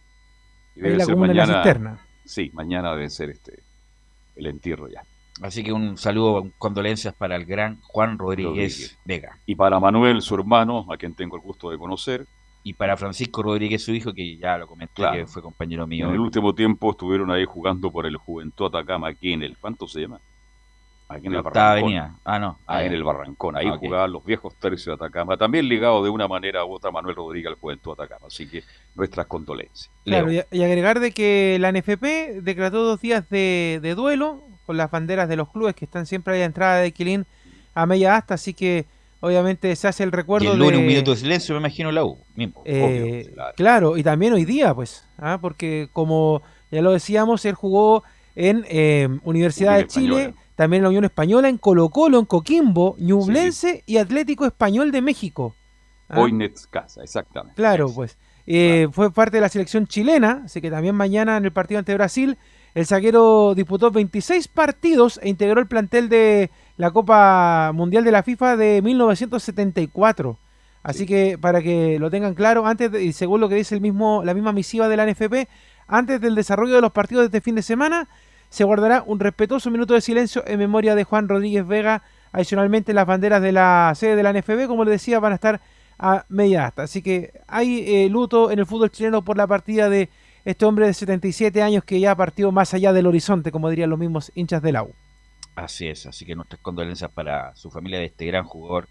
Ahí 0.75 0.83
debe 0.83 0.97
la 0.97 1.05
ser 1.05 1.15
comuna 1.15 1.33
de 1.47 1.53
la. 1.53 1.99
Sí, 2.25 2.51
mañana 2.55 2.93
debe 2.93 3.11
ser 3.11 3.29
este 3.29 3.63
el 4.37 4.47
entierro 4.47 4.89
ya. 4.89 5.03
Así 5.43 5.63
que 5.63 5.71
un 5.71 5.99
saludo, 5.99 6.51
condolencias 6.57 7.13
para 7.15 7.37
el 7.37 7.45
gran 7.45 7.79
Juan 7.83 8.19
Rodríguez, 8.19 8.49
Rodríguez. 8.49 8.99
Vega. 9.05 9.39
Y 9.45 9.55
para 9.55 9.79
Manuel, 9.79 10.23
su 10.23 10.35
hermano, 10.35 10.87
a 10.91 10.97
quien 10.97 11.15
tengo 11.15 11.37
el 11.37 11.43
gusto 11.43 11.71
de 11.71 11.77
conocer. 11.77 12.27
Y 12.63 12.73
para 12.73 12.97
Francisco 12.97 13.43
Rodríguez, 13.43 13.85
su 13.85 13.93
hijo, 13.93 14.15
que 14.15 14.37
ya 14.39 14.57
lo 14.57 14.67
comenté, 14.67 14.95
Claro. 14.95 15.17
que 15.17 15.27
fue 15.27 15.43
compañero 15.43 15.87
mío. 15.87 16.09
En 16.09 16.15
el 16.15 16.21
último 16.21 16.55
tiempo 16.55 16.91
estuvieron 16.91 17.31
ahí 17.31 17.45
jugando 17.45 17.91
por 17.93 18.07
el 18.07 18.17
Juventud 18.17 18.67
Atacama 18.67 19.09
aquí 19.09 19.35
en 19.35 19.43
el. 19.43 19.59
¿Cuánto 19.59 19.87
se 19.87 20.01
llama? 20.01 20.21
Aquí 21.09 21.27
en 21.27 21.33
La 21.33 21.39
el 21.39 21.43
Barrancón. 21.45 21.63
avenida. 21.79 22.15
Ah, 22.25 22.39
no. 22.39 22.59
Ah, 22.67 22.77
Ah, 22.77 22.85
en 22.85 22.93
el 22.93 23.03
Barrancón. 23.03 23.57
Ahí 23.57 23.67
Ah, 23.67 23.77
jugaban 23.79 24.13
los 24.13 24.25
viejos 24.25 24.55
tercios 24.57 24.99
de 24.99 25.05
Atacama. 25.05 25.37
También 25.39 25.67
ligado 25.69 26.05
de 26.05 26.11
una 26.11 26.29
manera 26.29 26.65
u 26.67 26.73
otra 26.75 26.91
Manuel 26.91 27.17
Rodríguez 27.17 27.49
al 27.49 27.55
Juventud 27.59 27.97
de 27.97 28.03
Atacama. 28.05 28.27
Así 28.27 28.47
que 28.49 28.63
nuestras 28.95 29.27
condolencias. 29.27 29.91
Claro, 30.05 30.31
y, 30.31 30.43
y 30.51 30.63
agregar 30.63 31.01
de 31.01 31.13
que 31.13 31.57
la 31.61 31.73
NFP 31.73 32.43
decretó 32.43 32.83
dos 32.83 33.01
días 33.01 33.29
de, 33.31 33.79
de 33.83 33.95
duelo 33.95 34.43
con 34.67 34.77
las 34.77 34.91
banderas 34.91 35.29
de 35.31 35.37
los 35.37 35.49
clubes 35.51 35.75
que 35.75 35.87
están 35.87 36.05
siempre 36.05 36.35
ahí 36.35 36.43
a 36.43 36.45
entrada 36.45 36.77
de 36.81 36.93
Quilín 36.93 37.25
a 37.75 37.87
media 37.87 38.17
asta, 38.17 38.35
así 38.35 38.53
que 38.53 38.85
obviamente 39.21 39.75
se 39.77 39.89
hace 39.89 40.03
el 40.03 40.11
Y 40.11 40.13
recuerdo 40.13 40.53
el 40.53 40.59
lunes 40.59 40.73
de... 40.75 40.79
un 40.79 40.87
minuto 40.87 41.13
de 41.13 41.17
silencio, 41.17 41.55
me 41.55 41.61
imagino 41.61 41.91
la 41.91 42.05
U. 42.05 42.19
mismo. 42.35 42.61
Eh, 42.67 43.35
claro. 43.57 43.97
y 43.97 44.03
también 44.03 44.35
hoy 44.35 44.45
día, 44.45 44.75
pues, 44.75 45.09
¿ah? 45.17 45.39
porque 45.41 45.89
como 45.95 46.43
ya 46.71 46.83
lo 46.83 46.93
decíamos, 46.93 47.45
él 47.47 47.55
jugó 47.55 48.03
en 48.37 48.65
eh, 48.69 49.09
Universidad 49.23 49.77
de 49.79 49.87
Chile, 49.87 50.17
Española. 50.23 50.43
También 50.59 50.83
la 50.83 50.89
Unión 50.89 51.05
Española, 51.05 51.49
en 51.49 51.57
Colo 51.57 51.89
Colo, 51.89 52.19
en 52.19 52.25
Coquimbo, 52.25 52.97
Ñublense 52.99 53.85
y 53.87 53.99
Atlético 53.99 54.45
Español 54.45 54.91
de 54.91 55.03
México. 55.03 55.55
¿ah? 56.09 56.19
Hoy 56.19 56.33
Casa, 56.69 57.01
exactamente. 57.05 57.55
Claro, 57.55 57.87
pues. 57.95 58.19
Eh, 58.45 58.89
Fue 58.91 59.13
parte 59.13 59.37
de 59.37 59.41
la 59.43 59.49
selección 59.51 59.87
chilena, 59.87 60.43
así 60.47 60.61
que 60.61 60.69
también 60.69 60.97
mañana 60.97 61.37
en 61.37 61.45
el 61.45 61.53
partido 61.53 61.79
ante 61.79 61.95
Brasil, 61.95 62.39
el 62.75 62.87
zaguero 62.87 63.55
disputó 63.55 63.93
26 63.93 64.49
partidos 64.49 65.21
e 65.23 65.29
integró 65.29 65.61
el 65.61 65.69
plantel 65.69 66.09
de 66.09 66.51
la 66.77 66.91
Copa 66.91 67.71
Mundial 67.73 68.03
de 68.03 68.11
la 68.11 68.25
FIFA 68.25 68.57
de 68.57 68.83
1974. 68.83 70.39
Así 70.83 71.07
que 71.07 71.39
para 71.39 71.63
que 71.63 71.99
lo 72.01 72.11
tengan 72.11 72.35
claro, 72.35 72.67
antes 72.67 72.91
de- 72.91 73.05
y 73.05 73.13
según 73.13 73.41
lo 73.41 73.49
que 73.49 73.55
dice 73.55 73.77
el 73.77 73.81
mismo, 73.81 74.23
la 74.25 74.35
misma 74.35 74.53
misiva 74.53 74.89
de 74.89 74.97
la 74.97 75.05
NFP, 75.05 75.47
antes 75.87 76.21
del 76.21 76.35
desarrollo 76.35 76.75
de 76.75 76.81
los 76.81 76.91
partidos 76.93 77.23
de 77.23 77.27
este 77.27 77.41
fin 77.41 77.55
de 77.55 77.63
semana, 77.63 78.09
se 78.49 78.65
guardará 78.65 79.03
un 79.07 79.21
respetuoso 79.21 79.71
minuto 79.71 79.95
de 79.95 80.01
silencio 80.01 80.43
en 80.47 80.59
memoria 80.59 80.95
de 80.95 81.05
Juan 81.05 81.29
Rodríguez 81.29 81.67
Vega. 81.67 82.03
Adicionalmente, 82.33 82.93
las 82.93 83.07
banderas 83.07 83.43
de 83.43 83.53
la 83.53 83.93
sede 83.95 84.17
de 84.17 84.23
la 84.23 84.33
NFB, 84.33 84.67
como 84.67 84.85
les 84.85 84.93
decía, 84.93 85.21
van 85.21 85.33
a 85.33 85.37
estar 85.37 85.61
a 85.99 86.25
media 86.29 86.67
asta. 86.67 86.83
Así 86.83 87.03
que 87.03 87.33
hay 87.47 87.85
eh, 87.87 88.09
luto 88.09 88.51
en 88.51 88.59
el 88.59 88.67
fútbol 88.67 88.91
chileno 88.91 89.23
por 89.23 89.37
la 89.37 89.47
partida 89.47 89.89
de 89.89 90.09
este 90.45 90.65
hombre 90.65 90.87
de 90.87 90.95
77 90.95 91.63
años 91.63 91.85
que 91.85 92.01
ya 92.01 92.15
partió 92.15 92.53
más 92.53 92.73
allá 92.75 92.93
del 92.93 93.07
horizonte, 93.07 93.53
como 93.53 93.69
dirían 93.69 93.91
los 93.91 93.99
mismos 93.99 94.33
hinchas 94.35 94.63
del 94.63 94.77
AU. 94.77 94.95
Así 95.57 95.89
es, 95.89 96.07
así 96.07 96.25
que 96.25 96.37
nuestras 96.37 96.61
condolencias 96.63 97.11
para 97.11 97.55
su 97.57 97.71
familia 97.71 97.99
de 97.99 98.07
este 98.07 98.27
gran 98.27 98.45
jugador 98.45 98.89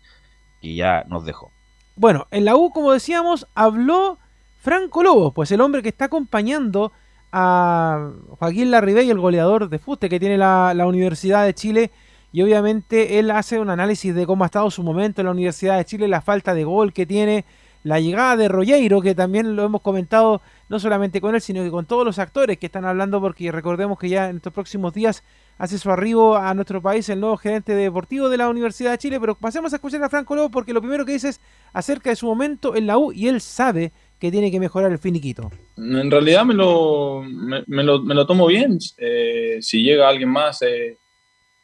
que 0.62 0.76
ya 0.76 1.04
nos 1.08 1.26
dejó. 1.26 1.52
Bueno, 1.96 2.28
en 2.30 2.46
la 2.46 2.56
U, 2.56 2.72
como 2.72 2.92
decíamos, 2.92 3.48
habló 3.56 4.20
Franco 4.60 5.02
Lobo, 5.02 5.32
pues 5.32 5.52
el 5.52 5.62
hombre 5.62 5.82
que 5.82 5.90
está 5.90 6.06
acompañando 6.06 6.92
a 7.32 8.12
Joaquín 8.40 8.72
Larribey, 8.72 9.10
el 9.10 9.20
goleador 9.20 9.70
de 9.70 9.80
fuste 9.80 10.10
que 10.10 10.20
tiene 10.20 10.38
la, 10.38 10.74
la 10.74 10.88
Universidad 10.88 11.45
de 11.45 11.54
Chile. 11.54 11.91
Y 12.32 12.41
obviamente 12.41 13.20
él 13.20 13.32
hace 13.32 13.60
un 13.60 13.70
análisis 13.70 14.14
de 14.14 14.26
cómo 14.26 14.44
ha 14.44 14.48
estado 14.48 14.70
su 14.70 14.84
momento 14.84 15.22
en 15.22 15.26
la 15.26 15.32
Universidad 15.32 15.78
de 15.78 15.86
Chile, 15.86 16.08
la 16.08 16.22
falta 16.22 16.54
de 16.54 16.64
gol 16.66 16.94
que 16.94 17.06
tiene, 17.06 17.45
la 17.84 17.99
llegada 17.99 18.36
de 18.36 18.49
Rogueiro, 18.49 19.02
que 19.02 19.16
también 19.16 19.56
lo 19.56 19.64
hemos 19.64 19.82
comentado 19.82 20.41
no 20.70 20.80
solamente 20.80 21.22
con 21.22 21.36
él, 21.36 21.41
sino 21.41 21.64
que 21.64 21.72
con 21.72 21.86
todos 21.86 22.06
los 22.06 22.20
actores 22.20 22.58
que 22.58 22.66
están 22.66 22.86
hablando, 22.86 23.22
porque 23.22 23.52
recordemos 23.52 23.98
que 23.98 24.10
ya 24.10 24.30
en 24.30 24.38
estos 24.38 24.52
próximos 24.52 24.94
días 24.94 25.24
hace 25.58 25.78
su 25.78 25.90
arribo 25.90 26.36
a 26.36 26.54
nuestro 26.54 26.82
país 26.82 27.08
el 27.10 27.22
nuevo 27.22 27.38
gerente 27.38 27.74
deportivo 27.74 28.30
de 28.30 28.38
la 28.38 28.49
Universidad 28.49 28.91
de 28.91 28.98
Chile. 28.98 29.20
Pero 29.20 29.36
pasemos 29.36 29.72
a 29.72 29.78
escuchar 29.78 30.04
a 30.04 30.10
Franco 30.10 30.36
Lobo, 30.36 30.49
porque 30.49 30.74
lo 30.74 30.82
primero 30.82 31.06
que 31.06 31.14
dice 31.14 31.30
es 31.30 31.40
acerca 31.72 32.10
de 32.10 32.18
su 32.18 32.26
momento 32.26 32.76
en 32.76 32.88
la 32.88 32.98
U 32.98 33.12
y 33.14 33.28
él 33.28 33.40
sabe 33.40 33.94
que 34.19 34.31
tiene 34.31 34.52
que 34.52 34.60
mejorar 34.60 34.91
el 34.91 34.98
finiquito. 34.98 35.52
En 35.77 36.10
realidad 36.10 36.44
me 36.45 36.53
lo, 36.53 37.23
me, 37.23 37.84
lo, 37.84 38.02
me 38.02 38.15
lo 38.15 38.26
tomo 38.26 38.48
bien. 38.48 38.77
Eh, 38.98 39.57
si 39.61 39.84
llega 39.84 40.10
alguien 40.10 40.30
más, 40.30 40.61
eh, 40.64 40.98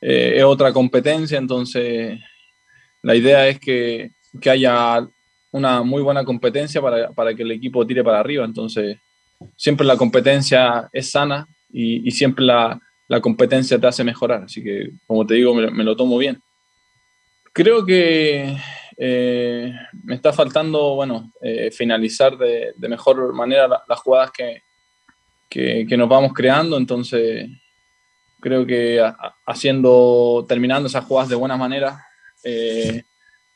eh, 0.01 0.33
es 0.37 0.43
otra 0.43 0.71
competencia, 0.71 1.37
entonces 1.37 2.19
la 3.01 3.15
idea 3.15 3.47
es 3.47 3.59
que, 3.59 4.11
que 4.39 4.49
haya 4.49 5.07
una 5.51 5.83
muy 5.83 6.01
buena 6.01 6.23
competencia 6.23 6.81
para, 6.81 7.11
para, 7.11 7.33
que 7.33 7.43
el 7.43 7.51
equipo 7.51 7.85
tire 7.85 8.03
para 8.03 8.19
arriba. 8.19 8.45
Entonces, 8.45 8.97
siempre 9.55 9.85
la 9.85 9.97
competencia 9.97 10.89
es 10.91 11.09
sana 11.11 11.47
y, 11.71 12.09
siempre 12.11 12.45
la, 12.45 12.79
la, 13.07 13.19
competencia 13.19 13.79
te 13.79 13.87
hace 13.87 14.03
mejorar. 14.03 14.43
Así 14.43 14.63
que, 14.63 14.91
como 15.07 15.25
te 15.25 15.35
digo, 15.35 15.53
me 15.53 15.83
lo 15.83 15.95
tomo 15.95 16.17
bien. 16.17 16.39
Creo 17.51 17.85
que 17.85 18.57
eh, 18.97 19.73
me 20.03 20.15
está 20.15 20.33
faltando, 20.33 20.95
bueno, 20.95 21.31
eh, 21.41 21.71
finalizar 21.71 22.37
de, 22.37 22.73
mejor 22.77 23.33
manera 23.33 23.67
la, 23.67 23.83
las 23.87 23.99
jugadas 23.99 24.31
que, 24.31 24.63
que, 25.49 25.97
nos 25.97 26.09
vamos 26.09 26.33
creando. 26.33 26.77
Entonces, 26.77 27.49
creo 28.39 28.65
que 28.65 29.01
haciendo, 29.45 30.45
terminando 30.47 30.87
esas 30.87 31.05
jugadas 31.05 31.29
de 31.29 31.35
buena 31.35 31.57
manera, 31.57 32.05
eh, 32.43 33.03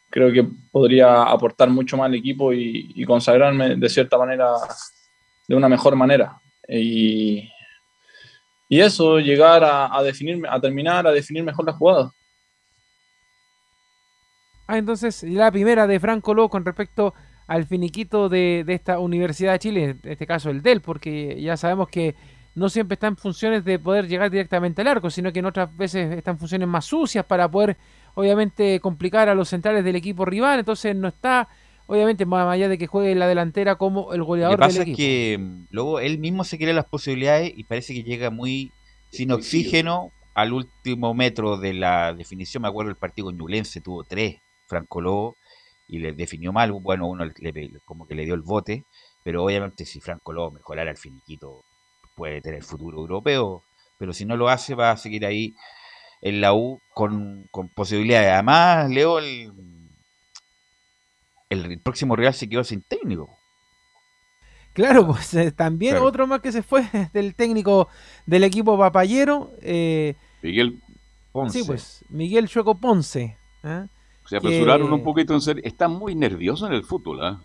creo 0.09 0.31
que 0.31 0.47
podría 0.71 1.23
aportar 1.23 1.69
mucho 1.69 1.97
más 1.97 2.07
al 2.07 2.15
equipo 2.15 2.53
y, 2.53 2.91
y, 2.95 3.05
consagrarme 3.05 3.75
de 3.75 3.89
cierta 3.89 4.17
manera, 4.17 4.53
de 5.47 5.55
una 5.55 5.69
mejor 5.69 5.95
manera. 5.95 6.39
Y, 6.67 7.49
y 8.69 8.79
eso, 8.79 9.19
llegar 9.19 9.63
a, 9.63 9.95
a 9.95 10.03
definir, 10.03 10.45
a 10.49 10.59
terminar, 10.59 11.07
a 11.07 11.11
definir 11.11 11.43
mejor 11.43 11.65
las 11.65 11.75
jugadas. 11.75 12.11
Ah, 14.67 14.77
entonces 14.77 15.23
la 15.23 15.51
primera 15.51 15.87
de 15.87 15.99
Franco 15.99 16.33
Lobo 16.33 16.49
con 16.49 16.65
respecto 16.65 17.13
al 17.47 17.65
finiquito 17.65 18.27
de, 18.27 18.63
de, 18.65 18.73
esta 18.73 18.99
Universidad 18.99 19.53
de 19.53 19.59
Chile, 19.59 19.83
en 20.03 20.11
este 20.11 20.27
caso 20.27 20.49
el 20.49 20.61
DEL, 20.61 20.81
porque 20.81 21.41
ya 21.41 21.55
sabemos 21.55 21.87
que 21.87 22.15
no 22.57 22.69
siempre 22.69 22.95
está 22.95 23.07
en 23.07 23.15
funciones 23.15 23.63
de 23.63 23.77
poder 23.77 24.07
llegar 24.07 24.31
directamente 24.31 24.81
al 24.81 24.87
arco, 24.87 25.09
sino 25.09 25.31
que 25.31 25.39
en 25.39 25.45
otras 25.45 25.75
veces 25.77 26.11
están 26.17 26.35
en 26.35 26.39
funciones 26.39 26.67
más 26.67 26.85
sucias 26.85 27.23
para 27.23 27.49
poder, 27.49 27.77
obviamente, 28.15 28.79
complicar 28.79 29.29
a 29.29 29.35
los 29.35 29.47
centrales 29.47 29.85
del 29.85 29.95
equipo 29.95 30.25
rival, 30.25 30.59
entonces 30.59 30.95
no 30.95 31.07
está, 31.07 31.47
obviamente, 31.85 32.25
más 32.25 32.47
allá 32.47 32.67
de 32.67 32.79
que 32.79 32.87
juegue 32.87 33.11
en 33.11 33.19
la 33.19 33.27
delantera 33.27 33.75
como 33.75 34.11
el 34.11 34.23
goleador 34.23 34.53
Lo 34.53 34.57
que 34.57 34.67
pasa 34.67 34.79
del 34.79 34.89
equipo. 34.89 35.01
es 35.01 35.07
que 35.07 35.37
mm, 35.39 35.67
luego 35.69 35.99
él 35.99 36.17
mismo 36.17 36.43
se 36.43 36.57
quiere 36.57 36.73
las 36.73 36.85
posibilidades 36.85 37.53
y 37.55 37.63
parece 37.63 37.93
que 37.93 38.01
llega 38.01 38.31
muy 38.31 38.71
sin 39.11 39.31
oxígeno 39.31 40.11
al 40.33 40.51
último 40.51 41.13
metro 41.13 41.57
de 41.57 41.75
la 41.75 42.13
definición. 42.13 42.63
Me 42.63 42.69
acuerdo 42.69 42.89
el 42.89 42.97
partido 42.97 43.27
con 43.27 43.37
Ñublense, 43.37 43.81
tuvo 43.81 44.03
tres 44.03 44.37
Franco 44.67 45.01
Lobo 45.01 45.35
y 45.87 45.99
le 45.99 46.13
definió 46.13 46.51
mal. 46.53 46.71
Bueno, 46.71 47.07
uno 47.07 47.25
le, 47.25 47.79
como 47.85 48.07
que 48.07 48.15
le 48.15 48.25
dio 48.25 48.35
el 48.35 48.41
bote, 48.41 48.85
pero 49.23 49.43
obviamente 49.43 49.85
si 49.85 49.99
Franco 49.99 50.33
Lobo 50.33 50.51
mejorara 50.51 50.91
el 50.91 50.97
finiquito 50.97 51.63
puede 52.15 52.41
tener 52.41 52.63
futuro 52.63 52.99
europeo, 52.99 53.63
pero 53.97 54.13
si 54.13 54.25
no 54.25 54.35
lo 54.37 54.49
hace 54.49 54.75
va 54.75 54.91
a 54.91 54.97
seguir 54.97 55.25
ahí 55.25 55.53
en 56.21 56.41
la 56.41 56.53
U 56.53 56.79
con, 56.93 57.47
con 57.51 57.69
posibilidades. 57.69 58.31
Además, 58.31 58.89
Leo, 58.89 59.19
el, 59.19 59.51
el, 61.49 61.71
el, 61.71 61.79
próximo 61.79 62.15
Real 62.15 62.33
se 62.33 62.49
quedó 62.49 62.63
sin 62.63 62.81
técnico. 62.81 63.37
Claro, 64.73 65.07
pues 65.07 65.33
eh, 65.33 65.51
también 65.51 65.93
claro. 65.93 66.05
otro 66.05 66.27
más 66.27 66.41
que 66.41 66.51
se 66.51 66.61
fue 66.61 66.87
del 67.13 67.33
técnico 67.33 67.87
del 68.25 68.43
equipo 68.43 68.77
papayero. 68.77 69.51
Eh, 69.61 70.15
Miguel 70.43 70.81
Ponce. 71.31 71.59
Sí, 71.59 71.65
pues 71.65 72.05
Miguel 72.09 72.47
Chueco 72.47 72.75
Ponce. 72.75 73.37
¿eh? 73.63 73.87
Se 74.27 74.37
apresuraron 74.37 74.87
que... 74.87 74.93
un 74.93 75.03
poquito 75.03 75.33
en 75.33 75.41
ser. 75.41 75.61
Está 75.63 75.87
muy 75.87 76.15
nervioso 76.15 76.67
en 76.67 76.73
el 76.73 76.83
fútbol. 76.83 77.19
¿eh? 77.23 77.37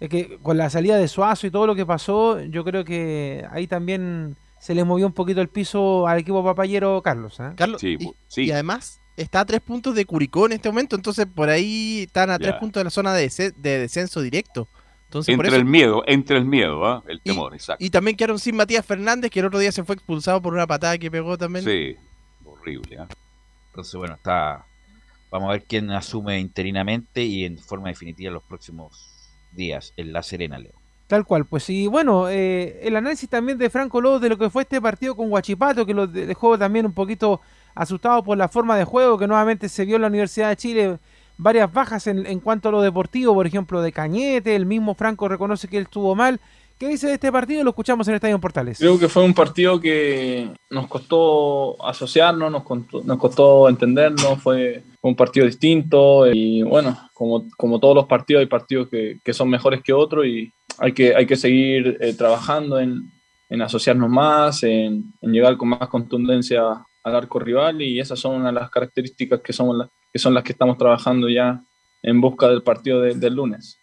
Es 0.00 0.08
que 0.08 0.38
con 0.42 0.56
la 0.56 0.70
salida 0.70 0.96
de 0.96 1.08
Suazo 1.08 1.46
y 1.46 1.50
todo 1.50 1.66
lo 1.66 1.74
que 1.74 1.84
pasó, 1.84 2.40
yo 2.40 2.64
creo 2.64 2.84
que 2.84 3.44
ahí 3.50 3.66
también 3.66 4.36
se 4.58 4.74
le 4.74 4.84
movió 4.84 5.06
un 5.06 5.12
poquito 5.12 5.40
el 5.40 5.48
piso 5.48 6.06
al 6.06 6.18
equipo 6.18 6.44
papayero 6.44 7.02
Carlos. 7.02 7.38
¿eh? 7.40 7.52
Carlos, 7.56 7.80
sí, 7.80 7.96
y, 7.98 8.10
sí. 8.28 8.42
y, 8.44 8.50
además 8.50 9.00
está 9.16 9.40
a 9.40 9.44
tres 9.44 9.60
puntos 9.60 9.94
de 9.94 10.04
Curicó 10.04 10.46
en 10.46 10.52
este 10.52 10.68
momento, 10.68 10.96
entonces 10.96 11.26
por 11.26 11.48
ahí 11.48 12.04
están 12.06 12.30
a 12.30 12.34
ya. 12.34 12.38
tres 12.38 12.54
puntos 12.54 12.80
de 12.80 12.84
la 12.84 12.90
zona 12.90 13.12
de, 13.14 13.52
de 13.56 13.78
descenso 13.78 14.20
directo. 14.20 14.68
Entonces, 15.06 15.32
entre 15.32 15.48
por 15.48 15.54
eso... 15.54 15.56
el 15.56 15.64
miedo, 15.64 16.02
entre 16.06 16.36
el 16.36 16.44
miedo, 16.44 16.98
¿eh? 16.98 17.02
el 17.08 17.20
temor, 17.22 17.52
y, 17.52 17.56
exacto. 17.56 17.84
Y 17.84 17.90
también 17.90 18.16
quedaron 18.16 18.38
sin 18.38 18.56
Matías 18.56 18.84
Fernández, 18.84 19.30
que 19.30 19.40
el 19.40 19.46
otro 19.46 19.58
día 19.58 19.72
se 19.72 19.82
fue 19.82 19.94
expulsado 19.94 20.42
por 20.42 20.52
una 20.52 20.66
patada 20.66 20.98
que 20.98 21.10
pegó 21.10 21.38
también. 21.38 21.64
Sí, 21.64 21.96
horrible. 22.44 22.96
¿eh? 22.96 23.06
Entonces, 23.70 23.94
bueno, 23.94 24.14
está. 24.14 24.66
Vamos 25.30 25.48
a 25.48 25.52
ver 25.52 25.64
quién 25.64 25.90
asume 25.90 26.38
interinamente 26.40 27.22
y 27.22 27.44
en 27.44 27.58
forma 27.58 27.88
definitiva 27.88 28.32
los 28.32 28.42
próximos 28.42 29.30
días 29.52 29.92
en 29.96 30.12
La 30.12 30.22
Serena, 30.22 30.58
Leo. 30.58 30.72
Tal 31.06 31.24
cual, 31.24 31.46
pues 31.46 31.70
y 31.70 31.86
bueno, 31.86 32.28
eh, 32.28 32.80
el 32.82 32.94
análisis 32.94 33.28
también 33.30 33.56
de 33.56 33.70
Franco 33.70 34.00
Lobo 34.00 34.18
de 34.18 34.28
lo 34.28 34.36
que 34.36 34.50
fue 34.50 34.62
este 34.62 34.80
partido 34.80 35.16
con 35.16 35.32
Huachipato, 35.32 35.86
que 35.86 35.94
lo 35.94 36.06
dejó 36.06 36.58
también 36.58 36.84
un 36.84 36.92
poquito 36.92 37.40
asustado 37.74 38.22
por 38.22 38.36
la 38.36 38.48
forma 38.48 38.76
de 38.76 38.84
juego 38.84 39.18
que 39.18 39.26
nuevamente 39.26 39.70
se 39.70 39.86
vio 39.86 39.96
en 39.96 40.02
la 40.02 40.08
Universidad 40.08 40.50
de 40.50 40.56
Chile 40.56 40.98
varias 41.38 41.72
bajas 41.72 42.06
en, 42.08 42.26
en, 42.26 42.40
cuanto 42.40 42.68
a 42.68 42.72
lo 42.72 42.82
deportivo, 42.82 43.32
por 43.32 43.46
ejemplo, 43.46 43.80
de 43.80 43.92
Cañete, 43.92 44.54
el 44.54 44.66
mismo 44.66 44.94
Franco 44.94 45.28
reconoce 45.28 45.68
que 45.68 45.78
él 45.78 45.84
estuvo 45.84 46.14
mal. 46.14 46.40
¿Qué 46.78 46.86
dice 46.86 47.08
de 47.08 47.14
este 47.14 47.32
partido? 47.32 47.64
Lo 47.64 47.70
escuchamos 47.70 48.06
en 48.06 48.12
el 48.12 48.16
Estadio 48.16 48.38
Portales. 48.38 48.78
Creo 48.78 49.00
que 49.00 49.08
fue 49.08 49.24
un 49.24 49.34
partido 49.34 49.80
que 49.80 50.48
nos 50.70 50.86
costó 50.86 51.84
asociarnos, 51.84 52.52
nos 52.52 52.62
costó, 52.62 53.02
nos 53.02 53.18
costó 53.18 53.68
entendernos, 53.68 54.40
fue 54.40 54.84
un 55.02 55.16
partido 55.16 55.44
distinto 55.44 56.30
y 56.32 56.62
bueno, 56.62 56.96
como, 57.14 57.80
todos 57.80 57.96
los 57.96 58.06
partidos 58.06 58.42
hay 58.42 58.46
partidos 58.46 58.88
que, 58.88 59.32
son 59.32 59.50
mejores 59.50 59.82
que 59.82 59.92
otros 59.92 60.24
y 60.26 60.52
hay 60.78 60.92
que, 60.92 61.16
hay 61.16 61.26
que 61.26 61.34
seguir 61.34 61.98
eh, 62.00 62.14
trabajando 62.14 62.78
en, 62.78 63.10
asociarnos 63.60 64.08
más, 64.08 64.62
en, 64.62 65.12
llegar 65.20 65.56
con 65.56 65.70
más 65.70 65.88
contundencia 65.88 66.62
al 67.02 67.16
arco 67.16 67.40
rival 67.40 67.82
y 67.82 67.98
esas 67.98 68.20
son 68.20 68.36
una 68.36 68.52
de 68.52 68.60
las 68.60 68.70
características 68.70 69.40
que, 69.40 69.52
son 69.52 69.78
las, 69.78 69.88
que 70.12 70.20
son 70.20 70.32
las 70.32 70.44
que 70.44 70.52
estamos 70.52 70.78
trabajando 70.78 71.28
ya 71.28 71.60
en 72.04 72.20
busca 72.20 72.48
del 72.48 72.62
partido 72.62 73.00
del 73.00 73.34
lunes. 73.34 73.77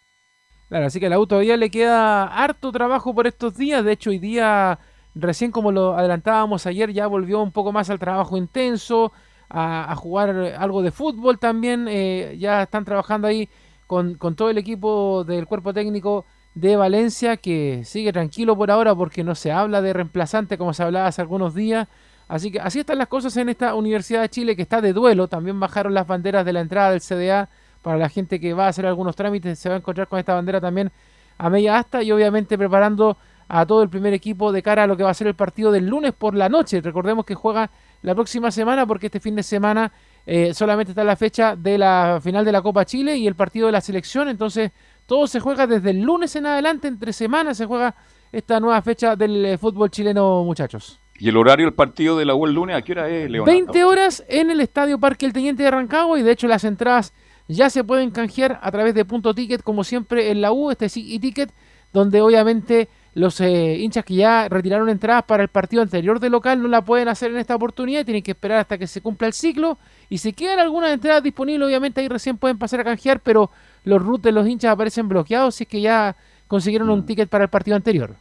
Claro, 0.69 0.87
así 0.87 0.99
que 0.99 1.05
a 1.05 1.09
la 1.09 1.19
U 1.19 1.27
todavía 1.27 1.57
le 1.57 1.69
queda 1.69 2.25
harto 2.25 2.71
trabajo 2.71 3.13
por 3.13 3.27
estos 3.27 3.55
días. 3.55 3.83
De 3.85 3.91
hecho, 3.91 4.09
hoy 4.09 4.17
día, 4.19 4.79
recién 5.13 5.51
como 5.51 5.71
lo 5.71 5.95
adelantábamos 5.95 6.65
ayer, 6.65 6.91
ya 6.91 7.07
volvió 7.07 7.41
un 7.41 7.51
poco 7.51 7.71
más 7.71 7.89
al 7.89 7.99
trabajo 7.99 8.35
intenso, 8.35 9.11
a, 9.49 9.95
jugar 9.95 10.29
algo 10.57 10.81
de 10.81 10.91
fútbol 10.91 11.37
también. 11.37 11.87
Eh, 11.87 12.35
ya 12.39 12.63
están 12.63 12.83
trabajando 12.83 13.27
ahí 13.27 13.47
con, 13.85 14.15
con 14.15 14.35
todo 14.35 14.49
el 14.49 14.57
equipo 14.57 15.23
del 15.23 15.45
cuerpo 15.45 15.73
técnico 15.73 16.25
de 16.55 16.75
Valencia, 16.77 17.37
que 17.37 17.83
sigue 17.85 18.11
tranquilo 18.11 18.57
por 18.57 18.71
ahora 18.71 18.95
porque 18.95 19.23
no 19.23 19.35
se 19.35 19.51
habla 19.51 19.81
de 19.81 19.93
reemplazante 19.93 20.57
como 20.57 20.73
se 20.73 20.83
hablaba 20.83 21.07
hace 21.07 21.21
algunos 21.21 21.53
días. 21.53 21.87
Así 22.27 22.51
que 22.51 22.59
así 22.59 22.79
están 22.79 22.97
las 22.97 23.07
cosas 23.07 23.37
en 23.37 23.49
esta 23.49 23.75
Universidad 23.75 24.21
de 24.21 24.29
Chile 24.29 24.55
que 24.55 24.63
está 24.63 24.81
de 24.81 24.93
duelo. 24.93 25.27
También 25.27 25.59
bajaron 25.59 25.93
las 25.93 26.07
banderas 26.07 26.43
de 26.43 26.53
la 26.53 26.61
entrada 26.61 26.91
del 26.91 27.01
CDA 27.01 27.49
para 27.85 27.99
la 27.99 28.09
gente 28.09 28.39
que 28.39 28.51
va 28.55 28.65
a 28.65 28.69
hacer 28.69 28.87
algunos 28.87 29.15
trámites. 29.15 29.59
Se 29.59 29.69
va 29.69 29.75
a 29.75 29.77
encontrar 29.77 30.07
con 30.07 30.17
esta 30.17 30.33
bandera 30.33 30.59
también 30.59 30.91
a 31.37 31.51
media 31.51 31.77
asta 31.77 32.01
y 32.01 32.11
obviamente 32.11 32.57
preparando 32.57 33.15
a 33.47 33.63
todo 33.63 33.83
el 33.83 33.89
primer 33.89 34.11
equipo 34.11 34.51
de 34.51 34.63
cara 34.63 34.85
a 34.85 34.87
lo 34.87 34.97
que 34.97 35.03
va 35.03 35.11
a 35.11 35.13
ser 35.13 35.27
el 35.27 35.35
partido 35.35 35.71
del 35.71 35.85
lunes 35.85 36.11
por 36.11 36.33
la 36.33 36.49
noche. 36.49 36.81
Recordemos 36.81 37.25
que 37.25 37.35
juega 37.35 37.69
la 38.01 38.15
próxima 38.15 38.49
semana 38.49 38.87
porque 38.87 39.05
este 39.05 39.19
fin 39.19 39.35
de 39.35 39.43
semana 39.43 39.91
eh, 40.25 40.51
solamente 40.55 40.93
está 40.93 41.03
la 41.03 41.15
fecha 41.15 41.55
de 41.55 41.77
la 41.77 42.19
final 42.23 42.43
de 42.43 42.51
la 42.51 42.63
Copa 42.63 42.85
Chile 42.85 43.17
y 43.17 43.27
el 43.27 43.35
partido 43.35 43.67
de 43.67 43.73
la 43.73 43.81
selección. 43.81 44.29
Entonces 44.29 44.71
todo 45.05 45.27
se 45.27 45.39
juega 45.39 45.67
desde 45.67 45.91
el 45.91 46.01
lunes 46.01 46.35
en 46.35 46.47
adelante, 46.47 46.87
entre 46.87 47.13
semanas 47.13 47.55
se 47.55 47.67
juega 47.67 47.93
esta 48.31 48.59
nueva 48.59 48.81
fecha 48.81 49.15
del 49.15 49.45
eh, 49.45 49.57
fútbol 49.59 49.91
chileno, 49.91 50.43
muchachos. 50.43 50.99
¿Y 51.19 51.29
el 51.29 51.37
horario 51.37 51.67
del 51.67 51.75
partido 51.75 52.17
de 52.17 52.25
la 52.25 52.33
U 52.33 52.47
el 52.47 52.53
lunes 52.53 52.75
a 52.75 52.81
qué 52.81 52.93
hora 52.93 53.09
es, 53.09 53.29
Leonardo? 53.29 53.53
20 53.53 53.83
horas 53.83 54.25
en 54.27 54.49
el 54.49 54.59
Estadio 54.59 54.99
Parque 54.99 55.27
El 55.27 55.33
Teniente 55.33 55.61
de 55.61 55.69
Rancagua 55.69 56.19
y 56.19 56.23
de 56.23 56.31
hecho 56.31 56.47
las 56.47 56.63
entradas 56.63 57.13
ya 57.47 57.69
se 57.69 57.83
pueden 57.83 58.11
canjear 58.11 58.59
a 58.61 58.71
través 58.71 58.93
de 58.95 59.05
punto 59.05 59.33
ticket 59.33 59.61
como 59.61 59.83
siempre 59.83 60.31
en 60.31 60.41
la 60.41 60.51
U, 60.51 60.71
este 60.71 60.87
y 60.95 61.19
ticket 61.19 61.51
donde 61.93 62.21
obviamente 62.21 62.89
los 63.13 63.39
eh, 63.39 63.77
hinchas 63.77 64.03
que 64.03 64.15
ya 64.15 64.49
retiraron 64.49 64.89
entradas 64.89 65.23
para 65.23 65.41
el 65.41 65.49
partido 65.49 65.81
anterior 65.81 66.19
de 66.19 66.29
local 66.29 66.61
no 66.61 66.67
la 66.67 66.83
pueden 66.83 67.07
hacer 67.07 67.31
en 67.31 67.37
esta 67.37 67.55
oportunidad, 67.55 68.03
tienen 68.03 68.21
que 68.21 68.31
esperar 68.31 68.59
hasta 68.59 68.77
que 68.77 68.87
se 68.87 69.01
cumpla 69.01 69.27
el 69.27 69.33
ciclo 69.33 69.77
y 70.09 70.17
si 70.17 70.33
quedan 70.33 70.59
algunas 70.59 70.91
entradas 70.91 71.23
disponibles 71.23 71.65
obviamente 71.65 72.01
ahí 72.01 72.09
recién 72.09 72.37
pueden 72.37 72.57
pasar 72.57 72.81
a 72.81 72.83
canjear, 72.83 73.21
pero 73.21 73.49
los 73.85 74.01
routes 74.01 74.23
de 74.23 74.31
los 74.33 74.45
hinchas 74.45 74.73
aparecen 74.73 75.07
bloqueados 75.07 75.55
si 75.55 75.63
es 75.63 75.69
que 75.69 75.79
ya 75.79 76.17
consiguieron 76.47 76.89
un 76.89 76.99
mm. 76.99 77.05
ticket 77.05 77.29
para 77.29 77.45
el 77.45 77.49
partido 77.49 77.77
anterior. 77.77 78.15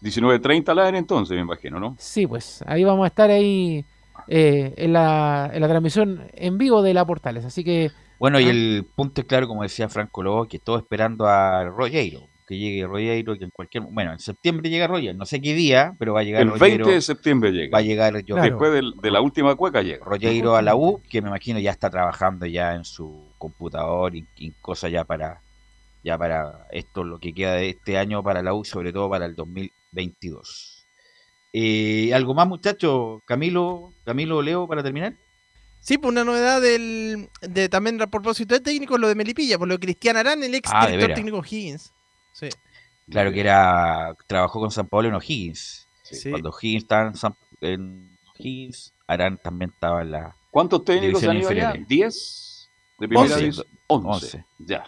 19.30 0.00 0.74
la 0.74 0.88
entonces, 0.88 1.36
me 1.36 1.42
imagino, 1.42 1.78
¿no? 1.78 1.94
Sí, 1.98 2.26
pues 2.26 2.64
ahí 2.66 2.82
vamos 2.84 3.04
a 3.04 3.08
estar 3.08 3.28
ahí 3.30 3.84
eh, 4.26 4.72
en, 4.78 4.94
la, 4.94 5.50
en, 5.52 5.60
la, 5.60 5.68
transmisión 5.68 6.22
en 6.32 6.56
vivo 6.56 6.80
de 6.82 6.94
la 6.94 7.04
Portales, 7.04 7.44
así 7.44 7.62
que... 7.62 7.90
Bueno, 8.20 8.38
y 8.38 8.44
ah. 8.44 8.50
el 8.50 8.86
punto 8.94 9.22
es 9.22 9.26
claro, 9.26 9.48
como 9.48 9.62
decía 9.62 9.88
Franco 9.88 10.22
Lobo, 10.22 10.46
que 10.46 10.58
todo 10.58 10.78
esperando 10.78 11.26
a 11.26 11.64
Rollero, 11.64 12.20
que 12.46 12.58
llegue 12.58 12.86
Rollero, 12.86 13.36
que 13.36 13.44
en 13.44 13.50
cualquier... 13.50 13.82
Bueno, 13.84 14.12
en 14.12 14.18
septiembre 14.18 14.68
llega 14.68 14.86
Rollero, 14.86 15.16
no 15.16 15.24
sé 15.24 15.40
qué 15.40 15.54
día, 15.54 15.96
pero 15.98 16.12
va 16.12 16.20
a 16.20 16.22
llegar 16.22 16.42
El 16.42 16.50
20 16.50 16.90
de 16.90 17.00
septiembre 17.00 17.50
llega. 17.50 17.72
Va 17.72 17.78
a 17.78 17.82
llegar... 17.82 18.22
Yo, 18.24 18.36
Después 18.36 18.72
de, 18.72 19.10
la 19.10 19.22
última 19.22 19.56
cueca 19.56 19.80
llega. 19.80 20.04
Rollero 20.04 20.54
a 20.54 20.60
la 20.60 20.76
U, 20.76 21.02
que 21.08 21.22
me 21.22 21.28
imagino 21.28 21.58
ya 21.58 21.70
está 21.70 21.88
trabajando 21.88 22.44
ya 22.44 22.74
en 22.74 22.84
su 22.84 23.24
computador 23.38 24.14
y, 24.14 24.26
y 24.36 24.52
cosas 24.60 24.92
ya 24.92 25.04
para 25.04 25.40
ya 26.02 26.16
para 26.16 26.66
esto 26.70 27.04
lo 27.04 27.18
que 27.18 27.34
queda 27.34 27.54
de 27.54 27.70
este 27.70 27.98
año 27.98 28.22
para 28.22 28.42
la 28.42 28.54
U, 28.54 28.64
sobre 28.64 28.92
todo 28.92 29.08
para 29.10 29.26
el 29.26 29.34
2022. 29.34 30.86
Eh, 31.52 32.12
¿Algo 32.14 32.34
más, 32.34 32.46
muchachos? 32.46 33.20
Camilo, 33.26 33.92
Camilo, 34.04 34.40
Leo, 34.40 34.66
para 34.66 34.82
terminar. 34.82 35.14
Sí, 35.80 35.98
pues 35.98 36.12
una 36.12 36.24
novedad 36.24 36.60
del, 36.60 37.30
de 37.40 37.68
también 37.68 38.00
a 38.02 38.06
propósito 38.06 38.54
de 38.54 38.60
técnico, 38.60 38.98
lo 38.98 39.08
de 39.08 39.14
Melipilla, 39.14 39.58
por 39.58 39.66
lo 39.66 39.74
de 39.74 39.80
Cristian 39.80 40.16
Arán, 40.16 40.42
el 40.42 40.54
ex 40.54 40.70
ah, 40.72 40.86
director 40.86 41.14
técnico 41.14 41.38
Higgins. 41.38 41.92
Sí. 42.32 42.48
Claro 43.10 43.32
que 43.32 43.40
era 43.40 44.14
trabajó 44.26 44.60
con 44.60 44.70
San 44.70 44.86
Pablo 44.86 45.08
en 45.08 45.14
O'Higgins. 45.14 45.88
Cuando 46.30 46.54
Higgins 46.60 46.82
estaba 46.84 47.12
en, 47.60 48.18
Higgins, 48.36 48.92
Arán 49.06 49.38
también 49.38 49.70
estaba 49.70 50.02
en 50.02 50.12
la. 50.12 50.36
¿Cuántos 50.50 50.84
técnicos 50.84 51.22
han 51.24 51.38
ido 51.38 51.48
allá? 51.48 51.74
¿10? 51.74 52.68
De 52.98 53.08
primera 53.08 53.34
11. 53.34 53.62
11. 53.88 54.44
Ya. 54.58 54.84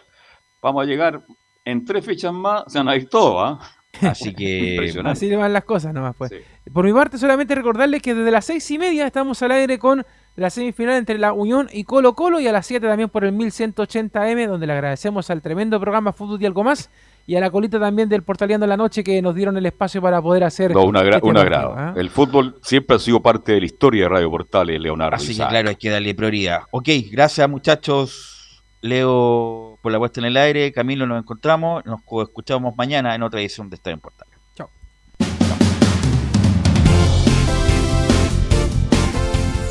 Vamos 0.60 0.82
a 0.82 0.86
llegar 0.86 1.24
en 1.64 1.84
tres 1.84 2.04
fechas 2.04 2.32
más, 2.32 2.64
se 2.68 2.78
van 2.78 2.88
a 2.88 3.04
todos, 3.06 3.36
¿ah? 3.38 3.60
Así 4.00 4.32
que 4.34 4.92
así 5.04 5.28
le 5.28 5.36
van 5.36 5.52
las 5.52 5.64
cosas 5.64 5.92
nomás 5.92 6.14
pues. 6.16 6.32
Por 6.72 6.84
mi 6.84 6.92
parte 6.92 7.18
solamente 7.18 7.54
recordarles 7.54 8.00
que 8.02 8.14
desde 8.14 8.30
las 8.30 8.44
seis 8.44 8.68
y 8.70 8.78
media 8.78 9.06
estamos 9.06 9.42
al 9.42 9.52
aire 9.52 9.78
con 9.78 10.04
la 10.36 10.50
semifinal 10.50 10.96
entre 10.96 11.18
la 11.18 11.32
Unión 11.32 11.68
y 11.72 11.84
Colo 11.84 12.14
Colo 12.14 12.40
y 12.40 12.46
a 12.46 12.52
las 12.52 12.66
7 12.66 12.86
también 12.86 13.08
por 13.08 13.24
el 13.24 13.34
1180M 13.34 14.48
donde 14.48 14.66
le 14.66 14.72
agradecemos 14.72 15.28
al 15.30 15.42
tremendo 15.42 15.78
programa 15.78 16.12
Fútbol 16.12 16.40
y 16.40 16.46
algo 16.46 16.64
más 16.64 16.90
y 17.26 17.36
a 17.36 17.40
la 17.40 17.50
colita 17.50 17.78
también 17.78 18.08
del 18.08 18.22
Portaleando 18.22 18.66
la 18.66 18.76
Noche 18.76 19.04
que 19.04 19.20
nos 19.22 19.34
dieron 19.34 19.56
el 19.56 19.66
espacio 19.66 20.00
para 20.00 20.20
poder 20.20 20.44
hacer 20.44 20.72
no, 20.72 20.84
una 20.84 21.02
este 21.02 21.26
un 21.26 21.36
agrado. 21.36 21.74
¿ah? 21.76 21.94
El 21.96 22.10
fútbol 22.10 22.56
siempre 22.62 22.96
ha 22.96 22.98
sido 22.98 23.20
parte 23.20 23.52
de 23.52 23.60
la 23.60 23.66
historia 23.66 24.04
de 24.04 24.08
Radio 24.08 24.30
Portales, 24.30 24.80
Leonardo. 24.80 25.16
Así 25.16 25.36
que 25.36 25.46
claro, 25.46 25.68
hay 25.68 25.76
que 25.76 25.90
darle 25.90 26.14
prioridad. 26.14 26.62
Ok, 26.70 26.88
gracias 27.10 27.48
muchachos. 27.48 28.62
Leo 28.80 29.78
por 29.80 29.92
la 29.92 29.98
puesta 29.98 30.20
en 30.20 30.26
el 30.26 30.36
aire, 30.36 30.72
Camilo 30.72 31.06
nos 31.06 31.20
encontramos, 31.20 31.84
nos 31.86 32.00
escuchamos 32.22 32.76
mañana 32.76 33.14
en 33.14 33.22
otra 33.22 33.40
edición 33.40 33.70
de 33.70 33.76
Estadio 33.76 33.98
Portal. 33.98 34.26